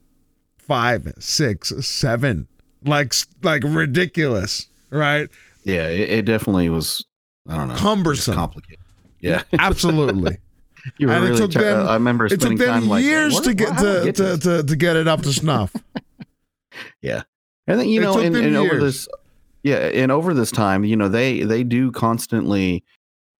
five, 0.58 1.14
six, 1.18 1.72
seven, 1.86 2.46
like 2.84 3.14
like 3.42 3.62
ridiculous, 3.64 4.68
right? 4.90 5.30
Yeah, 5.64 5.88
it, 5.88 6.10
it 6.10 6.24
definitely 6.26 6.68
was. 6.68 7.02
I 7.48 7.56
don't 7.56 7.68
know. 7.68 7.76
Cumbersome. 7.76 8.34
complicated. 8.34 8.84
Yeah, 9.20 9.44
Absolutely. 9.58 10.36
You 10.98 11.06
were 11.08 11.12
And 11.14 11.24
it 11.26 11.36
took 11.36 11.50
try- 11.52 11.62
them- 11.62 11.86
I 11.88 11.94
remember 11.94 12.26
it 12.26 12.30
took 12.30 12.40
spending 12.42 12.58
time 12.66 12.80
them 12.82 12.88
like 12.90 13.04
years 13.04 13.34
what- 13.34 13.44
to 13.44 13.54
get 13.54 13.76
to, 13.78 14.12
to, 14.12 14.38
to 14.38 14.62
to 14.62 14.76
get 14.76 14.96
it 14.96 15.06
up 15.08 15.22
to 15.22 15.32
snuff. 15.32 15.72
Yeah, 17.02 17.22
and 17.66 17.80
then 17.80 17.88
you 17.88 18.00
It 18.00 18.04
know, 18.04 18.18
and, 18.20 18.36
and 18.36 18.56
over 18.56 18.78
this, 18.78 19.08
yeah, 19.62 19.76
and 19.76 20.12
over 20.12 20.32
this 20.34 20.50
time, 20.50 20.84
you 20.84 20.96
know, 20.96 21.08
they 21.08 21.42
they 21.42 21.64
do 21.64 21.90
constantly 21.90 22.84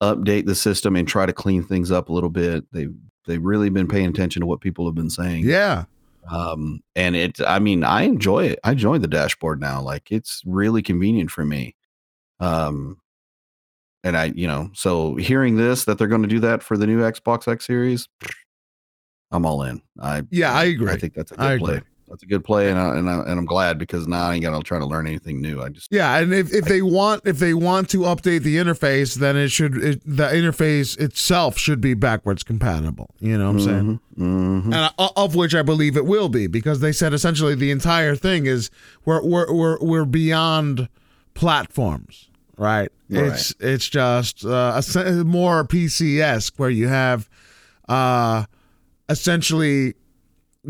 update 0.03 0.47
the 0.47 0.55
system 0.55 0.97
and 0.97 1.07
try 1.07 1.27
to 1.27 1.33
clean 1.33 1.63
things 1.63 1.91
up 1.91 2.09
a 2.09 2.13
little 2.13 2.31
bit. 2.31 2.65
They 2.73 2.89
they've 3.27 3.43
really 3.43 3.71
been 3.71 3.87
paying 3.87 4.07
attention 4.07 4.41
to 4.41 4.47
what 4.47 4.61
people 4.61 4.87
have 4.87 4.95
been 4.95 5.11
saying. 5.11 5.45
yeah. 5.45 5.85
Um, 6.31 6.81
and 6.95 7.17
it, 7.17 7.41
I 7.47 7.59
mean, 7.59 7.83
I 7.83 8.03
enjoy 8.03 8.45
it. 8.47 8.59
I 8.63 8.73
enjoy 8.73 8.99
the 8.99 9.09
dashboard 9.09 9.61
now. 9.61 9.81
Like 9.81 10.11
it's 10.13 10.43
really 10.45 10.83
convenient 10.83 11.31
for 11.31 11.45
me. 11.45 11.75
Um, 12.41 13.00
and 14.05 14.17
I, 14.17 14.27
you 14.35 14.47
know, 14.47 14.71
so 14.75 15.17
hearing 15.17 15.57
this 15.57 15.85
that 15.85 15.99
they're 15.99 16.09
going 16.09 16.23
to 16.23 16.29
do 16.29 16.41
that 16.41 16.63
for 16.63 16.77
the 16.77 16.87
new 16.87 17.01
Xbox 17.01 17.47
X 17.47 17.67
Series, 17.67 18.09
I'm 19.31 19.47
all 19.47 19.63
in. 19.63 19.83
I 20.01 20.23
Yeah, 20.31 20.53
I 20.53 20.65
agree. 20.65 20.91
I 20.93 20.97
think 20.97 21.15
that's 21.15 21.33
a 21.33 21.37
good 21.37 21.45
I 21.45 21.59
play. 21.59 21.75
agree. 21.77 21.87
That's 22.09 22.25
a 22.25 22.27
good 22.27 22.43
play, 22.43 22.69
and 22.69 22.77
I, 22.77 22.97
and 22.97 23.09
I, 23.09 23.21
and 23.21 23.39
I'm 23.39 23.45
glad 23.45 23.79
because 23.79 24.09
now 24.09 24.25
I 24.25 24.35
ain't 24.35 24.43
to 24.43 24.61
try 24.65 24.81
to 24.81 24.85
learn 24.85 25.07
anything 25.07 25.41
new. 25.41 25.63
I 25.63 25.69
just 25.69 25.87
Yeah, 25.93 26.19
and 26.19 26.35
if, 26.35 26.53
if 26.53 26.65
they 26.65 26.83
want 26.83 27.23
if 27.25 27.39
they 27.39 27.55
want 27.55 27.89
to 27.91 27.99
update 27.99 28.43
the 28.43 28.57
interface, 28.57 29.15
then 29.15 29.37
it 29.37 29.51
should 29.51 29.77
it, 29.77 30.03
the 30.05 30.27
interface 30.27 30.99
itself 30.99 31.57
should 31.57 31.81
be 31.81 31.95
backwards 31.95 32.43
compatible. 32.43 33.15
You 33.21 33.39
know 33.39 33.53
what 33.53 33.61
I'm 33.61 33.61
saying? 33.61 34.01
Mhm, 34.19 34.63
mhm. 34.65 34.65
And 34.65 34.75
I, 34.75 34.91
of 35.15 35.37
which 35.37 35.55
I 35.55 35.63
believe 35.63 35.97
it 35.97 36.05
will 36.05 36.29
be 36.29 36.49
because 36.49 36.81
they 36.81 36.91
said 36.91 37.13
essentially 37.15 37.55
the 37.55 37.71
entire 37.71 38.17
thing 38.17 38.47
is 38.47 38.71
we're 39.05 39.23
we're 39.25 39.53
we're, 39.55 39.79
we're 39.81 40.05
beyond 40.05 40.89
platforms, 41.35 42.29
right? 42.61 42.91
It's 43.09 43.53
it's 43.59 43.89
just 43.89 44.45
uh, 44.45 44.81
a, 44.95 45.25
more 45.25 45.65
PC 45.65 46.21
esque 46.21 46.55
where 46.59 46.71
you 46.71 46.87
have 46.87 47.29
uh, 47.89 48.45
essentially 49.09 49.95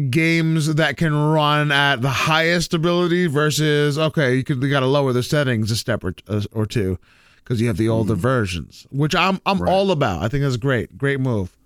games 0.08 0.74
that 0.76 0.96
can 0.96 1.12
run 1.12 1.72
at 1.72 2.00
the 2.00 2.08
highest 2.08 2.72
ability 2.72 3.26
versus 3.26 3.98
okay 3.98 4.36
you 4.36 4.44
could 4.44 4.62
you 4.62 4.70
got 4.70 4.80
to 4.80 4.86
lower 4.86 5.12
the 5.12 5.22
settings 5.22 5.68
a 5.72 5.76
step 5.76 6.04
or, 6.04 6.14
or 6.52 6.64
two 6.64 6.96
because 7.36 7.60
you 7.60 7.66
have 7.66 7.76
the 7.76 7.88
older 7.88 8.14
versions 8.14 8.86
which 8.92 9.16
i'm 9.16 9.40
i'm 9.46 9.60
Right. 9.60 9.68
all 9.68 9.90
about. 9.90 10.22
I 10.22 10.28
think 10.28 10.44
that's 10.44 10.56
great. 10.56 10.96
Great 10.96 11.18
move. 11.18 11.56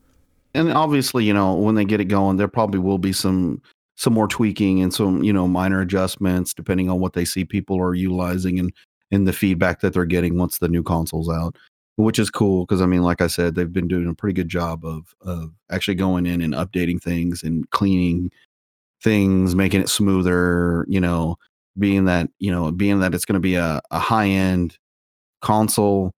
And 0.54 0.72
obviously, 0.72 1.24
you 1.24 1.34
know, 1.34 1.52
when 1.54 1.74
they 1.74 1.84
get 1.84 2.00
it 2.00 2.06
going, 2.06 2.38
there 2.38 2.48
probably 2.48 2.80
will 2.80 2.96
be 2.96 3.12
some 3.12 3.60
some 3.96 4.14
more 4.14 4.26
tweaking 4.26 4.80
and 4.80 4.92
some 4.94 5.22
you 5.22 5.32
know 5.32 5.46
minor 5.46 5.82
adjustments 5.82 6.54
depending 6.54 6.88
on 6.88 7.00
what 7.00 7.12
they 7.12 7.26
see 7.26 7.44
people 7.44 7.78
are 7.78 7.94
utilizing 7.94 8.58
and 8.58 8.72
and 9.10 9.26
the 9.26 9.32
feedback 9.32 9.80
that 9.80 9.92
they're 9.92 10.04
getting 10.04 10.38
once 10.38 10.58
the 10.58 10.68
new 10.68 10.82
console's 10.82 11.28
out, 11.28 11.56
which 11.96 12.18
is 12.18 12.30
cool 12.30 12.64
because 12.66 12.80
I 12.80 12.86
mean, 12.86 13.02
like 13.02 13.20
I 13.20 13.26
said, 13.26 13.54
they've 13.54 13.72
been 13.72 13.88
doing 13.88 14.08
a 14.08 14.14
pretty 14.14 14.34
good 14.34 14.48
job 14.48 14.84
of 14.84 15.14
of 15.20 15.52
actually 15.70 15.96
going 15.96 16.26
in 16.26 16.40
and 16.40 16.54
updating 16.54 17.02
things 17.02 17.42
and 17.42 17.68
cleaning 17.70 18.30
things, 19.02 19.54
making 19.54 19.80
it 19.80 19.88
smoother. 19.88 20.86
You 20.88 21.00
know, 21.00 21.36
being 21.78 22.04
that 22.06 22.30
you 22.38 22.50
know 22.50 22.70
being 22.70 23.00
that 23.00 23.14
it's 23.14 23.24
going 23.24 23.34
to 23.34 23.40
be 23.40 23.56
a, 23.56 23.80
a 23.90 23.98
high 23.98 24.28
end 24.28 24.78
console 25.40 26.12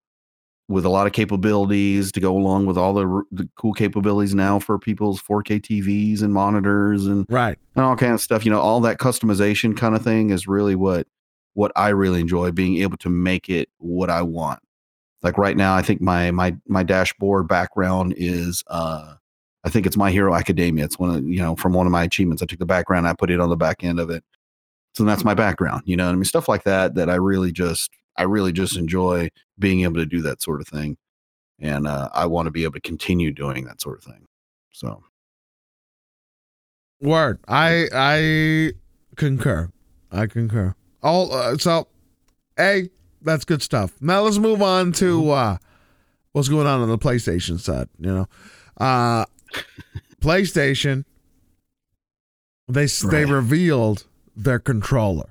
with 0.69 0.85
a 0.85 0.89
lot 0.89 1.07
of 1.07 1.13
capabilities 1.13 2.11
to 2.11 2.21
go 2.21 2.37
along 2.37 2.67
with 2.67 2.77
all 2.77 2.93
the, 2.93 3.23
the 3.31 3.49
cool 3.57 3.73
capabilities 3.73 4.35
now 4.35 4.59
for 4.59 4.79
people's 4.79 5.23
4K 5.23 5.61
TVs 5.61 6.23
and 6.23 6.33
monitors 6.33 7.07
and, 7.07 7.25
right 7.29 7.57
and 7.77 7.85
all 7.85 7.97
kind 7.97 8.15
of 8.15 8.21
stuff. 8.21 8.45
You 8.45 8.51
know, 8.51 8.61
all 8.61 8.81
that 8.81 8.99
customization 8.99 9.77
kind 9.77 9.95
of 9.95 10.03
thing 10.03 10.31
is 10.31 10.49
really 10.49 10.75
what 10.75 11.07
what 11.57 11.73
I 11.75 11.89
really 11.89 12.21
enjoy 12.21 12.51
being 12.53 12.83
able 12.83 12.99
to 12.99 13.09
make 13.09 13.49
it 13.49 13.71
what 13.79 14.11
I 14.11 14.21
want. 14.21 14.61
Like 15.23 15.39
right 15.39 15.57
now, 15.57 15.75
I 15.75 15.81
think 15.81 16.03
my 16.03 16.31
my 16.31 16.55
my 16.69 16.83
dashboard 16.83 17.49
background 17.49 18.15
is 18.17 18.63
uh 18.67 19.15
I 19.65 19.71
think 19.71 19.87
it's 19.87 19.97
My 19.97 20.11
Hero 20.11 20.35
Academia. 20.35 20.85
It's 20.85 20.99
one 20.99 21.11
of 21.17 21.25
you 21.25 21.39
know 21.39 21.57
from 21.57 21.73
one 21.73 21.87
of 21.87 21.93
my 21.93 22.05
achievements. 22.05 22.43
I 22.43 22.47
took 22.47 22.59
the 22.59 22.67
background, 22.67 23.09
I 23.09 23.15
put 23.15 23.31
it 23.31 23.41
on 23.41 23.49
the 23.49 23.57
back 23.57 23.83
end 23.83 23.99
of 23.99 24.11
it. 24.11 24.23
So 24.95 25.05
that's 25.05 25.25
my 25.25 25.33
background. 25.33 25.83
You 25.87 25.97
know, 25.97 26.05
what 26.05 26.13
I 26.13 26.17
mean 26.17 26.25
stuff 26.25 26.47
like 26.47 26.65
that 26.65 26.95
that 26.97 27.09
I 27.09 27.15
really 27.15 27.53
just 27.53 27.91
I 28.19 28.25
really 28.25 28.53
just 28.53 28.77
enjoy 28.77 29.31
being 29.59 29.81
able 29.81 29.97
to 29.97 30.07
do 30.07 30.21
that 30.23 30.43
sort 30.43 30.61
of 30.61 30.69
thing. 30.69 30.99
And 31.59 31.87
uh, 31.87 32.11
I 32.13 32.27
want 32.27 32.47
to 32.47 32.51
be 32.51 32.65
able 32.65 32.75
to 32.75 32.81
continue 32.81 33.33
doing 33.33 33.65
that 33.65 33.81
sort 33.81 33.97
of 33.97 34.05
thing. 34.05 34.27
So 34.73 35.03
word 37.01 37.39
i 37.47 37.87
i 37.93 38.73
concur 39.17 39.71
i 40.11 40.27
concur 40.27 40.75
all 41.07 41.33
uh, 41.33 41.57
so 41.59 41.87
hey, 42.57 42.91
that's 43.23 43.45
good 43.45 43.63
stuff. 43.63 43.93
Now 44.01 44.23
let's 44.23 44.39
move 44.39 44.63
on 44.63 44.93
to 44.93 45.31
uh 45.31 45.57
what's 46.33 46.49
going 46.49 46.67
on 46.67 46.81
on 46.81 46.89
the 46.89 46.99
playstation 46.99 47.59
side 47.61 47.89
you 47.99 48.13
know? 48.13 48.27
Uh 48.77 49.25
playstation 50.21 51.05
they 52.69 52.85
s 52.85 53.01
they 53.01 53.25
revealed 53.25 54.05
their 54.37 54.59
controller. 54.59 55.31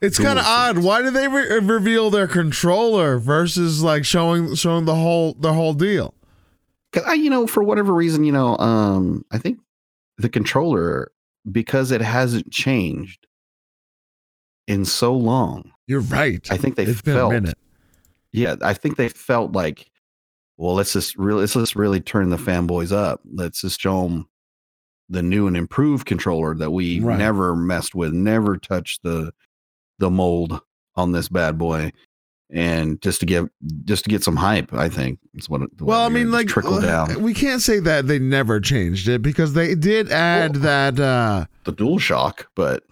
It's 0.00 0.18
kind 0.18 0.38
of 0.38 0.44
odd. 0.44 0.78
Why 0.78 1.02
did 1.02 1.14
they 1.14 1.26
re- 1.26 1.58
reveal 1.58 2.08
their 2.10 2.28
controller 2.28 3.18
versus 3.18 3.82
like 3.82 4.04
showing 4.04 4.54
showing 4.54 4.84
the 4.84 4.94
whole 4.94 5.34
the 5.40 5.52
whole 5.54 5.74
deal? 5.74 6.14
'Cause 6.92 7.02
I, 7.06 7.14
you 7.14 7.30
know, 7.30 7.46
for 7.46 7.62
whatever 7.62 7.92
reason, 7.92 8.24
you 8.24 8.32
know, 8.32 8.56
um, 8.58 9.24
I 9.30 9.38
think 9.38 9.58
the 10.18 10.28
controller 10.28 11.10
because 11.50 11.90
it 11.90 12.00
hasn't 12.00 12.50
changed 12.52 13.26
in 14.68 14.84
so 14.84 15.12
long. 15.14 15.72
you're 15.88 16.00
right 16.00 16.46
I 16.52 16.56
think 16.56 16.76
they 16.76 16.84
it's 16.84 17.02
been 17.02 17.16
a 17.16 17.18
felt, 17.18 17.32
minute 17.32 17.58
yeah, 18.30 18.56
I 18.62 18.74
think 18.74 18.96
they 18.98 19.08
felt 19.08 19.52
like, 19.52 19.90
well, 20.58 20.74
let's 20.74 20.92
just 20.92 21.16
really, 21.16 21.40
let's 21.40 21.54
just 21.54 21.74
really 21.74 21.98
turn 22.00 22.28
the 22.28 22.36
fanboys 22.36 22.92
up. 22.92 23.22
Let's 23.24 23.62
just 23.62 23.80
show 23.80 24.02
them 24.02 24.28
the 25.08 25.22
new 25.22 25.46
and 25.46 25.56
improved 25.56 26.04
controller 26.06 26.54
that 26.56 26.70
we 26.70 27.00
Right. 27.00 27.18
never 27.18 27.56
messed 27.56 27.94
with, 27.94 28.12
never 28.12 28.58
touched 28.58 29.02
the 29.02 29.32
the 29.98 30.10
mold 30.10 30.60
on 30.94 31.12
this 31.12 31.28
bad 31.30 31.56
boy. 31.56 31.90
and 32.50 33.00
just 33.02 33.20
to 33.20 33.26
get 33.26 33.44
just 33.86 34.04
to 34.04 34.10
get 34.10 34.22
some 34.24 34.36
hype. 34.36 34.72
I 34.74 34.88
think 34.90 35.18
is 35.34 35.48
what. 35.48 35.62
Well, 35.80 36.02
I 36.02 36.10
mean, 36.10 36.30
like 36.30 36.48
trickle 36.48 36.74
uh, 36.74 36.80
down 36.80 37.22
We 37.22 37.32
can't 37.34 37.62
say 37.62 37.78
that 37.80 38.06
they 38.08 38.18
never 38.18 38.60
changed 38.60 39.08
it 39.08 39.22
because 39.22 39.54
they 39.54 39.74
did 39.74 40.10
add 40.12 40.56
Well- 40.56 40.62
that. 40.62 41.00
uh 41.00 41.46
the 41.64 41.72
Dual 41.72 41.98
Shock, 41.98 42.48
but 42.54 42.84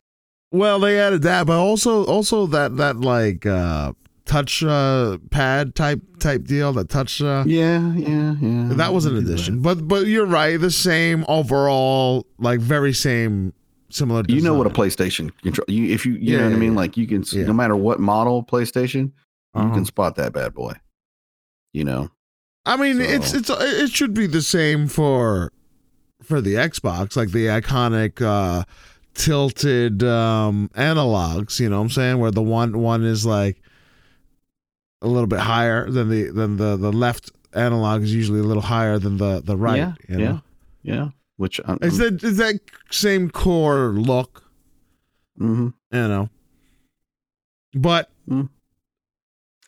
Well, 0.57 0.79
they 0.81 0.99
added 0.99 1.23
that, 1.23 1.47
but 1.47 1.59
also 1.59 2.05
also 2.07 2.47
that 2.47 2.77
that 2.79 3.01
like 3.01 3.45
uh 3.47 3.93
touch 4.25 4.63
uh 4.63 5.19
pad 5.31 5.75
type 5.75 6.01
type 6.19 6.45
deal. 6.45 6.73
That 6.73 6.89
touch. 6.89 7.21
Uh, 7.21 7.45
yeah, 7.47 7.93
yeah, 7.95 8.35
yeah. 8.41 8.69
that 8.75 8.93
was 8.93 9.05
an 9.07 9.17
addition, 9.17 9.61
but 9.61 9.87
but 9.87 10.07
you're 10.07 10.27
right. 10.27 10.59
The 10.61 10.71
same 10.71 11.25
overall, 11.29 12.27
like 12.39 12.61
very 12.61 12.93
same 12.93 13.53
similar. 13.91 14.23
You 14.29 14.41
know 14.41 14.55
what 14.55 14.67
a. 14.67 14.71
PlayStation 14.71 15.31
control. 15.43 15.67
You 15.69 15.93
if 15.95 16.07
you 16.07 16.15
you 16.15 16.19
Yeah, 16.33 16.39
know 16.39 16.45
what 16.45 16.51
yeah, 16.51 16.57
I 16.57 16.61
mean. 16.61 16.73
yeah. 16.73 16.77
Like 16.79 16.97
you 16.97 17.07
can 17.07 17.21
s 17.23 17.33
Yeah. 17.33 17.45
no 17.47 17.53
matter 17.53 17.77
what 17.77 18.01
model 18.01 18.43
PlayStation, 18.45 19.13
you 19.55 19.61
Uh-huh. 19.61 19.75
can 19.75 19.85
spot 19.85 20.17
that 20.17 20.33
bad 20.33 20.55
boy. 20.55 20.73
You 21.73 21.85
know. 21.85 22.11
I 22.65 22.77
mean, 22.77 22.97
So- 22.97 23.03
it's 23.15 23.35
it's 23.35 23.51
it 23.51 23.91
should 23.91 24.15
be 24.15 24.27
the 24.27 24.43
same 24.43 24.89
for 24.89 25.53
for 26.23 26.41
the 26.41 26.55
Xbox, 26.55 27.15
like 27.17 27.31
the 27.31 27.47
iconic 27.47 28.21
uh 28.23 28.65
tilted 29.17 30.03
um 30.03 30.71
analogs, 30.75 31.59
you 31.59 31.69
know 31.69 31.77
what 31.79 31.85
I'm 31.85 31.91
saying, 31.91 32.19
where 32.19 32.31
the 32.31 32.43
one 32.43 32.79
one 32.79 33.05
is 33.05 33.25
like 33.27 33.61
a 35.03 35.09
little 35.09 35.27
bit 35.27 35.41
higher 35.41 35.91
than 35.91 36.09
the 36.09 36.31
than 36.31 36.57
the 36.57 36.77
the 36.77 36.93
left 36.93 37.31
analog 37.53 38.03
is 38.03 38.15
usually 38.15 38.41
a 38.41 38.45
little 38.45 38.63
higher 38.63 38.99
than 38.99 39.17
the 39.17 39.41
the 39.41 39.57
right, 39.57 39.77
yeah, 39.79 39.95
you 40.09 40.19
yeah, 40.19 40.25
know. 40.29 40.41
yeah. 40.83 41.09
Which 41.37 41.61
I'm, 41.67 41.79
Is 41.83 41.99
that 41.99 42.23
is 42.25 42.39
that 42.39 42.61
same 42.91 43.31
core 43.31 43.89
look, 43.89 44.43
Mm-hmm. 45.39 45.69
you 45.95 46.09
know. 46.09 46.31
But 47.75 48.11
mm. 48.29 48.49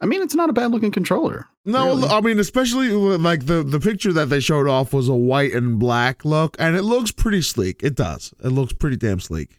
I 0.01 0.07
mean, 0.07 0.23
it's 0.23 0.35
not 0.35 0.49
a 0.49 0.55
bad 0.55 0.71
looking 0.71 0.91
controller. 0.93 1.47
No, 1.69 1.87
Really? 1.97 2.09
I 2.09 2.21
mean, 2.23 2.39
especially 2.39 2.89
like 2.91 3.47
the 3.47 3.63
the 3.63 3.79
picture 3.79 4.13
that 4.15 4.27
they 4.31 4.41
showed 4.41 4.67
off 4.67 4.93
was 4.93 5.09
a 5.09 5.15
white 5.15 5.53
and 5.53 5.79
black 5.79 6.25
look, 6.25 6.57
and 6.59 6.75
it 6.77 6.83
looks 6.83 7.13
pretty 7.13 7.43
sleek. 7.43 7.83
It 7.83 7.95
does. 7.95 8.33
It 8.43 8.49
looks 8.49 8.73
pretty 8.73 8.97
damn 8.97 9.21
sleek, 9.21 9.59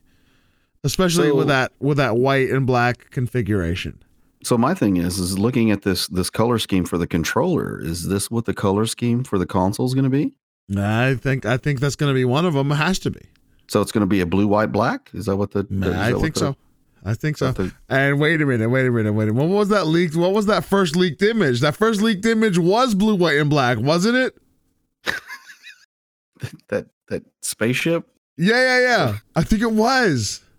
especially 0.83 1.29
So- 1.29 1.35
with 1.35 1.47
that 1.47 1.71
with 1.79 1.97
that 1.97 2.17
white 2.17 2.49
and 2.49 2.65
black 2.65 3.09
configuration. 3.11 4.01
So 4.43 4.57
my 4.57 4.73
thing 4.73 4.95
is, 4.97 5.19
is 5.19 5.37
looking 5.37 5.69
at 5.69 5.81
this 5.81 6.07
this 6.07 6.29
color 6.29 6.59
scheme 6.59 6.85
for 6.85 6.97
the 6.97 7.07
controller. 7.07 7.79
Is 7.81 8.07
this 8.07 8.31
what 8.31 8.45
the 8.45 8.53
color 8.53 8.85
scheme 8.85 9.23
for 9.23 9.37
the 9.37 9.45
console 9.45 9.85
is 9.85 9.93
going 9.93 10.05
to 10.05 10.09
be? 10.09 10.33
I 10.77 11.15
think 11.15 11.45
I 11.45 11.57
think 11.57 11.79
that's 11.79 11.95
going 11.97 12.09
to 12.11 12.15
be 12.15 12.25
one 12.25 12.45
of 12.45 12.53
them. 12.53 12.71
It 12.71 12.75
has 12.75 12.99
to 12.99 13.11
be. 13.11 13.21
So 13.67 13.81
it's 13.81 13.91
going 13.91 14.01
to 14.01 14.07
be 14.07 14.21
a 14.21 14.25
blue, 14.25 14.47
white, 14.47 14.71
black. 14.71 15.09
Is 15.13 15.25
that 15.25 15.35
what 15.35 15.51
the? 15.51 15.59
I 15.69 16.09
that 16.09 16.13
what 16.13 16.21
think 16.21 16.33
the- 16.35 16.39
so. 16.39 16.55
I 17.05 17.13
think 17.13 17.37
so. 17.37 17.51
the- 17.51 17.71
And 17.87 18.19
wait 18.19 18.41
a 18.41 18.45
minute, 18.45 18.69
wait 18.69 18.85
a 18.85 18.91
minute, 18.91 19.13
wait 19.13 19.29
a 19.29 19.33
minute. 19.33 19.47
What 19.49 19.55
was 19.57 19.69
that 19.69 19.87
leaked? 19.87 20.15
What 20.15 20.33
was 20.33 20.45
that 20.47 20.65
first 20.65 20.95
leaked 20.95 21.21
image? 21.21 21.61
That 21.61 21.75
first 21.75 22.01
leaked 22.01 22.25
image 22.25 22.57
was 22.57 22.93
blue, 22.95 23.15
white, 23.15 23.37
and 23.37 23.49
black, 23.49 23.77
wasn't 23.79 24.15
it? 24.17 24.37
that 26.69 26.87
that 27.09 27.23
spaceship. 27.41 28.05
Yeah, 28.37 28.55
yeah, 28.55 28.79
yeah. 28.81 29.17
I 29.35 29.43
think 29.43 29.61
it 29.61 29.71
was. 29.71 30.41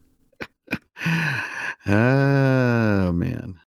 Oh 1.86 3.10
man. 3.12 3.58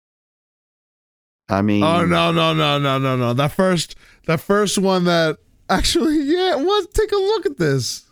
I 1.49 1.63
mean, 1.63 1.83
Oh 1.83 2.05
no 2.05 2.31
no 2.31 2.53
no 2.53 2.79
no 2.79 2.99
no 2.99 3.17
no! 3.17 3.33
That 3.33 3.53
first 3.53 3.95
that 4.27 4.41
first 4.41 4.77
one 4.79 5.05
that 5.05 5.39
actually 5.69 6.17
yeah 6.25 6.59
it 6.59 6.65
was. 6.65 6.87
Take 6.89 7.11
a 7.13 7.17
look 7.17 7.47
at 7.47 7.57
this. 7.59 8.05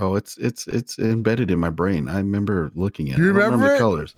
Oh, 0.00 0.14
it's 0.14 0.38
it's 0.38 0.66
it's 0.66 0.98
embedded 0.98 1.50
in 1.50 1.58
my 1.58 1.70
brain. 1.70 2.08
I 2.08 2.16
remember 2.16 2.72
looking 2.74 3.10
at 3.10 3.18
You 3.18 3.26
it. 3.26 3.30
I 3.30 3.32
don't 3.34 3.52
remember 3.52 3.72
the 3.74 3.78
colors. 3.78 4.14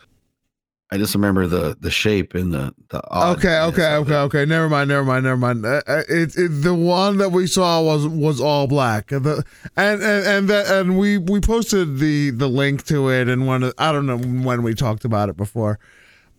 I 0.93 0.99
just 0.99 1.15
remember 1.15 1.47
the 1.47 1.75
the 1.81 1.91
shape 1.91 2.35
and 2.35 2.53
the 2.53 2.75
the. 2.91 3.03
Okay 3.31 3.59
okay 3.61 3.95
okay 3.95 4.15
okay. 4.15 4.45
Never 4.45 4.69
mind 4.69 4.91
never 4.91 5.05
mind 5.05 5.25
never 5.25 5.39
mind. 5.39 5.65
Uh, 5.65 5.81
uh, 5.89 6.03
it, 6.07 6.37
it 6.37 6.49
the 6.49 6.75
one 6.75 7.17
that 7.17 7.31
we 7.33 7.47
saw 7.47 7.83
was 7.83 8.07
was 8.07 8.43
all 8.43 8.67
black. 8.67 9.09
The 9.09 9.43
and 9.75 10.03
and 10.03 10.27
and 10.27 10.49
that 10.51 10.67
and 10.67 10.99
we 10.99 11.17
we 11.17 11.41
posted 11.41 11.99
the 11.99 12.29
the 12.29 12.47
link 12.47 12.85
to 12.89 13.09
it 13.09 13.27
and 13.27 13.47
one 13.47 13.73
I 13.79 13.91
don't 13.91 14.05
know 14.05 14.19
when 14.19 14.63
we 14.63 14.75
talked 14.75 15.07
about 15.07 15.31
it 15.31 15.37
before. 15.37 15.79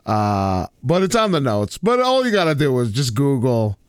Uh, 0.05 0.67
but 0.83 1.01
it's 1.01 1.15
on 1.15 1.31
the 1.31 1.41
notes. 1.41 1.79
But 1.79 1.99
all 1.99 2.23
you 2.23 2.31
gotta 2.31 2.53
do 2.53 2.77
is 2.79 2.91
just 2.91 3.15
Google 3.15 3.79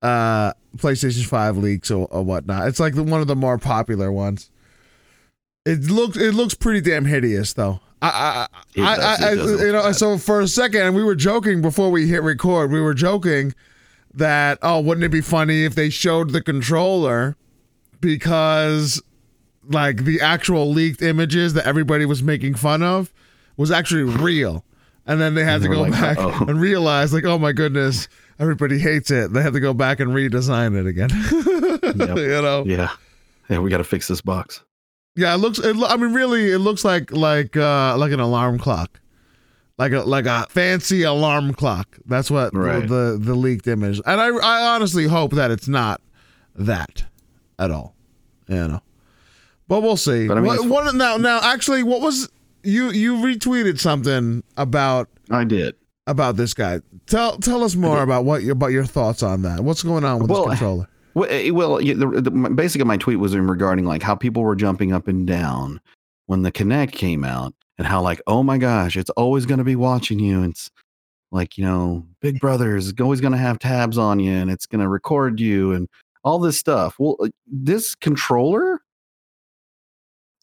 uh 0.00 0.52
PlayStation 0.76 1.26
5 1.26 1.56
leaks 1.56 1.90
or, 1.90 2.06
or 2.06 2.22
whatnot. 2.22 2.68
It's 2.68 2.78
like 2.78 2.94
the, 2.94 3.02
one 3.02 3.20
of 3.20 3.26
the 3.26 3.36
more 3.36 3.58
popular 3.58 4.12
ones. 4.12 4.51
It 5.64 5.90
looks 5.90 6.16
it 6.16 6.34
looks 6.34 6.54
pretty 6.54 6.80
damn 6.80 7.04
hideous 7.04 7.52
though. 7.52 7.80
I 8.00 8.08
I, 8.08 8.46
does, 8.74 8.98
I, 8.98 9.28
I 9.28 9.32
it 9.32 9.36
does 9.36 9.50
look 9.52 9.60
you 9.60 9.72
know 9.72 9.82
bad. 9.84 9.96
so 9.96 10.18
for 10.18 10.40
a 10.40 10.48
second 10.48 10.80
and 10.82 10.94
we 10.96 11.04
were 11.04 11.14
joking 11.14 11.62
before 11.62 11.90
we 11.90 12.08
hit 12.08 12.22
record. 12.22 12.70
We 12.72 12.80
were 12.80 12.94
joking 12.94 13.54
that 14.14 14.58
oh 14.62 14.80
wouldn't 14.80 15.04
it 15.04 15.10
be 15.10 15.20
funny 15.20 15.64
if 15.64 15.74
they 15.74 15.88
showed 15.88 16.30
the 16.30 16.42
controller 16.42 17.36
because 18.00 19.00
like 19.68 20.04
the 20.04 20.20
actual 20.20 20.70
leaked 20.70 21.00
images 21.02 21.54
that 21.54 21.66
everybody 21.66 22.04
was 22.04 22.22
making 22.22 22.54
fun 22.54 22.82
of 22.82 23.12
was 23.56 23.70
actually 23.70 24.02
real. 24.02 24.64
And 25.06 25.20
then 25.20 25.34
they 25.34 25.44
had 25.44 25.54
And 25.56 25.64
to 25.64 25.68
go 25.68 25.82
like, 25.82 25.92
back 25.92 26.18
"Uh-oh." 26.18 26.44
and 26.46 26.60
realize, 26.60 27.12
like, 27.12 27.24
oh 27.24 27.36
my 27.36 27.50
goodness, 27.52 28.06
everybody 28.38 28.78
hates 28.78 29.10
it. 29.10 29.32
They 29.32 29.42
had 29.42 29.52
to 29.52 29.58
go 29.58 29.74
back 29.74 29.98
and 29.98 30.12
redesign 30.12 30.76
it 30.78 30.86
again. 30.86 31.10
You 31.82 32.40
know, 32.40 32.62
Yeah, 32.64 32.90
yeah. 33.50 33.58
We 33.58 33.68
got 33.68 33.78
to 33.78 33.84
fix 33.84 34.06
this 34.08 34.20
box. 34.20 34.62
Yeah. 35.16 35.34
It 35.34 35.38
looks. 35.38 35.58
It, 35.58 35.76
I 35.76 35.96
mean, 35.96 36.12
really, 36.14 36.50
it 36.52 36.58
looks 36.58 36.84
like 36.84 37.10
like 37.12 37.56
uh 37.56 37.96
like 37.98 38.12
an 38.12 38.20
alarm 38.20 38.58
clock, 38.58 39.00
like 39.78 39.92
a 39.92 40.00
like 40.02 40.26
a 40.26 40.46
fancy 40.50 41.02
alarm 41.02 41.54
clock. 41.54 41.98
That's 42.06 42.30
what 42.30 42.54
Right. 42.54 42.86
the 42.88 43.18
the 43.20 43.34
leaked 43.34 43.66
image. 43.66 44.00
And 44.06 44.20
I 44.20 44.28
I 44.28 44.74
honestly 44.74 45.06
hope 45.06 45.32
that 45.32 45.50
it's 45.50 45.68
not 45.68 46.00
that 46.54 47.04
at 47.58 47.70
all. 47.70 47.94
You 48.48 48.68
know, 48.68 48.80
but 49.68 49.82
we'll 49.82 49.96
see. 49.96 50.28
But 50.28 50.38
I 50.38 50.40
mean, 50.40 50.68
what, 50.68 50.84
what 50.84 50.94
now? 50.94 51.16
Now, 51.16 51.40
actually, 51.42 51.82
what 51.82 52.00
was 52.00 52.28
you 52.62 52.90
you 52.90 53.14
retweeted 53.16 53.78
something 53.80 54.42
about 54.56 55.08
I 55.30 55.44
did. 55.44 55.74
about 56.06 56.36
this 56.36 56.52
guy? 56.54 56.80
Tell 57.06 57.38
tell 57.38 57.62
us 57.64 57.74
more 57.74 58.02
about 58.02 58.24
what 58.24 58.42
your 58.42 58.52
about 58.52 58.72
your 58.72 58.84
thoughts 58.84 59.22
on 59.22 59.42
that. 59.42 59.60
What's 59.60 59.82
going 59.82 60.04
on 60.04 60.20
with 60.20 60.30
Well, 60.30 60.42
this 60.46 60.58
controller? 60.58 60.88
Well, 61.14 61.28
eh, 61.30 61.50
well 61.50 61.76
the, 61.76 61.94
the, 61.94 62.30
basically, 62.30 62.86
my 62.86 62.96
tweet 62.96 63.18
was 63.18 63.34
in 63.34 63.46
regarding 63.46 63.84
like 63.84 64.02
how 64.02 64.14
people 64.14 64.42
were 64.42 64.56
jumping 64.56 64.92
up 64.92 65.08
and 65.08 65.26
down 65.26 65.80
when 66.26 66.42
the 66.42 66.52
Kinect 66.52 66.92
came 66.92 67.24
out, 67.24 67.54
and 67.78 67.86
how 67.86 68.00
like, 68.00 68.20
oh 68.26 68.42
my 68.42 68.58
gosh, 68.58 68.96
it's 68.96 69.10
always 69.10 69.46
going 69.46 69.58
to 69.58 69.64
be 69.64 69.76
watching 69.76 70.18
you. 70.18 70.42
It's 70.44 70.70
like 71.30 71.58
you 71.58 71.64
know, 71.64 72.06
Big 72.20 72.40
Brother 72.40 72.76
is 72.76 72.92
always 73.00 73.20
going 73.20 73.32
to 73.32 73.38
have 73.38 73.58
tabs 73.58 73.98
on 73.98 74.20
you, 74.20 74.32
and 74.32 74.50
it's 74.50 74.66
going 74.66 74.80
to 74.80 74.88
record 74.88 75.40
you, 75.40 75.72
and 75.72 75.88
all 76.24 76.38
this 76.38 76.58
stuff. 76.58 76.96
Well, 76.98 77.16
uh, 77.20 77.28
this 77.46 77.94
controller 77.94 78.80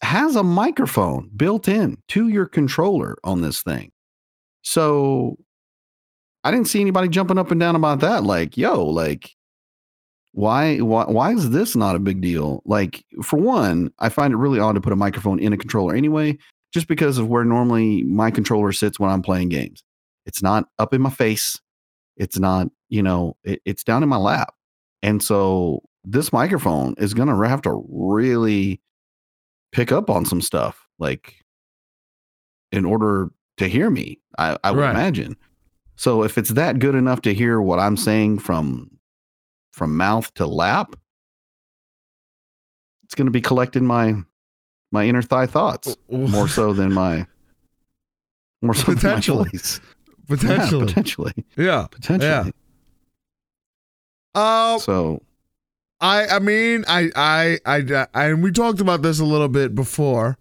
has 0.02 0.36
a 0.36 0.42
microphone 0.42 1.30
built 1.36 1.68
in 1.68 1.98
to 2.08 2.28
your 2.28 2.46
controller 2.46 3.16
on 3.24 3.40
this 3.42 3.62
thing, 3.62 3.90
so 4.62 5.36
I 6.44 6.50
didn't 6.50 6.68
see 6.68 6.80
anybody 6.80 7.08
jumping 7.08 7.38
up 7.38 7.50
and 7.50 7.60
down 7.60 7.76
about 7.76 8.00
that. 8.00 8.24
Like, 8.24 8.56
yo, 8.56 8.84
like 8.84 9.34
why 10.32 10.78
why 10.78 11.04
why 11.04 11.32
is 11.32 11.50
this 11.50 11.74
not 11.74 11.96
a 11.96 12.00
big 12.00 12.20
deal? 12.20 12.62
Like 12.64 13.04
for 13.22 13.38
one 13.38 13.90
i 13.98 14.08
find 14.08 14.32
it 14.32 14.36
really 14.36 14.60
odd 14.60 14.74
to 14.76 14.80
put 14.80 14.92
a 14.92 14.96
microphone 14.96 15.38
in 15.40 15.52
a 15.52 15.56
controller 15.56 15.94
anyway 15.94 16.38
just 16.72 16.86
because 16.86 17.18
of 17.18 17.26
where 17.28 17.44
normally 17.44 18.04
my 18.04 18.30
controller 18.30 18.70
sits 18.72 18.98
when 19.00 19.10
i'm 19.10 19.22
playing 19.22 19.48
games. 19.48 19.82
It's 20.26 20.42
not 20.42 20.66
up 20.78 20.94
in 20.94 21.00
my 21.00 21.10
face. 21.10 21.60
It's 22.16 22.38
not 22.38 22.68
you 22.88 23.02
know 23.02 23.36
it, 23.44 23.60
it's 23.64 23.82
down 23.84 24.02
in 24.02 24.08
my 24.08 24.18
lap. 24.18 24.54
And 25.02 25.22
so 25.22 25.82
this 26.04 26.32
microphone 26.32 26.94
is 26.98 27.12
going 27.14 27.28
to 27.28 27.48
have 27.48 27.62
to 27.62 27.84
really 27.90 28.80
pick 29.72 29.90
up 29.92 30.08
on 30.10 30.24
some 30.24 30.40
stuff 30.40 30.86
like 30.98 31.34
in 32.72 32.84
order 32.84 33.30
to 33.56 33.66
hear 33.68 33.90
me 33.90 34.20
i, 34.38 34.56
I 34.64 34.70
would 34.70 34.80
Right. 34.80 34.90
imagine. 34.90 35.36
So 35.96 36.22
if 36.22 36.38
it's 36.38 36.50
that 36.50 36.78
good 36.78 36.94
enough 36.94 37.20
to 37.22 37.34
hear 37.34 37.60
what 37.60 37.78
i'm 37.80 37.96
saying 37.96 38.38
from 38.38 38.90
from 39.72 39.96
mouth 39.96 40.32
to 40.34 40.46
lap, 40.46 40.96
it's 43.04 43.14
going 43.14 43.26
to 43.26 43.32
be 43.32 43.40
collecting 43.40 43.84
my 43.86 44.14
my 44.92 45.04
inner 45.06 45.22
thigh 45.22 45.46
thoughts 45.46 45.96
more 46.10 46.48
so 46.48 46.72
than 46.72 46.92
my 46.92 47.26
more 48.62 48.74
so 48.74 48.94
Potentially. 48.94 49.44
than 49.44 49.44
my 49.44 49.50
voice. 49.52 49.80
Yeah, 50.28 50.36
potentially, 50.36 50.86
potentially, 50.86 51.32
yeah. 51.56 51.86
potentially. 51.90 52.52
Uh, 54.34 54.78
So 54.78 55.22
I 56.00 56.26
I 56.26 56.38
mean 56.38 56.84
I 56.86 57.10
I 57.16 57.58
I 57.66 58.06
I 58.14 58.26
and 58.26 58.42
we 58.42 58.52
talked 58.52 58.80
about 58.80 59.02
this 59.02 59.18
a 59.18 59.24
little 59.24 59.48
bit 59.48 59.74
before. 59.74 60.36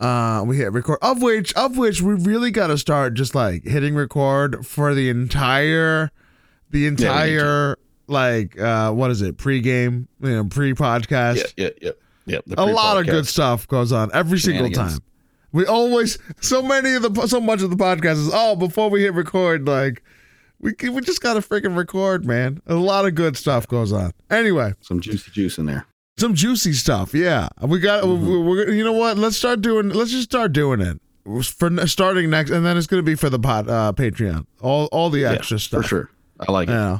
Uh, 0.00 0.44
we 0.46 0.56
hit 0.56 0.72
record 0.72 0.98
of 1.02 1.20
which 1.20 1.52
of 1.54 1.76
which 1.76 2.00
we 2.00 2.14
really 2.14 2.50
got 2.52 2.68
to 2.68 2.78
start 2.78 3.14
just 3.14 3.34
like 3.34 3.64
hitting 3.64 3.94
record 3.96 4.64
for 4.64 4.94
the 4.94 5.08
entire 5.10 6.10
the 6.70 6.86
entire 6.86 7.76
like 8.08 8.58
uh 8.58 8.90
what 8.92 9.10
is 9.10 9.22
it 9.22 9.36
pregame 9.36 10.06
you 10.20 10.30
know 10.30 10.44
pre 10.44 10.72
podcast 10.72 11.36
yeah, 11.56 11.68
yeah, 11.68 11.70
yeah, 11.80 11.90
yeah. 12.26 12.38
the 12.46 12.60
a 12.60 12.64
lot 12.64 12.98
of 12.98 13.06
good 13.06 13.26
stuff 13.26 13.68
goes 13.68 13.92
on 13.92 14.10
every 14.12 14.38
single 14.38 14.70
time 14.70 14.98
We 15.52 15.66
always 15.66 16.18
so 16.40 16.62
many 16.62 16.94
of 16.94 17.02
the 17.02 17.26
so 17.26 17.40
much 17.40 17.62
of 17.62 17.70
the 17.70 17.76
podcast 17.76 18.14
is 18.14 18.30
oh 18.32 18.56
before 18.56 18.90
we 18.90 19.02
hit 19.02 19.14
record 19.14 19.66
like 19.66 20.02
we 20.60 20.74
we 20.90 21.00
just 21.00 21.22
gotta 21.22 21.40
freaking 21.40 21.76
record 21.76 22.24
man. 22.26 22.60
A 22.66 22.74
lot 22.74 23.06
of 23.06 23.14
good 23.14 23.36
stuff 23.36 23.66
goes 23.68 23.92
on. 23.92 24.12
Anyway, 24.30 24.74
some 24.80 25.00
juicy 25.00 25.30
juice 25.30 25.58
in 25.58 25.66
there. 25.66 25.86
Some 26.18 26.34
juicy 26.34 26.72
stuff. 26.72 27.14
Yeah, 27.14 27.48
we 27.62 27.78
got. 27.78 28.02
Mm-hmm. 28.02 28.28
We're, 28.28 28.40
we're 28.40 28.70
you 28.70 28.82
know 28.82 28.92
what? 28.92 29.18
Let's 29.18 29.36
start 29.36 29.60
doing. 29.60 29.90
Let's 29.90 30.10
just 30.10 30.24
start 30.24 30.52
doing 30.52 30.80
it 30.80 31.00
for 31.44 31.86
starting 31.86 32.30
next, 32.30 32.50
and 32.50 32.66
then 32.66 32.76
it's 32.76 32.88
gonna 32.88 33.02
be 33.02 33.14
for 33.14 33.30
the 33.30 33.38
pot 33.38 33.68
uh, 33.68 33.92
Patreon. 33.94 34.46
All 34.60 34.86
all 34.86 35.10
the 35.10 35.24
extra 35.24 35.56
yeah, 35.56 35.60
stuff 35.60 35.82
for 35.82 35.88
sure. 35.88 36.10
I 36.40 36.50
like 36.50 36.68
it. 36.68 36.72
Yeah. 36.72 36.98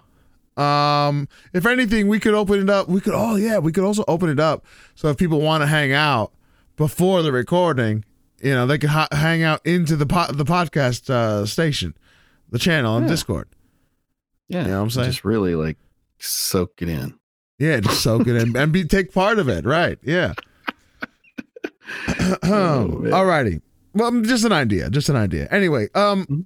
Um, 0.59 1.28
if 1.52 1.64
anything, 1.66 2.09
we 2.09 2.18
could 2.18 2.35
open 2.35 2.60
it 2.60 2.68
up. 2.70 2.89
We 2.89 3.01
could. 3.01 3.14
Oh 3.14 3.36
yeah, 3.36 3.59
we 3.59 3.70
could 3.72 3.85
also 3.85 4.05
open 4.09 4.28
it 4.28 4.40
up 4.40 4.64
so 4.94 5.09
if 5.09 5.16
people 5.16 5.40
want 5.40 5.62
to 5.62 5.66
hang 5.66 5.93
out 5.93 6.32
before 6.76 7.22
the 7.22 7.32
recording 7.32 8.05
you 8.40 8.52
know 8.52 8.66
they 8.66 8.78
can 8.78 8.89
ha- 8.89 9.09
hang 9.10 9.43
out 9.43 9.60
into 9.66 9.97
the 9.97 10.06
po- 10.06 10.30
the 10.32 10.44
podcast 10.44 11.10
uh, 11.10 11.44
station, 11.47 11.94
the 12.51 12.59
channel 12.59 12.94
on 12.94 13.02
Yeah. 13.02 13.09
Discord. 13.09 13.48
Yeah, 14.48 14.62
You 14.62 14.68
know 14.68 14.76
what 14.78 14.82
I'm 14.85 14.90
saying? 14.90 15.10
Just 15.10 15.24
really 15.24 15.55
like 15.55 15.76
soak 16.18 16.80
it 16.82 16.89
in. 16.89 17.18
Yeah, 17.59 17.80
just 17.80 18.01
soak 18.02 18.26
it 18.28 18.36
in 18.36 18.56
and 18.56 18.72
be 18.72 18.85
take 18.85 19.12
part 19.12 19.39
of 19.40 19.48
it. 19.48 19.64
Right? 19.64 19.98
Yeah. 20.02 20.35
Oh, 22.43 22.86
man. 23.01 23.12
Alrighty. 23.12 23.62
Well, 23.94 24.20
just 24.22 24.44
an 24.44 24.52
idea. 24.52 24.90
Just 24.90 25.09
an 25.09 25.16
idea. 25.16 25.48
Anyway, 25.51 25.89
um, 25.94 26.26
Mhm. 26.26 26.44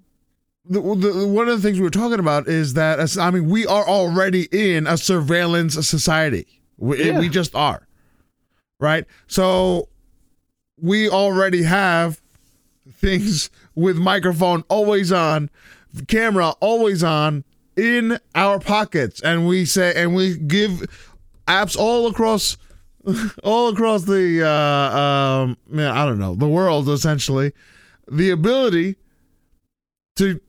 The, 0.64 0.80
the, 0.80 1.26
one 1.26 1.48
of 1.48 1.60
the 1.60 1.66
things 1.66 1.78
we 1.78 1.84
were 1.84 1.90
talking 1.90 2.18
about 2.20 2.46
is 2.48 2.74
that 2.74 2.98
as- 3.00 3.18
I 3.18 3.30
mean 3.30 3.48
we 3.48 3.66
are 3.66 3.86
already 3.86 4.48
in 4.52 4.86
a 4.86 4.96
surveillance 4.96 5.74
society. 5.86 6.46
We, 6.78 7.04
Yeah. 7.04 7.18
we 7.18 7.28
just 7.28 7.54
are, 7.54 7.86
right? 8.80 9.04
So 9.26 9.88
we 10.80 11.08
already 11.08 11.62
have 11.62 12.20
things 12.94 13.50
with 13.74 13.96
microphone 13.96 14.64
always 14.68 15.12
on, 15.12 15.50
camera 16.08 16.50
always 16.60 17.02
on 17.04 17.44
in 17.76 18.18
our 18.34 18.58
pockets, 18.58 19.20
and 19.20 19.46
we 19.46 19.64
say 19.64 19.92
and 19.96 20.14
we 20.14 20.36
give 20.36 20.82
apps 21.46 21.76
all 21.76 22.06
across 22.06 22.56
all 23.42 23.68
across 23.68 24.02
the 24.04 24.44
uh 24.46 24.98
um 24.98 25.56
I 25.74 26.04
don't 26.06 26.18
know 26.18 26.34
the 26.34 26.46
world 26.48 26.88
essentially 26.88 27.52
the 28.10 28.30
ability 28.30 28.96
to 30.16 30.40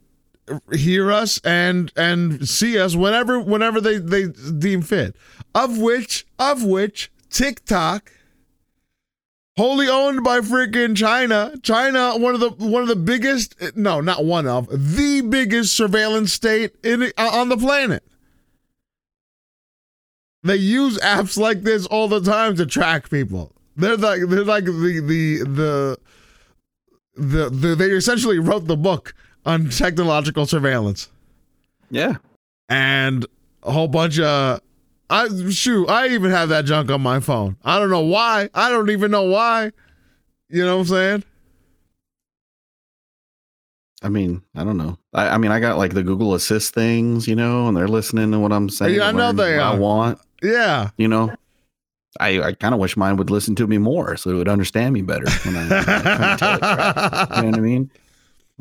hear 0.72 1.12
us 1.12 1.40
and 1.44 1.92
and 1.96 2.48
see 2.48 2.78
us 2.78 2.96
whenever 2.96 3.40
whenever 3.40 3.80
they 3.80 3.98
they 3.98 4.28
deem 4.28 4.82
fit 4.82 5.16
of 5.56 5.78
which 5.78 6.26
of 6.38 6.64
which 6.64 7.12
TikTok 7.30 8.12
wholly 9.58 9.88
owned 9.88 10.24
by 10.24 10.40
freaking 10.40 10.96
China 10.96 11.54
China 11.64 12.18
one 12.18 12.34
of 12.34 12.42
the 12.42 12.50
one 12.50 12.82
of 12.82 12.88
the 12.90 12.96
biggest 12.96 13.56
no 13.76 14.02
not 14.02 14.26
one 14.26 14.48
of 14.48 14.68
the 14.70 15.22
biggest 15.22 15.76
surveillance 15.76 16.34
state 16.34 16.76
in 16.84 17.04
uh, 17.04 17.30
on 17.32 17.50
the 17.50 17.58
planet 17.58 18.04
they 20.44 20.58
use 20.58 20.98
apps 21.00 21.38
like 21.38 21.62
this 21.62 21.86
all 21.86 22.08
the 22.08 22.22
time 22.22 22.56
to 22.58 22.66
track 22.66 23.10
people. 23.10 23.54
They're 23.78 23.98
like 23.98 24.22
they're 24.28 24.44
like 24.44 24.66
the 24.66 24.72
the 24.72 25.44
the 25.46 25.98
the, 27.16 27.50
the 27.50 27.76
they 27.76 27.92
essentially 27.92 28.40
wrote 28.40 28.68
the 28.68 28.78
book 28.78 29.16
on 29.46 29.70
technological 29.70 30.46
surveillance 30.46 31.10
Yeah, 31.90 32.16
and 32.70 33.26
a 33.64 33.72
whole 33.72 33.88
bunch 33.88 34.20
of 34.20 34.62
I 35.10 35.28
shoot 35.50 35.88
I 35.90 36.08
even 36.10 36.32
have 36.32 36.50
that 36.50 36.66
junk 36.66 36.90
on 36.90 37.02
my 37.02 37.20
phone. 37.20 37.58
I 37.64 37.78
don't 37.80 37.90
know 37.90 38.02
why. 38.02 38.50
I 38.54 38.70
don't 38.70 38.90
even 38.90 39.12
know 39.12 39.24
why. 39.24 39.72
You 40.50 40.66
know 40.66 40.78
what 40.78 40.82
I'm 40.82 40.88
saying? 40.88 41.24
I 44.02 44.10
mean, 44.10 44.42
I 44.56 44.64
don't 44.64 44.78
know. 44.78 44.98
I, 45.14 45.30
I 45.30 45.38
mean, 45.38 45.52
I 45.52 45.60
got 45.60 45.78
like 45.78 45.94
the 45.94 46.04
Google 46.04 46.34
Assist 46.34 46.74
things, 46.74 47.28
you 47.28 47.36
know, 47.36 47.68
and 47.68 47.78
they're 47.78 47.88
listening 47.88 48.32
to 48.32 48.40
what 48.40 48.52
I'm 48.52 48.70
saying. 48.70 48.96
Yeah, 48.96 49.08
I 49.08 49.12
know 49.14 49.32
they 49.32 49.58
I 49.60 49.76
want, 49.76 50.20
Yeah. 50.42 50.90
you 50.98 51.08
know. 51.08 51.34
I, 52.20 52.42
I 52.42 52.54
kind 52.54 52.74
of 52.76 52.80
wish 52.80 52.96
mine 52.96 53.18
would 53.18 53.32
listen 53.32 53.56
to 53.56 53.66
me 53.66 53.78
more, 53.80 54.18
so 54.18 54.30
it 54.30 54.34
would 54.36 54.50
understand 54.50 54.94
me 54.94 55.02
better. 55.02 55.26
When 55.46 55.56
I, 55.56 55.68
when 55.68 55.84
I 55.88 56.36
tell 56.38 56.54
it 56.56 56.60
crap. 56.60 57.36
you 57.38 57.42
know 57.44 57.50
what 57.50 57.58
I 57.58 57.62
mean? 57.62 57.90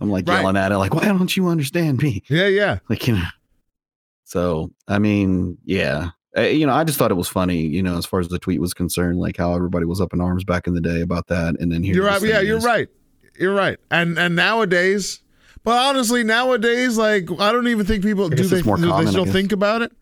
I'm 0.01 0.11
like 0.11 0.27
Right. 0.29 0.41
yelling 0.41 0.57
at 0.57 0.73
it, 0.73 0.79
like, 0.79 0.95
"Why 0.95 1.05
don't 1.05 1.37
you 1.37 1.49
understand 1.49 2.03
me?" 2.03 2.23
yeah, 2.29 2.47
yeah. 2.49 2.79
Like, 2.89 3.07
you 3.07 3.15
know. 3.15 3.23
So, 4.25 4.71
I 4.89 4.99
mean, 4.99 5.59
yeah, 5.65 6.11
Uh, 6.35 6.41
you 6.43 6.67
know, 6.67 6.73
I 6.73 6.83
just 6.85 6.99
thought 6.99 7.11
it 7.11 7.15
was 7.19 7.29
funny, 7.29 7.59
you 7.67 7.83
know, 7.83 7.99
as 7.99 8.07
far 8.07 8.19
as 8.19 8.29
the 8.29 8.39
tweet 8.39 8.59
was 8.59 8.73
concerned, 8.73 9.19
like 9.19 9.37
how 9.37 9.55
everybody 9.55 9.85
was 9.85 10.01
up 10.01 10.15
in 10.15 10.21
arms 10.23 10.45
back 10.45 10.67
in 10.67 10.73
the 10.73 10.81
day 10.81 11.03
about 11.03 11.27
that, 11.27 11.57
and 11.61 11.71
then 11.71 11.83
here 11.83 11.95
You're 11.97 12.07
right. 12.07 12.23
Yeah, 12.23 12.41
you're 12.41 12.57
is- 12.57 12.65
right. 12.65 12.89
You're 13.39 13.55
right. 13.55 13.79
And 13.91 14.19
and 14.19 14.35
nowadays, 14.35 15.21
but 15.63 15.77
honestly, 15.77 16.25
nowadays, 16.25 16.97
like 16.97 17.29
I 17.39 17.53
don't 17.53 17.69
even 17.69 17.85
think 17.85 18.03
people 18.03 18.31
do 18.31 18.45
they, 18.45 18.63
more 18.63 18.77
do 18.77 18.83
they 18.85 18.89
common, 18.89 19.09
still 19.09 19.27
think 19.27 19.53
about 19.53 19.83
it. 19.83 19.93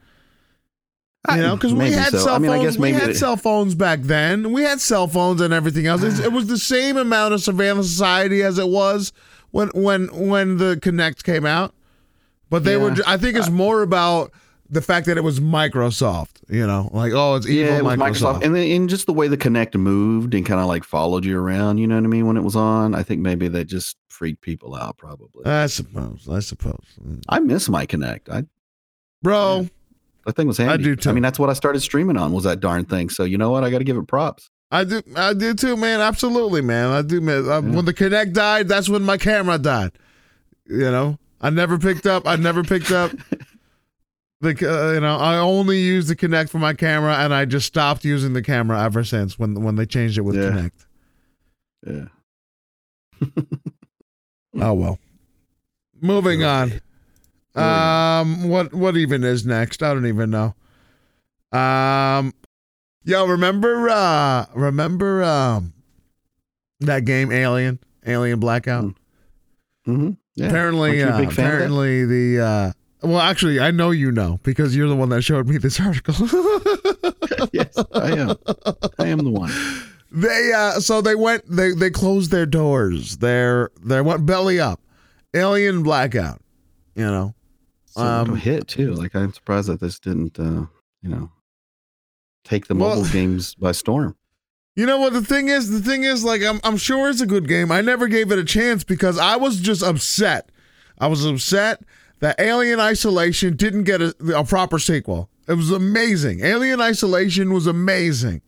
I- 1.28 1.36
You 1.36 1.42
know, 1.42 1.56
because 1.56 1.74
we 1.74 1.90
had 1.90 2.12
so. 2.12 2.18
cell 2.18 2.34
I 2.34 2.38
mean, 2.38 2.50
phones. 2.52 2.60
I 2.60 2.64
guess 2.64 2.78
we 2.78 2.92
had 2.92 3.10
it- 3.10 3.16
cell 3.16 3.36
phones 3.36 3.74
back 3.74 4.02
then. 4.02 4.52
We 4.52 4.62
had 4.62 4.80
cell 4.80 5.08
phones 5.08 5.40
and 5.40 5.52
everything 5.52 5.86
else. 5.86 6.02
It's, 6.04 6.20
it 6.20 6.32
was 6.32 6.46
the 6.46 6.58
same 6.58 6.96
amount 6.96 7.34
of 7.34 7.42
surveillance 7.42 7.88
society 7.88 8.42
as 8.42 8.56
it 8.58 8.68
was 8.68 9.12
when 9.50 9.68
when 9.74 10.06
when 10.28 10.56
the 10.58 10.76
Kinect 10.76 11.24
came 11.24 11.46
out. 11.46 11.74
But 12.48 12.64
they 12.64 12.76
were. 12.76 12.96
I 13.06 13.16
think 13.16 13.36
it's 13.36 13.48
uh, 13.48 13.52
more 13.52 13.82
about 13.82 14.32
the 14.68 14.82
fact 14.82 15.06
that 15.06 15.16
it 15.16 15.22
was 15.22 15.38
Microsoft. 15.38 16.38
You 16.48 16.66
know, 16.66 16.90
like 16.92 17.12
oh, 17.12 17.36
it's 17.36 17.46
evil 17.46 17.72
yeah, 17.72 17.78
it 17.78 17.84
was 17.84 17.96
Microsoft. 17.96 18.40
Microsoft, 18.40 18.44
and 18.44 18.56
then 18.56 18.70
and 18.70 18.88
just 18.88 19.06
the 19.06 19.12
way 19.12 19.28
the 19.28 19.36
Kinect 19.36 19.76
moved 19.76 20.34
and 20.34 20.44
kind 20.44 20.60
of 20.60 20.66
like 20.66 20.84
followed 20.84 21.24
you 21.24 21.38
around. 21.38 21.78
You 21.78 21.86
know 21.86 21.94
what 21.94 22.04
I 22.04 22.08
mean? 22.08 22.26
When 22.26 22.36
it 22.36 22.42
was 22.42 22.56
on, 22.56 22.94
I 22.94 23.02
think 23.02 23.20
maybe 23.20 23.46
that 23.48 23.66
just 23.66 23.96
freaked 24.08 24.40
people 24.40 24.74
out. 24.74 24.96
Probably. 24.96 25.44
I 25.46 25.66
suppose. 25.66 26.28
I 26.28 26.40
suppose. 26.40 26.84
I 27.28 27.38
miss 27.40 27.68
my 27.68 27.86
Kinect. 27.86 28.28
I 28.28 28.44
Bro, 29.22 29.68
that 30.26 30.34
thing 30.34 30.46
was 30.46 30.58
handy. 30.58 30.72
I 30.72 30.76
do 30.76 30.96
too. 30.96 31.10
I 31.10 31.12
mean, 31.12 31.22
that's 31.22 31.38
what 31.38 31.50
I 31.50 31.52
started 31.52 31.80
streaming 31.80 32.16
on. 32.16 32.32
Was 32.32 32.44
that 32.44 32.60
darn 32.60 32.84
thing? 32.84 33.10
So 33.10 33.24
you 33.24 33.38
know 33.38 33.50
what? 33.50 33.64
I 33.64 33.70
got 33.70 33.78
to 33.78 33.84
give 33.84 33.96
it 33.96 34.06
props. 34.06 34.50
I 34.70 34.84
do. 34.84 35.02
I 35.16 35.34
do 35.34 35.54
too, 35.54 35.76
man. 35.76 36.00
Absolutely, 36.00 36.60
man. 36.62 36.90
I 36.90 37.02
do. 37.02 37.20
Man. 37.20 37.48
Uh, 37.48 37.60
When 37.60 37.84
the 37.84 37.94
Kinect 37.94 38.32
died, 38.32 38.68
that's 38.68 38.88
when 38.88 39.02
my 39.02 39.16
camera 39.16 39.58
died. 39.58 39.90
You 40.66 40.90
know, 40.90 41.18
I 41.40 41.50
never 41.50 41.76
picked 41.78 42.06
up. 42.06 42.26
I 42.26 42.36
never 42.36 42.62
picked 42.62 42.90
up. 42.90 43.12
The 44.42 44.48
uh, 44.52 44.92
you 44.94 45.00
know 45.00 45.18
I 45.18 45.36
only 45.36 45.78
used 45.80 46.08
the 46.08 46.16
Kinect 46.16 46.48
for 46.48 46.58
my 46.58 46.72
camera, 46.72 47.14
and 47.16 47.34
I 47.34 47.44
just 47.44 47.66
stopped 47.66 48.06
using 48.06 48.32
the 48.32 48.40
camera 48.40 48.82
ever 48.82 49.04
since 49.04 49.38
when 49.38 49.62
when 49.62 49.74
they 49.76 49.84
changed 49.84 50.16
it 50.16 50.22
with 50.22 50.34
Yeah. 50.34 50.68
Kinect. 51.86 52.08
Yeah. 53.22 53.28
Oh 54.58 54.72
well. 54.72 54.98
Moving 56.00 56.42
on. 56.42 56.80
Um, 57.54 58.48
what 58.48 58.72
what 58.72 58.96
even 58.96 59.24
is 59.24 59.44
next? 59.44 59.82
I 59.82 59.92
don't 59.92 60.06
even 60.06 60.30
know. 60.30 60.54
Um, 61.52 62.32
yo, 63.10 63.26
remember 63.26 63.88
uh, 63.88 64.46
remember 64.54 65.22
um, 65.22 65.72
that 66.80 67.04
game 67.04 67.32
Alien, 67.32 67.78
Alien 68.06 68.40
Blackout. 68.40 68.94
Mm-hmm. 69.86 70.10
Yeah. 70.36 70.46
apparently, 70.46 70.90
Aren't 70.90 70.98
you 71.00 71.06
a 71.06 71.10
uh, 71.10 71.18
big 71.18 71.32
fan 71.32 71.44
of 71.46 71.50
that? 71.50 71.54
apparently 71.56 72.04
the 72.06 72.40
uh, 72.40 72.72
well, 73.02 73.20
actually, 73.20 73.60
I 73.60 73.70
know 73.70 73.90
you 73.90 74.12
know 74.12 74.38
because 74.42 74.76
you're 74.76 74.88
the 74.88 74.96
one 74.96 75.08
that 75.10 75.22
showed 75.22 75.48
me 75.48 75.58
this 75.58 75.80
article. 75.80 76.14
yes, 77.52 77.76
I 77.94 78.12
am. 78.12 78.36
I 78.98 79.06
am 79.08 79.18
the 79.18 79.30
one. 79.30 79.52
They 80.12 80.52
uh 80.52 80.80
so 80.80 81.00
they 81.00 81.14
went 81.14 81.44
they 81.48 81.72
they 81.72 81.90
closed 81.90 82.30
their 82.30 82.46
doors. 82.46 83.18
They're 83.18 83.70
they 83.82 84.00
went 84.00 84.26
belly 84.26 84.58
up. 84.60 84.80
Alien 85.34 85.82
blackout. 85.82 86.40
You 86.94 87.06
know. 87.06 87.34
So 87.86 88.02
Um, 88.02 88.36
hit 88.36 88.68
too. 88.68 88.92
Like 88.94 89.14
I'm 89.14 89.32
surprised 89.32 89.68
that 89.68 89.80
this 89.80 89.98
didn't, 89.98 90.38
uh, 90.38 90.66
you 91.02 91.08
know, 91.10 91.30
take 92.44 92.66
the 92.66 92.74
Well- 92.74 92.96
mobile 92.96 93.08
games 93.10 93.54
by 93.60 93.72
storm. 93.72 94.16
You 94.76 94.86
know 94.86 94.98
what 94.98 95.12
the 95.12 95.22
thing 95.24 95.48
is? 95.48 95.68
The 95.70 95.80
thing 95.80 96.04
is 96.04 96.24
like 96.24 96.42
I'm 96.42 96.60
I'm 96.64 96.76
sure 96.76 97.10
it's 97.10 97.20
a 97.20 97.26
good 97.26 97.48
game. 97.48 97.70
I 97.72 97.80
never 97.80 98.06
gave 98.08 98.30
it 98.32 98.38
a 98.38 98.44
chance 98.44 98.84
because 98.84 99.18
I 99.18 99.36
was 99.36 99.60
just 99.60 99.82
upset. 99.82 100.50
I 100.98 101.08
was 101.08 101.24
upset 101.26 101.82
that 102.20 102.38
Alien 102.40 102.78
Isolation 102.80 103.56
didn't 103.56 103.84
get 103.84 104.00
a, 104.00 104.14
a 104.34 104.44
proper 104.44 104.78
sequel. 104.78 105.28
It 105.48 105.54
was 105.54 105.70
amazing. 105.72 106.44
Alien 106.44 106.80
Isolation 106.80 107.52
was 107.52 107.66
amazing. 107.66 108.42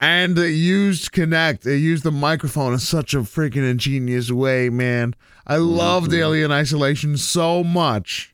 And 0.00 0.38
it 0.38 0.50
used 0.50 1.12
Kinect. 1.12 1.66
It 1.66 1.78
used 1.78 2.02
the 2.04 2.10
microphone 2.12 2.72
in 2.74 2.78
such 2.80 3.14
a 3.14 3.18
freaking 3.20 3.68
ingenious 3.68 4.30
way, 4.30 4.68
man. 4.68 5.14
I 5.46 5.56
loved 5.56 6.10
Mhm. 6.10 6.18
Alien 6.18 6.52
Isolation 6.52 7.16
so 7.16 7.64
much. 7.64 8.33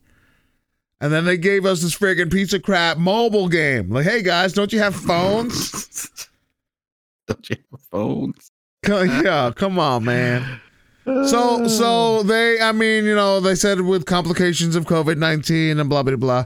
And 1.01 1.13
then 1.13 1.25
they 1.25 1.39
gave 1.39 1.65
us 1.65 1.81
this 1.83 1.97
freaking 1.97 2.31
piece 2.31 2.53
of 2.53 2.63
crap 2.63 2.99
mobile 2.99 3.49
game. 3.49 3.89
Like, 3.91 4.05
hey 4.07 4.23
guys, 4.23 4.53
don't 4.53 4.73
you 4.73 4.79
have 4.81 4.95
phones? 4.95 6.11
Don't 7.27 7.49
you 7.49 7.57
have 7.71 7.81
phones? 7.93 8.51
Yeah, 8.87 9.53
come 9.55 9.79
on, 9.79 10.05
man. 10.05 10.61
So, 11.07 11.67
so 11.69 12.23
they, 12.25 12.61
I 12.61 12.73
mean, 12.73 13.05
you 13.05 13.15
know, 13.15 13.41
they 13.41 13.55
said 13.55 13.81
with 13.83 14.05
complications 14.07 14.75
of 14.77 14.85
COVID 14.87 15.17
nineteen 15.17 15.79
and 15.79 15.89
blah 15.89 16.03
blah 16.03 16.17
blah. 16.17 16.45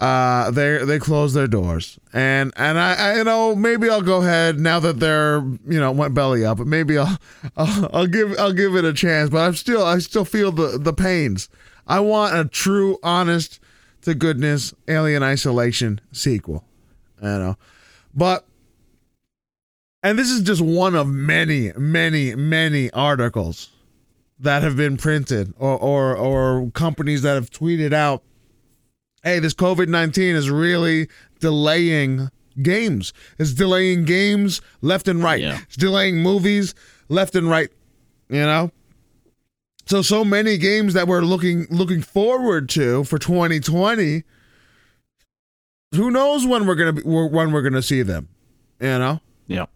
uh, 0.00 0.50
they 0.50 0.84
they 0.84 0.98
closed 0.98 1.34
their 1.34 1.46
doors, 1.46 1.98
and 2.12 2.52
and 2.56 2.78
I, 2.78 2.94
I 2.94 3.16
you 3.18 3.24
know 3.24 3.54
maybe 3.54 3.88
I'll 3.88 4.02
go 4.02 4.22
ahead 4.22 4.58
now 4.58 4.80
that 4.80 4.98
they're 5.00 5.38
you 5.68 5.80
know 5.80 5.92
went 5.92 6.14
belly 6.14 6.44
up, 6.44 6.58
maybe 6.60 6.98
I'll, 6.98 7.18
I'll 7.56 7.90
I'll 7.92 8.06
give 8.06 8.34
I'll 8.38 8.52
give 8.52 8.74
it 8.76 8.84
a 8.84 8.92
chance, 8.92 9.30
but 9.30 9.38
I'm 9.38 9.54
still 9.54 9.84
I 9.84 9.98
still 9.98 10.24
feel 10.24 10.52
the 10.52 10.78
the 10.78 10.92
pains. 10.92 11.48
I 11.86 12.00
want 12.00 12.34
a 12.36 12.44
true, 12.46 12.98
honest 13.02 13.60
to 14.04 14.14
goodness 14.14 14.72
Alien 14.88 15.22
Isolation 15.22 16.00
sequel, 16.12 16.64
you 17.20 17.28
know, 17.28 17.56
but. 18.14 18.46
And 20.02 20.18
this 20.18 20.30
is 20.30 20.42
just 20.42 20.60
one 20.60 20.94
of 20.94 21.06
many, 21.06 21.72
many, 21.78 22.34
many 22.34 22.90
articles 22.90 23.70
that 24.38 24.62
have 24.62 24.76
been 24.76 24.98
printed 24.98 25.54
or, 25.58 25.78
or, 25.78 26.14
or 26.14 26.70
companies 26.72 27.22
that 27.22 27.36
have 27.36 27.48
tweeted 27.48 27.94
out 27.94 28.22
hey, 29.24 29.38
this 29.38 29.54
COVID 29.54 29.88
19 29.88 30.36
is 30.36 30.50
really 30.50 31.08
delaying 31.40 32.30
games. 32.62 33.12
It's 33.38 33.52
delaying 33.52 34.04
games 34.04 34.60
left 34.82 35.08
and 35.08 35.22
right. 35.22 35.40
Yeah. 35.40 35.58
It's 35.62 35.76
delaying 35.76 36.18
movies 36.22 36.74
left 37.08 37.34
and 37.34 37.50
right, 37.50 37.70
you 38.28 38.40
know? 38.40 38.70
So 39.86 40.02
so 40.02 40.24
many 40.24 40.56
games 40.56 40.94
that 40.94 41.06
we're 41.06 41.20
looking 41.22 41.66
looking 41.70 42.00
forward 42.02 42.68
to 42.70 43.04
for 43.04 43.18
2020. 43.18 44.22
Who 45.94 46.10
knows 46.10 46.46
when 46.46 46.66
we're 46.66 46.74
going 46.74 46.96
to 46.96 47.02
be 47.02 47.08
when 47.08 47.52
we're 47.52 47.62
going 47.62 47.74
to 47.74 47.82
see 47.82 48.02
them, 48.02 48.28
you 48.80 48.98
know? 48.98 49.20
Yeah. 49.46 49.66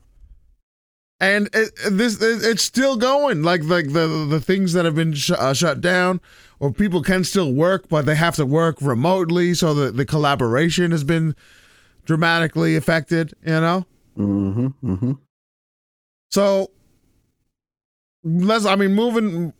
and 1.20 1.48
it, 1.52 1.70
this 1.92 2.20
it, 2.22 2.42
it's 2.42 2.62
still 2.62 2.96
going 2.96 3.42
like 3.42 3.62
like 3.64 3.92
the 3.92 4.26
the 4.28 4.40
things 4.40 4.72
that 4.72 4.84
have 4.86 4.94
been 4.94 5.12
sh- 5.12 5.30
uh, 5.32 5.52
shut 5.52 5.80
down 5.82 6.20
or 6.58 6.72
people 6.72 7.02
can 7.02 7.22
still 7.22 7.52
work 7.52 7.88
but 7.90 8.06
they 8.06 8.14
have 8.14 8.34
to 8.36 8.46
work 8.46 8.76
remotely 8.80 9.52
so 9.52 9.74
the, 9.74 9.90
the 9.92 10.06
collaboration 10.06 10.90
has 10.90 11.04
been 11.04 11.36
dramatically 12.06 12.76
affected 12.76 13.34
you 13.44 13.60
know 13.60 13.84
Mm-hmm. 14.16 14.68
Mm-hmm. 14.92 15.12
so 16.30 16.70
let's 18.24 18.64
i 18.64 18.74
mean 18.74 18.94
moving 18.94 19.52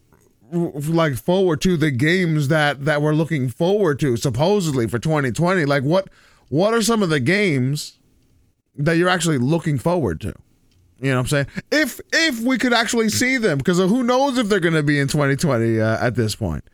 like 0.53 1.15
forward 1.17 1.61
to 1.63 1.77
the 1.77 1.91
games 1.91 2.49
that 2.49 2.85
that 2.85 3.03
we're 3.03 3.15
looking 3.15 3.49
forward 3.49 3.99
to 4.01 4.17
supposedly 4.17 4.87
for 4.87 4.99
2020 4.99 5.65
like 5.65 5.83
what 5.83 6.09
what 6.49 6.73
are 6.73 6.81
some 6.83 7.03
of 7.03 7.11
the 7.11 7.21
games 7.21 7.99
that 8.77 8.95
you're 8.97 9.09
actually 9.09 9.39
looking 9.39 9.79
forward 9.79 10.21
to 10.21 10.33
you 11.01 11.11
know 11.11 11.17
what 11.17 11.21
i'm 11.21 11.27
saying 11.27 11.47
if 11.71 12.01
if 12.13 12.41
we 12.41 12.57
could 12.57 12.73
actually 12.73 13.09
see 13.09 13.37
them 13.37 13.59
because 13.59 13.79
who 13.79 14.03
knows 14.03 14.39
if 14.39 14.49
they're 14.49 14.61
going 14.61 14.75
to 14.75 14.83
be 14.83 14.99
in 14.99 15.07
2020 15.09 15.81
uh, 15.81 16.05
at 16.05 16.15
this 16.15 16.35
point 16.35 16.65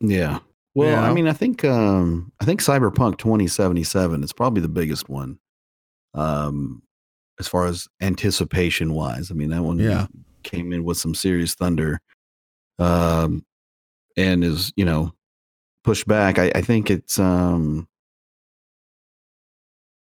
Yeah. 0.00 0.38
Well, 0.74 0.88
You 1.02 1.10
I 1.10 1.12
mean, 1.12 1.26
I 1.28 1.34
think 1.34 1.64
um, 1.66 2.32
I 2.40 2.46
think 2.46 2.60
Cyberpunk 2.62 3.18
2077 3.18 4.22
is 4.24 4.32
probably 4.32 4.62
the 4.62 4.68
biggest 4.70 5.08
one. 5.10 5.38
Um, 6.14 6.82
as 7.38 7.46
far 7.48 7.66
as 7.66 7.88
anticipation 8.00 8.94
wise, 8.94 9.30
I 9.30 9.34
mean 9.34 9.50
that 9.50 9.62
one 9.62 9.78
Yeah. 9.78 10.06
came 10.44 10.72
in 10.72 10.84
with 10.84 10.96
some 10.96 11.14
serious 11.14 11.54
thunder, 11.54 12.00
um, 12.82 13.44
and 14.16 14.44
is 14.44 14.72
you 14.76 14.84
know 14.84 15.12
pushed 15.84 16.06
back. 16.06 16.38
I, 16.38 16.52
I 16.54 16.62
think 16.62 16.90
it's 16.90 17.18
um 17.18 17.88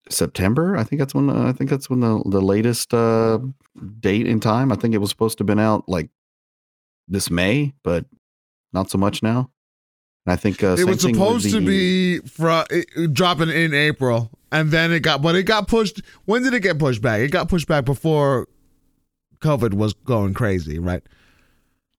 September. 0.09 0.77
I 0.77 0.83
think 0.83 0.99
that's 0.99 1.15
when 1.15 1.29
I 1.29 1.53
think 1.53 1.69
that's 1.69 1.89
when 1.89 2.01
the 2.01 2.21
the 2.25 2.41
latest 2.41 2.93
uh, 2.93 3.39
date 3.99 4.27
in 4.27 4.39
time. 4.39 4.71
I 4.71 4.75
think 4.75 4.93
it 4.93 4.99
was 4.99 5.09
supposed 5.09 5.37
to 5.37 5.41
have 5.43 5.47
been 5.47 5.59
out 5.59 5.87
like 5.87 6.09
this 7.07 7.29
May, 7.29 7.73
but 7.83 8.05
not 8.71 8.89
so 8.89 8.97
much 8.97 9.21
now. 9.21 9.51
And 10.25 10.33
I 10.33 10.35
think 10.35 10.63
uh, 10.63 10.75
it 10.79 10.85
was 10.85 11.01
supposed 11.01 11.49
to 11.51 11.59
be 11.59 12.21
it, 12.39 13.13
dropping 13.13 13.49
in 13.49 13.73
april 13.73 14.31
and 14.53 14.71
then 14.71 14.93
it 14.93 15.01
got 15.01 15.21
but 15.21 15.35
it 15.35 15.43
got 15.43 15.67
pushed 15.67 16.01
when 16.25 16.43
did 16.43 16.53
it 16.53 16.61
get 16.61 16.79
pushed 16.79 17.01
back 17.01 17.19
it 17.19 17.29
got 17.29 17.49
pushed 17.49 17.67
back 17.67 17.83
before 17.83 18.47
covid 19.39 19.73
was 19.73 19.93
going 19.93 20.33
crazy 20.33 20.79
right 20.79 21.03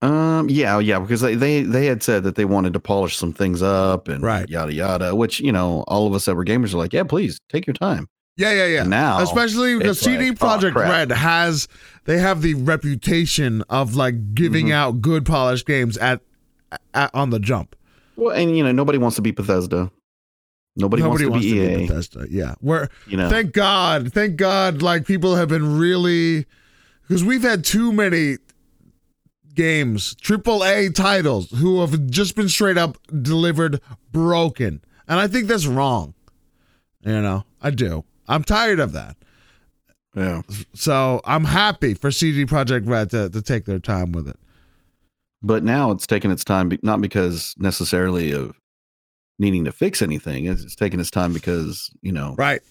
Um. 0.01 0.49
Yeah. 0.49 0.79
Yeah. 0.79 0.99
Because 0.99 1.21
they, 1.21 1.35
they 1.35 1.63
they 1.63 1.85
had 1.87 2.03
said 2.03 2.23
that 2.23 2.35
they 2.35 2.45
wanted 2.45 2.73
to 2.73 2.79
polish 2.79 3.15
some 3.17 3.33
things 3.33 3.61
up 3.61 4.07
and 4.07 4.21
Right. 4.21 4.47
yada 4.49 4.73
yada. 4.73 5.15
Which 5.15 5.39
you 5.39 5.51
know, 5.51 5.83
all 5.87 6.05
of 6.07 6.13
us 6.13 6.25
that 6.25 6.35
were 6.35 6.45
gamers 6.45 6.73
are 6.73 6.77
like, 6.77 6.93
yeah, 6.93 7.03
please 7.03 7.39
take 7.49 7.65
your 7.65 7.73
time. 7.73 8.07
yeah 8.37 8.51
yeah 8.51 8.65
yeah 8.67 8.83
now, 8.83 9.19
especially 9.21 9.77
because 9.77 9.99
CD 9.99 10.29
like, 10.31 10.43
oh, 10.43 10.45
Projekt. 10.45 10.75
Red 10.75 11.11
has 11.11 11.67
they 12.03 12.17
have 12.19 12.41
the 12.41 12.53
reputation 12.55 13.63
of 13.69 13.95
like 13.95 14.35
giving 14.35 14.67
Mhm. 14.67 14.73
out 14.73 15.01
good 15.01 15.25
polished 15.25 15.65
games 15.65 15.97
at, 15.97 16.19
at 16.93 17.09
on 17.15 17.29
the 17.29 17.39
jump. 17.39 17.75
well, 18.17 18.35
and 18.35 18.55
you 18.57 18.63
know, 18.63 18.73
nobody 18.73 18.97
wants 18.97 19.15
to 19.15 19.21
be 19.21 19.31
Bethesda. 19.31 19.89
Nobody, 20.77 21.01
Nobody 21.03 21.25
wants 21.27 21.45
to 21.45 21.51
be 21.53 21.57
EA. 21.57 21.87
Bethesda. 21.87 22.27
Yeah, 22.29 22.55
where 22.59 22.89
you 23.07 23.15
know, 23.15 23.29
thank 23.29 23.53
God, 23.53 24.11
thank 24.11 24.35
God, 24.35 24.81
like 24.81 25.07
people 25.07 25.37
have 25.37 25.47
been 25.47 25.77
really 25.79 26.45
because 27.07 27.23
we've 27.23 27.43
had 27.43 27.63
too 27.63 27.93
many 27.93 28.37
games, 29.55 30.15
triple 30.15 30.63
A 30.63 30.89
titles, 30.89 31.49
who 31.51 31.81
have 31.81 32.07
just 32.07 32.35
been 32.35 32.49
straight 32.49 32.77
up 32.77 32.97
delivered 33.21 33.81
broken, 34.11 34.81
and 35.07 35.19
I 35.19 35.27
think 35.27 35.47
that's 35.47 35.65
wrong. 35.67 36.13
You 37.01 37.21
know, 37.21 37.43
I 37.61 37.69
do. 37.71 38.03
I'm 38.27 38.43
tired 38.43 38.79
of 38.79 38.91
that. 38.93 39.15
yeah. 40.15 40.41
So 40.73 41.21
I'm 41.25 41.45
happy 41.45 41.93
for 41.93 42.09
CD 42.11 42.45
Projekt 42.45 42.87
Red 42.87 43.11
to, 43.11 43.29
to 43.29 43.41
take 43.41 43.65
their 43.65 43.79
time 43.79 44.11
with 44.11 44.27
it. 44.27 44.37
But 45.43 45.63
now 45.63 45.91
it's 45.91 46.07
taking 46.07 46.31
its 46.31 46.43
time, 46.43 46.71
not 46.81 47.01
because 47.01 47.53
necessarily 47.59 48.31
of 48.31 48.55
needing 49.37 49.65
to 49.65 49.71
fix 49.71 50.01
anything. 50.01 50.45
It's, 50.45 50.63
it's 50.63 50.75
taking 50.75 50.99
its 50.99 51.11
time 51.11 51.33
because 51.33 51.91
you 52.01 52.11
know, 52.11 52.33
Right. 52.37 52.61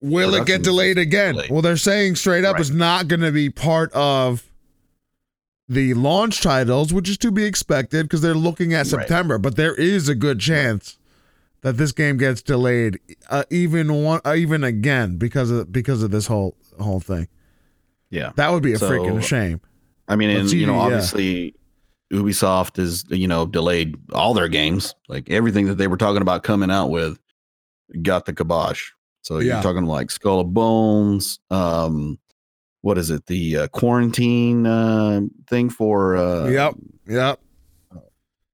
Will 0.00 0.34
it 0.36 0.46
get 0.46 0.62
delayed 0.62 0.96
again? 0.96 1.34
delayed. 1.34 1.50
Well, 1.50 1.60
they're 1.60 1.76
saying 1.76 2.14
straight 2.16 2.44
up 2.44 2.54
Right. 2.54 2.60
it's 2.60 2.70
not 2.70 3.08
going 3.08 3.20
to 3.20 3.32
be 3.32 3.50
part 3.50 3.92
of 3.92 4.47
the 5.68 5.94
launch 5.94 6.40
titles, 6.40 6.92
which 6.92 7.08
is 7.08 7.18
to 7.18 7.30
be 7.30 7.44
expected 7.44 8.04
because 8.04 8.20
they're 8.22 8.34
looking 8.34 8.72
at 8.72 8.78
Right. 8.78 8.86
September. 8.86 9.38
But 9.38 9.56
there 9.56 9.74
is 9.74 10.08
a 10.08 10.14
good 10.14 10.40
chance 10.40 10.98
that 11.62 11.76
this 11.76 11.92
game 11.92 12.16
gets 12.16 12.40
delayed, 12.40 12.98
uh, 13.30 13.44
even 13.50 13.92
one, 14.02 14.20
uh, 14.24 14.34
even 14.34 14.64
again 14.64 15.16
because 15.16 15.50
of 15.50 15.70
because 15.72 16.02
of 16.02 16.10
this 16.10 16.26
whole 16.26 16.56
whole 16.80 17.00
thing. 17.00 17.28
yeah. 18.10 18.30
That 18.36 18.52
would 18.52 18.62
be 18.62 18.72
a 18.72 18.78
So- 18.78 18.88
freaking 18.90 19.22
shame. 19.22 19.60
I 20.08 20.16
mean, 20.16 20.30
and 20.30 20.50
you 20.50 20.66
know, 20.66 20.74
yeah. 20.76 20.80
obviously, 20.84 21.54
Ubisoft 22.12 22.78
is 22.78 23.04
you 23.10 23.28
know 23.28 23.44
delayed 23.44 23.96
all 24.14 24.32
their 24.32 24.48
games. 24.48 24.94
Like 25.08 25.28
everything 25.28 25.66
that 25.66 25.74
they 25.76 25.86
were 25.88 25.98
talking 25.98 26.22
about 26.22 26.42
coming 26.44 26.70
out 26.70 26.88
with, 26.88 27.18
got 28.02 28.24
the 28.24 28.32
kibosh. 28.32 28.92
So 29.22 29.38
Yeah. 29.40 29.54
you're 29.54 29.62
talking 29.62 29.84
like 29.84 30.10
Skull 30.10 30.40
of 30.40 30.54
Bones. 30.54 31.40
Um, 31.50 32.18
what 32.82 32.98
is 32.98 33.10
it? 33.10 33.26
The 33.26 33.56
uh, 33.56 33.68
quarantine 33.68 34.66
uh, 34.66 35.20
thing 35.48 35.70
for 35.70 36.16
uh, 36.16 36.48
yep, 36.48 36.74
yep. 37.06 37.40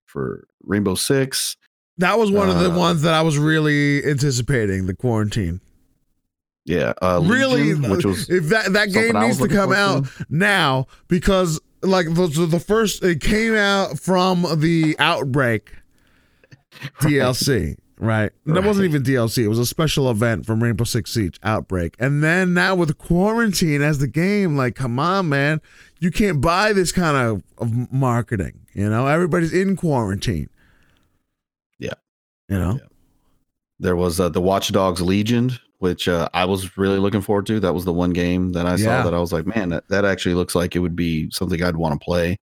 for 0.06 0.46
Rainbow 0.62 0.94
Six. 0.94 1.56
That 1.98 2.18
was 2.18 2.30
one 2.30 2.48
of 2.48 2.58
the 2.58 2.72
Uh, 2.72 2.78
ones 2.78 3.02
that 3.02 3.14
I 3.14 3.22
was 3.22 3.38
really 3.38 4.04
anticipating. 4.04 4.86
The 4.86 4.94
quarantine. 4.94 5.60
Yeah, 6.64 6.94
uh, 7.02 7.20
really, 7.22 7.74
Legion, 7.74 7.90
which 7.90 8.04
was 8.06 8.28
if 8.30 8.48
that 8.48 8.72
that 8.72 8.90
game 8.90 9.18
needs 9.20 9.38
to 9.38 9.48
come 9.48 9.72
out 9.72 10.06
now 10.30 10.86
because 11.08 11.60
like 11.82 12.06
the, 12.06 12.26
the 12.26 12.46
the 12.46 12.60
first 12.60 13.04
it 13.04 13.20
came 13.20 13.54
out 13.54 13.98
from 14.00 14.46
the 14.60 14.96
outbreak 14.98 15.72
DLC, 17.00 17.76
right? 17.98 18.32
That 18.46 18.64
wasn't 18.64 18.86
even 18.86 19.02
DLC. 19.02 19.38
It 19.44 19.48
was 19.48 19.58
a 19.58 19.66
special 19.66 20.10
event 20.10 20.46
from 20.46 20.62
Rainbow 20.62 20.84
Six 20.84 21.12
Siege 21.12 21.38
Outbreak, 21.42 21.94
and 21.98 22.22
then 22.22 22.54
now 22.54 22.74
with 22.74 22.96
quarantine 22.98 23.82
as 23.82 23.98
the 23.98 24.06
game, 24.08 24.56
like, 24.56 24.74
come 24.74 24.98
on, 24.98 25.28
man, 25.28 25.60
you 26.00 26.10
can't 26.10 26.40
buy 26.40 26.72
this 26.72 26.92
kind 26.92 27.16
of, 27.16 27.42
of 27.58 27.92
marketing. 27.92 28.60
You 28.74 28.90
know, 28.90 29.06
everybody's 29.06 29.52
in 29.52 29.76
quarantine. 29.76 30.48
Yeah. 31.78 31.94
you 32.48 32.58
know, 32.58 32.74
Yeah. 32.74 32.88
there 33.78 33.96
was 33.96 34.20
uh, 34.20 34.28
the 34.28 34.40
Watch 34.40 34.72
Dogs 34.72 35.00
Legion, 35.00 35.52
which 35.78 36.08
uh, 36.08 36.28
I 36.34 36.44
was 36.44 36.76
really 36.76 36.98
looking 36.98 37.20
forward 37.20 37.46
to. 37.46 37.60
That 37.60 37.74
was 37.74 37.84
the 37.84 37.92
one 37.92 38.10
game 38.10 38.52
that 38.52 38.66
I 38.66 38.70
Yeah. 38.76 39.02
saw 39.02 39.04
that 39.04 39.14
I 39.14 39.18
was 39.18 39.32
like, 39.32 39.46
man, 39.46 39.68
that, 39.70 39.88
that 39.88 40.04
actually 40.04 40.34
looks 40.34 40.54
like 40.54 40.74
it 40.74 40.80
would 40.80 40.96
be 40.96 41.30
something 41.30 41.62
I'd 41.62 41.76
want 41.76 41.98
to 42.00 42.04
play. 42.04 42.38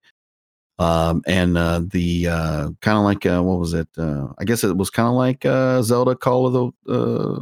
Um, 0.82 1.22
and 1.28 1.56
uh, 1.56 1.82
the 1.86 2.26
uh, 2.26 2.70
kind 2.80 2.98
of 2.98 3.04
like 3.04 3.24
uh, 3.24 3.40
what 3.40 3.60
was 3.60 3.72
it? 3.72 3.86
Uh, 3.96 4.28
I 4.38 4.44
guess 4.44 4.64
it 4.64 4.76
was 4.76 4.90
kind 4.90 5.06
of 5.06 5.14
like 5.14 5.44
uh, 5.46 5.80
Zelda 5.82 6.16
Call 6.16 6.46
of 6.46 6.52
the 6.86 6.92
uh, 6.92 7.40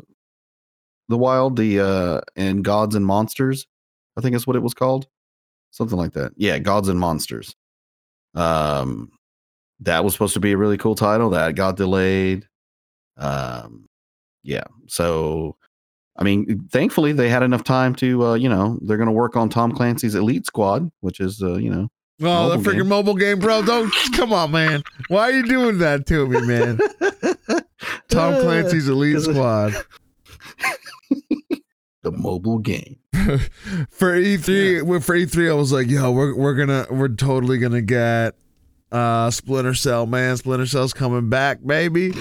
the 1.08 1.16
Wild, 1.16 1.56
the 1.56 2.22
and 2.36 2.62
Gods 2.62 2.94
and 2.94 3.06
Monsters. 3.06 3.66
I 4.18 4.20
think 4.20 4.36
is 4.36 4.46
what 4.46 4.56
it 4.56 4.62
was 4.62 4.74
called, 4.74 5.06
something 5.70 5.96
like 5.96 6.12
that. 6.12 6.32
Yeah, 6.36 6.58
Gods 6.58 6.88
and 6.88 7.00
Monsters. 7.00 7.56
Um, 8.34 9.10
that 9.80 10.04
was 10.04 10.12
supposed 10.12 10.34
to 10.34 10.40
be 10.40 10.52
a 10.52 10.58
really 10.58 10.76
cool 10.76 10.94
title 10.94 11.30
that 11.30 11.54
got 11.54 11.76
delayed. 11.76 12.46
Um, 13.16 13.86
yeah, 14.42 14.64
so 14.86 15.56
I 16.18 16.24
mean, 16.24 16.68
thankfully 16.70 17.12
they 17.12 17.30
had 17.30 17.42
enough 17.42 17.64
time 17.64 17.94
to, 17.96 18.36
you 18.36 18.48
know, 18.50 18.78
they're 18.82 18.98
going 18.98 19.06
to 19.06 19.12
work 19.12 19.34
on 19.34 19.48
Tom 19.48 19.72
Clancy's 19.72 20.14
Elite 20.14 20.44
Squad, 20.44 20.90
which 21.00 21.20
is, 21.20 21.40
you 21.40 21.70
know, 21.70 21.88
oh, 22.22 22.50
the 22.50 22.56
freaking 22.58 22.78
game. 22.78 22.88
mobile 22.88 23.14
game, 23.14 23.38
bro! 23.38 23.62
Don't 23.62 23.92
come 24.14 24.32
on, 24.32 24.50
man. 24.52 24.82
Why 25.08 25.22
are 25.22 25.32
you 25.32 25.46
doing 25.46 25.78
that 25.78 26.06
to 26.06 26.26
me, 26.26 26.40
man? 26.46 26.78
Tom 28.08 28.40
Clancy's 28.42 28.88
Elite 28.88 29.20
Squad. 29.20 29.74
the 32.02 32.12
mobile 32.12 32.58
game. 32.58 32.98
for 33.90 34.18
E3, 34.18 34.82
well, 34.82 35.00
for 35.00 35.14
E3, 35.14 35.50
I 35.50 35.54
was 35.54 35.72
like, 35.72 35.88
yo, 35.88 36.10
we're 36.10 36.34
we're 36.34 36.54
gonna 36.54 36.86
we're 36.90 37.08
totally 37.08 37.58
gonna 37.58 37.82
get 37.82 38.34
uh 38.92 39.30
Splinter 39.30 39.74
Cell, 39.74 40.06
man. 40.06 40.36
Splinter 40.36 40.66
Cell's 40.66 40.92
coming 40.92 41.28
back, 41.28 41.58
baby. 41.64 42.12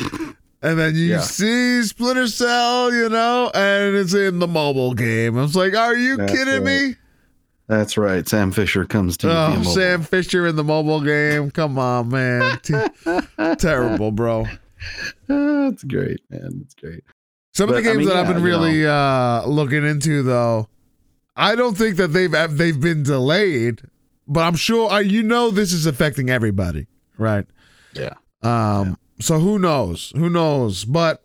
And 0.62 0.78
then 0.78 0.96
you 0.96 1.06
Yeah. 1.06 1.22
see 1.22 1.84
Splinter 1.84 2.28
Cell, 2.28 2.94
you 2.94 3.08
know, 3.10 3.50
and 3.54 3.96
it's 3.96 4.14
in 4.14 4.40
the 4.40 4.48
mobile 4.48 4.94
game. 4.94 5.38
I 5.38 5.42
was 5.44 5.56
like, 5.56 5.74
are 5.76 5.96
you 5.96 6.18
That's 6.18 6.32
kidding 6.34 6.64
me? 6.66 6.96
That's 7.70 7.98
right. 7.98 8.28
Sam 8.28 8.52
Fisher 8.52 8.84
comes 8.84 9.16
to 9.18 9.30
Oh. 9.32 9.62
Sam 9.64 10.02
Fisher 10.02 10.48
in 10.48 10.56
the 10.56 10.64
mobile 10.64 11.02
game. 11.02 11.52
Come 11.52 11.78
on, 11.78 12.10
man. 12.10 12.60
Terrible, 13.60 14.12
bro. 14.12 14.46
That's 15.28 15.84
great, 15.84 16.20
man. 16.32 16.60
That's 16.62 16.74
great. 16.74 17.04
Some 17.54 17.70
of 17.70 17.76
the 17.76 17.82
But, 17.84 17.90
I 17.90 17.92
games 17.94 17.98
mean, 18.00 18.08
that 18.08 18.16
I've 18.18 18.26
yeah, 18.28 18.34
been 18.34 18.42
you 18.42 18.48
really 18.48 18.88
uh, 18.88 19.46
looking 19.46 19.86
into, 19.86 20.24
though, 20.24 20.68
I 21.36 21.56
don't 21.56 21.78
think 21.78 21.98
that 21.98 22.08
they've 22.10 22.32
they've 22.58 22.80
been 22.80 23.04
delayed, 23.04 23.82
but 24.28 24.42
I'm 24.42 24.56
sure 24.56 24.90
uh, 24.92 25.00
you 25.00 25.22
know 25.24 25.52
this 25.52 25.72
is 25.72 25.86
affecting 25.86 26.30
everybody, 26.30 26.88
right? 27.18 27.46
Yeah. 27.94 28.14
Um. 28.42 28.98
So 29.22 29.38
who 29.40 29.60
knows? 29.60 30.12
Who 30.16 30.30
knows? 30.30 30.86
But 30.86 31.24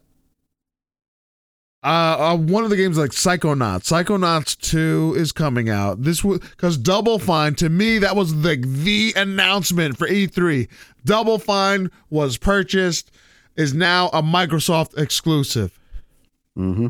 uh, 1.85 2.33
uh, 2.33 2.37
one 2.37 2.65
of 2.65 2.71
the 2.71 2.77
games 2.77 2.97
like 2.97 3.11
Psychonauts, 3.11 3.83
Psychonauts 3.83 4.59
Two 4.59 5.15
is 5.19 5.33
coming 5.33 5.69
out. 5.69 6.03
This 6.03 6.25
was 6.25 6.39
because 6.39 6.79
Double 6.79 7.19
Fine 7.19 7.57
to 7.57 7.69
me 7.69 7.99
that 7.99 8.17
was 8.17 8.35
like 8.35 8.63
the 8.63 9.13
announcement 9.17 9.99
for 9.99 10.09
E3. 10.09 10.67
Double 11.05 11.39
Fine 11.39 11.91
was 12.09 12.39
purchased, 12.39 13.11
is 13.57 13.75
now 13.75 14.09
a 14.09 14.23
Microsoft 14.23 14.97
exclusive. 14.97 15.79
Mm-hmm. 16.57 16.89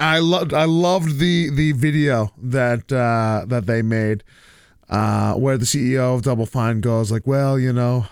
I 0.00 0.18
loved 0.18 0.54
I 0.54 0.64
loved 0.64 1.20
the 1.20 1.50
the 1.50 1.70
video 1.72 2.32
that 2.38 2.90
uh 2.90 3.44
that 3.46 3.66
they 3.66 3.80
made 3.82 4.24
uh 4.88 5.34
where 5.34 5.56
the 5.56 5.66
CEO 5.66 6.16
of 6.16 6.22
Double 6.22 6.46
Fine 6.46 6.80
goes 6.80 7.12
like, 7.12 7.28
"Well, 7.28 7.60
you 7.60 7.72
know, 7.72 8.06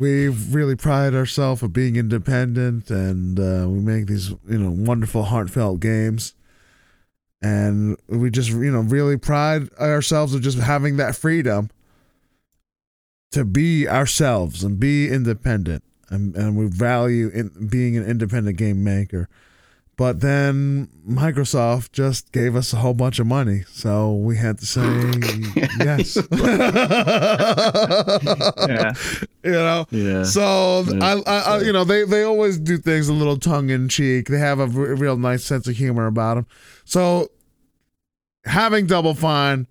we 0.00 0.28
really 0.28 0.74
pride 0.74 1.14
ourselves 1.14 1.62
of 1.62 1.72
being 1.72 1.94
independent 1.94 2.90
and 2.90 3.38
uh 3.38 3.66
we 3.68 3.78
make 3.78 4.06
these, 4.06 4.30
you 4.48 4.58
know, 4.58 4.70
wonderful 4.70 5.22
heartfelt 5.22 5.78
games." 5.80 6.34
And 7.42 7.96
we 8.06 8.30
just, 8.30 8.50
you 8.50 8.70
know, 8.70 8.80
really 8.80 9.16
pride 9.16 9.72
ourselves 9.78 10.34
of 10.34 10.42
just 10.42 10.58
having 10.58 10.96
that 10.98 11.16
freedom 11.16 11.70
to 13.30 13.44
be 13.44 13.88
ourselves 13.88 14.62
and 14.64 14.78
be 14.78 15.08
independent. 15.08 15.82
And, 16.10 16.34
and 16.36 16.56
we 16.56 16.66
value 16.66 17.28
in 17.28 17.68
being 17.68 17.96
an 17.96 18.04
independent 18.04 18.58
game 18.58 18.82
maker. 18.82 19.28
But 20.00 20.20
then 20.20 20.88
Microsoft 21.06 21.92
just 21.92 22.32
gave 22.32 22.56
us 22.56 22.72
a 22.72 22.76
whole 22.76 22.94
bunch 22.94 23.18
of 23.18 23.26
money, 23.26 23.64
so 23.70 24.14
we 24.14 24.38
had 24.38 24.56
to 24.60 24.64
say 24.64 24.80
yes. 25.78 26.16
Yeah. 28.66 28.92
You 29.44 29.50
know, 29.52 29.86
Yeah. 29.90 30.22
so 30.24 30.84
Yeah, 30.88 31.04
I, 31.04 31.22
I, 31.26 31.38
I, 31.40 31.60
you 31.60 31.72
know, 31.74 31.84
they 31.84 32.04
they 32.04 32.22
always 32.22 32.58
do 32.58 32.78
things 32.78 33.08
a 33.08 33.12
little 33.12 33.36
tongue 33.36 33.68
in 33.68 33.90
cheek. 33.90 34.28
They 34.28 34.38
have 34.38 34.58
a 34.58 34.62
r- 34.62 34.68
real 34.94 35.18
nice 35.18 35.44
sense 35.44 35.68
of 35.68 35.76
humor 35.76 36.06
about 36.06 36.36
them. 36.36 36.46
So 36.86 37.28
having 38.46 38.86
Double 38.86 39.12
Fine 39.12 39.66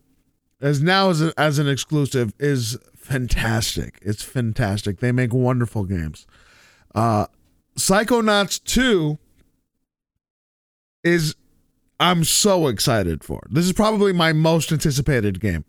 as 0.61 0.79
now 0.79 1.09
as 1.09 1.23
a, 1.23 1.33
as 1.39 1.57
an 1.57 1.67
exclusive 1.67 2.33
is 2.37 2.77
fantastic. 2.95 3.97
It's 4.03 4.21
fantastic. 4.21 4.99
They 4.99 5.11
make 5.11 5.33
wonderful 5.33 5.85
games. 5.85 6.27
Uh, 6.93 7.25
Psychonauts 7.77 8.63
two 8.63 9.17
is 11.03 11.35
I'm 11.99 12.23
so 12.23 12.67
excited 12.67 13.23
for. 13.23 13.41
This 13.49 13.65
is 13.65 13.73
probably 13.73 14.13
my 14.13 14.33
most 14.33 14.71
anticipated 14.71 15.39
game. 15.39 15.65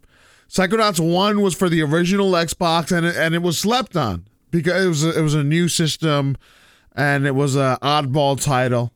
Psychonauts 0.49 1.01
1 1.01 1.41
was 1.41 1.55
for 1.55 1.69
the 1.69 1.83
original 1.83 2.33
Xbox 2.33 2.97
and 2.97 3.07
it, 3.07 3.17
and 3.17 3.35
it 3.35 3.43
was 3.43 3.59
slept 3.59 3.97
on 3.97 4.27
because 4.51 4.85
it 4.85 4.89
was 4.89 5.05
a, 5.05 5.19
it 5.19 5.23
was 5.23 5.35
a 5.35 5.45
new 5.45 5.69
system 5.69 6.37
and 6.95 7.27
it 7.27 7.35
was 7.35 7.57
a 7.57 7.79
oddball 7.83 8.43
title. 8.43 8.93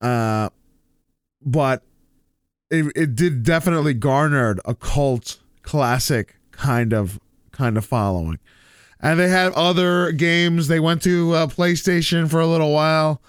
Uh 0.00 0.50
but 1.42 1.82
it 2.70 2.92
it 2.94 3.14
did 3.14 3.42
definitely 3.42 3.94
garnered 3.94 4.60
a 4.64 4.74
cult 4.74 5.38
classic 5.62 6.36
kind 6.50 6.92
of 6.92 7.18
kind 7.52 7.76
of 7.76 7.84
following. 7.84 8.38
And 9.00 9.18
they 9.18 9.28
had 9.28 9.52
other 9.52 10.12
games. 10.12 10.66
They 10.68 10.80
went 10.80 11.02
to 11.02 11.32
uh, 11.32 11.46
PlayStation 11.46 12.28
for 12.28 12.40
a 12.40 12.46
little 12.46 12.72
while. 12.72 13.22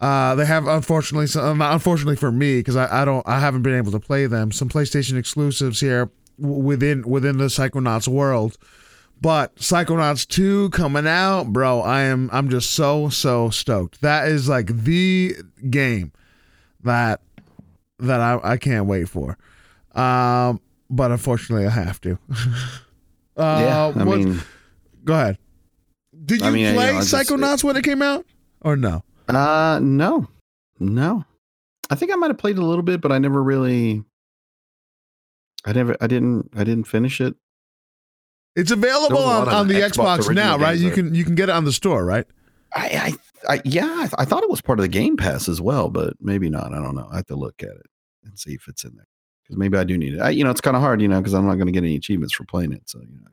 Uh, 0.00 0.34
they 0.34 0.44
have 0.44 0.66
unfortunately, 0.66 1.26
some, 1.26 1.62
unfortunately 1.62 2.16
for 2.16 2.30
me, 2.30 2.58
because 2.58 2.76
I, 2.76 3.02
I 3.02 3.04
don't, 3.04 3.26
I 3.26 3.40
haven't 3.40 3.62
been 3.62 3.74
able 3.76 3.92
to 3.92 4.00
play 4.00 4.26
them. 4.26 4.52
Some 4.52 4.68
PlayStation 4.68 5.16
exclusives 5.18 5.80
here 5.80 6.10
within 6.38 7.02
within 7.08 7.38
the 7.38 7.46
Psychonauts 7.46 8.06
world. 8.08 8.58
But 9.18 9.56
Psychonauts 9.56 10.28
2 10.28 10.68
coming 10.70 11.06
out, 11.06 11.44
bro, 11.44 11.80
I 11.80 12.02
am 12.02 12.28
I'm 12.32 12.50
just 12.50 12.72
so 12.72 13.08
so 13.08 13.48
stoked. 13.48 14.02
That 14.02 14.28
is 14.28 14.48
like 14.48 14.66
the 14.84 15.34
game 15.70 16.12
that 16.82 17.22
that 17.98 18.20
I, 18.20 18.38
I 18.42 18.56
can't 18.58 18.84
wait 18.86 19.08
for. 19.08 19.38
Um, 19.94 20.60
but 20.90 21.10
unfortunately 21.10 21.66
I 21.66 21.70
have 21.70 21.98
to. 22.02 22.18
uh, 23.38 23.60
yeah. 23.64 23.92
I 23.96 24.04
what- 24.04 24.18
mean, 24.18 24.42
go 25.04 25.14
ahead. 25.14 25.38
Did 26.24 26.40
you 26.40 26.46
I 26.46 26.50
mean, 26.50 26.66
you 26.66 26.72
play 26.74 26.92
know, 26.92 26.98
it's 26.98 27.10
just- 27.10 27.30
Psychonauts 27.30 27.64
when 27.64 27.76
it 27.76 27.84
came 27.84 28.02
out, 28.02 28.26
or 28.60 28.76
no? 28.76 29.02
Uh, 29.34 29.80
no, 29.80 30.28
no. 30.78 31.24
I 31.90 31.94
think 31.94 32.12
I 32.12 32.16
might 32.16 32.28
have 32.28 32.38
played 32.38 32.58
a 32.58 32.64
little 32.64 32.82
bit, 32.82 33.00
but 33.00 33.12
I 33.12 33.18
never 33.18 33.42
really. 33.42 34.04
I 35.64 35.72
never. 35.72 35.96
I 36.00 36.06
didn't. 36.06 36.50
I 36.54 36.64
didn't 36.64 36.84
finish 36.84 37.20
it. 37.20 37.34
It's 38.54 38.70
available 38.70 39.16
There 39.16 39.26
was 39.26 39.36
a 39.36 39.38
lot 39.38 39.48
on, 39.48 39.54
on 39.54 39.68
the 39.68 39.74
Xbox 39.74 40.18
Xbox, 40.18 40.34
now, 40.34 40.56
right? 40.58 40.78
You 40.78 40.86
there. 40.86 40.94
can 40.94 41.14
you 41.14 41.24
can 41.24 41.34
get 41.34 41.48
it 41.48 41.52
on 41.52 41.64
the 41.64 41.72
store, 41.72 42.04
right? 42.04 42.26
I, 42.74 43.16
I, 43.48 43.54
I 43.54 43.62
yeah. 43.64 43.92
I, 43.98 44.02
th- 44.02 44.14
I 44.18 44.24
thought 44.24 44.42
it 44.42 44.50
was 44.50 44.60
part 44.60 44.78
of 44.78 44.82
the 44.82 44.88
Game 44.88 45.16
Pass 45.16 45.48
as 45.48 45.60
well, 45.60 45.88
but 45.88 46.14
maybe 46.20 46.48
not. 46.48 46.72
I 46.72 46.76
don't 46.76 46.94
know. 46.94 47.08
I 47.10 47.16
have 47.16 47.26
to 47.26 47.36
look 47.36 47.62
at 47.62 47.70
it 47.70 47.86
and 48.24 48.38
see 48.38 48.52
if 48.52 48.66
it's 48.68 48.84
in 48.84 48.96
there 48.96 49.06
because 49.44 49.56
maybe 49.56 49.76
I 49.78 49.84
do 49.84 49.96
need 49.98 50.14
it. 50.14 50.20
I, 50.20 50.30
you 50.30 50.42
know, 50.44 50.50
it's 50.50 50.60
kind 50.60 50.76
of 50.76 50.82
hard, 50.82 51.00
you 51.00 51.08
know, 51.08 51.20
because 51.20 51.34
I'm 51.34 51.46
not 51.46 51.54
going 51.54 51.66
to 51.66 51.72
get 51.72 51.84
any 51.84 51.96
achievements 51.96 52.34
for 52.34 52.44
playing 52.44 52.72
it. 52.72 52.88
So 52.88 53.00
you 53.00 53.20
know. 53.22 53.30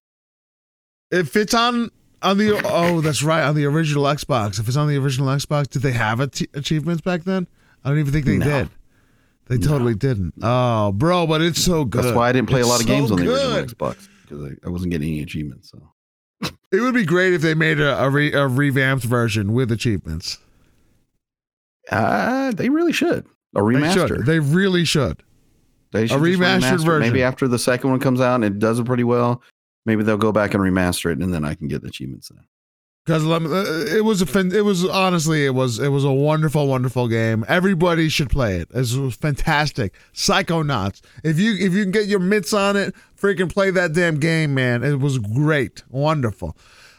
If 1.20 1.36
it's 1.36 1.54
on 1.54 1.90
on 2.24 2.38
the 2.38 2.62
oh, 2.66 3.02
that's 3.02 3.22
right, 3.24 3.44
on 3.44 3.56
the 3.56 3.66
original 3.66 4.04
Xbox. 4.06 4.60
If 4.60 4.68
it's 4.68 4.78
on 4.78 4.88
the 4.88 4.98
original 4.98 5.28
Xbox, 5.28 5.70
did 5.70 5.82
they 5.82 5.92
have 5.92 6.20
ach- 6.20 6.48
achievements 6.54 7.02
back 7.02 7.24
then? 7.24 7.48
I 7.84 7.90
don't 7.90 8.00
even 8.00 8.12
think 8.14 8.26
they 8.26 8.38
No. 8.38 8.46
did. 8.46 8.70
They 9.48 9.58
No. 9.58 9.68
totally 9.68 9.94
didn't. 9.96 10.34
Oh, 10.42 10.92
bro, 10.94 11.28
but 11.28 11.42
it's 11.42 11.62
so 11.62 11.84
good. 11.86 12.04
That's 12.06 12.16
why 12.16 12.30
I 12.30 12.32
didn't 12.32 12.50
play 12.50 12.62
It's 12.62 12.68
a 12.70 12.72
lot 12.72 12.82
of 12.82 12.88
so 12.88 12.94
games 12.94 13.12
on 13.12 13.18
the 13.18 13.26
good. 13.26 13.56
original 13.58 13.90
Xbox 13.92 14.08
because 14.24 14.44
I, 14.52 14.68
I 14.68 14.70
wasn't 14.70 14.92
getting 14.92 15.10
any 15.10 15.22
achievements. 15.22 15.70
So 15.72 16.50
It 16.72 16.80
would 16.82 16.94
be 16.96 17.06
great 17.06 17.34
if 17.34 17.42
they 17.42 17.54
made 17.54 17.80
a 17.80 18.02
a, 18.04 18.10
re, 18.10 18.32
a 18.34 18.48
revamped 18.48 19.04
version 19.06 19.54
with 19.54 19.72
achievements. 19.72 20.40
uh, 21.92 22.52
they 22.54 22.70
really 22.70 22.94
should 22.94 23.26
a 23.56 23.60
They 23.60 23.60
remaster. 23.62 24.08
should. 24.08 24.26
They 24.26 24.40
really 24.40 24.86
should. 24.86 25.24
They 25.92 26.08
should 26.08 26.24
just 26.24 26.40
remastered 26.40 26.60
remaster 26.62 26.86
version. 26.86 27.00
Maybe 27.14 27.22
after 27.24 27.48
the 27.48 27.60
second 27.60 27.92
one 27.92 28.00
comes 28.00 28.20
out 28.22 28.36
and 28.36 28.46
it 28.46 28.58
does 28.60 28.80
it 28.80 28.86
pretty 28.86 29.04
well, 29.04 29.42
maybe 29.86 30.04
they'll 30.04 30.18
go 30.18 30.32
back 30.32 30.54
and 30.54 30.64
remaster 30.64 31.12
it, 31.12 31.20
and 31.20 31.34
then 31.34 31.46
I 31.46 31.56
can 31.56 31.68
get 31.68 31.82
the 31.82 31.90
achievements. 31.90 32.30
Then. 32.30 32.46
Because 33.06 33.26
it 33.26 34.06
was 34.06 34.22
a 34.22 34.58
it 34.58 34.62
was 34.62 34.86
honestly 34.86 35.46
it 35.46 35.54
was 35.54 35.78
it 35.78 35.90
was 35.90 36.06
a 36.06 36.12
wonderful 36.12 36.68
wonderful 36.68 37.10
game. 37.10 37.44
Everybody 37.50 38.08
should 38.08 38.30
play 38.30 38.58
it. 38.58 38.70
It 38.72 38.96
was 38.96 39.16
fantastic. 39.16 39.94
Psychonauts. 40.14 41.02
If 41.22 41.38
you 41.38 41.54
if 41.54 41.74
you 41.74 41.84
can 41.84 41.92
get 41.92 42.06
your 42.06 42.20
mitts 42.20 42.54
on 42.54 42.78
it, 42.78 42.96
freaking 43.20 43.52
play 43.52 43.72
that 43.72 43.92
damn 43.92 44.20
game, 44.20 44.54
man. 44.54 44.84
It 44.84 45.00
was 45.00 45.20
great, 45.20 45.84
wonderful. 45.90 46.56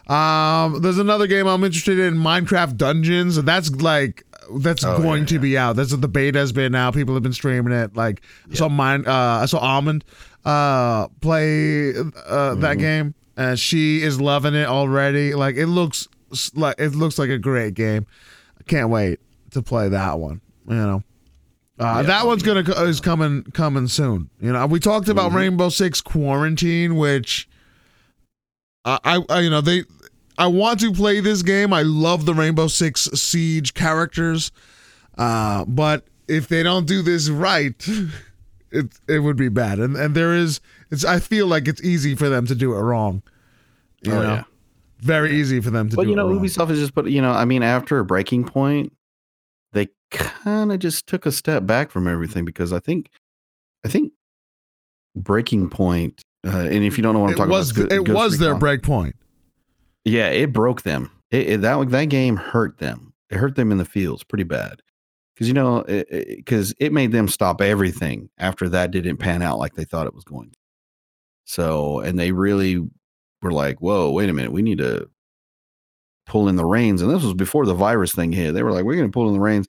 Um, 0.06 0.82
there's 0.82 0.98
another 0.98 1.26
game 1.26 1.46
I'm 1.46 1.64
interested 1.64 1.98
in, 1.98 2.16
Minecraft 2.16 2.76
Dungeons. 2.76 3.42
That's 3.42 3.70
like 3.70 4.24
that's 4.58 4.84
Oh, 4.84 4.98
going 5.00 5.22
yeah, 5.22 5.26
to 5.28 5.34
yeah. 5.34 5.40
be 5.40 5.58
out. 5.58 5.76
That's 5.76 5.92
what 5.92 6.00
the 6.00 6.08
beta 6.08 6.38
has 6.38 6.52
been 6.52 6.74
out. 6.74 6.94
People 6.94 7.14
have 7.14 7.22
been 7.22 7.32
streaming 7.32 7.72
it. 7.72 7.96
Like 7.96 8.22
I 8.50 8.54
saw 8.54 8.68
mine. 8.68 9.06
Uh, 9.06 9.40
I 9.42 9.46
saw 9.46 9.58
Almond 9.58 10.04
uh 10.44 11.08
play 11.20 11.90
uh 11.96 12.54
that 12.56 12.76
Mhm. 12.76 12.78
game, 12.78 13.14
and 13.36 13.58
she 13.58 14.02
is 14.02 14.20
loving 14.20 14.54
it 14.54 14.66
already. 14.68 15.34
Like 15.34 15.56
it 15.56 15.66
looks 15.66 16.08
like 16.54 16.76
it 16.78 16.94
looks 16.94 17.18
like 17.18 17.30
a 17.30 17.38
great 17.38 17.74
game. 17.74 18.06
I 18.58 18.62
can't 18.64 18.90
wait 18.90 19.20
to 19.52 19.62
play 19.62 19.88
that 19.88 20.18
one. 20.18 20.40
You 20.68 20.74
know. 20.76 21.02
Uh, 21.78 21.84
Yeah, 21.96 22.02
that 22.02 22.26
one's 22.26 22.42
gonna 22.44 22.60
is 22.84 23.00
coming 23.00 23.42
coming 23.52 23.88
soon. 23.88 24.30
You 24.40 24.52
know, 24.52 24.64
we 24.66 24.78
talked 24.80 25.08
about 25.08 25.32
Mhm. 25.32 25.36
Rainbow 25.36 25.68
Six 25.70 26.00
Quarantine, 26.00 26.94
which 26.96 27.48
I, 28.84 28.98
I, 29.04 29.24
I 29.28 29.40
you 29.40 29.50
know 29.50 29.60
they 29.60 29.84
I 30.36 30.46
want 30.48 30.80
to 30.80 30.92
play 30.92 31.20
this 31.20 31.42
game. 31.42 31.72
I 31.72 31.82
love 31.82 32.26
the 32.26 32.34
Rainbow 32.34 32.66
Six 32.66 33.02
Siege 33.14 33.74
characters, 33.74 34.50
uh, 35.16 35.64
but 35.66 36.04
if 36.28 36.48
they 36.48 36.62
don't 36.62 36.86
do 36.86 37.02
this 37.02 37.28
right, 37.28 37.74
it 38.70 38.92
it 39.08 39.18
would 39.20 39.36
be 39.36 39.48
bad. 39.48 39.78
And 39.78 39.96
and 39.96 40.14
there 40.14 40.34
is 40.34 40.60
it's 40.90 41.04
I 41.04 41.20
feel 41.20 41.46
like 41.46 41.68
it's 41.68 41.82
easy 41.82 42.14
for 42.14 42.28
them 42.28 42.46
to 42.46 42.54
do 42.54 42.72
it 42.74 42.80
wrong. 42.80 43.22
You 44.02 44.12
Oh, 44.12 44.22
know? 44.22 44.34
yeah. 44.34 44.44
very 44.98 45.38
easy 45.38 45.60
for 45.60 45.70
them 45.70 45.88
to 45.90 45.96
But 45.96 46.02
do 46.02 46.06
But 46.08 46.10
you 46.10 46.16
know, 46.16 46.28
it 46.30 46.34
wrong. 46.34 46.44
Ubisoft 46.44 46.70
is 46.70 46.78
just 46.80 46.94
put. 46.94 47.06
You 47.08 47.22
know, 47.22 47.30
I 47.30 47.44
mean, 47.44 47.62
after 47.62 47.98
a 48.00 48.04
Breaking 48.04 48.44
Point, 48.44 48.92
they 49.72 49.88
kind 50.10 50.72
of 50.72 50.78
just 50.80 51.06
took 51.06 51.26
a 51.26 51.32
step 51.32 51.64
back 51.66 51.90
from 51.90 52.06
everything 52.08 52.44
because 52.44 52.72
I 52.72 52.80
think, 52.80 53.08
I 53.84 53.88
think, 53.88 54.12
Breaking 55.16 55.70
Point. 55.70 56.22
Uh, 56.46 56.58
and 56.58 56.84
if 56.84 56.98
you 56.98 57.02
don't 57.02 57.14
know 57.14 57.20
what 57.20 57.28
I'm 57.28 57.34
it 57.34 57.36
talking 57.36 57.50
was 57.50 57.70
about, 57.70 57.92
it 57.92 58.04
Ghost 58.04 58.14
was 58.16 58.38
their 58.38 58.54
break 58.54 58.82
point. 58.82 59.16
Yeah, 60.04 60.28
it 60.28 60.52
broke 60.52 60.82
them. 60.82 61.10
It, 61.30 61.48
it- 61.48 61.60
that 61.62 61.88
that 61.90 62.04
game 62.06 62.36
hurt 62.36 62.78
them. 62.78 63.12
It 63.30 63.36
hurt 63.38 63.56
them 63.56 63.72
in 63.72 63.78
the 63.78 63.84
fields 63.84 64.22
pretty 64.24 64.44
bad. 64.44 64.80
Because 65.34 65.48
you 65.48 65.54
know, 65.54 65.84
because 65.86 66.74
it, 66.78 66.92
made 66.92 67.12
them 67.12 67.28
stop 67.28 67.60
everything 67.60 68.30
after 68.38 68.68
that 68.70 68.92
didn't 68.92 69.16
pan 69.18 69.42
out 69.42 69.58
like 69.58 69.74
they 69.74 69.84
thought 69.84 70.06
it 70.06 70.14
was 70.14 70.24
going. 70.24 70.52
So, 71.46 72.00
and 72.00 72.18
they 72.18 72.32
really 72.32 72.78
were 73.42 73.52
like, 73.52 73.80
"Whoa, 73.80 74.10
wait 74.12 74.30
a 74.30 74.34
minute, 74.34 74.52
we 74.52 74.62
need 74.62 74.78
to 74.78 75.08
pull 76.26 76.48
in 76.48 76.56
the 76.56 76.64
reins." 76.64 77.02
And 77.02 77.10
this 77.10 77.22
was 77.22 77.34
before 77.34 77.66
the 77.66 77.74
virus 77.74 78.12
thing 78.14 78.32
hit. 78.32 78.52
They 78.52 78.62
were 78.62 78.72
like, 78.72 78.84
"We're 78.84 78.96
going 78.96 79.08
to 79.08 79.12
pull 79.12 79.28
in 79.28 79.34
the 79.34 79.40
reins. 79.40 79.66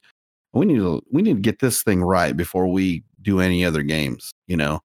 We 0.54 0.66
need 0.66 0.78
to 0.78 1.02
we 1.12 1.22
need 1.22 1.36
to 1.36 1.42
get 1.42 1.60
this 1.60 1.84
thing 1.84 2.04
right 2.04 2.36
before 2.38 2.68
we 2.68 3.04
do 3.22 3.40
any 3.42 3.66
other 3.66 3.84
games." 3.84 4.34
You 4.48 4.58
know. 4.58 4.82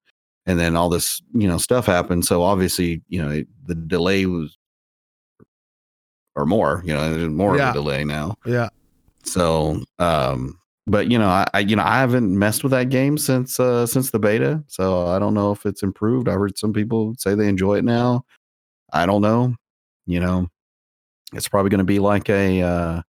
And 0.47 0.59
then 0.59 0.75
all 0.75 0.89
this, 0.89 1.21
you 1.35 1.47
know, 1.47 1.57
stuff 1.57 1.85
happened. 1.87 2.25
So 2.25 2.43
obviously, 2.43 3.01
you 3.09 3.21
know, 3.23 3.29
it, 3.31 3.47
the 3.65 3.75
delay 3.75 4.25
was 4.25 4.57
or 6.35 6.45
more, 6.45 6.81
you 6.85 6.93
know, 6.93 7.13
there's 7.13 7.29
more 7.29 7.57
Yeah. 7.57 7.69
of 7.69 7.75
a 7.75 7.79
delay 7.79 8.03
now. 8.03 8.35
Yeah. 8.45 8.69
So, 9.23 9.81
um, 9.99 10.57
but 10.87 11.11
you 11.11 11.19
know, 11.19 11.27
I, 11.29 11.45
I 11.53 11.59
you 11.59 11.75
know 11.75 11.83
I 11.83 11.99
haven't 11.99 12.37
messed 12.37 12.63
with 12.63 12.71
that 12.71 12.89
game 12.89 13.17
since 13.17 13.59
uh 13.59 13.85
since 13.85 14.09
the 14.11 14.19
beta, 14.19 14.63
so 14.67 15.07
I 15.07 15.19
don't 15.19 15.33
know 15.35 15.51
if 15.51 15.65
it's 15.65 15.83
improved. 15.83 16.27
I 16.27 16.33
heard 16.33 16.57
some 16.57 16.73
people 16.73 17.13
say 17.17 17.35
they 17.35 17.47
enjoy 17.47 17.77
it 17.77 17.83
now. 17.85 18.25
I 18.91 19.05
don't 19.05 19.21
know. 19.21 19.55
You 20.07 20.19
know, 20.19 20.47
it's 21.33 21.47
probably 21.47 21.69
going 21.69 21.77
to 21.79 21.83
be 21.85 21.99
like 21.99 22.29
a 22.29 22.61
uh, 22.61 23.01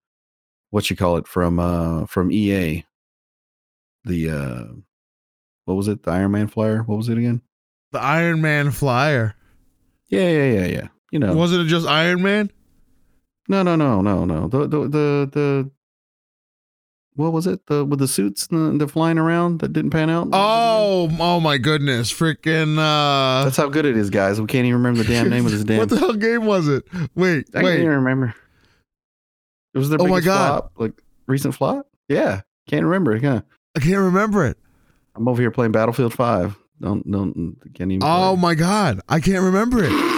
what 0.70 0.90
you 0.90 0.96
call 0.96 1.16
it 1.16 1.26
from 1.26 1.58
uh 1.58 2.04
from 2.06 2.30
EA. 2.30 2.84
The 4.04 4.30
uh, 4.30 4.64
what 5.64 5.74
was 5.74 5.88
it? 5.88 6.02
The 6.02 6.10
Iron 6.10 6.32
Man 6.32 6.48
flyer. 6.48 6.82
What 6.82 6.96
was 6.96 7.08
it 7.08 7.16
again? 7.18 7.40
The 7.92 8.00
Iron 8.00 8.42
Man 8.42 8.70
flyer. 8.70 9.34
Yeah, 10.08 10.28
yeah, 10.28 10.52
yeah, 10.60 10.66
yeah. 10.66 10.88
You 11.10 11.18
know, 11.20 11.34
Wasn't 11.34 11.62
it 11.62 11.66
just 11.68 11.86
Iron 11.86 12.22
Man? 12.22 12.50
No, 13.52 13.62
no, 13.62 13.76
no, 13.76 14.00
no, 14.00 14.24
no. 14.24 14.48
The 14.48 14.58
the 14.66 14.78
the 14.88 15.30
the 15.32 15.70
what 17.14 17.32
was 17.32 17.46
it? 17.46 17.66
The 17.66 17.84
with 17.84 17.98
the 17.98 18.08
suits 18.08 18.46
the, 18.46 18.74
the 18.78 18.88
flying 18.88 19.18
around 19.18 19.60
that 19.60 19.72
didn't 19.72 19.90
pan 19.90 20.08
out. 20.08 20.28
Oh, 20.32 21.10
oh 21.20 21.40
my 21.40 21.58
goodness. 21.58 22.10
Freaking 22.12 22.78
uh 22.78 23.44
That's 23.44 23.56
how 23.58 23.68
good 23.68 23.84
it 23.84 23.96
is, 23.96 24.08
guys. 24.10 24.40
We 24.40 24.46
can't 24.46 24.64
even 24.64 24.78
remember 24.78 25.02
the 25.02 25.12
damn 25.12 25.28
name 25.28 25.44
of 25.44 25.52
this 25.52 25.64
damn. 25.64 25.78
What 25.78 25.90
the 25.90 25.98
hell 25.98 26.14
game 26.14 26.46
was 26.46 26.68
it? 26.68 26.84
Wait, 27.14 27.48
I 27.50 27.58
can't 27.60 27.64
wait. 27.66 27.80
even 27.80 27.90
remember. 27.90 28.34
It 29.74 29.78
was 29.78 29.90
their 29.90 30.00
Oh 30.00 30.06
my 30.06 30.20
God. 30.20 30.60
flop, 30.60 30.72
like 30.76 30.92
recent 31.26 31.54
flop. 31.54 31.86
Yeah, 32.08 32.42
can't 32.68 32.84
remember. 32.84 33.16
Yeah, 33.16 33.40
I 33.76 33.80
can't 33.80 33.98
remember 33.98 34.46
it. 34.46 34.56
I'm 35.14 35.28
over 35.28 35.40
here 35.42 35.50
playing 35.50 35.72
Battlefield 35.72 36.14
Five. 36.14 36.56
Don't 36.80 37.08
don't 37.10 37.56
can't 37.74 37.92
even. 37.92 38.02
Oh 38.02 38.32
play. 38.34 38.40
my 38.42 38.54
god. 38.54 39.00
I 39.08 39.20
can't 39.20 39.42
remember 39.44 39.84
it. 39.84 40.11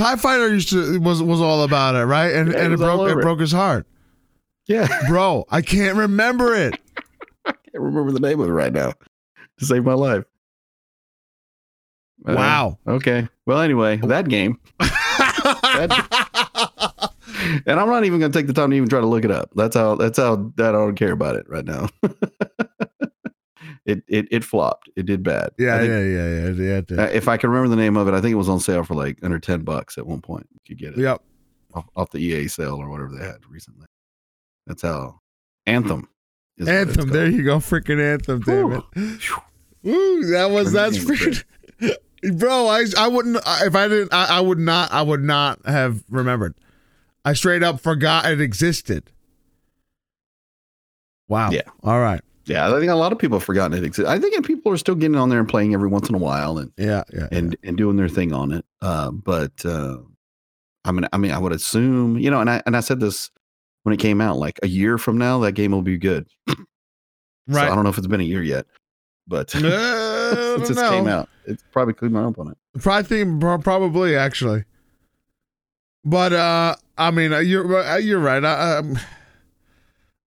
TIE 0.00 0.16
Fighter 0.16 0.52
used 0.52 0.70
to 0.70 0.98
was 1.00 1.22
was 1.22 1.40
all 1.40 1.62
about 1.62 1.94
it, 1.94 2.04
right? 2.04 2.34
And 2.34 2.52
Yeah, 2.52 2.58
it 2.58 2.64
and 2.64 2.74
it, 2.74 2.80
all 2.82 2.98
broke 2.98 3.10
it 3.10 3.18
it. 3.18 3.22
broke 3.22 3.40
his 3.40 3.52
heart. 3.52 3.86
yeah, 4.66 4.88
Bro, 5.08 5.44
I 5.50 5.62
can't 5.62 5.96
remember 5.96 6.54
it. 6.54 6.78
I 7.44 7.52
can't 7.52 7.82
remember 7.84 8.12
the 8.12 8.20
name 8.20 8.40
of 8.40 8.48
it 8.48 8.52
right 8.52 8.72
now. 8.72 8.92
To 9.58 9.66
save 9.66 9.84
my 9.84 9.94
life. 9.94 10.24
Uh, 12.26 12.34
Wow. 12.34 12.78
Okay. 12.86 13.28
Well, 13.46 13.60
anyway, 13.60 13.96
that 13.98 14.28
game, 14.28 14.58
and 14.80 14.90
I'm 17.80 17.88
not 17.88 18.04
even 18.04 18.20
going 18.20 18.32
to 18.32 18.38
take 18.38 18.46
the 18.46 18.52
time 18.52 18.70
to 18.70 18.76
even 18.76 18.88
try 18.88 19.00
to 19.00 19.06
look 19.06 19.24
it 19.24 19.30
up. 19.30 19.50
That's 19.54 19.76
how. 19.76 19.96
That's 19.96 20.18
how. 20.18 20.52
That 20.56 20.70
I 20.70 20.78
don't 20.78 20.96
care 20.96 21.12
about 21.12 21.36
it 21.36 21.46
right 21.48 21.64
now. 21.64 21.88
It 23.86 24.02
it 24.08 24.28
it 24.30 24.44
flopped. 24.44 24.88
It 24.96 25.06
did 25.06 25.22
bad. 25.22 25.50
Yeah, 25.58 25.78
think- 25.78 25.90
yeah, 25.90 26.00
yeah, 26.00 26.48
yeah, 26.50 26.80
yeah. 26.90 27.04
if 27.12 27.28
I 27.28 27.36
can 27.36 27.50
remember 27.50 27.68
the 27.74 27.80
name 27.80 27.96
of 27.96 28.06
it, 28.08 28.14
I 28.14 28.20
think 28.20 28.32
it 28.32 28.36
was 28.36 28.48
on 28.48 28.60
sale 28.60 28.84
for 28.84 28.94
like 28.94 29.18
under 29.22 29.38
ten 29.38 29.62
bucks 29.62 29.96
at 29.98 30.06
one 30.06 30.20
point. 30.20 30.46
You 30.52 30.60
could 30.76 30.78
get 30.78 30.92
it 30.98 31.02
Yep. 31.02 31.22
off, 31.74 31.86
off 31.96 32.10
the 32.10 32.18
EA 32.18 32.48
sale 32.48 32.76
or 32.76 32.88
whatever 32.90 33.10
they 33.18 33.24
had 33.24 33.38
recently. 33.48 33.86
That's 34.66 34.82
how 34.82 35.20
Anthem. 35.66 36.08
Is 36.58 36.68
Anthem. 36.68 37.08
There 37.08 37.26
you 37.28 37.42
go. 37.42 37.56
Freaking 37.58 38.00
Anthem, 38.00 38.40
damn 38.40 38.72
it. 38.72 38.84
Woo, 39.82 40.24
that 40.30 40.50
was 40.50 40.72
That 40.72 40.92
that's 40.92 41.04
freaking 41.04 41.42
Bro, 42.38 42.66
I 42.66 42.84
I 42.98 43.08
wouldn't 43.08 43.36
if 43.62 43.74
I 43.74 43.88
didn't 43.88 44.12
I, 44.12 44.26
I 44.36 44.40
would 44.40 44.58
not 44.58 44.92
I 44.92 45.00
would 45.00 45.22
not 45.24 45.64
have 45.64 46.04
remembered. 46.10 46.54
I 47.24 47.32
straight 47.32 47.62
up 47.62 47.80
forgot 47.80 48.26
it 48.30 48.40
existed. 48.42 49.10
Wow. 51.28 51.50
Yeah. 51.50 51.62
All 51.82 52.00
right. 52.00 52.20
Yeah, 52.46 52.68
I 52.74 52.78
think 52.80 52.90
a 52.90 52.94
lot 52.94 53.12
of 53.12 53.18
people 53.18 53.38
have 53.38 53.44
forgotten 53.44 53.76
it 53.76 53.84
exists. 53.84 54.10
I 54.10 54.18
think 54.18 54.44
people 54.46 54.72
are 54.72 54.76
still 54.76 54.94
getting 54.94 55.16
on 55.16 55.28
there 55.28 55.38
and 55.38 55.48
playing 55.48 55.74
every 55.74 55.88
once 55.88 56.08
in 56.08 56.14
a 56.14 56.18
while 56.18 56.58
and 56.58 56.72
Yeah. 56.76 57.04
Yeah. 57.12 57.28
and 57.30 57.56
and 57.62 57.76
doing 57.76 57.96
their 57.96 58.08
thing 58.08 58.32
on 58.32 58.52
it. 58.52 58.64
Uh, 58.82 59.10
but 59.10 59.52
uh, 59.64 59.98
I 60.84 60.92
mean, 60.92 61.06
I 61.12 61.18
mean, 61.18 61.30
I 61.32 61.38
would 61.38 61.52
assume, 61.52 62.18
you 62.18 62.30
know, 62.30 62.40
and 62.40 62.48
I 62.50 62.62
and 62.66 62.76
I 62.76 62.80
said 62.80 62.98
this 63.00 63.30
when 63.82 63.92
it 63.92 63.98
came 63.98 64.20
out, 64.20 64.36
like 64.38 64.58
a 64.62 64.68
year 64.68 64.98
from 64.98 65.18
now, 65.18 65.38
that 65.40 65.52
game 65.52 65.70
will 65.72 65.82
be 65.82 65.98
good. 65.98 66.26
right. 66.48 66.56
So 67.50 67.58
I 67.60 67.74
don't 67.74 67.84
know 67.84 67.90
if 67.90 67.98
it's 67.98 68.06
been 68.06 68.20
a 68.20 68.24
year 68.24 68.42
yet, 68.42 68.66
but 69.26 69.54
I 69.54 69.60
since 70.58 70.70
it 70.70 70.76
came 70.76 71.08
out, 71.08 71.28
it's 71.46 71.64
probably 71.72 71.94
cleaned 71.94 72.16
up 72.16 72.38
on 72.38 72.52
it. 72.52 72.56
Probably 72.80 73.02
think 73.02 73.40
probably 73.40 74.16
actually. 74.16 74.64
But 76.04 76.32
uh 76.32 76.76
I 76.96 77.10
mean 77.10 77.32
uh, 77.32 77.38
you're 77.40 77.76
uh, 77.76 77.96
you're 77.98 78.18
right. 78.20 78.44
I 78.44 78.76
um, 78.78 78.98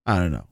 I 0.05 0.19
don't 0.19 0.31
know. 0.31 0.45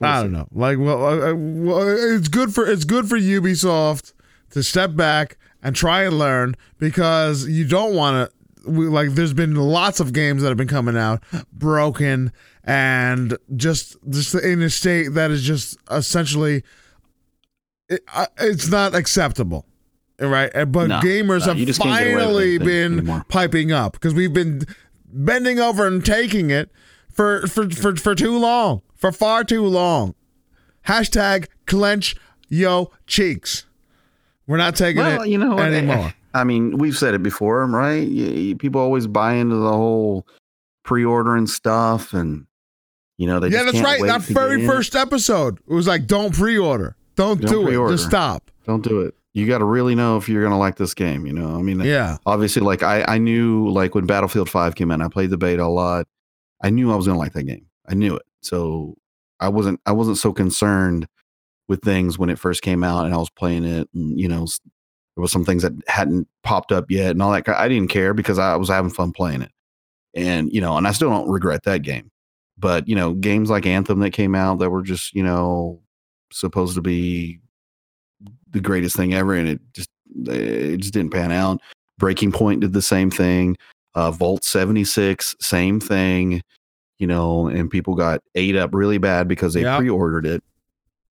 I 0.00 0.22
don't 0.22 0.32
know. 0.32 0.46
Like, 0.52 0.78
well, 0.78 1.04
uh, 1.04 1.30
uh, 1.30 1.34
well, 1.34 1.88
it's 2.16 2.28
good 2.28 2.54
for 2.54 2.66
it's 2.66 2.84
good 2.84 3.08
for 3.08 3.18
Ubisoft 3.18 4.12
to 4.50 4.62
step 4.62 4.94
back 4.96 5.36
and 5.62 5.74
try 5.74 6.04
and 6.04 6.18
learn 6.18 6.54
because 6.78 7.46
you 7.48 7.66
don't 7.66 7.94
want 7.94 8.30
to. 8.30 8.70
Like, 8.70 9.10
there's 9.10 9.32
been 9.32 9.54
lots 9.54 9.98
of 9.98 10.12
games 10.12 10.42
that 10.42 10.48
have 10.48 10.58
been 10.58 10.68
coming 10.68 10.96
out 10.96 11.22
broken 11.52 12.32
and 12.64 13.36
just 13.56 13.96
just 14.10 14.34
in 14.34 14.60
a 14.62 14.68
state 14.70 15.14
that 15.14 15.30
is 15.30 15.42
just 15.42 15.78
essentially 15.90 16.62
it, 17.88 18.02
uh, 18.14 18.26
it's 18.40 18.68
not 18.68 18.94
acceptable. 18.94 19.64
Right, 20.20 20.50
but 20.70 20.88
No, 20.88 20.98
gamers 21.00 21.46
no, 21.46 21.54
have 21.54 21.56
just 21.58 21.80
can't 21.80 21.96
get 21.98 22.06
away 22.08 22.14
with 22.16 22.24
finally 22.24 22.58
been 22.58 22.92
anymore. 22.98 23.24
piping 23.28 23.70
up 23.70 23.92
because 23.92 24.14
we've 24.14 24.32
been 24.32 24.62
bending 25.06 25.60
over 25.60 25.86
and 25.86 26.04
taking 26.04 26.50
it 26.50 26.70
for 27.12 27.46
for 27.46 27.70
for, 27.70 27.94
for 27.94 28.14
too 28.16 28.36
long, 28.36 28.82
for 28.98 29.10
far 29.12 29.44
too 29.44 29.64
long. 29.64 30.14
Hashtag 30.86 31.46
clench 31.66 32.14
yo 32.48 32.90
cheeks. 33.06 33.64
We're 34.46 34.56
not 34.58 34.76
taking 34.76 35.02
Well, 35.02 35.22
it 35.22 35.28
you 35.28 35.38
know 35.38 35.54
what? 35.54 35.72
anymore. 35.72 36.12
I 36.34 36.44
mean, 36.44 36.76
we've 36.78 36.96
said 36.96 37.14
it 37.14 37.22
before, 37.22 37.64
right? 37.66 38.06
People 38.58 38.80
always 38.80 39.06
buy 39.06 39.34
into 39.34 39.56
the 39.56 39.72
whole 39.72 40.26
pre-ordering 40.84 41.46
stuff, 41.46 42.12
and 42.12 42.46
you 43.16 43.26
know 43.26 43.40
they 43.40 43.48
yeah, 43.48 43.62
that's 43.62 43.72
can't 43.72 43.84
right. 43.84 44.00
wait 44.00 44.08
That 44.08 44.22
very 44.22 44.62
in. 44.62 44.66
first 44.68 44.94
episode, 44.94 45.58
it 45.68 45.72
was 45.72 45.86
like, 45.86 46.06
don't 46.06 46.34
pre-order, 46.34 46.96
don't, 47.16 47.40
Don't 47.40 47.50
do 47.50 47.64
pre-order. 47.66 47.92
it, 47.94 47.96
just 47.96 48.08
stop. 48.08 48.50
Don't 48.66 48.82
do 48.84 49.00
it. 49.00 49.14
You 49.34 49.46
got 49.46 49.58
to 49.58 49.64
really 49.64 49.94
know 49.94 50.16
if 50.16 50.28
you're 50.28 50.42
going 50.42 50.52
to 50.52 50.58
like 50.58 50.76
this 50.76 50.94
game. 50.94 51.26
You 51.26 51.32
know, 51.32 51.56
I 51.58 51.62
mean, 51.62 51.80
Yeah, 51.80 52.16
obviously, 52.26 52.62
like 52.62 52.82
I, 52.82 53.04
I 53.06 53.18
knew, 53.18 53.68
like 53.70 53.94
when 53.94 54.06
Battlefield 54.06 54.48
Five 54.50 54.74
came 54.74 54.90
out, 54.90 55.00
I 55.00 55.08
played 55.08 55.30
the 55.30 55.38
beta 55.38 55.62
a 55.64 55.66
lot. 55.66 56.06
I 56.62 56.70
knew 56.70 56.92
I 56.92 56.96
was 56.96 57.06
going 57.06 57.16
to 57.16 57.20
like 57.20 57.32
that 57.34 57.44
game. 57.44 57.66
I 57.88 57.94
knew 57.94 58.16
it, 58.16 58.22
so 58.42 58.96
I 59.40 59.48
wasn't, 59.48 59.80
I 59.86 59.92
wasn't 59.92 60.18
so 60.18 60.32
concerned 60.32 61.06
with 61.68 61.82
things 61.82 62.18
when 62.18 62.30
it 62.30 62.38
first 62.38 62.62
came 62.62 62.82
out, 62.82 63.04
and 63.04 63.14
I 63.14 63.18
was 63.18 63.30
playing 63.30 63.64
it. 63.64 63.88
And, 63.94 64.18
you 64.18 64.28
know, 64.28 64.46
there 65.18 65.22
was 65.22 65.32
some 65.32 65.44
things 65.44 65.62
that 65.62 65.72
hadn't 65.88 66.28
popped 66.44 66.70
up 66.70 66.90
yet, 66.90 67.10
and 67.10 67.22
all 67.22 67.32
that. 67.32 67.48
I 67.48 67.66
didn't 67.66 67.90
care 67.90 68.14
because 68.14 68.38
I 68.38 68.54
was 68.54 68.68
having 68.68 68.92
fun 68.92 69.10
playing 69.10 69.42
it, 69.42 69.50
and 70.14 70.52
you 70.52 70.60
know, 70.60 70.76
and 70.76 70.86
I 70.86 70.92
still 70.92 71.10
don't 71.10 71.28
regret 71.28 71.64
that 71.64 71.82
game. 71.82 72.12
But 72.56 72.86
you 72.86 72.94
know, 72.94 73.14
games 73.14 73.50
like 73.50 73.66
Anthem 73.66 73.98
that 73.98 74.12
came 74.12 74.36
out 74.36 74.60
that 74.60 74.70
were 74.70 74.82
just 74.82 75.12
you 75.14 75.24
know 75.24 75.80
supposed 76.30 76.76
to 76.76 76.82
be 76.82 77.40
the 78.50 78.60
greatest 78.60 78.94
thing 78.94 79.12
ever, 79.12 79.34
and 79.34 79.48
it 79.48 79.60
just 79.72 79.90
it 80.26 80.76
just 80.78 80.94
didn't 80.94 81.12
pan 81.12 81.32
out. 81.32 81.60
Breaking 81.98 82.30
Point 82.30 82.60
did 82.60 82.72
the 82.72 82.80
same 82.80 83.10
thing. 83.10 83.56
Uh, 83.96 84.12
seventy 84.40 84.84
six, 84.84 85.34
same 85.40 85.80
thing. 85.80 86.42
You 86.98 87.06
know, 87.06 87.46
and 87.46 87.70
people 87.70 87.94
got 87.94 88.22
ate 88.34 88.56
up 88.56 88.74
really 88.74 88.98
bad 88.98 89.28
because 89.28 89.54
they 89.54 89.62
pre-ordered 89.62 90.26
it, 90.26 90.42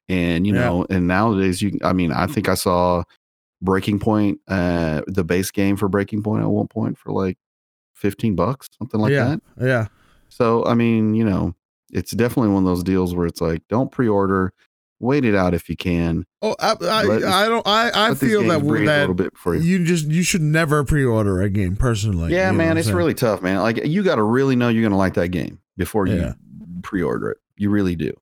and 0.10 0.46
you 0.46 0.54
know, 0.54 0.86
and 0.90 1.08
nowadays 1.08 1.62
you, 1.62 1.80
I 1.84 1.94
mean, 1.94 2.12
I 2.12 2.28
think 2.28 2.50
I 2.50 2.56
saw 2.56 3.04
Breaking 3.62 3.98
Point, 4.00 4.40
uh, 4.48 5.02
the 5.08 5.24
base 5.24 5.50
game 5.50 5.78
for 5.78 5.88
Breaking 5.88 6.22
Point 6.22 6.44
at 6.44 6.50
one 6.50 6.68
point 6.68 6.98
for 6.98 7.12
like 7.12 7.38
fifteen 7.94 8.36
bucks, 8.36 8.68
something 8.78 9.00
like 9.00 9.12
yeah, 9.12 9.38
that. 9.58 9.66
yeah. 9.66 9.88
So 10.30 10.66
I 10.66 10.74
mean, 10.74 11.14
you 11.16 11.24
know, 11.24 11.56
it's 11.92 12.12
definitely 12.12 12.52
one 12.52 12.64
of 12.64 12.68
those 12.68 12.84
deals 12.84 13.16
where 13.16 13.26
it's 13.26 13.40
like, 13.40 13.66
don't 13.70 13.92
pre-order. 13.92 14.52
wait 15.00 15.24
it 15.24 15.36
out 15.36 15.54
if 15.54 15.70
you 15.70 15.78
can. 15.78 16.26
Oh, 16.42 16.56
I, 16.60 16.76
I, 16.82 17.04
Let- 17.04 17.24
I 17.24 17.48
don't. 17.48 17.68
I, 17.68 17.92
I 17.94 18.14
feel 18.16 18.44
that 18.48 18.62
breathe 18.62 18.90
a 18.90 19.00
little 19.00 19.14
bit 19.16 19.38
for 19.38 19.56
you. 19.56 19.62
you 19.62 19.86
just 19.86 20.08
you 20.08 20.24
should 20.24 20.42
never 20.42 20.84
pre-order 20.84 21.42
a 21.42 21.50
game 21.50 21.76
personally. 21.76 22.34
yeah, 22.34 22.48
you 22.48 22.58
know 22.58 22.58
what 22.58 22.58
man, 22.58 22.78
it's 22.78 22.88
saying? 22.88 22.98
really 22.98 23.14
tough, 23.14 23.42
man. 23.42 23.60
Like 23.60 23.86
you 23.86 24.04
got 24.04 24.16
to 24.16 24.24
really 24.24 24.56
know 24.56 24.70
you're 24.70 24.84
gonna 24.84 24.98
like 24.98 25.14
that 25.14 25.30
game 25.30 25.60
before 25.78 26.08
you 26.08 26.34
pre-order 26.84 27.32
it. 27.32 27.38
You 27.58 27.70
really 27.70 27.96
do. 27.96 28.14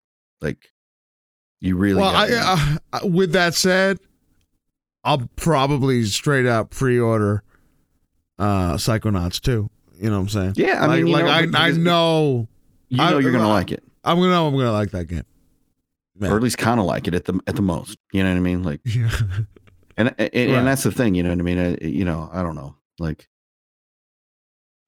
Like 0.41 0.71
you 1.61 1.75
really. 1.77 2.01
well. 2.01 2.15
I, 2.15 2.29
gotta 2.29 2.81
uh, 2.93 3.07
with 3.07 3.31
that 3.33 3.55
said, 3.55 3.99
I'll 5.03 5.29
probably 5.35 6.03
straight 6.03 6.45
up 6.45 6.69
pre-order 6.71 7.43
uh 8.37 8.73
Psychonauts 8.75 9.39
too. 9.39 9.69
You 9.97 10.09
know 10.09 10.17
what 10.17 10.23
I'm 10.23 10.29
saying? 10.29 10.53
yeah, 10.57 10.83
I 10.83 10.87
like, 10.87 11.03
mean, 11.03 11.13
like 11.13 11.49
know, 11.49 11.57
I, 11.59 11.67
I 11.67 11.71
know 11.71 12.47
you 12.89 12.97
know 12.97 13.03
I- 13.03 13.19
you're 13.19 13.31
gonna 13.31 13.47
I- 13.49 13.53
like 13.53 13.71
it, 13.71 13.83
I'm 14.03 14.17
gonna 14.17 14.29
know 14.29 14.47
I'm 14.47 14.55
gonna 14.55 14.71
like 14.71 14.91
that 14.91 15.05
game. 15.07 15.23
Man. 16.17 16.31
or 16.31 16.37
at 16.37 16.43
least 16.43 16.57
kind 16.57 16.79
of 16.79 16.85
like 16.85 17.07
it 17.09 17.13
at 17.13 17.25
the 17.25 17.39
at 17.47 17.55
the 17.57 17.61
most. 17.61 17.97
You 18.13 18.23
know 18.23 18.29
what 18.29 18.37
I 18.37 18.41
mean? 18.41 18.63
Like, 18.63 18.79
Yeah. 18.85 19.09
and 19.97 20.15
and, 20.17 20.29
and 20.33 20.51
Right. 20.53 20.63
that's 20.63 20.83
the 20.83 20.91
thing. 20.91 21.13
You 21.15 21.23
know 21.23 21.29
what 21.29 21.39
I 21.39 21.41
mean? 21.43 21.57
Uh, 21.59 21.75
you 21.81 22.05
know, 22.05 22.29
I 22.31 22.41
don't 22.41 22.55
know. 22.55 22.75
Like, 22.99 23.27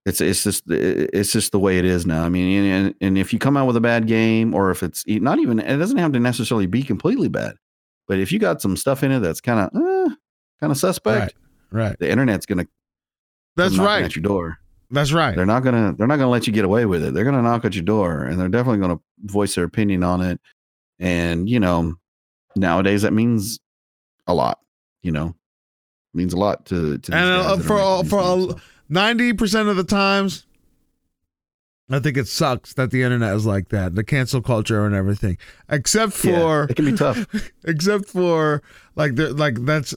it's 0.07 0.21
it's 0.21 0.43
just 0.43 0.63
it's 0.69 1.31
just 1.31 1.51
the 1.51 1.59
way 1.59 1.77
it 1.77 1.85
is 1.85 2.05
now. 2.05 2.23
I 2.23 2.29
mean, 2.29 2.63
and 2.65 2.95
and 3.01 3.17
if 3.17 3.34
you 3.34 3.39
come 3.39 3.57
out 3.57 3.67
with 3.67 3.75
a 3.75 3.81
bad 3.81 4.07
game, 4.07 4.53
or 4.53 4.71
if 4.71 4.81
it's 4.84 5.03
not 5.07 5.39
even, 5.39 5.59
it 5.59 5.77
doesn't 5.77 5.97
have 5.97 6.13
to 6.13 6.19
necessarily 6.19 6.65
be 6.65 6.81
completely 6.84 7.27
bad, 7.29 7.55
but 8.07 8.17
if 8.19 8.31
you 8.31 8.39
got 8.39 8.61
some 8.61 8.77
stuff 8.77 9.03
in 9.03 9.11
it 9.11 9.19
that's 9.19 9.41
kind 9.41 9.59
of 9.59 9.69
eh, 9.75 10.15
kind 10.59 10.71
of 10.71 10.77
suspect, 10.77 11.34
Right. 11.71 11.84
Right. 11.89 11.99
the 11.99 12.09
internet's 12.09 12.45
gonna 12.45 12.67
That's 13.55 13.77
right. 13.77 14.03
at 14.05 14.15
your 14.15 14.23
door. 14.23 14.57
That's 14.89 15.11
right. 15.11 15.35
They're 15.35 15.45
not 15.45 15.63
gonna 15.63 15.93
they're 15.97 16.07
not 16.07 16.17
gonna 16.17 16.29
let 16.31 16.47
you 16.47 16.53
get 16.53 16.63
away 16.63 16.85
with 16.85 17.03
it. 17.03 17.13
They're 17.13 17.25
gonna 17.25 17.41
knock 17.41 17.65
at 17.65 17.75
your 17.75 17.84
door, 17.84 18.23
and 18.23 18.39
they're 18.39 18.47
definitely 18.47 18.79
gonna 18.79 18.99
voice 19.25 19.55
their 19.55 19.65
opinion 19.65 20.03
on 20.03 20.21
it. 20.21 20.39
And 20.99 21.49
you 21.49 21.59
know, 21.59 21.95
nowadays 22.55 23.01
that 23.01 23.11
means 23.13 23.59
a 24.27 24.34
lot. 24.34 24.59
You 25.03 25.11
know, 25.11 25.35
means 26.13 26.31
a 26.34 26.38
lot 26.38 26.65
to 26.67 26.97
to 26.99 27.13
And, 27.13 27.29
uh, 27.29 27.57
for 27.57 27.77
all- 27.77 28.03
for 28.05 28.19
all- 28.19 28.59
games, 28.89 28.97
so. 28.97 29.01
Ninety 29.03 29.34
percent 29.34 29.69
of 29.69 29.76
the 29.76 29.84
times, 29.84 30.45
I 31.89 31.99
think 31.99 32.18
it 32.18 32.27
sucks 32.27 32.73
that 32.73 32.91
the 32.91 33.03
internet 33.03 33.34
is 33.35 33.45
like 33.45 33.69
that, 33.69 33.95
the 33.95 34.03
cancel 34.03 34.41
culture 34.41 34.85
and 34.85 34.93
everything. 34.95 35.38
Except 35.69 36.23
Yeah, 36.23 36.34
for, 36.39 36.64
it 36.69 36.76
can 36.76 36.85
be 36.85 36.93
tough. 36.93 37.26
except 37.65 38.05
for 38.09 38.61
like, 38.95 39.15
the, 39.15 39.34
like 39.34 39.64
that's 39.65 39.95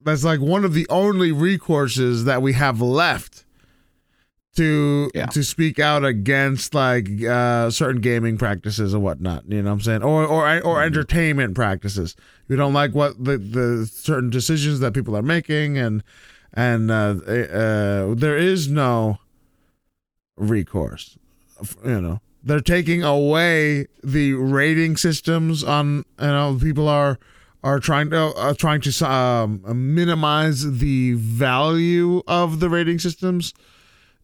that's 0.00 0.24
like 0.24 0.40
one 0.40 0.64
of 0.64 0.74
the 0.74 0.86
only 0.88 1.30
recourses 1.30 2.24
that 2.24 2.42
we 2.42 2.54
have 2.54 2.80
left 2.80 3.44
to 4.56 5.10
Yeah. 5.14 5.26
to 5.26 5.42
speak 5.44 5.78
out 5.78 6.04
against 6.04 6.74
like 6.74 7.08
uh 7.24 7.70
certain 7.70 8.00
gaming 8.02 8.36
practices 8.36 8.92
and 8.92 9.02
whatnot 9.02 9.44
you 9.48 9.62
know 9.62 9.70
what 9.70 9.74
i'm 9.76 9.80
saying 9.80 10.02
or 10.02 10.26
or 10.26 10.44
or 10.60 10.76
Mhm. 10.78 10.84
entertainment 10.86 11.54
practices 11.54 12.14
we 12.48 12.56
don't 12.56 12.74
like 12.74 12.94
what 12.94 13.22
the 13.24 13.38
the 13.38 13.86
certain 13.90 14.28
decisions 14.28 14.80
that 14.80 14.92
people 14.92 15.16
are 15.16 15.22
making 15.22 15.78
and 15.78 16.02
and 16.52 16.90
uh, 16.90 17.14
uh 17.26 18.14
there 18.14 18.36
is 18.36 18.68
no 18.68 19.18
recourse 20.36 21.18
you 21.84 22.00
know. 22.00 22.20
They're 22.44 22.60
taking 22.60 23.02
away 23.02 23.86
the 24.02 24.32
rating 24.34 24.96
systems 24.96 25.62
on 25.62 26.04
you 26.20 26.26
know 26.26 26.58
people 26.60 26.88
are 26.88 27.18
are 27.62 27.78
trying 27.78 28.10
to 28.10 28.18
uh, 28.18 28.54
trying 28.54 28.80
to 28.82 29.10
um, 29.10 29.62
minimize 29.94 30.78
the 30.78 31.14
value 31.14 32.22
of 32.26 32.60
the 32.60 32.68
rating 32.68 32.98
systems 32.98 33.54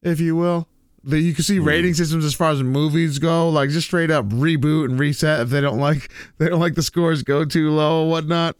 if 0.03 0.21
you 0.21 0.37
will. 0.37 0.69
That 1.05 1.21
you 1.21 1.33
can 1.33 1.45
see 1.45 1.61
rating 1.61 1.95
systems 1.95 2.25
as 2.25 2.35
far 2.35 2.51
as 2.51 2.63
movies 2.63 3.19
go 3.19 3.49
like 3.49 3.71
just 3.71 3.87
straight 3.87 4.11
up 4.11 4.27
reboot 4.27 4.87
and 4.87 4.99
reset 4.99 5.41
if 5.41 5.49
they 5.49 5.61
don't 5.61 5.79
like 5.79 6.11
they 6.39 6.49
don't 6.49 6.61
like 6.61 6.75
the 6.75 6.83
scores 6.83 7.23
go 7.23 7.45
too 7.45 7.71
low 7.71 8.05
or 8.05 8.11
whatnot 8.11 8.57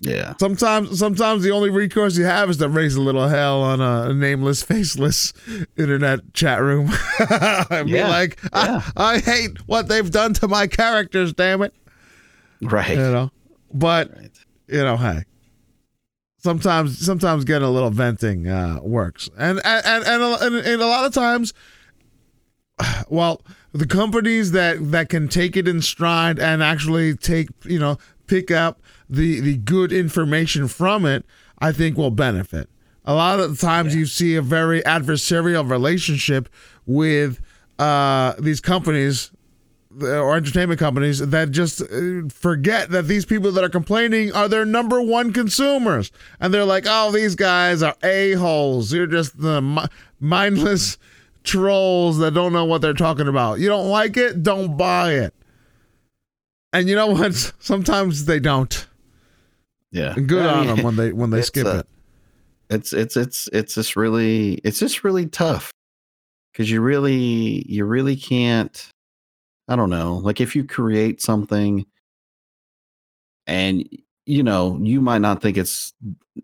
Yeah, 0.00 0.34
sometimes 0.38 0.98
sometimes 0.98 1.42
the 1.42 1.52
only 1.52 1.70
recourse 1.70 2.18
you 2.18 2.24
have 2.24 2.50
is 2.50 2.58
to 2.58 2.68
raise 2.68 2.96
a 2.96 3.00
little 3.00 3.28
hell 3.28 3.62
on 3.62 3.80
a 3.80 4.12
nameless 4.12 4.62
faceless 4.62 5.32
internet 5.76 6.34
chat 6.34 6.60
room. 6.60 6.90
And 7.70 7.86
be 7.86 7.92
Yeah, 7.92 8.08
like 8.08 8.38
I, 8.52 8.66
yeah. 8.66 8.82
I 8.96 9.18
hate 9.18 9.58
what 9.66 9.88
they've 9.88 10.10
done 10.10 10.34
to 10.34 10.48
my 10.48 10.66
characters 10.66 11.32
damn 11.32 11.62
it. 11.62 11.74
Right. 12.60 12.90
you 12.90 12.96
know? 12.96 13.30
But 13.72 14.14
right. 14.14 14.30
you 14.68 14.82
know 14.82 14.98
hey. 14.98 15.22
Sometimes 16.38 16.98
sometimes 17.04 17.44
getting 17.44 17.66
a 17.66 17.70
little 17.70 17.90
venting 17.90 18.48
uh 18.48 18.80
works. 18.82 19.30
And 19.38 19.60
and 19.64 20.04
and, 20.06 20.22
and, 20.22 20.56
and 20.56 20.82
a 20.82 20.86
lot 20.86 21.06
of 21.06 21.14
times 21.14 21.54
well 23.08 23.40
the 23.72 23.86
companies 23.86 24.52
that 24.52 24.90
that 24.92 25.08
can 25.08 25.28
take 25.28 25.56
it 25.56 25.66
in 25.66 25.80
stride 25.80 26.38
and 26.38 26.62
actually 26.62 27.16
take 27.16 27.48
you 27.64 27.78
know 27.78 27.96
pick 28.26 28.50
up 28.50 28.80
the 29.08 29.40
the 29.40 29.56
good 29.56 29.92
information 29.92 30.68
from 30.68 31.04
it 31.06 31.24
i 31.58 31.72
think 31.72 31.96
will 31.96 32.10
benefit. 32.10 32.68
A 33.04 33.14
lot 33.14 33.38
of 33.38 33.56
the 33.56 33.66
times 33.66 33.94
you 33.94 34.04
see 34.04 34.34
a 34.34 34.42
very 34.42 34.82
adversarial 34.82 35.68
relationship 35.70 36.48
with 36.86 37.40
uh 37.78 38.34
these 38.38 38.60
companies 38.60 39.30
or 40.02 40.36
entertainment 40.36 40.78
companies 40.78 41.20
that 41.20 41.50
just 41.52 41.80
uh, 41.80 42.28
forget 42.28 42.90
that 42.90 43.06
these 43.06 43.24
people 43.24 43.50
that 43.52 43.64
are 43.64 43.68
complaining 43.70 44.32
are 44.32 44.48
their 44.48 44.66
number 44.66 45.00
one 45.00 45.32
consumers. 45.32 46.10
And 46.40 46.52
they're 46.52 46.64
like 46.64 46.84
oh 46.88 47.12
these 47.12 47.34
guys 47.34 47.82
are 47.82 47.96
a-holes. 48.02 48.92
You're 48.92 49.06
just 49.06 49.40
the 49.40 49.88
mindless 50.20 50.98
trolls 51.44 52.18
that 52.18 52.34
don't 52.34 52.52
know 52.52 52.64
what 52.64 52.82
they're 52.82 52.92
talking 52.92 53.28
about. 53.28 53.60
You 53.60 53.68
don't 53.68 53.88
like 53.88 54.16
it? 54.16 54.42
Don't 54.42 54.76
buy 54.76 55.12
it 55.12 55.32
and 56.76 56.88
you 56.88 56.94
know 56.94 57.08
what 57.08 57.34
sometimes 57.58 58.26
they 58.26 58.38
don't 58.38 58.86
Yeah, 59.90 60.14
and 60.16 60.28
good 60.28 60.46
I 60.46 60.52
on 60.52 60.66
mean, 60.66 60.76
them 60.76 60.84
when 60.84 60.96
they 60.96 61.12
when 61.12 61.30
they 61.30 61.42
skip 61.42 61.66
uh, 61.66 61.78
it 61.78 61.86
It's 62.70 62.92
it's 62.92 63.16
it's 63.16 63.48
it's 63.52 63.74
just 63.74 63.96
really 63.96 64.54
it's 64.64 64.78
just 64.78 65.04
really 65.04 65.26
tough 65.26 65.70
because 66.52 66.70
you 66.70 66.80
really 66.80 67.64
you 67.68 67.84
really 67.84 68.16
can't. 68.16 68.90
I 69.68 69.74
don't 69.76 69.90
know. 69.90 70.16
Like 70.16 70.40
if 70.40 70.54
you 70.54 70.64
create 70.64 71.20
something 71.20 71.86
and 73.46 73.88
you 74.26 74.42
know, 74.42 74.78
you 74.82 75.00
might 75.00 75.20
not 75.20 75.40
think 75.40 75.56
it's 75.56 75.94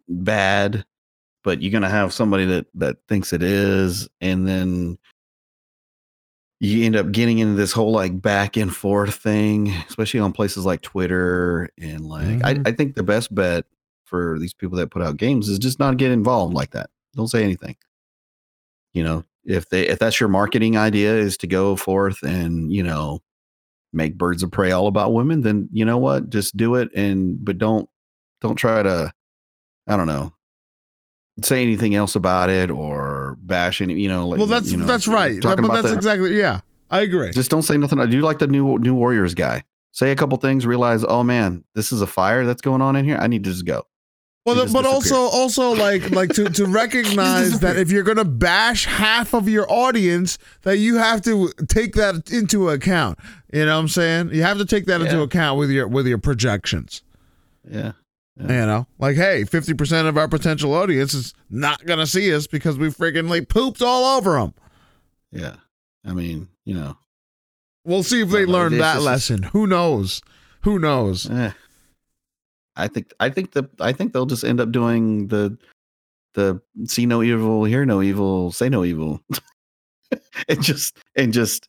bad, 0.08 0.84
but 1.44 1.60
you're 1.60 1.72
gonna 1.72 1.90
have 1.90 2.12
somebody 2.12 2.46
that 2.46 2.66
that 2.74 2.96
thinks 3.08 3.32
it 3.32 3.42
is, 3.42 4.08
and 4.20 4.46
then 4.46 4.98
you 6.62 6.84
end 6.84 6.94
up 6.94 7.10
getting 7.10 7.38
into 7.38 7.54
this 7.54 7.72
whole 7.72 7.90
like 7.90 8.22
back 8.22 8.56
and 8.56 8.74
forth 8.74 9.16
thing, 9.16 9.68
especially 9.88 10.20
on 10.20 10.32
places 10.32 10.64
like 10.64 10.80
Twitter 10.80 11.68
and 11.76 12.06
like 12.06 12.26
Mhm. 12.38 12.66
I, 12.66 12.70
I 12.70 12.72
think 12.72 12.94
the 12.94 13.02
best 13.02 13.34
bet 13.34 13.64
for 14.04 14.38
these 14.38 14.54
people 14.54 14.78
that 14.78 14.90
put 14.90 15.02
out 15.02 15.16
games 15.16 15.48
is 15.48 15.58
just 15.58 15.80
not 15.80 15.96
get 15.96 16.12
involved 16.12 16.54
like 16.54 16.70
that. 16.70 16.88
Don't 17.16 17.26
say 17.28 17.42
anything. 17.42 17.76
You 18.94 19.02
know, 19.02 19.24
if 19.44 19.68
they 19.70 19.88
if 19.88 19.98
that's 19.98 20.20
your 20.20 20.28
marketing 20.28 20.76
idea 20.76 21.16
is 21.16 21.36
to 21.38 21.46
go 21.48 21.74
forth 21.74 22.22
and, 22.22 22.72
you 22.72 22.82
know, 22.84 23.20
make 23.92 24.16
birds 24.16 24.42
of 24.44 24.50
prey 24.52 24.70
all 24.70 24.86
about 24.86 25.12
women, 25.12 25.40
then 25.40 25.68
you 25.72 25.84
know 25.84 25.98
what? 25.98 26.30
Just 26.30 26.56
do 26.56 26.76
it 26.76 26.90
and 26.94 27.44
but 27.44 27.58
don't 27.58 27.88
don't 28.40 28.56
try 28.56 28.82
to 28.84 29.12
I 29.88 29.96
don't 29.96 30.06
know 30.06 30.32
say 31.40 31.62
anything 31.62 31.94
else 31.94 32.14
about 32.14 32.50
it 32.50 32.70
or 32.70 33.36
bash 33.40 33.80
any 33.80 33.94
you 33.94 34.08
know 34.08 34.28
like 34.28 34.38
well 34.38 34.46
that's 34.46 34.70
you 34.70 34.76
know, 34.76 34.84
that's 34.84 35.08
right 35.08 35.40
talking 35.40 35.66
but 35.66 35.72
that's 35.74 35.88
the- 35.88 35.96
exactly 35.96 36.38
yeah 36.38 36.60
i 36.90 37.00
agree 37.00 37.30
just 37.32 37.50
don't 37.50 37.62
say 37.62 37.76
nothing. 37.78 37.98
I 37.98 38.06
do 38.06 38.20
like 38.20 38.38
the 38.38 38.46
new 38.46 38.78
new 38.78 38.94
Warriors 38.94 39.34
guy. 39.34 39.64
Say 39.94 40.10
a 40.10 40.16
couple 40.16 40.38
things, 40.38 40.64
realize, 40.66 41.04
oh 41.06 41.22
man, 41.22 41.64
this 41.74 41.92
is 41.92 42.00
a 42.00 42.06
fire 42.06 42.46
that's 42.46 42.62
going 42.62 42.80
on 42.80 42.96
in 42.96 43.04
here. 43.04 43.18
I 43.18 43.26
need 43.26 43.44
to 43.44 43.50
just 43.50 43.66
go. 43.66 43.86
Well, 44.46 44.56
He 44.56 44.62
just 44.62 44.72
but 44.72 44.86
also, 44.86 45.16
also 45.16 45.74
like 45.74 46.10
like 46.10 46.30
to 46.30 46.48
to 46.48 46.66
recognize 46.82 47.60
that 47.60 47.76
if 47.76 47.90
you're 47.90 48.02
gonna 48.02 48.24
bash 48.24 48.86
half 48.86 49.34
of 49.34 49.48
your 49.48 49.70
audience, 49.70 50.38
that 50.62 50.78
you 50.78 50.96
have 50.96 51.22
to 51.22 51.52
take 51.68 51.94
that 51.94 52.30
into 52.32 52.70
account. 52.70 53.18
You 53.52 53.66
know 53.66 53.74
what 53.74 53.80
I'm 53.82 53.88
saying? 53.88 54.30
You 54.32 54.42
have 54.42 54.58
to 54.58 54.64
take 54.64 54.86
that 54.86 55.00
into 55.00 55.20
account 55.22 55.58
with 55.58 55.70
your 55.70 55.86
with 55.86 56.06
your 56.06 56.18
projections. 56.18 57.02
Yeah. 57.70 57.92
You 58.38 58.46
know, 58.46 58.86
like 58.98 59.16
hey, 59.16 59.44
fifty 59.44 59.74
percent 59.74 60.08
of 60.08 60.16
our 60.16 60.26
potential 60.26 60.72
audience 60.74 61.12
is 61.12 61.34
not 61.50 61.84
gonna 61.84 62.06
see 62.06 62.34
us 62.34 62.46
because 62.46 62.78
we 62.78 62.88
freaking 62.88 63.28
like 63.28 63.48
pooped 63.48 63.82
all 63.82 64.16
over 64.16 64.32
them. 64.38 64.54
Yeah. 65.30 65.56
I 66.04 66.12
mean, 66.12 66.48
you 66.64 66.74
know, 66.74 66.96
We'll 67.84 68.02
see 68.04 68.22
if 68.22 68.30
they 68.30 68.44
Well, 68.46 68.54
learn 68.54 68.78
that 68.78 68.94
just- 68.94 69.04
lesson. 69.04 69.42
Who 69.44 69.66
knows? 69.66 70.22
Who 70.62 70.78
knows? 70.78 71.28
eh. 71.28 71.50
I 72.76 72.88
think 72.88 73.12
I 73.20 73.28
think 73.28 73.52
the 73.52 73.68
I 73.80 73.92
think 73.92 74.12
they'll 74.12 74.24
just 74.26 74.44
end 74.44 74.60
up 74.60 74.72
doing 74.72 75.26
the 75.28 75.58
the 76.34 76.62
see 76.86 77.04
no 77.04 77.22
evil, 77.22 77.64
hear 77.64 77.84
no 77.84 78.00
evil, 78.00 78.50
say 78.50 78.68
no 78.70 78.82
evil. 78.84 79.20
and 80.48 80.62
just 80.62 80.96
and 81.16 81.32
just 81.34 81.68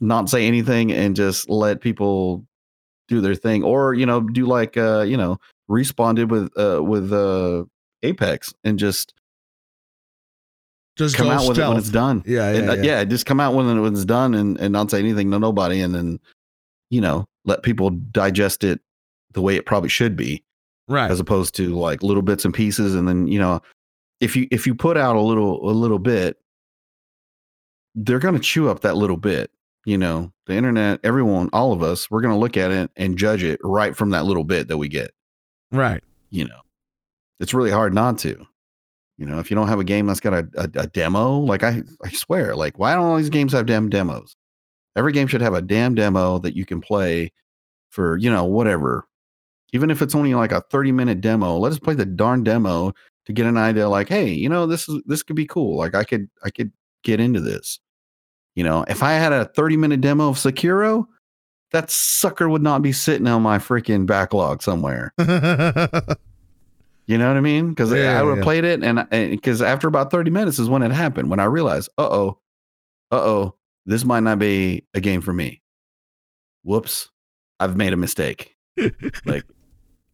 not 0.00 0.28
say 0.28 0.46
anything 0.46 0.92
and 0.92 1.16
just 1.16 1.48
let 1.48 1.80
people 1.80 2.44
do 3.08 3.20
their 3.22 3.34
thing. 3.34 3.62
Or, 3.62 3.94
you 3.94 4.04
know, 4.04 4.20
do 4.20 4.44
like 4.46 4.76
uh, 4.76 5.02
you 5.02 5.16
know, 5.16 5.38
responded 5.68 6.30
with 6.30 6.50
uh 6.58 6.82
with 6.82 7.12
uh 7.12 7.64
Apex 8.02 8.52
and 8.64 8.78
just 8.78 9.14
Just 10.96 11.16
come 11.16 11.28
out 11.30 11.48
with 11.48 11.58
it 11.58 11.68
when 11.68 11.78
it's 11.78 11.88
done. 11.90 12.22
Yeah, 12.26 12.48
And, 12.50 12.66
yeah, 12.66 12.70
uh, 12.70 12.74
yeah. 12.76 12.82
yeah, 12.82 13.04
just 13.04 13.26
come 13.26 13.40
out 13.40 13.54
when, 13.54 13.66
it- 13.66 13.80
when 13.80 13.92
it's 13.94 14.04
done 14.04 14.34
and, 14.34 14.58
and 14.60 14.72
not 14.72 14.90
say 14.90 14.98
anything 14.98 15.30
to 15.30 15.38
nobody 15.38 15.80
and 15.80 15.94
then 15.94 16.20
you 16.90 17.00
know 17.00 17.24
let 17.44 17.62
people 17.62 17.90
digest 17.90 18.62
it 18.64 18.80
the 19.32 19.40
way 19.40 19.56
it 19.56 19.66
probably 19.66 19.88
should 19.88 20.16
be 20.16 20.42
Right. 20.86 21.10
as 21.10 21.18
opposed 21.18 21.54
to 21.56 21.74
like 21.74 22.02
little 22.02 22.22
bits 22.22 22.44
and 22.44 22.52
pieces 22.52 22.94
and 22.94 23.08
then 23.08 23.26
you 23.26 23.38
know 23.38 23.60
if 24.20 24.36
you 24.36 24.46
if 24.50 24.66
you 24.66 24.74
put 24.74 24.96
out 24.98 25.16
a 25.16 25.20
little 25.20 25.68
a 25.68 25.72
little 25.72 25.98
bit 25.98 26.36
they're 27.94 28.18
going 28.18 28.34
to 28.34 28.40
chew 28.40 28.68
up 28.68 28.80
that 28.80 28.96
little 28.96 29.16
bit 29.16 29.50
you 29.86 29.96
know 29.96 30.30
the 30.46 30.54
internet 30.54 31.00
everyone 31.02 31.48
all 31.54 31.72
of 31.72 31.82
us 31.82 32.10
we're 32.10 32.20
going 32.20 32.34
to 32.34 32.38
look 32.38 32.56
at 32.58 32.70
it 32.70 32.90
and 32.96 33.16
judge 33.16 33.42
it 33.42 33.58
right 33.64 33.96
from 33.96 34.10
that 34.10 34.24
little 34.26 34.44
bit 34.44 34.68
that 34.68 34.76
we 34.78 34.88
get 34.88 35.10
right. 35.74 36.02
you 36.30 36.44
know? 36.44 36.60
It's 37.40 37.54
really 37.54 37.70
hard 37.70 37.94
not 37.94 38.18
to. 38.20 38.46
You 39.16 39.26
know 39.26 39.38
if 39.38 39.50
you 39.50 39.54
don't 39.54 39.68
have 39.68 39.78
a 39.78 39.84
game 39.84 40.06
that's 40.06 40.20
got 40.20 40.34
a, 40.34 40.48
a, 40.56 40.64
a 40.82 40.86
demo 40.88 41.38
like 41.38 41.62
i 41.62 41.82
i 42.04 42.10
swear 42.10 42.56
like 42.56 42.78
why 42.78 42.94
don't 42.94 43.04
all 43.04 43.16
these 43.16 43.30
games 43.30 43.52
have 43.52 43.66
damn 43.66 43.88
demos? 43.88 44.34
Every 44.96 45.12
game 45.12 45.26
should 45.26 45.40
have 45.40 45.54
a 45.54 45.62
damn 45.62 45.94
demo 45.94 46.38
that 46.38 46.56
you 46.56 46.66
can 46.66 46.80
play 46.80 47.32
for 47.90 48.16
you 48.16 48.30
know 48.30 48.44
whatever. 48.44 49.06
Even 49.72 49.90
if 49.90 50.02
it's 50.02 50.14
only 50.14 50.34
like 50.34 50.52
a 50.52 50.62
30 50.62 50.92
minute 50.92 51.20
demo 51.20 51.56
let 51.58 51.70
us 51.70 51.78
play 51.78 51.94
the 51.94 52.04
darn 52.04 52.42
demo 52.42 52.92
to 53.26 53.32
get 53.32 53.46
an 53.46 53.56
idea 53.56 53.88
like 53.88 54.08
hey 54.08 54.28
you 54.30 54.48
know 54.48 54.66
this 54.66 54.88
is 54.88 55.00
this 55.06 55.22
could 55.22 55.36
be 55.36 55.46
cool. 55.46 55.76
Like 55.76 55.94
i 55.94 56.02
could 56.02 56.28
i 56.42 56.50
could 56.50 56.72
get 57.04 57.20
into 57.20 57.40
this. 57.40 57.78
You 58.56 58.64
know 58.64 58.84
if 58.88 59.02
i 59.02 59.12
had 59.12 59.32
a 59.32 59.44
30 59.44 59.76
minute 59.76 60.00
demo 60.00 60.28
of 60.30 60.36
sekiro 60.36 61.06
that 61.74 61.90
sucker 61.90 62.48
would 62.48 62.62
not 62.62 62.80
be 62.80 62.92
sitting 62.92 63.26
on 63.26 63.42
my 63.42 63.58
freaking 63.58 64.06
backlog 64.06 64.62
somewhere 64.62 65.12
you 67.06 67.18
know 67.18 67.28
what 67.28 67.36
I 67.36 67.40
mean? 67.40 67.70
Because 67.70 67.92
Yeah, 67.92 68.18
I 68.18 68.22
would 68.22 68.30
have 68.30 68.38
yeah. 68.38 68.44
played 68.44 68.64
it, 68.64 68.82
and 68.82 69.06
because 69.10 69.60
after 69.60 69.88
about 69.88 70.10
thirty 70.10 70.30
minutes 70.30 70.58
is 70.58 70.68
when 70.68 70.82
it 70.82 70.90
happened. 70.90 71.30
When 71.30 71.40
I 71.40 71.44
realized, 71.44 71.90
uh 71.98 72.08
oh, 72.10 72.38
uh 73.10 73.20
oh, 73.20 73.54
this 73.84 74.04
might 74.04 74.20
not 74.22 74.38
be 74.38 74.86
a 74.94 75.00
game 75.00 75.20
for 75.20 75.32
me. 75.32 75.60
Whoops, 76.62 77.10
I've 77.60 77.76
made 77.76 77.92
a 77.92 77.96
mistake. 77.96 78.56
like, 79.26 79.44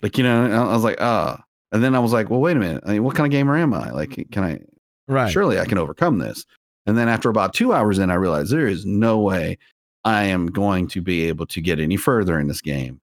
like 0.03 0.19
you 0.19 0.25
know, 0.25 0.51
I 0.51 0.75
was 0.75 0.83
like, 0.83 1.01
ah, 1.01 1.43
and 1.71 1.83
then 1.83 1.95
I 1.95 2.01
was 2.01 2.13
like, 2.13 2.29
well, 2.29 2.41
wait 2.41 2.57
a 2.57 2.61
minute, 2.61 2.83
I 2.85 2.95
mean, 2.95 3.05
what 3.05 3.15
kind 3.15 3.27
of 3.27 3.31
gamer 3.31 3.57
am 3.57 3.73
I? 3.73 3.91
Like, 3.91 4.27
can 4.33 4.43
I? 4.43 4.59
right. 5.07 5.31
Surely 5.31 5.61
I 5.61 5.67
can 5.67 5.79
overcome 5.79 6.19
this. 6.19 6.45
And 6.87 6.99
then 6.99 7.09
after 7.09 7.29
about 7.29 7.55
two 7.55 7.73
hours 7.73 7.99
in, 8.01 8.11
I 8.11 8.15
realized 8.15 8.51
there 8.51 8.67
is 8.67 8.85
no 8.85 9.19
way 9.21 9.59
I 10.05 10.25
am 10.25 10.47
going 10.47 10.89
to 10.89 11.01
be 11.01 11.29
able 11.29 11.47
to 11.47 11.61
get 11.61 11.79
any 11.79 11.97
further 11.97 12.39
in 12.39 12.49
this 12.49 12.61
game. 12.61 13.01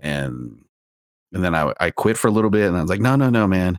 And 0.00 0.64
and 1.32 1.42
then 1.42 1.54
I 1.54 1.72
I 1.80 1.90
quit 1.90 2.16
for 2.16 2.28
a 2.28 2.32
little 2.32 2.50
bit 2.50 2.68
and 2.68 2.76
I 2.76 2.80
was 2.80 2.90
like, 2.90 3.00
no, 3.00 3.16
no, 3.16 3.30
no, 3.30 3.46
man. 3.46 3.76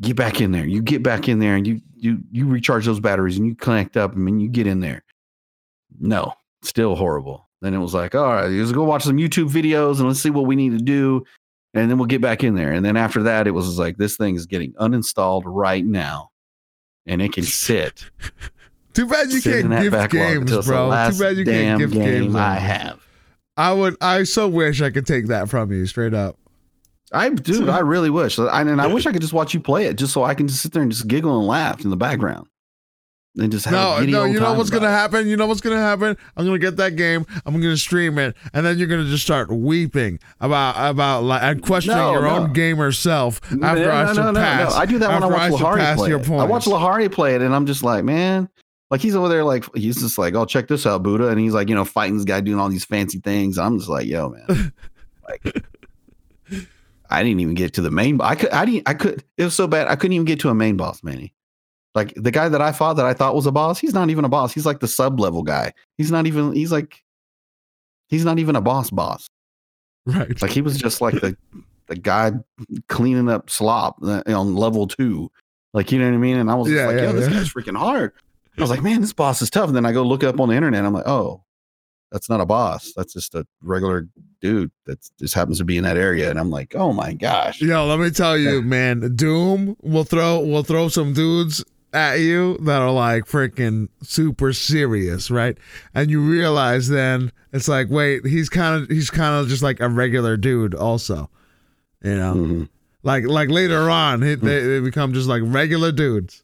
Get 0.00 0.16
back 0.16 0.40
in 0.40 0.52
there. 0.52 0.66
You 0.66 0.82
get 0.82 1.02
back 1.02 1.28
in 1.28 1.38
there 1.38 1.54
and 1.54 1.66
you 1.66 1.80
you 1.94 2.18
you 2.30 2.46
recharge 2.46 2.86
those 2.86 3.00
batteries 3.00 3.38
and 3.38 3.46
you 3.46 3.54
connect 3.54 3.96
up 3.96 4.14
and 4.14 4.42
you 4.42 4.48
get 4.48 4.66
in 4.66 4.80
there. 4.80 5.04
No, 6.00 6.32
still 6.62 6.96
horrible. 6.96 7.48
Then 7.60 7.74
it 7.74 7.78
was 7.78 7.94
like, 7.94 8.14
all 8.16 8.32
right, 8.32 8.48
let's 8.48 8.72
go 8.72 8.82
watch 8.82 9.04
some 9.04 9.18
YouTube 9.18 9.48
videos 9.48 9.98
and 9.98 10.08
let's 10.08 10.20
see 10.20 10.30
what 10.30 10.46
we 10.46 10.56
need 10.56 10.76
to 10.76 10.84
do. 10.84 11.24
And 11.74 11.88
then 11.88 11.96
we'll 11.96 12.06
get 12.06 12.20
back 12.20 12.42
in 12.42 12.54
there. 12.54 12.72
And 12.72 12.84
then 12.84 12.96
after 12.96 13.22
that, 13.22 13.46
it 13.46 13.52
was 13.52 13.78
like, 13.78 13.96
this 13.96 14.16
thing 14.16 14.34
is 14.34 14.46
getting 14.46 14.72
uninstalled 14.74 15.42
right 15.46 15.84
now. 15.84 16.30
And 17.06 17.22
it 17.22 17.32
can 17.32 17.44
sit. 17.44 18.10
Too 18.94 19.06
bad 19.06 19.30
you 19.32 19.40
sit 19.40 19.64
in 19.64 19.70
can't 19.70 19.90
gift 19.90 20.10
games, 20.12 20.40
until 20.42 20.58
it's 20.58 20.66
the 20.66 20.72
bro. 20.72 20.86
Too 21.10 21.18
bad 21.18 21.36
you 21.36 21.44
can't 21.44 21.78
gift 21.80 21.92
game 21.94 22.22
games. 22.24 22.34
I 22.34 22.54
have. 22.54 23.00
I 23.56 23.72
would. 23.72 23.96
I 24.00 24.24
so 24.24 24.48
wish 24.48 24.80
I 24.82 24.90
could 24.90 25.06
take 25.06 25.26
that 25.28 25.48
from 25.48 25.70
you, 25.72 25.86
straight 25.86 26.14
up. 26.14 26.36
I 27.12 27.28
dude, 27.28 27.68
I 27.68 27.80
really 27.80 28.08
wish. 28.10 28.38
I, 28.38 28.62
and 28.62 28.80
I 28.80 28.86
wish 28.86 29.06
I 29.06 29.12
could 29.12 29.20
just 29.20 29.34
watch 29.34 29.52
you 29.52 29.60
play 29.60 29.84
it, 29.86 29.96
just 29.96 30.12
so 30.14 30.24
I 30.24 30.34
can 30.34 30.48
just 30.48 30.62
sit 30.62 30.72
there 30.72 30.82
and 30.82 30.90
just 30.90 31.06
giggle 31.08 31.38
and 31.38 31.46
laugh 31.46 31.84
in 31.84 31.90
the 31.90 31.96
background, 31.96 32.46
and 33.38 33.52
just 33.52 33.66
have 33.66 33.74
No, 33.74 33.96
a 33.98 34.06
no. 34.06 34.24
You 34.24 34.40
know 34.40 34.54
what's 34.54 34.70
gonna 34.70 34.86
it. 34.86 34.92
happen? 34.92 35.28
You 35.28 35.36
know 35.36 35.46
what's 35.46 35.60
gonna 35.60 35.76
happen? 35.76 36.16
I'm 36.38 36.46
gonna 36.46 36.58
get 36.58 36.78
that 36.78 36.96
game. 36.96 37.26
I'm 37.44 37.60
gonna 37.60 37.76
stream 37.76 38.16
it, 38.18 38.34
and 38.54 38.64
then 38.64 38.78
you're 38.78 38.88
gonna 38.88 39.04
just 39.04 39.24
start 39.24 39.50
weeping 39.50 40.20
about 40.40 40.74
about 40.90 41.24
like 41.24 41.42
and 41.42 41.62
questioning 41.62 41.98
No, 41.98 42.12
your 42.12 42.22
no. 42.22 42.28
own 42.30 42.52
gamer 42.54 42.90
self 42.92 43.40
after 43.44 43.56
No, 43.56 43.66
I 43.66 44.04
no, 44.06 44.12
no, 44.14 44.22
no, 44.30 44.30
no. 44.32 44.68
I 44.70 44.86
do 44.86 44.98
that 44.98 45.10
when 45.10 45.22
I 45.22 45.26
watch 45.26 45.52
Lahari 45.60 45.94
play 45.96 46.12
it. 46.12 46.30
I 46.40 46.44
watch. 46.44 46.64
Lahari 46.64 47.12
play 47.12 47.34
it, 47.34 47.42
and 47.42 47.54
I'm 47.54 47.66
just 47.66 47.82
like, 47.82 48.04
man, 48.04 48.48
like 48.92 49.00
he's 49.00 49.16
over 49.16 49.26
there, 49.30 49.42
like 49.42 49.64
he's 49.74 49.96
just 50.02 50.18
like, 50.18 50.34
oh, 50.34 50.44
check 50.44 50.68
this 50.68 50.84
out, 50.84 51.02
Buddha, 51.02 51.28
and 51.28 51.40
he's 51.40 51.54
like, 51.54 51.70
you 51.70 51.74
know, 51.74 51.84
fighting 51.86 52.16
this 52.18 52.26
guy 52.26 52.42
doing 52.42 52.60
all 52.60 52.68
these 52.68 52.84
fancy 52.84 53.20
things. 53.20 53.56
I'm 53.56 53.78
just 53.78 53.88
like, 53.88 54.06
yo, 54.06 54.28
man, 54.28 54.72
like. 55.28 55.64
I 57.08 57.22
didn't 57.22 57.40
even 57.40 57.54
get 57.54 57.74
to 57.74 57.82
the 57.82 57.90
main. 57.90 58.20
I 58.20 58.34
could. 58.34 58.50
I 58.50 58.64
didn't. 58.66 58.88
I 58.88 58.94
could. 58.94 59.24
It 59.38 59.44
was 59.44 59.54
so 59.54 59.66
bad. 59.66 59.88
I 59.88 59.96
couldn't 59.96 60.12
even 60.12 60.26
get 60.26 60.40
to 60.40 60.50
a 60.50 60.54
main 60.54 60.76
boss, 60.76 61.02
Manny. 61.02 61.34
Like 61.94 62.12
the 62.16 62.30
guy 62.30 62.48
that 62.50 62.60
I 62.60 62.72
fought 62.72 62.94
that 62.94 63.06
I 63.06 63.14
thought 63.14 63.34
was 63.34 63.46
a 63.46 63.52
boss. 63.52 63.78
He's 63.78 63.94
not 63.94 64.10
even 64.10 64.24
a 64.24 64.30
boss. 64.30 64.52
He's 64.52 64.64
like 64.66 64.80
the 64.80 64.88
sub 64.88 65.20
level 65.20 65.42
guy. 65.42 65.72
He's 65.96 66.10
not 66.10 66.26
even. 66.26 66.54
He's 66.54 66.72
like. 66.72 67.02
He's 68.08 68.24
not 68.26 68.38
even 68.38 68.56
a 68.56 68.60
boss. 68.62 68.90
Boss. 68.90 69.26
right. 70.06 70.40
Like 70.40 70.50
he 70.50 70.60
was 70.60 70.76
just 70.76 71.00
like 71.00 71.14
the 71.14 71.34
the 71.86 71.96
guy 71.96 72.32
cleaning 72.88 73.30
up 73.30 73.48
slop 73.48 73.96
uh, 74.02 74.22
on 74.26 74.54
level 74.54 74.86
two. 74.86 75.30
Like 75.72 75.92
you 75.92 75.98
know 75.98 76.06
what 76.06 76.14
I 76.14 76.18
mean? 76.18 76.36
And 76.38 76.50
I 76.50 76.54
was 76.54 76.70
Yeah, 76.70 76.86
like, 76.86 76.96
yeah, 76.96 77.04
yo, 77.04 77.12
this 77.12 77.28
guy's 77.28 77.52
freaking 77.52 77.76
hard. 77.76 78.12
I 78.58 78.60
was 78.60 78.70
like, 78.70 78.82
man, 78.82 79.00
this 79.00 79.12
boss 79.12 79.40
is 79.42 79.50
tough. 79.50 79.68
And 79.68 79.76
then 79.76 79.86
I 79.86 79.92
go 79.92 80.02
look 80.02 80.22
it 80.22 80.26
up 80.26 80.38
on 80.40 80.48
the 80.48 80.54
internet. 80.54 80.84
I'm 80.84 80.92
like, 80.92 81.06
oh, 81.08 81.42
that's 82.10 82.28
not 82.28 82.40
a 82.40 82.46
boss. 82.46 82.92
That's 82.94 83.14
just 83.14 83.34
a 83.34 83.46
regular 83.62 84.06
dude 84.40 84.70
that 84.86 84.98
just 85.18 85.32
happens 85.34 85.58
to 85.58 85.64
be 85.64 85.78
in 85.78 85.84
that 85.84 85.96
area. 85.96 86.28
And 86.28 86.38
I'm 86.38 86.50
like, 86.50 86.74
oh 86.74 86.92
my 86.92 87.14
gosh. 87.14 87.62
Yo, 87.62 87.86
let 87.86 87.98
me 87.98 88.10
tell 88.10 88.36
you, 88.36 88.60
man. 88.60 89.14
Doom 89.16 89.76
will 89.80 90.04
throw 90.04 90.40
will 90.40 90.62
throw 90.64 90.88
some 90.88 91.14
dudes 91.14 91.64
at 91.94 92.20
you 92.20 92.58
that 92.62 92.80
are 92.82 92.90
like 92.90 93.24
freaking 93.24 93.88
super 94.02 94.52
serious, 94.52 95.30
right? 95.30 95.56
And 95.94 96.10
you 96.10 96.20
realize 96.20 96.88
then 96.88 97.32
it's 97.52 97.68
like, 97.68 97.88
wait, 97.90 98.26
he's 98.26 98.48
kind 98.50 98.82
of 98.82 98.90
he's 98.90 99.08
kind 99.10 99.34
of 99.42 99.48
just 99.48 99.62
like 99.62 99.80
a 99.80 99.88
regular 99.88 100.36
dude, 100.36 100.74
also. 100.74 101.30
You 102.02 102.16
know, 102.16 102.34
Mhm. 102.34 102.68
like 103.02 103.24
like 103.24 103.48
later 103.48 103.88
on, 103.88 104.20
they, 104.20 104.34
they 104.34 104.80
become 104.80 105.14
just 105.14 105.28
like 105.28 105.42
regular 105.46 105.92
dudes. 105.92 106.42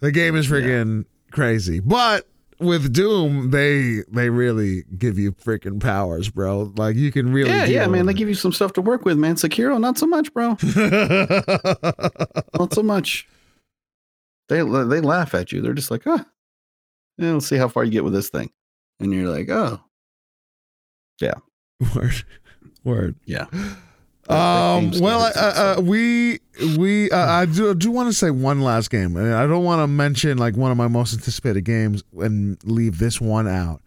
The 0.00 0.12
game 0.12 0.36
is 0.36 0.46
freaking 0.46 1.04
crazy, 1.32 1.80
but 1.80 2.26
with 2.62 2.92
Doom, 2.92 3.50
they 3.50 4.02
they 4.10 4.30
really 4.30 4.84
give 4.96 5.18
you 5.18 5.32
freaking 5.32 5.80
powers, 5.80 6.30
bro. 6.30 6.72
Like 6.76 6.96
you 6.96 7.12
can 7.12 7.32
really 7.32 7.50
Yeah, 7.50 7.64
yeah, 7.64 7.86
man. 7.86 8.06
They 8.06 8.14
give 8.14 8.28
you 8.28 8.34
some 8.34 8.52
stuff 8.52 8.72
to 8.74 8.82
work 8.82 9.04
with, 9.04 9.18
man. 9.18 9.34
Sekiro, 9.34 9.80
not 9.80 9.98
so 9.98 10.06
much, 10.06 10.32
bro. 10.32 10.50
Not 12.58 12.72
so 12.72 12.82
much. 12.82 13.28
They 14.48 14.58
they 14.58 15.00
laugh 15.00 15.34
at 15.34 15.52
you. 15.52 15.60
They're 15.60 15.74
just 15.74 15.90
like, 15.90 16.04
huh. 16.04 16.24
Yeah, 17.18 17.32
let's 17.32 17.46
see 17.46 17.56
how 17.56 17.68
far 17.68 17.84
you 17.84 17.90
get 17.90 18.04
with 18.04 18.12
this 18.12 18.30
thing. 18.30 18.50
And 19.00 19.12
you're 19.12 19.28
like, 19.28 19.48
oh, 19.50 19.80
yeah. 21.20 21.34
Word, 21.94 22.24
word. 22.84 23.16
yeah. 23.24 23.46
Um. 24.28 24.92
Well, 25.00 25.20
uh, 25.22 25.32
game's 25.32 25.36
uh, 25.78 25.80
we 25.82 26.38
we 26.78 27.10
uh, 27.10 27.18
I 27.18 27.46
do 27.46 27.74
do 27.74 27.90
want 27.90 28.08
to 28.08 28.12
say 28.12 28.30
one 28.30 28.60
last 28.60 28.90
game. 28.90 29.16
and 29.16 29.34
I 29.34 29.46
don't 29.46 29.64
want 29.64 29.80
to 29.82 29.86
mention 29.86 30.38
like 30.38 30.56
one 30.56 30.70
of 30.70 30.76
my 30.76 30.88
most 30.88 31.12
anticipated 31.12 31.64
games 31.64 32.02
and 32.18 32.56
leave 32.64 32.98
this 32.98 33.20
one 33.20 33.48
out. 33.48 33.82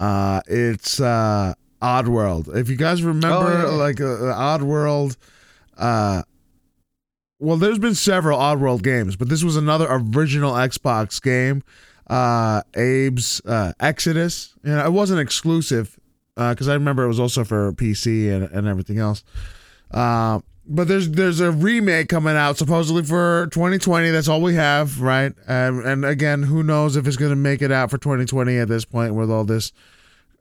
Uh, 0.00 0.40
it's 0.46 1.00
uh 1.00 1.54
Oddworld. 1.82 2.54
If 2.56 2.68
you 2.70 2.76
guys 2.76 3.02
remember, 3.02 3.28
Oh, 3.66 3.70
yeah. 3.70 3.76
like 3.76 4.00
uh, 4.00 4.04
uh, 4.30 4.58
Oddworld, 4.58 5.16
uh. 5.76 6.22
Well, 7.40 7.56
there's 7.56 7.78
been 7.80 7.94
several 7.96 8.38
Oddworld 8.38 8.82
games, 8.82 9.16
but 9.16 9.28
this 9.28 9.42
was 9.44 9.56
another 9.56 9.86
original 9.90 10.52
Xbox 10.52 11.20
game. 11.20 11.62
Uh, 12.08 12.62
Abe's 12.76 13.42
uh, 13.44 13.72
Exodus. 13.80 14.54
You 14.62 14.70
know, 14.70 14.84
it 14.84 14.92
wasn't 14.92 15.20
exclusive 15.20 15.98
because 16.36 16.68
I 16.68 16.74
remember 16.74 17.02
it 17.04 17.08
was 17.08 17.20
also 17.20 17.44
for 17.44 17.72
PC 17.72 18.32
and, 18.34 18.44
and 18.50 18.66
everything 18.68 18.98
else. 18.98 19.24
Uh, 19.90 20.40
but 20.66 20.88
there's 20.88 21.10
there's 21.10 21.40
a 21.40 21.50
remake 21.50 22.08
coming 22.08 22.36
out 22.36 22.56
supposedly 22.56 23.02
for 23.02 23.48
2020. 23.52 24.10
That's 24.10 24.28
all 24.28 24.40
we 24.40 24.54
have, 24.54 25.00
right? 25.00 25.32
And 25.46 25.80
and 25.80 26.04
again, 26.04 26.42
who 26.42 26.62
knows 26.62 26.96
if 26.96 27.06
it's 27.06 27.16
gonna 27.16 27.36
make 27.36 27.62
it 27.62 27.70
out 27.70 27.90
for 27.90 27.98
2020 27.98 28.58
at 28.58 28.68
this 28.68 28.84
point 28.84 29.14
with 29.14 29.30
all 29.30 29.44
this 29.44 29.72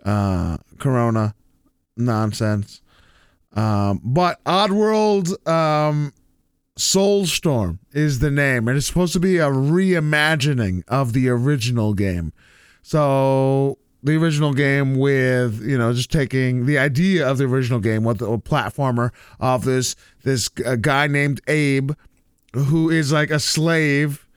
uh, 0.06 0.58
Corona 0.80 1.36
nonsense. 1.98 2.82
Um, 3.54 4.02
but 4.04 4.44
Oddworld 4.46 5.48
um, 5.48 6.14
Soulstorm 6.78 7.80
is 7.92 8.20
the 8.20 8.32
name, 8.32 8.68
and 8.68 8.78
it's 8.78 8.88
supposed 8.88 9.14
to 9.14 9.20
be 9.20 9.38
a 9.38 9.50
reimagining 9.50 10.84
of 10.88 11.14
the 11.14 11.30
original 11.30 11.94
game. 11.94 12.34
So 12.82 13.78
the 14.04 14.18
original 14.18 14.54
game 14.54 14.96
with 14.96 15.62
you 15.66 15.78
know 15.78 15.94
just 15.94 16.12
taking 16.12 16.66
the 16.66 16.78
idea 16.78 17.28
of 17.28 17.38
the 17.38 17.46
original 17.46 17.80
game 17.80 18.04
with 18.04 18.22
a 18.22 18.38
platformer 18.38 19.12
of 19.40 19.64
this 19.64 19.96
this 20.24 20.50
uh, 20.66 20.76
guy 20.76 21.08
named 21.08 21.42
Abe 21.48 21.94
who 22.54 22.90
is 22.90 23.12
like 23.12 23.32
a 23.32 23.40
slave 23.40 24.28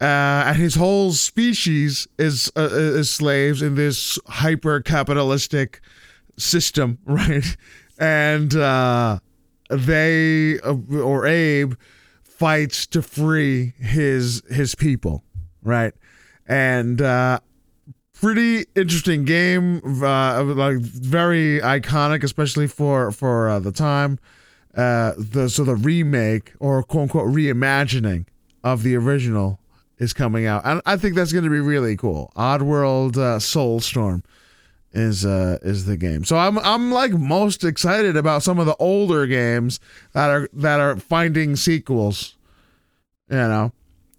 uh, 0.00 0.44
and 0.46 0.56
his 0.56 0.76
whole 0.76 1.12
species 1.12 2.06
is 2.18 2.50
uh, 2.56 2.68
is 2.70 3.10
slaves 3.10 3.62
in 3.62 3.74
this 3.74 4.18
hyper 4.26 4.80
capitalistic 4.80 5.80
system 6.36 6.98
right? 7.04 7.56
And 7.98 8.54
uh, 8.54 9.20
they 9.70 10.58
uh, 10.60 10.76
or 11.00 11.26
Abe 11.26 11.74
fights 12.22 12.86
to 12.88 13.02
free 13.02 13.74
his 13.78 14.42
his 14.48 14.74
people 14.74 15.24
right? 15.62 15.94
And 16.46 17.00
uh 17.00 17.40
pretty 18.24 18.64
interesting 18.74 19.26
game, 19.26 19.82
uh, 20.02 20.42
like 20.42 20.78
very 20.78 21.60
iconic, 21.60 22.22
especially 22.22 22.66
for 22.66 23.12
for 23.12 23.50
uh, 23.50 23.60
the 23.60 23.70
time. 23.70 24.18
Uh, 24.74 25.12
the 25.18 25.50
so 25.50 25.62
the 25.62 25.76
remake 25.76 26.54
or 26.58 26.82
quote 26.82 27.02
unquote 27.02 27.28
reimagining 27.28 28.24
of 28.64 28.82
the 28.82 28.96
original 28.96 29.60
is 29.98 30.14
coming 30.14 30.46
out, 30.46 30.62
and 30.64 30.80
I 30.86 30.96
think 30.96 31.16
that's 31.16 31.32
going 31.32 31.44
to 31.44 31.50
be 31.50 31.60
really 31.60 31.98
cool. 31.98 32.32
Oddworld 32.34 33.18
uh, 33.18 33.38
Soulstorm 33.38 34.24
is 34.92 35.26
uh 35.26 35.58
is 35.60 35.84
the 35.84 35.98
game. 35.98 36.24
So 36.24 36.38
I'm 36.38 36.58
I'm 36.60 36.90
like 36.92 37.12
most 37.12 37.62
excited 37.62 38.16
about 38.16 38.42
some 38.42 38.58
of 38.58 38.64
the 38.64 38.76
older 38.76 39.26
games 39.26 39.80
that 40.12 40.30
are 40.30 40.48
that 40.54 40.80
are 40.80 40.96
finding 40.96 41.56
sequels. 41.56 42.36
You 43.28 43.36
know. 43.36 43.72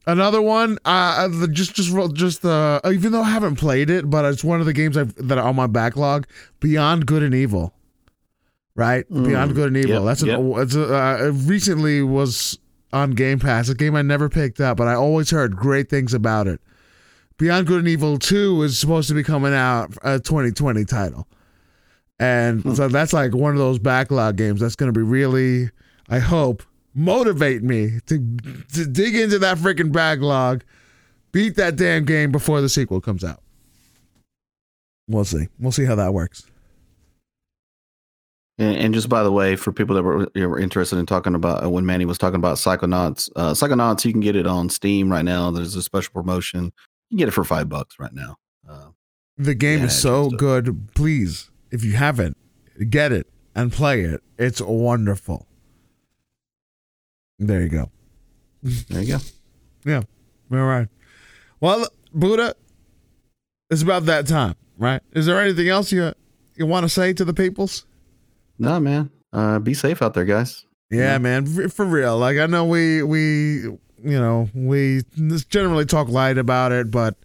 Another 0.07 0.41
one, 0.41 0.77
uh, 0.85 1.27
uh 1.27 1.47
just 1.47 1.73
just 1.73 1.91
just 2.13 2.41
the 2.43 2.79
uh, 2.83 2.91
even 2.91 3.11
though 3.11 3.21
I 3.23 3.29
haven't 3.31 3.55
played 3.55 3.89
it, 3.89 4.09
but 4.09 4.23
it's 4.25 4.43
one 4.43 4.59
of 4.59 4.65
the 4.67 4.73
games 4.73 4.97
I've, 4.97 5.15
that 5.15 5.37
are 5.37 5.47
on 5.47 5.55
my 5.55 5.65
backlog. 5.67 6.27
Beyond 6.59 7.07
Good 7.07 7.23
and 7.23 7.33
Evil, 7.33 7.73
right? 8.75 9.09
Mm, 9.09 9.25
Beyond 9.27 9.55
Good 9.55 9.67
and 9.69 9.77
Evil. 9.77 9.93
yep, 9.95 10.03
That's 10.03 10.21
an, 10.21 10.27
yep. 10.27 10.57
it's 10.63 10.75
a, 10.75 10.95
uh, 10.95 11.17
it 11.27 11.31
recently 11.49 12.03
was 12.03 12.59
on 12.93 13.11
Game 13.11 13.39
Pass. 13.39 13.67
A 13.69 13.73
game 13.75 13.95
I 13.95 14.03
never 14.03 14.29
picked 14.29 14.61
up, 14.61 14.77
but 14.77 14.87
I 14.87 14.93
always 14.93 15.31
heard 15.31 15.55
great 15.55 15.89
things 15.89 16.13
about 16.13 16.47
it. 16.47 16.61
Beyond 17.37 17.65
Good 17.67 17.79
and 17.79 17.87
Evil 17.87 18.19
Two 18.19 18.61
is 18.61 18.77
supposed 18.77 19.07
to 19.09 19.15
be 19.15 19.23
coming 19.23 19.53
out 19.55 19.91
a 20.03 20.19
2020 20.19 20.85
title, 20.85 21.27
and 22.19 22.61
Hmm. 22.61 22.73
so 22.75 22.87
that's 22.89 23.11
like 23.11 23.33
one 23.33 23.53
of 23.53 23.57
those 23.57 23.79
backlog 23.79 24.35
games 24.37 24.61
that's 24.61 24.75
going 24.75 24.93
to 24.93 24.97
be 24.97 25.03
really, 25.03 25.71
I 26.09 26.19
hope, 26.19 26.61
motivate 26.95 27.61
me 27.61 27.99
to 28.07 28.37
to 28.73 28.85
dig 28.85 29.15
into 29.15 29.37
that 29.39 29.57
freaking 29.57 29.91
backlog, 29.91 30.63
beat 31.31 31.55
that 31.57 31.75
damn 31.75 32.05
game 32.05 32.31
before 32.31 32.61
the 32.61 32.69
sequel 32.69 33.01
comes 33.01 33.23
out. 33.23 33.41
We'll 35.07 35.25
see. 35.25 35.47
We'll 35.59 35.71
see 35.71 35.85
how 35.85 35.95
that 35.95 36.13
works. 36.13 36.43
And, 38.57 38.75
and 38.77 38.93
just 38.93 39.09
by 39.09 39.21
the 39.21 39.31
way, 39.31 39.55
for 39.55 39.71
people 39.73 39.95
that 39.95 40.03
were, 40.03 40.27
you 40.33 40.47
were 40.47 40.59
interested 40.59 40.97
in 40.97 41.05
talking 41.05 41.35
about 41.35 41.63
uh, 41.63 41.69
when 41.69 41.85
Manny 41.85 42.05
was 42.05 42.17
talking 42.17 42.37
about 42.37 42.57
Psychonauts, 42.57 43.29
uh, 43.35 43.51
Psychonauts, 43.51 44.05
you 44.05 44.13
can 44.13 44.21
get 44.21 44.35
it 44.35 44.47
on 44.47 44.69
Steam 44.69 45.11
right 45.11 45.25
now. 45.25 45.51
There's 45.51 45.75
a 45.75 45.81
special 45.83 46.13
promotion. 46.13 46.71
You 47.09 47.15
can 47.15 47.17
get 47.17 47.27
it 47.27 47.31
for 47.31 47.43
five 47.43 47.67
bucks 47.69 47.97
right 47.99 48.13
now. 48.13 48.37
Uh, 48.67 48.87
The 49.37 49.55
game 49.55 49.79
Yeah, 49.79 49.85
is 49.87 50.01
so 50.01 50.29
good. 50.29 50.87
Please, 50.95 51.51
if 51.69 51.83
you 51.83 51.93
haven't, 51.93 52.37
get 52.89 53.11
it 53.11 53.27
and 53.53 53.71
play 53.73 54.01
it. 54.01 54.21
It's 54.39 54.61
wonderful. 54.61 55.47
There 57.39 57.61
you 57.61 57.69
go. 57.69 57.89
there 58.63 59.01
you 59.01 59.13
go. 59.13 59.19
Yeah. 59.85 60.01
All 60.51 60.57
right. 60.65 60.87
Well, 61.61 61.87
Buddha, 62.11 62.55
it's 63.69 63.83
about 63.83 64.05
that 64.07 64.25
time, 64.25 64.55
right? 64.79 64.99
Is 65.11 65.27
there 65.27 65.39
anything 65.39 65.67
else 65.69 65.91
you 65.91 66.11
you 66.55 66.65
want 66.65 66.85
to 66.85 66.89
say 66.89 67.13
to 67.13 67.23
the 67.23 67.33
peoples? 67.35 67.85
No, 68.57 68.79
man. 68.79 69.11
Uh, 69.31 69.59
be 69.59 69.75
safe 69.75 70.01
out 70.01 70.15
there, 70.15 70.25
guys. 70.25 70.65
Yeah, 70.89 71.11
Yeah. 71.13 71.17
man, 71.19 71.45
for, 71.45 71.69
for 71.69 71.85
real. 71.85 72.17
Like 72.17 72.37
I 72.39 72.47
know 72.47 72.65
we 72.65 73.03
we 73.03 73.19
you 73.61 73.79
know 74.19 74.49
we 74.55 75.03
generally 75.49 75.85
talk 75.85 76.09
light 76.09 76.39
about 76.39 76.71
it, 76.71 76.89
but 76.89 77.15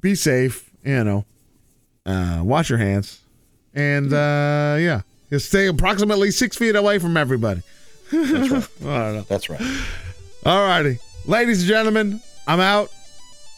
be 0.00 0.14
safe. 0.14 0.70
You 0.82 1.04
know, 1.04 1.24
uh, 2.06 2.40
wash 2.42 2.70
your 2.70 2.78
hands, 2.78 3.20
and 3.74 4.10
uh, 4.14 4.76
yeah, 4.80 5.02
just 5.28 5.48
stay 5.50 5.66
approximately 5.66 6.30
six 6.30 6.56
feet 6.56 6.74
away 6.74 6.98
from 6.98 7.18
everybody. 7.18 7.60
That's 8.12 8.50
right. 8.50 8.68
I 8.82 8.98
don't 9.04 9.14
know. 9.16 9.24
That's 9.28 9.48
right. 9.50 9.60
All 10.44 10.66
righty, 10.66 10.98
ladies 11.26 11.60
and 11.60 11.68
gentlemen, 11.68 12.20
I'm 12.46 12.60
out. 12.60 12.90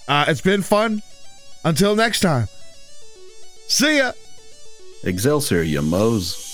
Uh, 0.07 0.27
it's 0.29 0.41
been 0.41 0.63
fun. 0.63 1.03
Until 1.65 1.97
next 1.97 2.21
time. 2.21 2.47
See 3.69 3.97
ya. 3.97 4.13
Excelsior, 5.03 5.63
you 5.63 5.81
moes. 5.81 6.54